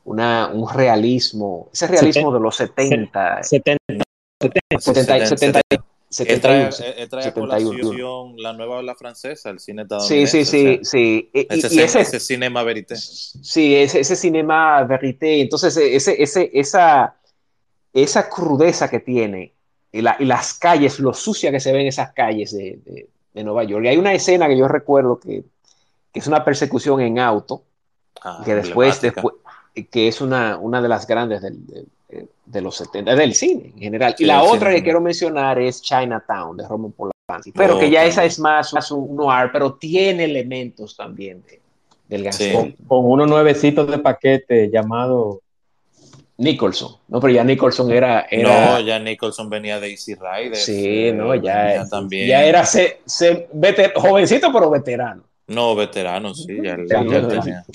una 0.05 0.49
un 0.53 0.69
realismo, 0.69 1.69
ese 1.73 1.87
realismo 1.87 2.31
de 2.33 2.39
los 2.39 2.55
70. 2.55 3.43
70. 3.43 4.03
70, 4.77 5.25
70 5.25 5.61
71, 6.15 6.69
trae, 7.09 7.33
la 8.37 8.53
nueva 8.53 8.77
ola 8.77 8.95
francesa, 8.95 9.49
el 9.49 9.59
cine 9.59 9.81
estadounidense. 9.81 10.45
Sí, 10.45 10.45
sí, 10.45 10.79
sí. 10.83 11.29
ese, 11.33 11.83
ese, 11.99 12.19
cinema 12.19 12.63
verité. 12.63 12.95
Sí, 12.95 13.75
ese, 13.75 13.99
ese 13.99 14.15
cinema 14.15 14.83
verité. 14.83 15.41
Entonces, 15.41 15.75
ese, 15.75 16.21
ese, 16.21 16.49
esa, 16.53 17.15
esa 17.95 18.29
crudeza 18.29 18.89
que 18.89 18.99
tiene 18.99 19.53
y, 19.91 20.01
la, 20.01 20.17
y, 20.19 20.25
las 20.25 20.53
calles, 20.53 20.99
lo 20.99 21.13
sucia 21.13 21.51
que 21.51 21.61
se 21.61 21.71
ven 21.71 21.87
esas 21.87 22.11
calles 22.11 22.51
de, 22.51 22.79
de, 22.85 23.07
de, 23.33 23.43
Nueva 23.43 23.63
York. 23.63 23.85
Y 23.85 23.87
hay 23.87 23.97
una 23.97 24.13
escena 24.13 24.47
que 24.47 24.57
yo 24.57 24.67
recuerdo 24.67 25.19
que, 25.19 25.45
que 26.11 26.19
es 26.19 26.27
una 26.27 26.43
persecución 26.43 26.99
en 26.99 27.17
auto, 27.17 27.63
ah, 28.21 28.41
que 28.43 28.55
después, 28.55 28.99
después, 28.99 29.35
que 29.89 30.07
es 30.09 30.19
una, 30.19 30.57
una 30.57 30.81
de 30.81 30.89
las 30.89 31.07
grandes 31.07 31.41
del, 31.41 31.87
de 32.45 32.61
los 32.61 32.75
70, 32.75 33.15
del 33.15 33.33
cine 33.33 33.71
en 33.73 33.79
general. 33.79 34.15
y 34.17 34.25
la 34.25 34.43
otra 34.43 34.71
que 34.71 34.83
quiero 34.83 34.99
mencionar 34.99 35.59
es 35.59 35.81
Chinatown, 35.81 36.57
de 36.57 36.67
Roman 36.67 36.91
Polanski, 36.91 37.51
pero 37.53 37.79
que 37.79 37.89
ya 37.89 38.03
esa 38.05 38.25
es 38.25 38.37
más, 38.39 38.73
un 38.91 39.15
noir, 39.15 39.49
pero 39.51 39.73
tiene 39.75 40.25
elementos 40.25 40.95
también 40.95 41.43
de, 41.43 41.61
del 42.07 42.29
Con, 42.53 42.71
con, 42.87 43.05
unos 43.11 43.29
nuevecitos 43.29 43.89
de 43.89 43.97
paquete 43.97 44.69
llamado 44.69 45.41
Nicholson. 46.37 46.97
No, 47.07 47.19
pero 47.19 47.33
ya 47.33 47.43
Nicholson 47.43 47.91
era, 47.91 48.27
era... 48.29 48.73
No, 48.73 48.79
ya 48.81 48.99
Nicholson 48.99 49.49
venía 49.49 49.79
de 49.79 49.91
Easy 49.91 50.15
Rider. 50.15 50.55
Sí, 50.55 51.11
no, 51.13 51.33
ya, 51.35 51.85
también. 51.89 52.27
ya 52.27 52.43
era 52.43 52.65
se, 52.65 52.99
se, 53.05 53.47
jovencito, 53.95 54.51
pero 54.51 54.69
veterano. 54.69 55.23
No, 55.47 55.75
veterano, 55.75 56.33
sí, 56.33 56.57
ya, 56.61 56.77
ya 56.87 57.27
tenía. 57.27 57.65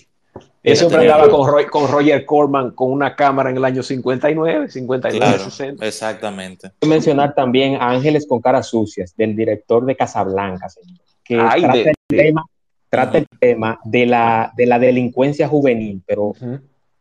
Eso 0.63 0.95
andaba 0.95 1.31
con, 1.31 1.49
con, 1.71 1.89
Roger 1.91 2.27
Corman 2.27 2.73
con 2.73 2.93
una 2.93 3.17
cámara 3.17 3.49
en 3.49 3.57
el 3.57 3.65
año 3.65 3.83
59, 3.83 4.69
59, 4.69 5.39
60. 5.39 5.87
Exactamente. 5.87 6.71
Quiero 6.79 6.95
mencionar 6.95 7.35
también 7.35 7.79
Ángeles 7.81 8.27
con 8.27 8.41
caras 8.41 8.69
sucias, 8.69 9.17
del 9.17 9.35
director 9.35 9.87
de 9.87 9.97
Casablanca, 9.97 10.69
señor, 10.69 10.99
que 11.25 11.37
trata, 11.37 11.77
el, 11.77 11.95
tema, 12.09 12.45
trata 12.91 13.19
el 13.19 13.27
tema 13.39 13.81
de 13.85 14.05
la, 14.05 14.53
de 14.55 14.67
la 14.67 14.79
delincuencia 14.79 15.49
juvenil, 15.49 16.03
pero 16.07 16.35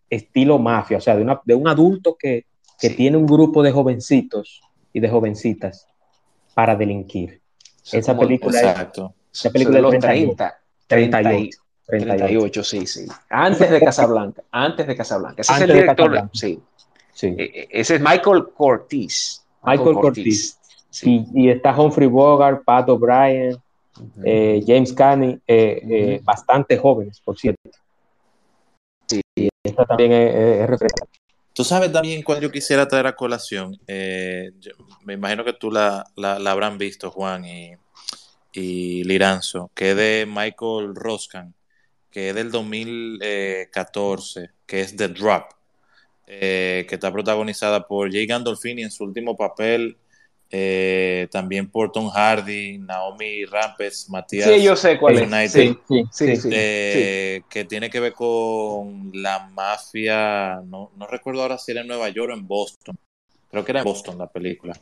estilo 0.09 0.57
mafia, 0.59 0.97
o 0.97 1.01
sea, 1.01 1.15
de, 1.15 1.23
una, 1.23 1.41
de 1.43 1.55
un 1.55 1.67
adulto 1.67 2.15
que, 2.17 2.45
que 2.79 2.89
tiene 2.91 3.17
un 3.17 3.25
grupo 3.25 3.61
de 3.61 3.71
jovencitos 3.71 4.61
y 4.93 4.99
de 4.99 5.09
jovencitas 5.09 5.87
para 6.53 6.75
delinquir. 6.75 7.41
esa 7.91 8.17
película 8.17 8.59
exacto. 8.59 9.13
esa 9.31 9.49
película 9.49 9.77
de 9.77 9.81
los 9.81 9.99
30, 9.99 10.59
38. 10.87 11.59
38, 11.85 12.63
sí, 12.63 12.85
sí. 12.85 13.07
Antes 13.29 13.69
de 13.71 13.79
Casablanca, 13.79 14.43
antes 14.51 14.85
de 14.85 14.95
Casablanca. 14.95 15.41
Ese 15.41 15.53
es 15.53 15.61
el 15.61 15.73
director, 15.73 16.29
sí. 16.33 16.61
sí. 17.13 17.27
E, 17.37 17.43
e, 17.43 17.67
ese 17.71 17.95
es 17.95 18.01
Michael 18.01 18.49
Cortis. 18.55 19.43
Michael, 19.63 19.95
Cortis. 19.95 20.59
Y, 21.03 21.49
está 21.49 21.79
Humphrey 21.79 22.07
Bogart, 22.07 22.63
Pat 22.63 22.89
O'Brien, 22.89 23.57
eh, 24.23 24.63
James 24.65 24.93
Canney, 24.93 25.39
eh, 25.47 25.81
eh, 25.89 26.21
bastante 26.23 26.77
jóvenes, 26.77 27.19
por 27.21 27.37
cierto. 27.37 27.69
Sí. 29.07 29.48
Esta 29.63 29.85
también 29.85 30.11
es, 30.11 30.69
es 30.69 30.79
Tú 31.53 31.63
sabes 31.63 31.91
también 31.91 32.23
cuál 32.23 32.41
yo 32.41 32.51
quisiera 32.51 32.87
traer 32.87 33.07
a 33.07 33.15
colación. 33.15 33.79
me 33.87 35.13
imagino 35.13 35.43
que 35.43 35.53
tú 35.53 35.71
la, 35.71 36.05
la, 36.15 36.51
habrán 36.51 36.77
visto, 36.77 37.11
Juan 37.11 37.45
y, 37.45 37.73
y 38.53 39.03
Liranzo, 39.03 39.71
que 39.73 39.91
es 39.91 39.97
de 39.97 40.25
Michael 40.27 40.95
Roscan 40.95 41.53
que 42.11 42.29
es 42.29 42.35
del 42.35 42.51
2014, 42.51 44.51
que 44.65 44.81
es 44.81 44.95
The 44.95 45.09
Drop, 45.09 45.51
eh, 46.27 46.85
que 46.87 46.95
está 46.95 47.11
protagonizada 47.11 47.87
por 47.87 48.11
Jay 48.11 48.25
Gandolfini 48.25 48.83
en 48.83 48.91
su 48.91 49.03
último 49.03 49.35
papel, 49.37 49.97
eh, 50.51 51.27
también 51.31 51.69
por 51.69 51.91
Tom 51.91 52.09
Hardy, 52.09 52.79
Naomi 52.79 53.45
Rampes, 53.45 54.09
Matías. 54.09 54.49
Sí, 54.49 54.63
yo 54.63 54.75
sé 54.75 54.97
cuál 54.97 55.19
es. 55.19 55.51
Sí, 55.51 55.77
eh, 56.51 57.41
que 57.47 57.65
tiene 57.65 57.89
que 57.89 57.99
ver 57.99 58.13
con 58.13 59.11
la 59.13 59.47
mafia, 59.53 60.61
no, 60.65 60.91
no 60.97 61.07
recuerdo 61.07 61.43
ahora 61.43 61.57
si 61.59 61.71
era 61.71 61.81
en 61.81 61.87
Nueva 61.87 62.09
York 62.09 62.31
o 62.31 62.33
en 62.33 62.47
Boston. 62.47 62.97
Creo 63.51 63.63
que 63.63 63.71
era 63.71 63.81
en 63.81 63.85
Boston 63.85 64.17
la 64.17 64.27
película. 64.27 64.73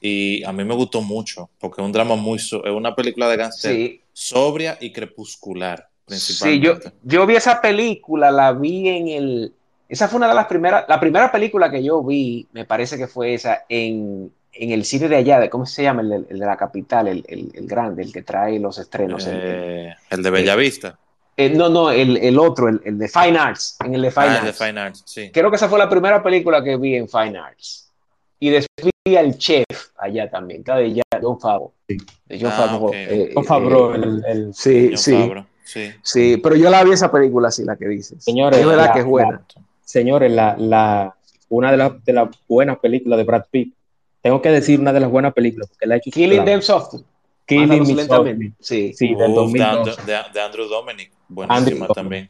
y 0.00 0.44
a 0.44 0.52
mí 0.52 0.64
me 0.64 0.74
gustó 0.74 1.00
mucho, 1.00 1.48
porque 1.58 1.80
es 1.80 1.86
un 1.86 1.92
drama 1.92 2.16
muy... 2.16 2.36
es 2.36 2.52
una 2.52 2.94
película 2.94 3.28
de 3.30 3.36
gangster 3.36 4.00
sobria 4.12 4.76
y 4.80 4.92
crepuscular, 4.92 5.88
principalmente. 6.04 6.68
Sí, 6.68 6.74
yo, 6.84 6.92
yo 7.02 7.26
vi 7.26 7.36
esa 7.36 7.62
película, 7.62 8.30
la 8.30 8.52
vi 8.52 8.88
en 8.88 9.08
el... 9.08 9.54
Esa 9.88 10.08
fue 10.08 10.18
una 10.18 10.28
de 10.28 10.34
las 10.34 10.46
primeras, 10.46 10.84
la 10.88 10.98
primera 10.98 11.30
película 11.30 11.70
que 11.70 11.82
yo 11.82 12.02
vi, 12.02 12.46
me 12.52 12.64
parece 12.64 12.96
que 12.98 13.06
fue 13.06 13.34
esa, 13.34 13.64
en, 13.68 14.32
en 14.52 14.70
el 14.70 14.84
cine 14.84 15.08
de 15.08 15.16
allá, 15.16 15.38
de, 15.38 15.48
¿cómo 15.48 15.66
se 15.66 15.82
llama? 15.82 16.02
El, 16.02 16.26
de 16.26 16.46
la 16.46 16.56
capital, 16.56 17.08
el, 17.08 17.24
el, 17.28 17.66
grande, 17.66 18.02
el 18.02 18.12
que 18.12 18.22
trae 18.22 18.58
los 18.58 18.78
estrenos. 18.78 19.26
el, 19.26 19.40
eh, 19.40 19.96
de 20.10 20.30
Bellavista. 20.30 20.98
Eh, 21.36 21.50
no, 21.50 21.68
no, 21.68 21.90
el, 21.90 22.38
otro, 22.38 22.68
el, 22.68 22.98
de 22.98 23.08
Fine 23.08 23.38
Arts, 23.38 23.76
en 23.84 23.94
el 23.94 24.02
de 24.02 24.10
Fine, 24.10 24.26
ah, 24.26 24.34
Arts. 24.36 24.46
de 24.46 24.52
Fine 24.52 24.80
Arts. 24.80 25.02
Sí. 25.04 25.30
Creo 25.30 25.50
que 25.50 25.56
esa 25.56 25.68
fue 25.68 25.78
la 25.78 25.88
primera 25.88 26.22
película 26.22 26.64
que 26.64 26.76
vi 26.78 26.96
en 26.96 27.08
Fine 27.08 27.38
Arts. 27.38 27.92
Y 28.40 28.50
después 28.50 28.90
vi 29.04 29.16
al 29.16 29.36
chef 29.36 29.64
allá 29.98 30.30
también, 30.30 30.62
cada 30.62 30.80
de 30.80 31.02
John 31.20 31.38
Favreau. 31.38 31.72
De 31.86 32.40
John 32.40 32.50
ah, 32.52 32.56
Favreau. 32.56 32.90
Eh, 32.94 33.32
John 33.34 33.44
Favreau, 33.44 33.92
el, 33.92 34.24
el, 34.26 34.54
sí, 34.54 34.96
sí, 34.96 35.30
sí. 35.62 35.92
Sí, 36.02 36.36
pero 36.42 36.56
yo 36.56 36.70
la 36.70 36.82
vi 36.84 36.92
esa 36.92 37.10
película 37.10 37.48
así, 37.48 37.64
la 37.64 37.76
que 37.76 37.86
dices. 37.88 38.24
Señores, 38.24 38.58
es 38.58 38.66
verdad 38.66 38.92
que 38.94 39.00
es 39.00 39.04
buena. 39.04 39.42
Señores, 39.86 40.30
la, 40.30 40.56
la, 40.58 41.16
una 41.48 41.70
de, 41.70 41.76
las 41.78 42.04
de 42.04 42.12
las 42.12 42.28
buenas 42.46 42.78
películas 42.78 43.16
de 43.16 43.24
Brad 43.24 43.44
Pitt, 43.50 43.74
tengo 44.20 44.42
que 44.42 44.50
decir 44.50 44.80
una 44.80 44.92
de 44.92 45.00
las 45.00 45.10
buenas 45.10 45.32
películas, 45.32 45.68
porque 45.68 45.86
la 45.86 45.94
he 45.94 45.98
hecho 45.98 46.10
Killing 46.10 46.44
Them 46.44 46.60
Softly. 46.60 47.04
Killing 47.46 47.94
Me 47.94 48.04
Softly. 48.04 48.52
Sí, 48.58 48.92
sí 48.92 49.14
del 49.14 49.32
2002. 49.32 50.04
De, 50.04 50.12
de, 50.34 50.40
Andrew 50.40 50.66
Dominic. 50.66 51.12
Buenísima 51.28 51.86
también. 51.88 52.26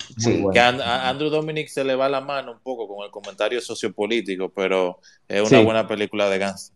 Que 0.53 0.61
a, 0.61 1.09
Andrew 1.09 1.31
Dominic 1.31 1.69
se 1.69 1.85
le 1.85 1.95
va 1.95 2.09
la 2.09 2.21
mano 2.21 2.53
un 2.53 2.59
poco 2.61 2.87
con 2.87 3.05
el 3.05 3.11
comentario 3.11 3.61
sociopolítico, 3.63 4.51
pero 4.51 5.01
es 5.27 5.51
una 5.51 5.63
buena 5.63 5.89
película 5.89 6.29
de 6.29 6.39
Gans. 6.39 6.73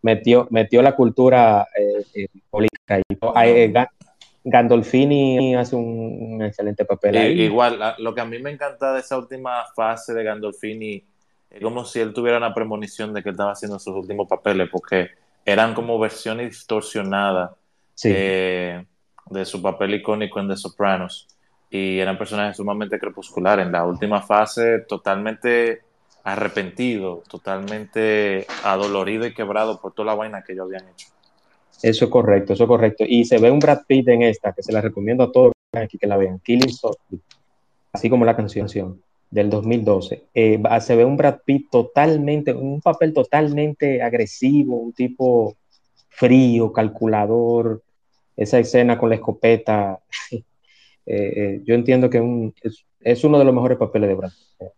Metió, 0.00 0.48
metió 0.50 0.80
la 0.80 0.96
cultura 0.96 1.68
eh, 1.78 2.04
eh 2.14 2.28
política. 2.50 2.98
Y, 2.98 3.14
eh, 3.44 3.72
Gandolfini 4.44 5.54
hace 5.54 5.76
un, 5.76 6.42
excelente 6.42 6.84
papel. 6.84 7.16
ahí. 7.16 7.42
Igual, 7.42 7.78
lo 7.98 8.14
que 8.14 8.20
a 8.20 8.24
mí 8.24 8.38
me 8.38 8.50
encanta 8.50 8.92
de 8.92 9.00
esa 9.00 9.16
última 9.18 9.64
fase 9.74 10.14
de 10.14 10.24
Gandolfini 10.24 11.04
es 11.50 11.62
como 11.62 11.84
si 11.84 12.00
él 12.00 12.12
tuviera 12.12 12.38
una 12.38 12.54
premonición 12.54 13.12
de 13.12 13.22
que 13.22 13.30
estaba 13.30 13.52
haciendo 13.52 13.78
sus 13.78 13.94
últimos 13.94 14.28
papeles, 14.28 14.68
porque 14.70 15.10
eran 15.44 15.74
como 15.74 15.98
versiones 15.98 16.48
distorsionadas 16.48 17.52
eh, 18.04 18.84
de 19.26 19.44
su 19.44 19.60
papel 19.60 19.94
icónico 19.94 20.40
en 20.40 20.48
The 20.48 20.56
Sopranos 20.56 21.28
y 21.70 21.98
eran 21.98 22.18
personajes 22.18 22.56
sumamente 22.56 22.98
crepusculares. 22.98 23.66
En 23.66 23.72
la 23.72 23.84
última 23.84 24.22
fase, 24.22 24.80
totalmente 24.80 25.82
arrepentido, 26.24 27.22
totalmente 27.28 28.46
adolorido 28.64 29.26
y 29.26 29.34
quebrado 29.34 29.80
por 29.80 29.92
toda 29.92 30.06
la 30.06 30.14
vaina 30.14 30.42
que 30.42 30.52
ellos 30.52 30.66
habían 30.66 30.88
hecho. 30.88 31.08
Eso 31.82 32.04
es 32.04 32.10
correcto, 32.10 32.52
eso 32.52 32.64
es 32.64 32.68
correcto. 32.68 33.04
Y 33.06 33.24
se 33.24 33.38
ve 33.38 33.50
un 33.50 33.58
Brad 33.58 33.82
Pitt 33.86 34.08
en 34.08 34.22
esta, 34.22 34.52
que 34.52 34.62
se 34.62 34.72
la 34.72 34.80
recomiendo 34.80 35.24
a 35.24 35.32
todos 35.32 35.52
aquí 35.72 35.98
que 35.98 36.06
la 36.06 36.16
vean, 36.16 36.38
Killing 36.40 36.72
Softly, 36.72 37.20
así 37.92 38.10
como 38.10 38.24
la 38.24 38.36
canción 38.36 39.02
del 39.30 39.50
2012. 39.50 40.24
Eh, 40.34 40.62
se 40.80 40.96
ve 40.96 41.04
un 41.04 41.16
Brad 41.16 41.38
Pitt 41.44 41.70
totalmente, 41.70 42.52
un 42.52 42.80
papel 42.80 43.12
totalmente 43.12 44.02
agresivo, 44.02 44.76
un 44.76 44.92
tipo 44.92 45.56
frío, 46.10 46.72
calculador, 46.72 47.82
esa 48.36 48.58
escena 48.58 48.98
con 48.98 49.08
la 49.08 49.16
escopeta. 49.16 50.00
Eh, 51.04 51.32
eh, 51.36 51.60
yo 51.64 51.74
entiendo 51.74 52.08
que 52.08 52.52
es, 53.00 53.24
uno 53.24 53.36
de 53.36 53.44
los 53.44 53.52
mejores 53.52 53.76
papeles 53.76 54.08
de 54.08 54.14
Brad 54.14 54.30
Pitt. 54.30 54.68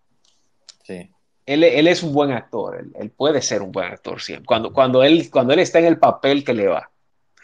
Sí. 0.83 1.11
Él, 1.45 1.87
es 1.87 2.03
un 2.03 2.15
buen 2.15 2.31
actor, 2.31 2.83
él, 2.95 3.11
puede 3.11 3.43
ser 3.43 3.61
un 3.61 3.71
buen 3.71 3.89
actor 3.93 4.23
siempre. 4.23 4.47
Cuando, 4.47 4.73
cuando, 4.73 5.03
él, 5.03 5.29
cuando 5.31 5.53
él 5.53 5.59
está 5.59 5.81
en 5.81 5.85
el 5.85 5.99
papel 5.99 6.43
que 6.43 6.55
le 6.55 6.67
va. 6.67 6.91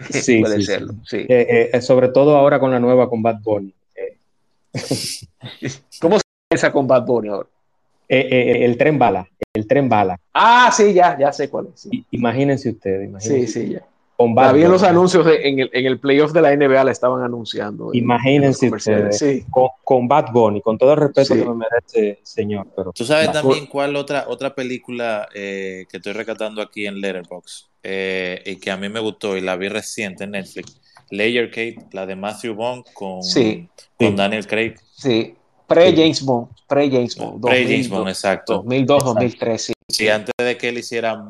Sí, 0.08 0.40
puede 0.40 0.62
serlo. 0.62 0.94
Sí. 1.04 1.26
sobre 1.80 2.08
todo 2.08 2.36
ahora 2.36 2.58
con 2.58 2.70
la 2.70 2.80
nueva 2.80 3.08
con 3.08 3.22
Bad 3.22 3.40
Bunny. 3.42 3.74
¿Cómo 6.00 6.16
se 6.18 6.24
piensa 6.48 6.72
con 6.72 6.86
Bad 6.86 7.04
Bunny 7.04 7.28
ahora? 7.28 7.48
el 8.08 8.76
tren 8.76 8.98
bala, 8.98 9.28
el 9.54 9.66
tren 9.66 9.88
bala. 9.88 10.18
Ah, 10.34 10.70
sí, 10.72 10.92
ya, 10.92 11.16
ya 11.18 11.32
sé 11.32 11.48
cuál 11.48 11.68
es. 11.72 11.88
Imagínense 12.10 12.70
ustedes. 12.70 13.08
Imagínense 13.08 13.46
sí, 13.46 13.66
sí, 13.66 13.72
ya. 13.74 13.84
Había 14.36 14.68
los 14.68 14.82
anuncios 14.82 15.26
en, 15.26 15.60
el, 15.60 15.70
en 15.72 15.86
el 15.86 15.98
playoff 15.98 16.32
de 16.32 16.42
la 16.42 16.54
NBA 16.54 16.84
la 16.84 16.90
estaban 16.90 17.22
anunciando. 17.22 17.90
Imagínense 17.94 18.68
ustedes, 18.70 19.44
con, 19.82 20.08
Bad 20.08 20.32
Bunny, 20.32 20.60
con 20.60 20.76
todo 20.76 20.92
el 20.92 20.98
respeto 20.98 21.34
que 21.34 21.44
me 21.44 21.54
merece, 21.54 22.20
señor. 22.22 22.66
Pero 22.76 22.92
Tú 22.92 23.04
sabes 23.04 23.32
también 23.32 23.66
cuál 23.66 23.96
otra, 23.96 24.26
otra 24.28 24.54
película 24.54 25.28
eh, 25.34 25.86
que 25.88 25.96
estoy 25.96 26.12
recatando 26.12 26.60
aquí 26.60 26.86
en 26.86 27.00
Letterboxd 27.00 27.68
eh, 27.82 28.42
y 28.44 28.56
que 28.56 28.70
a 28.70 28.76
mí 28.76 28.88
me 28.90 29.00
gustó 29.00 29.36
y 29.36 29.40
la 29.40 29.56
vi 29.56 29.68
reciente 29.68 30.24
en 30.24 30.32
Netflix. 30.32 30.78
Layer 31.10 31.50
Cake, 31.50 31.86
la 31.92 32.06
de 32.06 32.14
Matthew 32.14 32.54
Bond 32.54 32.84
con, 32.92 33.20
con 33.98 34.16
Daniel 34.16 34.46
Craig. 34.46 34.74
Sí, 34.92 35.34
pre-James 35.66 36.22
Bond. 36.22 36.48
Pre-James 36.68 37.16
Bond. 37.16 37.42
Pre-James 37.42 37.88
Bond, 37.88 38.08
exacto. 38.08 38.54
2002, 38.54 39.04
2003, 39.04 39.72
sí. 39.88 40.08
antes 40.08 40.34
de 40.38 40.56
que 40.56 40.68
él 40.68 40.78
hiciera 40.78 41.20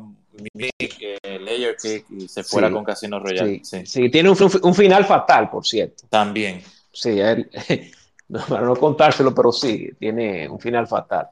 Mimic, 0.41 1.21
Layer 1.23 1.75
Cake 1.75 2.05
y 2.09 2.27
se 2.27 2.43
fuera 2.43 2.71
con 2.71 2.83
Casino 2.83 3.19
Royale. 3.19 3.61
Sí, 3.63 4.09
tiene 4.09 4.29
un, 4.29 4.75
final 4.75 5.05
fatal, 5.05 5.49
por 5.49 5.65
cierto. 5.65 6.03
También. 6.09 6.61
Sí, 6.91 7.19
para 8.49 8.65
no 8.65 8.75
contárselo, 8.75 9.33
pero 9.33 9.51
sí, 9.51 9.89
tiene 9.99 10.47
un 10.49 10.59
final 10.59 10.87
fatal. 10.87 11.29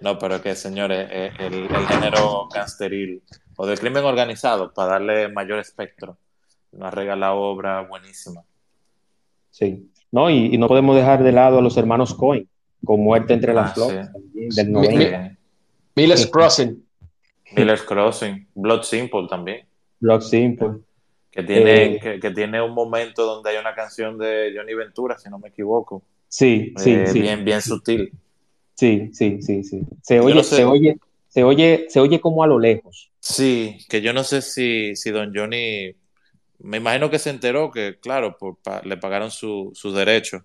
No, 0.00 0.18
pero 0.18 0.40
que, 0.40 0.54
señores, 0.54 1.08
eh, 1.10 1.30
el, 1.38 1.68
género 1.86 2.48
gangsteril 2.48 3.22
o 3.56 3.66
del 3.66 3.78
crimen 3.78 4.04
organizado, 4.04 4.72
para 4.72 4.92
darle 4.92 5.28
mayor 5.28 5.58
espectro, 5.58 6.16
nos 6.72 6.92
regala 6.94 7.34
obra 7.34 7.82
buenísima. 7.82 8.42
Sí, 9.50 9.90
no, 10.10 10.30
y, 10.30 10.56
no 10.56 10.68
podemos 10.68 10.96
dejar 10.96 11.22
de 11.22 11.32
lado 11.32 11.58
a 11.58 11.62
los 11.62 11.76
hermanos 11.76 12.14
Cohen, 12.14 12.48
con 12.82 13.00
Muerte 13.00 13.34
entre 13.34 13.52
las 13.52 13.72
ah, 13.72 13.74
flores, 13.74 14.08
del 14.32 14.72
90. 14.72 15.36
Miller's 15.94 16.26
Crossing. 16.26 16.82
Miller's 17.52 17.82
Crossing. 17.82 18.46
Blood 18.54 18.82
Simple 18.82 19.26
también. 19.28 19.66
Blood 20.00 20.22
Simple. 20.22 20.80
Que 21.30 21.42
tiene, 21.42 21.96
eh, 21.96 22.20
que, 22.20 22.30
tiene 22.30 22.60
un 22.60 22.74
momento 22.74 23.24
donde 23.24 23.50
hay 23.50 23.58
una 23.58 23.74
canción 23.74 24.18
de 24.18 24.52
Johnny 24.56 24.74
Ventura, 24.74 25.16
si 25.18 25.28
no 25.30 25.38
me 25.38 25.48
equivoco. 25.48 26.02
Sí, 26.26 26.74
sí, 26.76 26.92
eh, 26.92 27.06
sí. 27.06 27.20
Bien, 27.20 27.44
bien 27.44 27.62
sutil. 27.62 28.12
Sí, 28.74 29.10
sí, 29.12 29.40
sí, 29.42 29.62
sí. 29.62 29.82
Se 30.02 30.20
oye, 30.20 30.42
se 30.42 30.64
oye, 30.64 30.98
se 31.28 31.44
oye, 31.44 31.86
se 31.88 32.00
oye 32.00 32.20
como 32.20 32.42
a 32.42 32.46
lo 32.46 32.58
lejos. 32.58 33.10
Sí, 33.20 33.78
que 33.88 34.00
yo 34.00 34.12
no 34.12 34.24
sé 34.24 34.42
si, 34.42 34.96
si 34.96 35.10
Don 35.10 35.32
Johnny, 35.34 35.94
me 36.58 36.78
imagino 36.78 37.10
que 37.10 37.18
se 37.18 37.30
enteró 37.30 37.70
que, 37.70 37.98
claro, 38.00 38.36
le 38.84 38.96
pagaron 38.96 39.30
su, 39.30 39.70
sus 39.74 39.94
derechos, 39.94 40.42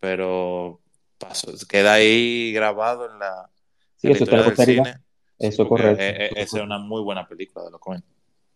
pero 0.00 0.80
queda 1.68 1.94
ahí 1.94 2.52
grabado 2.52 3.10
en 3.10 3.18
la, 3.18 3.48
Sí, 4.00 4.10
eso 4.10 4.24
está. 4.24 4.40
Eso 5.38 5.62
es 5.62 5.68
correcto. 5.68 6.02
Esa 6.02 6.58
es 6.58 6.62
una 6.62 6.78
muy 6.78 7.02
buena 7.02 7.26
película 7.26 7.64
de 7.64 7.70
los 7.70 7.80
Coen. 7.80 8.02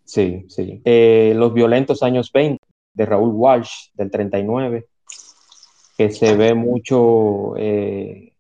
Sí, 0.05 0.45
sí. 0.49 0.83
Eh, 0.85 1.33
los 1.35 1.53
violentos 1.53 2.03
años 2.03 2.31
20 2.33 2.63
de 2.93 3.07
Raúl 3.07 3.33
Walsh 3.35 3.91
del 3.95 4.11
39, 4.11 4.87
que 5.97 6.11
se 6.11 6.37
ve 6.37 6.55
mucho 6.55 7.57
eh, 7.57 8.33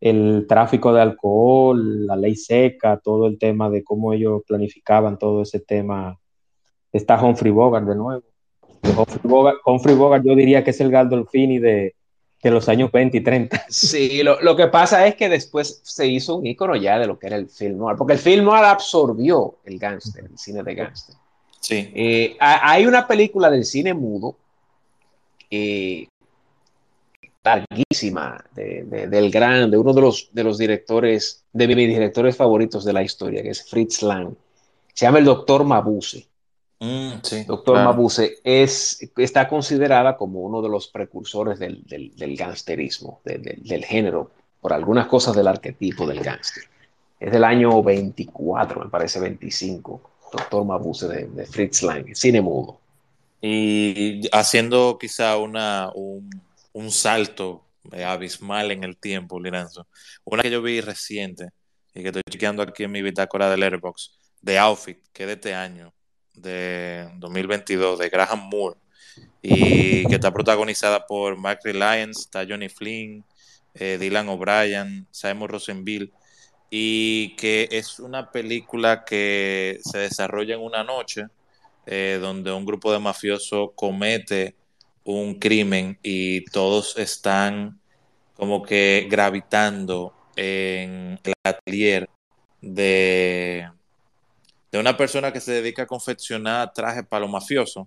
el 0.00 0.46
tráfico 0.48 0.92
de 0.92 1.02
alcohol, 1.02 2.06
la 2.06 2.16
ley 2.16 2.36
seca, 2.36 3.00
todo 3.02 3.26
el 3.26 3.38
tema 3.38 3.70
de 3.70 3.82
cómo 3.82 4.12
ellos 4.12 4.42
planificaban 4.46 5.18
todo 5.18 5.42
ese 5.42 5.60
tema. 5.60 6.18
Está 6.92 7.22
Humphrey 7.22 7.52
Bogart 7.52 7.86
de 7.86 7.94
nuevo. 7.94 8.24
Humphrey 9.64 9.96
Bogart, 9.96 10.24
yo 10.24 10.34
diría 10.34 10.62
que 10.62 10.70
es 10.70 10.80
el 10.80 10.90
Galdolfini 10.90 11.58
de, 11.58 11.95
de 12.48 12.54
los 12.54 12.68
años 12.68 12.92
20 12.92 13.16
y 13.16 13.20
30. 13.22 13.66
Sí, 13.68 14.22
lo, 14.22 14.56
que 14.56 14.68
pasa 14.68 15.06
es 15.06 15.16
que 15.16 15.28
después 15.28 15.80
se 15.82 16.06
hizo 16.06 16.36
un 16.36 16.46
icono 16.46 16.76
ya 16.76 16.98
de 16.98 17.06
lo 17.06 17.18
que 17.18 17.26
era 17.26 17.36
el 17.36 17.48
film 17.48 17.78
noir, 17.78 17.96
porque 17.96 18.12
el 18.12 18.18
film 18.18 18.44
noir 18.44 18.64
absorbió 18.64 19.56
el 19.64 19.78
gángster, 19.78 20.24
el 20.24 20.38
cine 20.38 20.62
de 20.62 20.74
gángster. 20.74 21.16
Sí. 21.60 21.90
Eh, 21.94 22.36
hay 22.38 22.86
una 22.86 23.06
película 23.08 23.50
del 23.50 23.64
cine 23.64 23.94
mudo 23.94 24.36
eh, 25.50 26.06
larguísima 27.42 28.44
del 28.54 29.30
gran, 29.30 29.70
de 29.70 29.76
uno 29.76 29.92
de 29.92 30.00
los, 30.00 30.28
de 30.32 30.44
los 30.44 30.58
directores, 30.58 31.44
de 31.52 31.66
mis 31.66 31.76
directores 31.76 32.36
favoritos 32.36 32.84
de 32.84 32.92
la 32.92 33.02
historia, 33.02 33.42
que 33.42 33.50
es 33.50 33.68
Fritz 33.68 34.02
Lang. 34.02 34.34
Se 34.94 35.06
llama 35.06 35.18
El 35.18 35.24
Doctor 35.24 35.64
Mabuse. 35.64 36.28
Mm, 36.78 37.46
Doctor 37.46 37.76
Mabuse 37.82 38.38
es, 38.44 39.10
está 39.16 39.48
considerada 39.48 40.16
como 40.16 40.40
uno 40.40 40.60
de 40.60 40.68
los 40.68 40.88
precursores 40.88 41.58
del, 41.58 41.82
del, 41.84 42.36
gangsterismo, 42.36 43.20
del 43.24 43.84
género, 43.84 44.30
por 44.60 44.72
algunas 44.72 45.06
cosas 45.06 45.34
del 45.34 45.48
arquetipo 45.48 46.06
del 46.06 46.22
gángster. 46.22 46.64
Es 47.18 47.32
del 47.32 47.44
año 47.44 47.82
24, 47.82 48.84
me 48.84 48.90
parece 48.90 49.20
25, 49.20 50.10
Doctor 50.32 50.64
Mabuse 50.64 51.08
de, 51.08 51.46
Fritz 51.46 51.82
Lang, 51.82 52.14
cine 52.14 52.42
mudo. 52.42 52.78
Y 53.40 54.28
haciendo 54.32 54.98
quizá 55.00 55.38
una, 55.38 55.90
un, 55.94 56.28
un 56.72 56.90
salto 56.90 57.62
abismal 58.04 58.70
en 58.70 58.84
el 58.84 58.96
tiempo, 58.96 59.40
Liranzo. 59.40 59.86
Una 60.24 60.42
que 60.42 60.50
yo 60.50 60.60
vi 60.60 60.80
reciente 60.80 61.50
y 61.94 62.02
que 62.02 62.08
estoy 62.08 62.22
chequeando 62.28 62.62
aquí 62.62 62.84
en 62.84 62.92
mi 62.92 63.02
bitácora 63.02 63.48
del 63.48 63.62
Airbox, 63.62 64.18
de 64.42 64.58
Outfit, 64.58 64.98
que 65.12 65.22
es 65.22 65.26
de 65.28 65.32
este 65.34 65.54
año, 65.54 65.94
de 66.36 67.08
2022 67.16 67.98
de 67.98 68.08
Graham 68.08 68.48
Moore 68.48 68.76
y 69.42 70.06
que 70.06 70.14
está 70.14 70.32
protagonizada 70.32 71.06
por 71.06 71.36
Mark 71.36 71.60
Lyons, 71.64 72.20
está 72.20 72.44
Johnny 72.48 72.68
Flynn, 72.68 73.24
eh, 73.74 73.98
Dylan 73.98 74.28
O'Brien, 74.28 75.06
Simon 75.10 75.48
Rosenville 75.48 76.12
y 76.70 77.36
que 77.36 77.68
es 77.70 78.00
una 78.00 78.30
película 78.30 79.04
que 79.04 79.78
se 79.82 79.98
desarrolla 79.98 80.54
en 80.54 80.60
una 80.60 80.82
noche 80.82 81.26
eh, 81.86 82.18
donde 82.20 82.52
un 82.52 82.64
grupo 82.64 82.92
de 82.92 82.98
mafiosos 82.98 83.70
comete 83.74 84.56
un 85.04 85.38
crimen 85.38 85.98
y 86.02 86.44
todos 86.46 86.98
están 86.98 87.80
como 88.34 88.62
que 88.62 89.06
gravitando 89.08 90.12
en 90.34 91.18
el 91.22 91.34
atelier 91.44 92.10
de, 92.60 93.70
de 94.76 94.80
una 94.80 94.96
persona 94.96 95.32
que 95.32 95.40
se 95.40 95.52
dedica 95.52 95.84
a 95.84 95.86
confeccionar 95.86 96.72
trajes 96.74 97.04
para 97.06 97.20
los 97.20 97.30
mafiosos. 97.30 97.86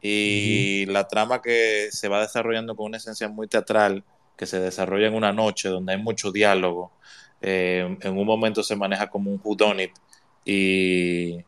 Y 0.00 0.86
la 0.86 1.06
trama 1.06 1.42
que 1.42 1.88
se 1.90 2.08
va 2.08 2.22
desarrollando 2.22 2.74
con 2.74 2.86
una 2.86 2.96
esencia 2.96 3.28
muy 3.28 3.46
teatral, 3.46 4.02
que 4.38 4.46
se 4.46 4.58
desarrolla 4.58 5.08
en 5.08 5.14
una 5.14 5.34
noche 5.34 5.68
donde 5.68 5.92
hay 5.92 6.02
mucho 6.02 6.32
diálogo. 6.32 6.92
Eh, 7.42 7.98
en 8.00 8.18
un 8.18 8.26
momento 8.26 8.62
se 8.62 8.74
maneja 8.74 9.10
como 9.10 9.30
un 9.30 9.40
whodunit 9.42 9.92
y, 10.44 11.44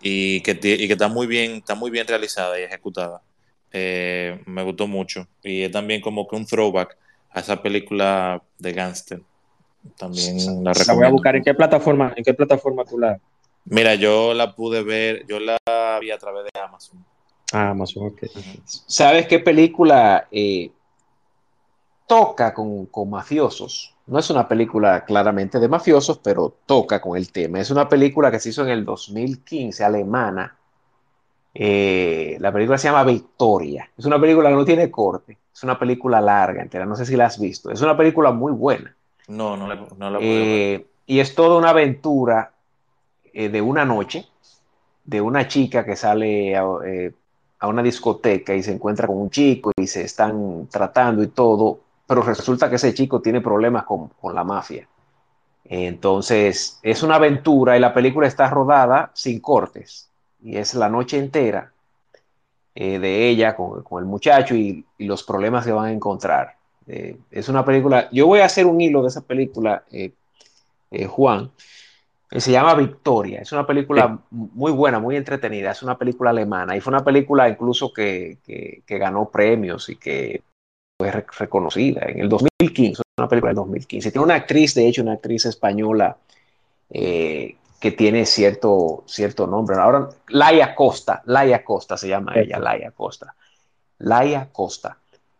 y, 0.00 0.40
que, 0.40 0.52
y 0.52 0.86
que 0.86 0.92
está 0.92 1.06
muy 1.06 1.28
bien, 1.28 1.52
está 1.58 1.76
muy 1.76 1.92
bien 1.92 2.08
realizada 2.08 2.58
y 2.58 2.64
ejecutada. 2.64 3.22
Eh, 3.72 4.42
me 4.46 4.64
gustó 4.64 4.88
mucho. 4.88 5.28
Y 5.44 5.62
es 5.62 5.70
también 5.70 6.00
como 6.00 6.26
que 6.26 6.34
un 6.34 6.46
throwback 6.46 6.96
a 7.30 7.38
esa 7.38 7.62
película 7.62 8.42
de 8.58 8.72
gangster. 8.72 9.22
También 9.96 10.64
la. 10.64 10.72
La 10.72 10.94
voy 10.94 11.06
a 11.06 11.10
buscar. 11.10 11.36
¿En 11.36 11.44
qué 11.44 11.54
plataforma, 11.54 12.12
en 12.16 12.24
qué 12.24 12.34
plataforma 12.34 12.84
tú 12.84 12.98
la, 12.98 13.20
Mira, 13.64 13.94
yo 13.94 14.34
la 14.34 14.54
pude 14.54 14.82
ver, 14.82 15.26
yo 15.26 15.38
la 15.40 15.58
vi 16.00 16.10
a 16.10 16.18
través 16.18 16.44
de 16.44 16.60
Amazon. 16.60 17.04
Ah, 17.52 17.70
Amazon, 17.70 18.08
ok. 18.08 18.24
¿Sabes 18.64 19.26
qué 19.26 19.38
película 19.38 20.28
eh, 20.30 20.70
toca 22.06 22.52
con, 22.52 22.88
mafiosos? 23.08 23.94
No 24.06 24.18
es 24.18 24.30
una 24.30 24.48
película 24.48 25.04
claramente 25.04 25.58
de 25.58 25.68
mafiosos, 25.68 26.18
pero 26.18 26.54
toca 26.66 27.00
con 27.00 27.16
el 27.16 27.30
tema. 27.30 27.60
Es 27.60 27.70
una 27.70 27.88
película 27.88 28.30
que 28.30 28.40
se 28.40 28.50
hizo 28.50 28.62
en 28.62 28.70
el 28.70 28.84
2015, 28.84 29.84
alemana. 29.84 30.56
Eh, 31.54 32.36
la 32.40 32.52
película 32.52 32.78
se 32.78 32.88
llama 32.88 33.04
Victoria. 33.04 33.90
Es 33.96 34.04
una 34.04 34.20
película 34.20 34.48
que 34.48 34.54
no 34.54 34.64
tiene 34.64 34.90
corte. 34.90 35.36
Es 35.52 35.62
una 35.62 35.78
película 35.78 36.20
larga 36.20 36.62
entera. 36.62 36.86
No 36.86 36.96
sé 36.96 37.04
si 37.04 37.16
la 37.16 37.26
has 37.26 37.38
visto. 37.38 37.70
Es 37.70 37.80
una 37.82 37.96
película 37.96 38.30
muy 38.30 38.52
buena. 38.52 38.94
No, 39.28 39.56
no 39.56 39.66
la, 39.66 39.74
no 39.74 40.18
eh, 40.20 40.86
Y 41.06 41.20
es 41.20 41.34
toda 41.34 41.58
una 41.58 41.70
aventura 41.70 42.52
eh, 43.32 43.48
de 43.48 43.60
una 43.60 43.84
noche 43.84 44.26
de 45.08 45.22
una 45.22 45.48
chica 45.48 45.86
que 45.86 45.96
sale 45.96 46.52
eh, 46.52 47.12
a, 47.60 47.66
una 47.66 47.82
discoteca 47.82 48.54
y 48.54 48.62
se 48.62 48.72
encuentra 48.72 49.06
con 49.06 49.16
un 49.16 49.30
chico 49.30 49.72
y 49.74 49.86
se 49.86 50.02
están 50.02 50.68
tratando 50.70 51.22
y 51.22 51.28
todo, 51.28 51.80
pero 52.06 52.20
resulta 52.20 52.68
que 52.68 52.76
ese 52.76 52.92
chico 52.92 53.22
tiene 53.22 53.40
problemas 53.40 53.84
con, 53.84 54.10
la 54.34 54.44
mafia. 54.44 54.86
Entonces, 55.64 56.78
es 56.82 57.02
una 57.02 57.14
aventura 57.14 57.74
y 57.74 57.80
la 57.80 57.94
película 57.94 58.26
está 58.26 58.50
rodada 58.50 59.10
sin 59.14 59.40
cortes 59.40 60.10
y 60.42 60.58
es 60.58 60.74
la 60.74 60.90
noche 60.90 61.16
entera 61.16 61.72
eh, 62.74 62.98
de 62.98 63.28
ella 63.30 63.56
con, 63.56 63.82
el 63.98 64.04
muchacho 64.04 64.54
y, 64.54 64.84
los 64.98 65.22
problemas 65.22 65.64
que 65.64 65.72
van 65.72 65.86
a 65.86 65.92
encontrar. 65.92 66.56
Eh, 66.86 67.16
es 67.30 67.48
una 67.48 67.64
película, 67.64 68.10
yo 68.12 68.26
voy 68.26 68.40
a 68.40 68.44
hacer 68.44 68.66
un 68.66 68.78
hilo 68.78 69.00
de 69.00 69.08
esa 69.08 69.22
película, 69.22 69.84
Juan, 71.08 71.50
se 72.30 72.52
llama 72.52 72.74
Victoria. 72.74 73.40
Es 73.40 73.52
una 73.52 73.66
película 73.66 74.18
muy 74.30 74.70
buena, 74.72 74.98
muy 74.98 75.16
entretenida. 75.16 75.70
Es 75.70 75.82
una 75.82 75.96
película 75.96 76.30
alemana 76.30 76.76
y 76.76 76.80
fue 76.80 76.92
una 76.92 77.04
película 77.04 77.48
incluso 77.48 77.92
que, 77.92 78.38
ganó 78.86 79.30
premios 79.30 79.88
y 79.88 79.96
que 79.96 80.42
fue 80.98 81.10
reconocida 81.10 82.02
en 82.06 82.20
el 82.20 82.28
2015. 82.28 83.02
Una 83.16 83.28
película 83.28 83.50
del 83.50 83.56
2015. 83.56 84.10
Tiene 84.10 84.24
una 84.24 84.34
actriz, 84.34 84.74
de 84.74 84.86
hecho, 84.86 85.02
una 85.02 85.14
actriz 85.14 85.46
española 85.46 86.18
eh, 86.90 87.56
que 87.80 87.92
tiene 87.92 88.26
cierto, 88.26 89.04
cierto 89.06 89.46
nombre. 89.46 89.76
Ahora, 89.76 90.10
Laia 90.28 90.74
Costa. 90.74 91.22
Laia 91.24 91.64
Costa 91.64 91.96
se 91.96 92.08
llama 92.08 92.34
ella, 92.36 92.58
Laia 92.58 92.90
Costa. 92.90 93.34
Laia 93.98 94.50
Costa. 94.52 94.98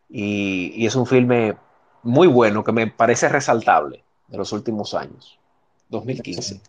Y, 0.09 0.73
y 0.75 0.87
es 0.87 0.97
un 0.97 1.07
filme 1.07 1.55
muy 2.03 2.29
bueno 2.29 2.65
que 2.65 2.73
me 2.73 2.87
parece 2.87 3.29
resaltable 3.29 4.03
de 4.29 4.39
los 4.39 4.53
últimos 4.53 4.95
años. 4.95 5.39
2015. 5.91 6.61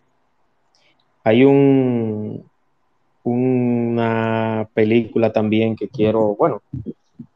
Hay 1.24 1.44
un, 1.44 2.44
una 3.24 4.68
película 4.72 5.32
también 5.32 5.76
que 5.76 5.88
quiero, 5.88 6.34
bueno, 6.36 6.62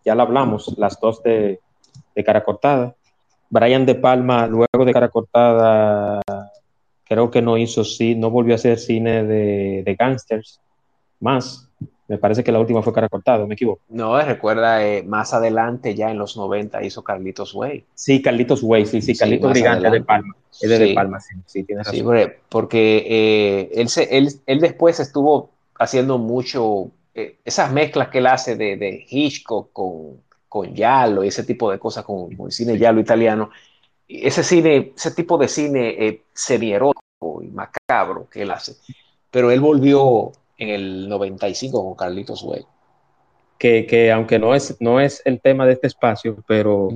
ya 0.04 0.14
la 0.14 0.22
hablamos, 0.22 0.74
las 0.78 0.98
dos 1.00 1.22
de, 1.22 1.60
de 2.14 2.24
cara 2.24 2.44
cortada. 2.44 2.94
Brian 3.50 3.86
De 3.86 3.94
Palma, 3.94 4.46
luego 4.46 4.84
de 4.84 4.92
cara 4.92 5.08
cortada, 5.08 6.20
creo 7.04 7.30
que 7.30 7.42
no 7.42 7.56
hizo, 7.56 7.84
sí, 7.84 8.14
no 8.14 8.30
volvió 8.30 8.54
a 8.54 8.56
hacer 8.56 8.78
cine 8.78 9.24
de, 9.24 9.82
de 9.84 9.94
gangsters 9.94 10.60
más. 11.20 11.68
Me 12.06 12.18
parece 12.18 12.44
que 12.44 12.52
la 12.52 12.60
última 12.60 12.82
fue 12.82 12.92
cara 12.92 13.08
cortada, 13.08 13.46
¿me 13.46 13.54
equivoco? 13.54 13.80
No, 13.88 14.20
recuerda, 14.20 14.86
eh, 14.86 15.02
más 15.02 15.32
adelante, 15.32 15.94
ya 15.94 16.10
en 16.10 16.18
los 16.18 16.36
90, 16.36 16.82
hizo 16.82 17.02
Carlitos 17.02 17.54
Way. 17.54 17.84
Sí, 17.94 18.20
Carlitos 18.20 18.62
Way, 18.62 18.84
sí, 18.84 19.00
sí, 19.00 19.16
Carlitos 19.16 19.52
Brigante 19.52 19.90
de 19.90 20.02
Palma. 20.02 20.36
Es 20.60 20.68
de, 20.68 20.78
de 20.78 20.94
Palma, 20.94 21.18
sí, 21.20 21.34
sí, 21.46 21.64
tienes 21.64 21.86
razón. 21.86 22.16
Sí, 22.16 22.26
porque 22.50 23.06
eh, 23.08 23.70
él, 23.74 23.88
se, 23.88 24.16
él, 24.16 24.28
él, 24.44 24.60
después 24.60 25.00
estuvo 25.00 25.50
haciendo 25.78 26.18
mucho, 26.18 26.90
eh, 27.14 27.38
esas 27.42 27.72
mezclas 27.72 28.08
que 28.08 28.18
él 28.18 28.26
hace 28.26 28.54
de, 28.54 28.76
de 28.76 29.06
Hitchcock 29.08 29.72
con, 29.72 30.20
con 30.46 30.74
Yalo 30.74 31.24
y 31.24 31.28
ese 31.28 31.44
tipo 31.44 31.70
de 31.70 31.78
cosas, 31.78 32.04
con, 32.04 32.28
el 32.38 32.52
cine 32.52 32.76
Yalo 32.76 33.00
italiano. 33.00 33.50
Ese 34.06 34.44
cine, 34.44 34.92
ese 34.94 35.12
tipo 35.12 35.38
de 35.38 35.48
cine 35.48 35.96
eh, 36.06 36.22
y 37.42 37.48
macabro 37.48 38.28
que 38.28 38.42
él 38.42 38.50
hace. 38.50 38.76
Pero 39.30 39.50
él 39.50 39.60
volvió 39.60 40.32
en 40.58 40.68
el 40.68 41.08
95 41.08 41.84
con 41.84 41.94
Carlitos 41.94 42.42
Way. 42.42 42.64
Que, 43.58 43.86
que, 43.86 44.10
aunque 44.10 44.38
no 44.38 44.54
es, 44.54 44.76
no 44.80 45.00
es 45.00 45.22
el 45.24 45.40
tema 45.40 45.64
de 45.64 45.74
este 45.74 45.86
espacio, 45.86 46.36
pero 46.46 46.88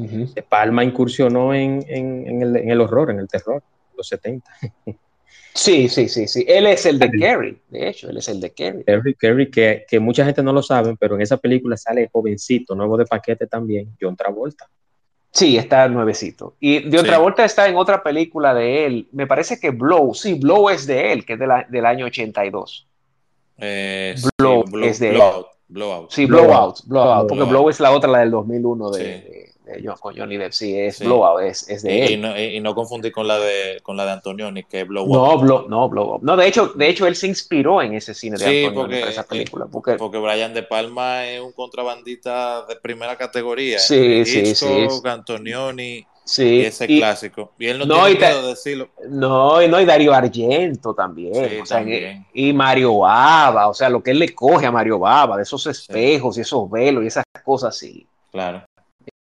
Palma 0.49 0.85
incursionó 0.85 1.55
en, 1.55 1.85
en, 1.89 2.43
el, 2.43 2.57
en, 2.57 2.71
el, 2.71 2.81
horror, 2.81 3.11
en 3.11 3.21
el 3.21 3.29
terror, 3.29 3.63
los 3.97 4.09
70. 4.09 4.51
Sí, 5.55 5.89
sí, 5.89 6.09
sí, 6.09 6.29
sí. 6.29 6.45
Él 6.47 6.69
es 6.69 6.87
el 6.87 7.01
de 7.01 7.11
Kerry, 7.11 7.61
de 7.69 7.89
hecho, 7.89 8.09
él 8.09 8.19
es 8.19 8.29
el 8.29 8.41
de 8.41 8.53
Kerry. 8.53 8.85
Kerry, 8.85 9.15
Kerry 9.15 9.51
que, 9.51 9.85
que, 9.89 9.99
mucha 9.99 10.25
gente 10.25 10.41
no 10.41 10.53
lo 10.53 10.63
sabe, 10.63 10.95
pero 10.97 11.17
en 11.17 11.23
esa 11.23 11.37
película 11.37 11.77
sale 11.77 12.09
jovencito, 12.13 12.77
nuevo 12.77 12.97
de 12.97 13.07
paquete 13.07 13.49
también, 13.49 13.97
John 14.01 14.15
Travolta. 14.15 14.69
Sí, 15.33 15.57
está 15.57 15.89
nuevecito. 15.89 16.55
Y 16.61 16.85
John 16.93 17.05
Travolta 17.05 17.45
está 17.45 17.69
en 17.69 17.77
otra 17.77 18.03
película 18.03 18.55
de 18.55 18.87
él, 18.87 19.09
me 19.13 19.27
parece 19.27 19.59
que 19.59 19.71
Blow, 19.71 20.15
sí, 20.15 20.35
Blow 20.35 20.71
es 20.71 20.87
de 20.87 21.13
él, 21.13 21.25
que 21.27 21.33
es 21.33 21.39
de 21.39 21.47
la, 21.47 21.67
del 21.69 21.87
año 21.87 22.07
82. 22.07 22.88
Eh, 23.59 24.15
blow, 24.39 24.65
es 24.83 24.99
de 25.01 25.13
blowout, 25.69 26.11
Sí, 26.11 26.27
blowout, 26.27 26.81
blowout, 26.87 27.29
porque 27.29 27.45
blow 27.45 27.69
es 27.69 27.81
la 27.81 27.91
otra, 27.93 28.11
la 28.11 28.21
del 28.21 28.31
2001 28.31 28.91
de, 28.91 29.03
de, 29.03 29.83
de 29.83 29.95
con 30.01 30.17
Johnny 30.17 30.37
Depp. 30.39 30.53
Sí, 30.53 30.79
es 30.79 31.01
blowout, 31.01 31.43
es, 31.43 31.69
es 31.69 31.83
de 31.83 31.95
y, 31.95 32.01
él. 32.01 32.11
Y 32.13 32.17
no, 32.17 32.41
y 32.41 32.61
no 32.61 32.75
confundir 32.75 33.13
con 33.13 33.27
la 33.27 33.39
de 33.39 33.81
con 33.83 33.97
la 33.97 34.07
de 34.07 34.13
Antonioni, 34.13 34.65
que 34.65 34.83
es 34.83 34.89
blowout. 34.89 35.13
No, 35.13 35.39
blow, 35.39 35.69
no, 35.69 35.89
blowout. 35.89 36.23
No, 36.23 36.37
de 36.37 36.47
hecho, 36.47 36.69
de 36.69 36.89
hecho, 36.89 37.07
él 37.07 37.17
se 37.17 37.27
inspiró 37.27 37.83
en 37.83 37.95
ese 37.95 38.15
cine 38.15 38.39
de 38.39 38.45
sí, 38.45 38.65
Antonioni 38.65 38.75
porque, 38.75 39.01
para 39.01 39.11
esa 39.11 39.27
película. 39.27 39.67
Porque, 39.67 39.95
porque 39.95 40.19
Brian 40.19 40.55
De 40.55 40.63
Palma 40.63 41.27
es 41.27 41.41
un 41.41 41.53
contrabandista 41.53 42.65
de 42.67 42.77
primera 42.77 43.17
categoría. 43.17 43.79
Sí, 43.79 44.25
sí, 44.25 44.55
sí. 44.55 44.87
Antonioni. 45.05 46.07
Sí, 46.29 46.45
y 46.45 46.65
ese 46.67 46.87
clásico. 46.87 47.53
Y 47.59 47.69
él 47.69 47.79
no, 47.79 47.87
no 47.87 48.05
tiene 48.05 48.21
miedo 48.21 48.43
de 48.43 48.49
decirlo. 48.49 48.91
No, 49.09 49.63
y 49.63 49.69
no, 49.69 49.81
y 49.81 49.87
Darío 49.87 50.13
Argento 50.13 50.93
también. 50.93 51.33
Sí, 51.33 51.57
o 51.63 51.65
sea, 51.65 51.79
también. 51.79 52.27
Y, 52.35 52.51
y, 52.51 52.53
Mario 52.53 52.99
Baba, 52.99 53.67
o 53.67 53.73
sea, 53.73 53.89
lo 53.89 54.03
que 54.03 54.11
él 54.11 54.19
le 54.19 54.35
coge 54.35 54.67
a 54.67 54.71
Mario 54.71 54.99
Baba, 54.99 55.39
de 55.39 55.45
esos 55.45 55.67
espejos 55.67 56.35
sí. 56.35 56.41
y 56.41 56.43
esos 56.43 56.71
velos 56.71 57.03
y 57.03 57.07
esas 57.07 57.25
cosas 57.43 57.75
así. 57.75 58.07
Claro. 58.31 58.63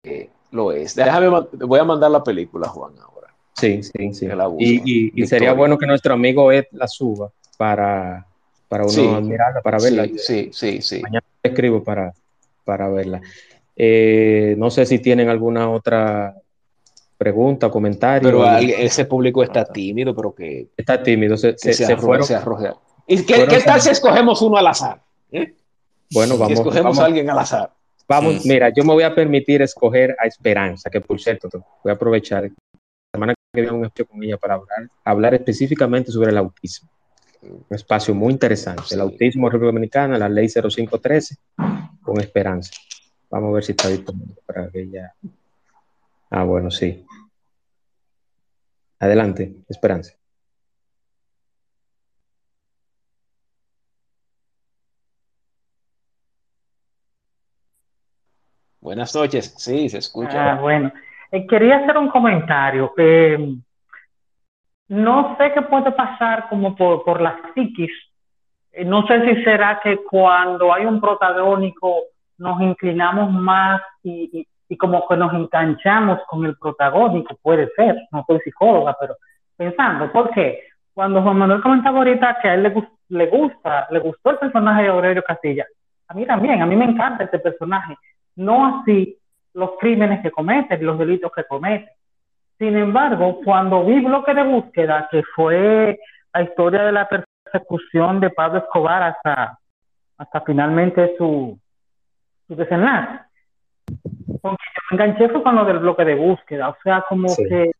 Eh, 0.01 0.29
lo 0.51 0.71
es. 0.71 0.95
Déjame, 0.95 1.27
voy 1.51 1.79
a 1.79 1.83
mandar 1.83 2.09
la 2.09 2.23
película, 2.23 2.69
Juan, 2.69 2.93
ahora. 3.01 3.33
Sí, 3.57 3.83
sí, 3.83 4.13
sí. 4.13 4.27
La 4.27 4.49
y, 4.57 4.81
y, 4.85 5.11
y 5.13 5.27
sería 5.27 5.51
bueno 5.51 5.77
que 5.77 5.85
nuestro 5.85 6.13
amigo 6.13 6.53
Ed 6.53 6.67
la 6.71 6.87
suba 6.87 7.29
para, 7.57 8.25
para 8.69 8.83
uno 8.83 8.93
sí, 8.93 9.05
mirarla, 9.23 9.61
para 9.61 9.77
verla. 9.77 10.05
Sí, 10.05 10.17
sí, 10.19 10.49
sí. 10.53 10.81
sí. 10.81 11.01
Mañana 11.01 11.25
te 11.41 11.49
escribo 11.49 11.83
para, 11.83 12.13
para 12.63 12.87
verla. 12.87 13.19
Eh, 13.75 14.55
no 14.57 14.69
sé 14.69 14.85
si 14.85 14.99
tienen 14.99 15.27
alguna 15.27 15.69
otra 15.69 16.37
pregunta, 17.17 17.69
comentario. 17.69 18.29
Pero 18.29 18.43
alguien, 18.43 18.81
ese 18.81 19.05
público 19.05 19.43
está 19.43 19.65
tímido, 19.65 20.15
pero 20.15 20.33
que. 20.33 20.69
Está 20.75 21.01
tímido, 21.01 21.37
se, 21.37 21.57
se, 21.57 21.73
se, 21.73 21.97
fueron. 21.97 22.25
Se 22.25 22.35
arroja. 22.35 22.75
¿Y 23.07 23.23
qué, 23.23 23.45
¿qué 23.47 23.59
tal 23.59 23.81
si 23.81 23.89
escogemos 23.89 24.41
uno 24.41 24.57
al 24.57 24.67
azar? 24.67 25.01
¿Eh? 25.31 25.53
Bueno, 26.11 26.37
vamos. 26.37 26.47
Si 26.47 26.53
escogemos 26.53 26.83
vamos, 26.83 26.99
a 26.99 27.05
alguien 27.05 27.29
al 27.29 27.39
azar. 27.39 27.71
Vamos, 28.07 28.45
mira, 28.45 28.69
yo 28.69 28.83
me 28.83 28.93
voy 28.93 29.03
a 29.03 29.15
permitir 29.15 29.61
escoger 29.61 30.15
a 30.19 30.27
Esperanza, 30.27 30.89
que 30.89 31.01
por 31.01 31.19
cierto, 31.19 31.49
voy 31.83 31.91
a 31.91 31.95
aprovechar 31.95 32.43
la 32.43 32.49
semana 33.13 33.33
que 33.33 33.61
viene 33.61 33.75
un 33.75 33.85
espacio 33.85 34.05
con 34.05 34.23
ella 34.23 34.37
para 34.37 34.55
hablar, 34.55 34.89
hablar 35.03 35.33
específicamente 35.33 36.11
sobre 36.11 36.31
el 36.31 36.37
autismo. 36.37 36.89
Un 37.41 37.65
espacio 37.69 38.13
muy 38.13 38.31
interesante. 38.31 38.83
Sí. 38.87 38.95
El 38.95 39.01
autismo 39.01 39.47
en 39.47 39.51
República 39.51 39.73
Dominicana, 39.73 40.17
la 40.17 40.29
ley 40.29 40.47
0513, 40.49 41.35
con 42.01 42.19
Esperanza. 42.19 42.71
Vamos 43.29 43.49
a 43.49 43.53
ver 43.55 43.63
si 43.63 43.71
está 43.71 43.89
disponible 43.89 44.35
para 44.45 44.69
que 44.69 44.81
ella. 44.81 45.13
Ah, 46.35 46.43
bueno, 46.45 46.71
sí. 46.71 47.05
Adelante, 48.99 49.53
Esperanza. 49.69 50.13
Buenas 58.81 59.13
noches, 59.13 59.53
sí, 59.59 59.87
se 59.89 59.99
escucha. 59.99 60.53
Ah, 60.53 60.55
bueno, 60.59 60.91
eh, 61.31 61.45
quería 61.45 61.77
hacer 61.77 61.99
un 61.99 62.09
comentario. 62.09 62.91
Eh, 62.97 63.55
no 64.87 65.37
sé 65.37 65.53
qué 65.53 65.61
puede 65.61 65.91
pasar 65.91 66.49
como 66.49 66.75
por, 66.75 67.03
por 67.03 67.21
la 67.21 67.39
psiquis. 67.53 67.91
Eh, 68.71 68.83
no 68.83 69.05
sé 69.05 69.23
si 69.23 69.43
será 69.43 69.79
que 69.83 69.97
cuando 69.97 70.73
hay 70.73 70.85
un 70.85 70.99
protagónico 70.99 72.05
nos 72.39 72.59
inclinamos 72.59 73.31
más 73.31 73.83
y, 74.01 74.31
y, 74.33 74.47
y, 74.73 74.77
como 74.77 75.07
que 75.07 75.17
nos 75.17 75.33
enganchamos 75.33 76.19
con 76.27 76.45
el 76.45 76.55
protagónico, 76.57 77.35
puede 77.41 77.69
ser, 77.75 77.95
no 78.11 78.23
soy 78.25 78.39
psicóloga, 78.39 78.95
pero 78.99 79.15
pensando, 79.55 80.11
¿por 80.11 80.31
qué? 80.31 80.63
Cuando 80.93 81.21
Juan 81.21 81.37
Manuel 81.37 81.61
comentaba 81.61 81.99
ahorita 81.99 82.37
que 82.41 82.49
a 82.49 82.53
él 82.55 82.63
le, 82.63 82.73
le 83.09 83.27
gusta, 83.27 83.87
le 83.91 83.99
gustó 83.99 84.31
el 84.31 84.39
personaje 84.39 84.83
de 84.83 84.89
Aurelio 84.89 85.23
Castilla, 85.23 85.65
a 86.07 86.13
mí 86.13 86.25
también, 86.25 86.61
a 86.61 86.65
mí 86.65 86.75
me 86.75 86.85
encanta 86.85 87.23
este 87.23 87.39
personaje, 87.39 87.97
no 88.35 88.81
así 88.81 89.17
los 89.53 89.71
crímenes 89.79 90.21
que 90.21 90.31
cometen, 90.31 90.85
los 90.85 90.97
delitos 90.97 91.31
que 91.31 91.43
cometen. 91.43 91.89
Sin 92.57 92.75
embargo, 92.77 93.39
cuando 93.43 93.85
vi 93.85 93.99
Bloque 93.99 94.33
de 94.33 94.43
Búsqueda, 94.43 95.07
que 95.11 95.23
fue 95.35 95.99
la 96.33 96.41
historia 96.41 96.83
de 96.83 96.91
la 96.91 97.07
persecución 97.07 98.19
de 98.19 98.29
Pablo 98.29 98.59
Escobar 98.59 99.03
hasta, 99.03 99.57
hasta 100.17 100.41
finalmente 100.41 101.15
su, 101.17 101.59
su 102.47 102.55
desenlace, 102.55 103.25
enganché 104.93 105.29
fue 105.29 105.43
con 105.43 105.55
lo 105.55 105.65
del 105.65 105.79
bloque 105.79 106.05
de 106.05 106.15
búsqueda, 106.15 106.69
o 106.69 106.77
sea, 106.83 107.03
como 107.07 107.29
sí. 107.29 107.43
que 107.47 107.71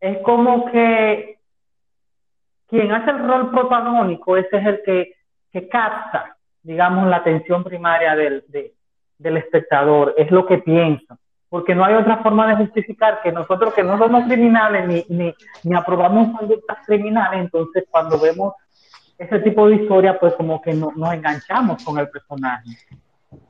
es 0.00 0.18
como 0.18 0.70
que 0.70 1.38
quien 2.66 2.92
hace 2.92 3.10
el 3.10 3.26
rol 3.26 3.50
protagónico, 3.50 4.36
ese 4.36 4.58
es 4.58 4.66
el 4.66 4.82
que, 4.84 5.14
que 5.52 5.68
capta, 5.68 6.36
digamos, 6.62 7.08
la 7.08 7.16
atención 7.16 7.64
primaria 7.64 8.14
del, 8.14 8.44
de, 8.48 8.74
del 9.18 9.36
espectador, 9.38 10.14
es 10.16 10.30
lo 10.30 10.46
que 10.46 10.58
piensa, 10.58 11.18
porque 11.48 11.74
no 11.74 11.84
hay 11.84 11.94
otra 11.94 12.18
forma 12.18 12.46
de 12.46 12.64
justificar 12.64 13.20
que 13.22 13.32
nosotros 13.32 13.74
que 13.74 13.82
no 13.82 13.98
somos 13.98 14.24
criminales 14.24 14.86
ni, 14.86 15.04
ni, 15.16 15.34
ni 15.64 15.76
aprobamos 15.76 16.38
conductas 16.38 16.78
criminales, 16.86 17.40
entonces 17.40 17.84
cuando 17.90 18.20
vemos 18.20 18.54
ese 19.18 19.38
tipo 19.40 19.68
de 19.68 19.76
historia, 19.76 20.18
pues 20.18 20.32
como 20.34 20.62
que 20.62 20.72
no, 20.72 20.92
nos 20.96 21.12
enganchamos 21.12 21.84
con 21.84 21.98
el 21.98 22.08
personaje. 22.08 22.70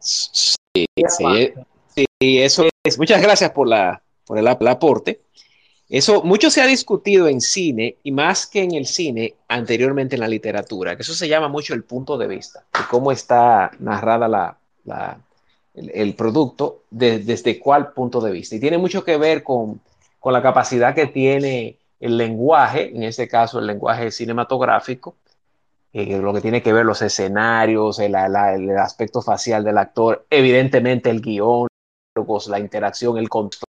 Sí, 0.01 0.85
sí, 1.07 1.55
sí, 2.21 2.39
eso 2.39 2.69
es. 2.85 2.99
Muchas 2.99 3.23
gracias 3.23 3.51
por, 3.51 3.69
la, 3.69 4.03
por 4.27 4.39
el, 4.39 4.47
aporte. 4.47 5.21
Eso 5.89 6.23
mucho 6.23 6.51
se 6.51 6.61
ha 6.61 6.67
discutido 6.67 7.27
en 7.29 7.41
cine 7.41 7.97
y 8.03 8.13
más 8.13 8.47
que 8.47 8.63
en 8.63 8.75
el 8.75 8.87
cine, 8.87 9.35
anteriormente 9.49 10.15
en 10.15 10.21
la 10.21 10.29
literatura, 10.29 10.97
que 10.97 11.03
eso 11.03 11.15
se 11.15 11.29
llama 11.29 11.49
mucho 11.49 11.75
el 11.75 11.83
punto 11.83 12.17
de 12.17 12.29
vista, 12.29 12.65
de 12.73 12.85
cómo 12.89 13.11
está 13.11 13.73
narrada 13.81 14.29
la, 14.29 14.57
la 14.85 15.19
el, 15.75 16.15
producto, 16.15 16.85
desde 16.91 17.59
cuál 17.59 17.93
punto 17.93 18.21
de 18.21 18.31
vista. 18.31 18.55
Y 18.55 18.61
tiene 18.61 18.79
mucho 18.79 19.05
que 19.05 19.17
ver 19.17 19.43
con, 19.43 19.81
con 20.21 20.33
la 20.33 20.43
capacidad 20.43 20.95
que 20.95 21.07
tiene 21.07 21.79
el 21.99 22.17
lenguaje, 22.17 22.95
en 22.95 23.03
este 23.03 23.29
caso 23.29 23.59
el 23.59 23.67
lenguaje 23.67 24.11
cinematográfico, 24.11 25.17
eh, 25.93 26.19
lo 26.19 26.33
que 26.33 26.41
tiene 26.41 26.63
que 26.63 26.73
ver 26.73 26.87
los 26.87 27.03
escenarios, 27.03 27.99
el, 27.99 28.15
el, 28.15 28.79
aspecto 28.79 29.23
facial 29.23 29.65
del 29.65 29.79
actor, 29.79 30.25
evidentemente 30.31 31.11
el 31.11 31.21
guion, 31.21 31.67
la 32.49 32.59
interacción, 32.59 33.19
el 33.19 33.29
control, 33.29 33.67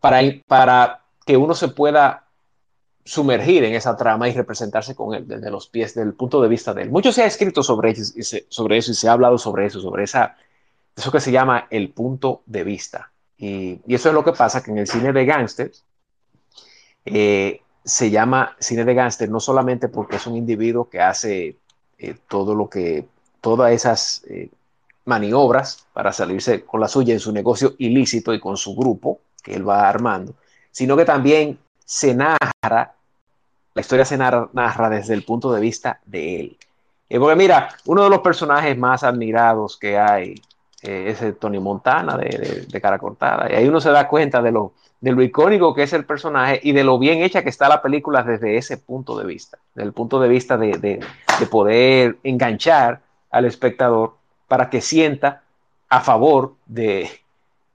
para, 0.00 0.20
para 0.46 1.00
que 1.24 1.36
uno 1.36 1.54
se 1.54 1.68
pueda 1.68 2.26
sumergir 3.04 3.64
en 3.64 3.74
esa 3.74 3.96
trama 3.96 4.28
y 4.28 4.32
representarse 4.32 4.94
con 4.94 5.14
él 5.14 5.26
desde 5.26 5.50
los 5.50 5.68
pies, 5.68 5.94
del 5.94 6.14
punto 6.14 6.40
de 6.40 6.48
vista 6.48 6.74
de 6.74 6.82
él. 6.82 6.90
Mucho 6.90 7.12
se 7.12 7.22
ha 7.22 7.26
escrito 7.26 7.62
sobre, 7.62 7.94
sobre 7.94 8.76
eso 8.78 8.92
y 8.92 8.94
se 8.94 9.08
ha 9.08 9.12
hablado 9.12 9.38
sobre 9.38 9.66
eso, 9.66 9.80
sobre 9.80 10.04
esa, 10.04 10.36
eso 10.96 11.10
que 11.10 11.20
se 11.20 11.32
llama 11.32 11.66
el 11.70 11.90
punto 11.90 12.42
de 12.46 12.64
vista. 12.64 13.10
Y, 13.38 13.80
y 13.86 13.94
eso 13.94 14.08
es 14.08 14.14
lo 14.14 14.24
que 14.24 14.32
pasa 14.32 14.62
que 14.62 14.70
en 14.70 14.78
el 14.78 14.86
cine 14.86 15.12
de 15.12 15.24
gángsters, 15.24 15.84
eh, 17.04 17.62
se 17.84 18.10
llama 18.10 18.56
cine 18.60 18.84
de 18.84 18.94
gángster 18.94 19.30
no 19.30 19.40
solamente 19.40 19.88
porque 19.88 20.16
es 20.16 20.26
un 20.26 20.36
individuo 20.36 20.88
que 20.88 21.00
hace 21.00 21.56
eh, 21.98 22.14
todo 22.28 22.54
lo 22.54 22.68
que, 22.68 23.06
todas 23.40 23.72
esas 23.72 24.22
eh, 24.28 24.50
maniobras 25.04 25.86
para 25.92 26.12
salirse 26.12 26.64
con 26.64 26.80
la 26.80 26.88
suya 26.88 27.14
en 27.14 27.20
su 27.20 27.32
negocio 27.32 27.74
ilícito 27.78 28.32
y 28.34 28.40
con 28.40 28.56
su 28.56 28.74
grupo 28.74 29.20
que 29.42 29.54
él 29.54 29.68
va 29.68 29.88
armando, 29.88 30.34
sino 30.70 30.96
que 30.96 31.04
también 31.04 31.58
se 31.84 32.14
narra, 32.14 32.94
la 33.74 33.80
historia 33.80 34.04
se 34.04 34.18
narra, 34.18 34.90
desde 34.90 35.14
el 35.14 35.24
punto 35.24 35.52
de 35.52 35.60
vista 35.60 36.00
de 36.04 36.40
él. 36.40 36.56
Eh, 37.08 37.18
porque 37.18 37.36
mira, 37.36 37.68
uno 37.86 38.04
de 38.04 38.10
los 38.10 38.20
personajes 38.20 38.76
más 38.76 39.02
admirados 39.02 39.76
que 39.76 39.98
hay 39.98 40.40
es 40.82 41.20
el 41.20 41.36
Tony 41.36 41.58
Montana 41.58 42.16
de, 42.16 42.66
de, 42.66 42.80
cara 42.80 42.98
cortada, 42.98 43.50
y 43.50 43.54
ahí 43.54 43.68
uno 43.68 43.80
se 43.80 43.90
da 43.90 44.08
cuenta 44.08 44.40
de 44.40 44.50
lo 44.50 44.72
de 45.00 45.12
lo 45.12 45.22
icónico 45.22 45.74
que 45.74 45.82
es 45.82 45.92
el 45.92 46.04
personaje 46.04 46.60
y 46.62 46.72
de 46.72 46.84
lo 46.84 46.98
bien 46.98 47.22
hecha 47.22 47.42
que 47.42 47.48
está 47.48 47.68
la 47.68 47.82
película 47.82 48.22
desde 48.22 48.56
ese 48.56 48.76
punto 48.76 49.18
de 49.18 49.24
vista, 49.24 49.58
desde 49.74 49.86
el 49.86 49.92
punto 49.92 50.20
de 50.20 50.28
vista 50.28 50.56
de, 50.56 51.00
poder 51.50 52.18
enganchar 52.22 53.00
al 53.30 53.46
espectador 53.46 54.16
para 54.50 54.68
que 54.68 54.80
sienta 54.80 55.44
a 55.88 56.00
favor 56.00 56.56
de, 56.66 57.08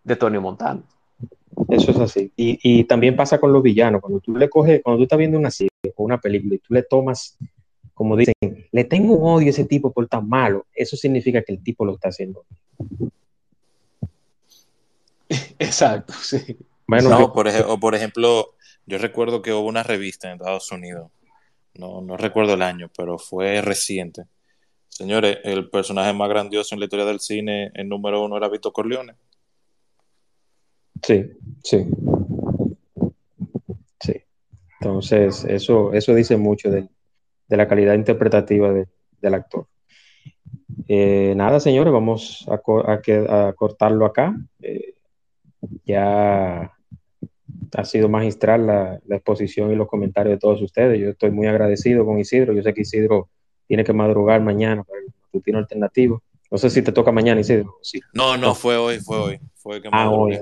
de 0.03 0.15
Tony 0.17 0.39
Montana. 0.39 0.81
Eso 1.69 1.91
es 1.91 1.99
así. 2.01 2.33
Y, 2.35 2.83
también 2.83 3.15
pasa 3.15 3.39
con 3.39 3.53
los 3.53 3.63
villanos. 3.63 4.01
Cuando 4.01 4.19
tú 4.19 4.35
le 4.35 4.49
coges, 4.49 4.81
cuando 4.83 4.97
tú 4.97 5.03
estás 5.03 5.17
viendo 5.17 5.39
una 5.39 5.51
serie 5.51 5.69
o 5.95 6.03
una 6.03 6.19
película 6.19 6.55
y 6.55 6.57
tú 6.57 6.73
le 6.73 6.83
tomas, 6.83 7.37
como 7.93 8.17
dicen, 8.17 8.35
le 8.69 8.83
tengo 8.83 9.13
un 9.13 9.25
odio 9.25 9.47
a 9.47 9.51
ese 9.51 9.63
tipo 9.63 9.93
por 9.93 10.09
tan 10.09 10.27
malo, 10.27 10.65
eso 10.75 10.97
significa 10.97 11.43
que 11.43 11.53
el 11.53 11.63
tipo 11.63 11.85
lo 11.85 11.93
está 11.93 12.09
haciendo. 12.09 12.43
Exacto, 15.57 16.11
sí. 16.11 16.57
Bueno, 16.87 17.31
por, 17.31 17.47
o 17.47 17.79
por 17.79 17.95
ejemplo, 17.95 18.53
yo 18.85 18.97
recuerdo 18.97 19.41
que 19.41 19.53
hubo 19.53 19.65
una 19.65 19.83
revista 19.83 20.27
en 20.27 20.33
Estados 20.33 20.69
Unidos, 20.73 21.09
no, 21.75 22.01
no 22.01 22.17
recuerdo 22.17 22.55
el 22.55 22.63
año, 22.63 22.91
pero 22.97 23.17
fue 23.17 23.61
reciente. 23.61 24.25
Señores, 24.89 25.39
el 25.43 25.69
personaje 25.69 26.13
más 26.13 26.29
grandioso 26.29 26.73
en 26.73 26.79
la 26.79 26.85
historia 26.85 27.05
del 27.05 27.19
cine, 27.19 27.71
el 27.73 27.89
número 27.89 28.23
uno 28.23 28.37
era 28.37 28.49
Vito 28.49 28.71
Corleone. 28.71 29.13
Sí, 31.01 31.31
sí. 31.63 31.85
Sí. 33.99 34.13
Entonces, 34.79 35.43
eso, 35.45 35.93
eso 35.93 36.15
dice 36.15 36.37
mucho 36.37 36.69
de, 36.69 36.87
la 37.49 37.67
calidad 37.67 37.93
interpretativa 37.93 38.71
del 38.71 39.33
actor. 39.33 39.67
Eh, 40.87 41.33
nada, 41.35 41.59
señores, 41.59 41.91
vamos 41.91 42.45
a, 42.47 42.55
a, 42.55 43.53
cortarlo 43.53 44.05
acá. 44.05 44.35
Eh, 44.61 44.95
ya 45.85 46.71
ha 47.73 47.85
sido 47.85 48.09
magistral 48.09 48.67
la, 48.67 48.99
exposición 49.09 49.71
y 49.71 49.75
los 49.75 49.87
comentarios 49.87 50.35
de 50.35 50.39
todos 50.39 50.61
ustedes. 50.61 50.99
Yo 50.99 51.09
estoy 51.09 51.31
muy 51.31 51.47
agradecido 51.47 52.05
con 52.05 52.19
Isidro. 52.19 52.53
Yo 52.53 52.63
sé 52.63 52.73
que 52.73 52.81
Isidro 52.81 53.29
tiene 53.67 53.83
que 53.83 53.93
madrugar 53.93 54.41
mañana 54.41 54.83
para 54.83 54.99
el 54.99 55.07
matutino 55.23 55.57
alternativo. 55.57 56.21
No 56.51 56.57
sé 56.57 56.69
si 56.69 56.81
te 56.81 56.91
toca 56.91 57.11
mañana, 57.11 57.41
Isidro. 57.41 57.77
Sí. 57.81 57.99
No, 58.13 58.37
no, 58.37 58.55
fue 58.55 58.77
hoy, 58.77 58.99
fue 58.99 59.17
hoy. 59.17 59.39
Fue 59.55 59.81
que 59.81 59.89
ah, 59.91 60.09
hoy. 60.09 60.39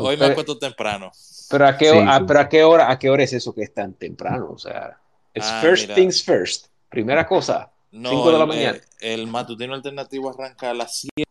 Hoy 0.00 0.16
me, 0.16 0.26
acuesto 0.26 0.58
temprano. 0.58 1.10
Pero 1.50 1.66
a, 1.66 1.76
qué, 1.76 1.90
a, 1.90 2.48
qué 2.48 2.64
hora, 2.64 2.90
¿a 2.90 2.98
qué 2.98 3.10
hora 3.10 3.22
es 3.22 3.32
eso 3.32 3.54
que 3.54 3.62
es 3.62 3.72
tan 3.72 3.94
temprano? 3.94 4.50
O 4.52 4.58
sea, 4.58 4.98
es 5.32 5.44
ah, 5.44 5.60
first 5.62 5.92
things 5.94 6.22
first. 6.22 6.66
Primera 6.88 7.26
cosa, 7.26 7.72
no, 7.90 8.10
5 8.10 8.32
de 8.32 8.38
la 8.38 8.46
mañana. 8.46 8.80
El, 9.00 9.26
matutino 9.26 9.74
alternativo 9.74 10.30
arranca 10.30 10.70
a 10.70 10.74
las 10.74 10.98
7 10.98 11.30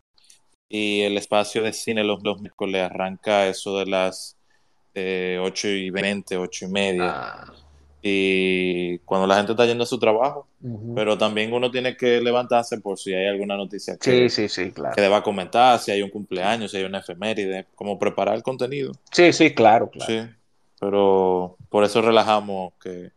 y 0.69 1.01
el 1.01 1.17
espacio 1.17 1.61
de 1.61 1.73
cine 1.73 2.03
los, 2.03 2.23
los 2.23 2.41
miércoles 2.41 2.81
arranca 2.81 3.47
eso 3.47 3.77
de 3.77 3.85
las 3.85 4.37
eh, 4.93 5.39
8 5.41 5.67
y 5.67 5.89
20, 5.89 6.37
8 6.37 6.65
y 6.65 6.67
media. 6.69 7.11
Ah. 7.11 7.53
Y 8.05 8.99
cuando 8.99 9.25
la 9.25 9.37
gente 9.37 9.53
está 9.53 9.65
yendo 9.65 9.85
a 9.85 9.87
su 9.87 9.97
trabajo, 9.97 10.45
pero 10.93 11.17
también 11.17 11.53
uno 11.53 11.71
tiene 11.71 11.95
que 11.95 12.19
levantarse 12.19 12.77
por 12.81 12.99
si 12.99 13.13
hay 13.13 13.27
alguna 13.27 13.55
noticia 13.55 13.95
que, 13.95 14.29
sí, 14.29 14.49
sí, 14.49 14.71
claro. 14.71 14.93
que 14.93 14.99
deba 15.01 15.23
comentar, 15.23 15.79
si 15.79 15.91
hay 15.91 16.01
un 16.01 16.09
cumpleaños, 16.09 16.71
si 16.71 16.77
hay 16.77 16.83
una 16.83 16.99
efeméride, 16.99 17.65
como 17.75 17.97
preparar 17.97 18.35
el 18.35 18.43
contenido. 18.43 18.91
Sí, 19.09 19.31
sí, 19.31 19.53
claro, 19.53 19.89
claro. 19.89 20.11
Sí, 20.11 20.29
pero 20.81 21.55
por 21.69 21.85
eso 21.85 22.01
relajamos 22.01 22.73
que, 22.83 23.11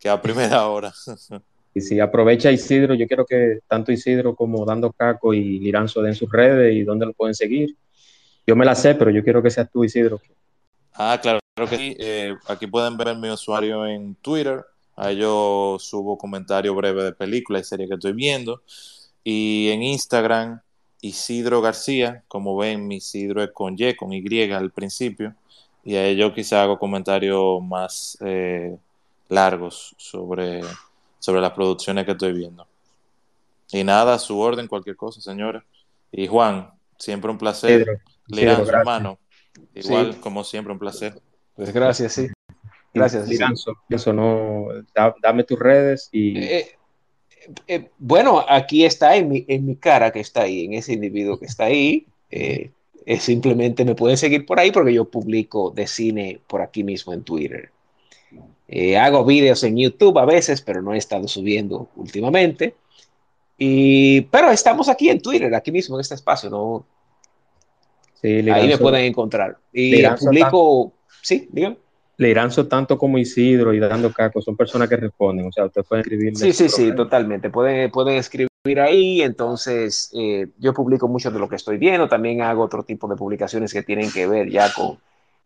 que 0.00 0.08
a 0.08 0.20
primera 0.20 0.66
hora. 0.66 0.92
Y 1.72 1.80
si 1.80 2.00
aprovecha 2.00 2.50
Isidro, 2.50 2.94
yo 2.94 3.06
quiero 3.06 3.24
que 3.24 3.60
tanto 3.68 3.92
Isidro 3.92 4.34
como 4.34 4.64
Dando 4.64 4.90
Caco 4.92 5.32
y 5.34 5.60
Liranzo 5.60 6.02
den 6.02 6.16
sus 6.16 6.30
redes 6.32 6.74
y 6.74 6.82
dónde 6.82 7.06
lo 7.06 7.12
pueden 7.12 7.36
seguir. 7.36 7.76
Yo 8.44 8.56
me 8.56 8.64
la 8.64 8.74
sé, 8.74 8.96
pero 8.96 9.12
yo 9.12 9.22
quiero 9.22 9.40
que 9.40 9.50
seas 9.50 9.70
tú, 9.70 9.84
Isidro, 9.84 10.20
Ah, 10.94 11.18
claro, 11.22 11.38
claro 11.54 11.70
que 11.70 11.76
sí. 11.76 11.96
Eh, 11.98 12.34
aquí 12.48 12.66
pueden 12.66 12.96
ver 12.96 13.16
mi 13.16 13.30
usuario 13.30 13.86
en 13.86 14.14
Twitter. 14.16 14.64
Ahí 14.96 15.16
yo 15.16 15.76
subo 15.80 16.18
comentario 16.18 16.74
breve 16.74 17.04
de 17.04 17.12
películas 17.12 17.62
y 17.62 17.64
series 17.64 17.88
que 17.88 17.94
estoy 17.94 18.12
viendo. 18.12 18.62
Y 19.24 19.68
en 19.70 19.82
Instagram, 19.82 20.60
Isidro 21.00 21.60
García. 21.60 22.24
Como 22.28 22.56
ven, 22.56 22.86
mi 22.86 22.96
Isidro 22.96 23.42
es 23.42 23.50
con 23.52 23.74
Y, 23.78 23.94
con 23.94 24.12
Y 24.12 24.52
al 24.52 24.70
principio. 24.70 25.34
Y 25.84 25.96
ahí 25.96 26.16
yo 26.16 26.32
quizá 26.32 26.62
hago 26.62 26.78
comentarios 26.78 27.62
más 27.62 28.16
eh, 28.20 28.76
largos 29.28 29.94
sobre, 29.98 30.60
sobre 31.18 31.40
las 31.40 31.52
producciones 31.52 32.04
que 32.04 32.12
estoy 32.12 32.32
viendo. 32.32 32.66
Y 33.72 33.82
nada, 33.82 34.14
a 34.14 34.18
su 34.18 34.38
orden, 34.38 34.68
cualquier 34.68 34.96
cosa, 34.96 35.20
señores. 35.20 35.62
Y 36.12 36.26
Juan, 36.26 36.70
siempre 36.98 37.30
un 37.30 37.38
placer. 37.38 38.00
Pedro, 38.28 38.68
hermano. 38.68 39.18
Igual, 39.74 40.20
como 40.20 40.44
siempre, 40.44 40.72
un 40.72 40.78
placer. 40.78 41.20
Pues 41.56 41.72
gracias, 41.72 42.12
sí. 42.12 42.28
Gracias. 42.94 43.28
Eso 43.88 44.12
no, 44.12 44.66
dame 45.22 45.44
tus 45.44 45.58
redes 45.58 46.08
y... 46.12 46.38
Eh, 46.38 46.76
eh, 47.66 47.90
bueno, 47.98 48.44
aquí 48.48 48.84
está 48.84 49.16
en 49.16 49.28
mi, 49.28 49.44
en 49.48 49.66
mi 49.66 49.76
cara 49.76 50.12
que 50.12 50.20
está 50.20 50.42
ahí, 50.42 50.66
en 50.66 50.74
ese 50.74 50.92
individuo 50.92 51.38
que 51.38 51.46
está 51.46 51.64
ahí. 51.64 52.06
Eh, 52.30 52.70
simplemente 53.18 53.84
me 53.84 53.96
pueden 53.96 54.16
seguir 54.16 54.46
por 54.46 54.60
ahí 54.60 54.70
porque 54.70 54.94
yo 54.94 55.06
publico 55.06 55.70
de 55.70 55.86
cine 55.86 56.40
por 56.46 56.62
aquí 56.62 56.84
mismo 56.84 57.12
en 57.12 57.24
Twitter. 57.24 57.70
hago 58.98 59.24
videos 59.24 59.64
en 59.64 59.76
YouTube 59.76 60.18
a 60.18 60.24
veces, 60.24 60.62
pero 60.62 60.82
no 60.82 60.94
he 60.94 60.98
estado 60.98 61.26
subiendo 61.26 61.88
últimamente. 61.96 62.74
Y, 63.58 64.22
pero 64.22 64.50
estamos 64.50 64.88
aquí 64.88 65.08
en 65.08 65.20
Twitter, 65.20 65.54
aquí 65.54 65.72
mismo 65.72 65.96
en 65.96 66.00
este 66.02 66.14
espacio. 66.14 66.48
No, 66.48 66.84
Ahí 68.22 68.68
me 68.68 68.78
pueden 68.78 69.04
encontrar. 69.04 69.58
Y 69.72 70.02
publico, 70.06 70.92
sí, 71.22 71.48
dígame. 71.50 71.76
Leiranzo 72.18 72.68
tanto 72.68 72.98
como 72.98 73.18
Isidro 73.18 73.72
y 73.72 73.80
Dando 73.80 74.12
Caco 74.12 74.40
son 74.40 74.56
personas 74.56 74.88
que 74.88 74.96
responden, 74.96 75.46
o 75.46 75.52
sea, 75.52 75.64
usted 75.64 75.82
puede 75.82 76.02
escribir. 76.02 76.36
Sí, 76.36 76.52
sí, 76.52 76.68
sí, 76.68 76.94
totalmente. 76.94 77.50
Pueden, 77.50 77.90
pueden 77.90 78.16
escribir 78.16 78.48
ahí, 78.80 79.22
entonces 79.22 80.10
eh, 80.14 80.46
yo 80.58 80.72
publico 80.72 81.08
mucho 81.08 81.30
de 81.30 81.38
lo 81.38 81.48
que 81.48 81.56
estoy 81.56 81.78
viendo, 81.78 82.08
también 82.08 82.42
hago 82.42 82.62
otro 82.62 82.84
tipo 82.84 83.08
de 83.08 83.16
publicaciones 83.16 83.72
que 83.72 83.82
tienen 83.82 84.12
que 84.12 84.26
ver 84.26 84.50
ya 84.50 84.72
con, 84.72 84.98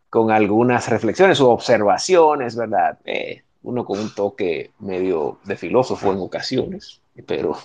con 0.09 0.29
algunas 0.29 0.87
reflexiones 0.89 1.39
o 1.41 1.49
observaciones, 1.49 2.55
¿verdad? 2.55 2.99
Eh, 3.05 3.41
uno 3.63 3.83
con 3.83 3.99
un 3.99 4.13
toque 4.13 4.71
medio 4.79 5.39
de 5.45 5.55
filósofo 5.55 6.11
en 6.11 6.19
ocasiones, 6.19 7.01
pero 7.25 7.57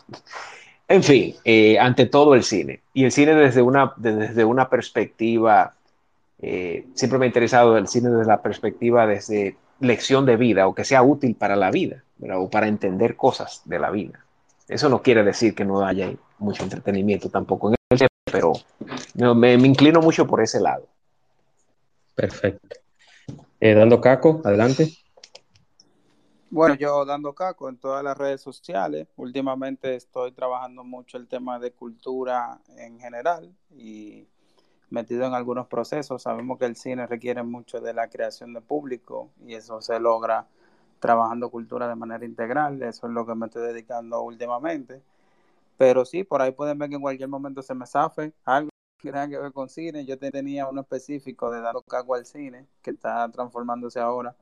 en 0.93 1.03
fin, 1.03 1.35
eh, 1.45 1.79
ante 1.79 2.05
todo 2.05 2.35
el 2.35 2.45
cine. 2.45 2.81
Y 2.93 3.05
el 3.05 3.13
cine 3.13 3.35
desde 3.35 3.63
una, 3.63 3.95
desde 3.97 4.45
una 4.45 4.69
perspectiva, 4.69 5.75
eh, 6.41 6.87
siempre 6.95 7.19
me 7.19 7.25
ha 7.25 7.29
interesado 7.29 7.79
el 7.79 7.89
cine 7.89 8.11
desde 8.11 8.27
la 8.27 8.43
perspectiva 8.43 9.07
desde 9.07 9.57
lección 9.81 10.27
de 10.27 10.37
vida 10.37 10.67
o 10.67 10.75
que 10.75 10.85
sea 10.85 11.03
útil 11.03 11.35
para 11.35 11.57
la 11.57 11.71
vida. 11.71 12.05
o 12.35 12.49
para 12.51 12.69
entender 12.69 13.17
cosas 13.17 13.63
de 13.65 13.79
la 13.79 13.91
vida. 13.91 14.25
Eso 14.69 14.89
no 14.89 15.03
quiere 15.03 15.25
decir 15.25 15.55
que 15.55 15.65
no 15.65 15.85
haya 15.85 16.13
mucho 16.39 16.63
entretenimiento 16.63 17.31
tampoco 17.31 17.71
en 17.71 17.77
el 17.91 18.09
pero 18.31 18.53
me, 19.35 19.55
inclino 19.55 20.01
mucho 20.01 20.27
por 20.27 20.41
ese 20.41 20.61
lado. 20.61 20.87
Perfecto. 22.15 22.77
Eh, 23.61 23.75
dando 23.75 24.01
caco, 24.01 24.41
adelante. 24.45 24.93
Bueno, 26.53 26.75
yo 26.75 27.07
dando 27.07 27.35
caco 27.35 27.71
en 27.71 27.79
todas 27.79 28.05
las 28.05 28.15
redes 28.15 28.43
sociales. 28.43 29.09
Últimamente 29.17 29.95
estoy 29.95 30.33
trabajando 30.33 30.85
mucho 30.85 31.17
el 31.17 31.27
tema 31.27 31.59
de 31.59 31.73
cultura 31.73 32.61
en 32.77 33.01
general 33.01 33.51
y 33.71 34.29
metido 34.91 35.25
en 35.25 35.33
algunos 35.33 35.67
procesos. 35.67 36.21
Sabemos 36.25 36.59
que 36.59 36.67
el 36.67 36.77
cine 36.77 37.07
requiere 37.07 37.43
mucho 37.43 37.81
de 37.81 37.95
la 37.95 38.11
creación 38.11 38.53
de 38.53 38.61
público 38.61 39.31
y 39.47 39.55
eso 39.55 39.81
se 39.81 39.99
logra 39.99 40.47
trabajando 41.01 41.49
cultura 41.49 41.89
de 41.89 41.95
manera 41.95 42.27
integral. 42.27 42.83
Eso 42.83 43.07
es 43.07 43.15
lo 43.15 43.25
que 43.25 43.35
me 43.35 43.47
estoy 43.47 43.63
dedicando 43.69 44.21
últimamente. 44.21 45.01
Pero 45.79 46.05
sí, 46.05 46.23
por 46.23 46.43
ahí 46.43 46.53
pueden 46.53 46.79
ver 46.79 46.91
que 46.91 46.97
en 46.97 47.01
cualquier 47.01 47.31
momento 47.31 47.63
se 47.63 47.75
me 47.75 47.87
zafe 47.87 48.35
algo 48.45 48.69
que 48.99 49.11
tenga 49.11 49.27
que 49.27 49.39
ver 49.39 49.53
con 49.55 49.71
cine. 49.71 50.05
Yo 50.05 50.19
tenía 50.19 50.69
uno 50.69 50.83
específico 50.83 51.51
de 51.51 51.63
Dando 51.63 51.81
Caco 51.81 52.15
al 52.15 52.27
cine, 52.27 52.67
que 52.83 52.91
está 52.91 53.27
transformándose 53.31 54.01
ahora. 54.01 54.37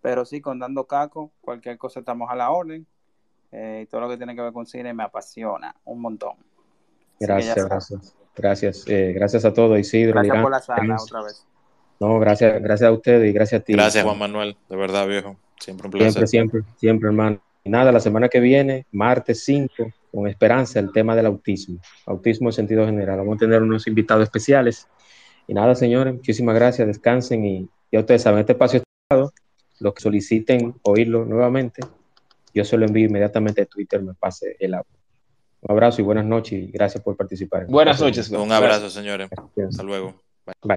Pero 0.00 0.24
sí, 0.24 0.40
con 0.40 0.58
Dando 0.58 0.86
Caco, 0.86 1.32
cualquier 1.40 1.78
cosa 1.78 2.00
estamos 2.00 2.30
a 2.30 2.34
la 2.34 2.50
orden. 2.50 2.86
Eh, 3.52 3.86
todo 3.90 4.00
lo 4.02 4.08
que 4.08 4.16
tiene 4.16 4.34
que 4.34 4.42
ver 4.42 4.52
con 4.52 4.66
cine 4.66 4.94
me 4.94 5.02
apasiona 5.02 5.74
un 5.84 6.00
montón. 6.00 6.34
Gracias, 7.18 7.64
gracias. 7.66 8.14
Gracias, 8.36 8.84
eh, 8.86 9.12
gracias 9.12 9.44
a 9.44 9.52
todos, 9.52 9.78
Isidro. 9.78 10.14
Gracias 10.14 10.42
por 10.42 10.50
la 10.50 10.60
sala 10.60 10.96
otra 10.98 11.22
vez. 11.22 11.46
No, 11.98 12.18
gracias, 12.18 12.62
gracias 12.62 12.88
a 12.88 12.92
ustedes 12.92 13.28
y 13.28 13.32
gracias 13.32 13.60
a 13.60 13.64
ti. 13.64 13.72
Gracias, 13.74 14.04
Juan 14.04 14.18
Manuel, 14.18 14.56
de 14.68 14.76
verdad, 14.76 15.06
viejo. 15.06 15.36
Siempre 15.58 15.88
un 15.88 15.90
placer. 15.90 16.12
Siempre, 16.12 16.28
siempre, 16.28 16.62
siempre, 16.78 17.08
hermano. 17.08 17.40
Y 17.62 17.68
nada, 17.68 17.92
la 17.92 18.00
semana 18.00 18.30
que 18.30 18.40
viene, 18.40 18.86
martes 18.92 19.44
5, 19.44 19.92
con 20.10 20.26
esperanza, 20.26 20.80
el 20.80 20.92
tema 20.92 21.14
del 21.14 21.26
autismo. 21.26 21.78
Autismo 22.06 22.48
en 22.48 22.52
sentido 22.54 22.86
general. 22.86 23.18
Vamos 23.18 23.36
a 23.36 23.40
tener 23.40 23.62
unos 23.62 23.86
invitados 23.86 24.22
especiales. 24.22 24.88
Y 25.46 25.52
nada, 25.52 25.74
señores, 25.74 26.14
muchísimas 26.14 26.54
gracias, 26.54 26.86
descansen 26.86 27.44
y 27.44 27.68
ya 27.92 28.00
ustedes 28.00 28.22
saben, 28.22 28.40
este 28.40 28.52
espacio 28.52 28.78
está 28.78 29.30
los 29.80 29.94
que 29.94 30.02
soliciten 30.02 30.74
oírlo 30.82 31.24
nuevamente, 31.24 31.82
yo 32.54 32.64
se 32.64 32.76
lo 32.76 32.86
envío 32.86 33.06
inmediatamente 33.06 33.62
a 33.62 33.66
Twitter, 33.66 34.02
me 34.02 34.14
pase 34.14 34.56
el 34.58 34.74
audio. 34.74 34.90
Un 35.62 35.72
abrazo 35.72 36.00
y 36.00 36.04
buenas 36.04 36.24
noches 36.24 36.52
y 36.52 36.70
gracias 36.70 37.02
por 37.02 37.16
participar. 37.16 37.66
Buenas 37.66 38.00
noches. 38.00 38.30
Un 38.30 38.50
abrazo, 38.50 38.88
señores. 38.88 39.28
Hasta 39.68 39.82
luego. 39.82 40.14
Bye. 40.64 40.76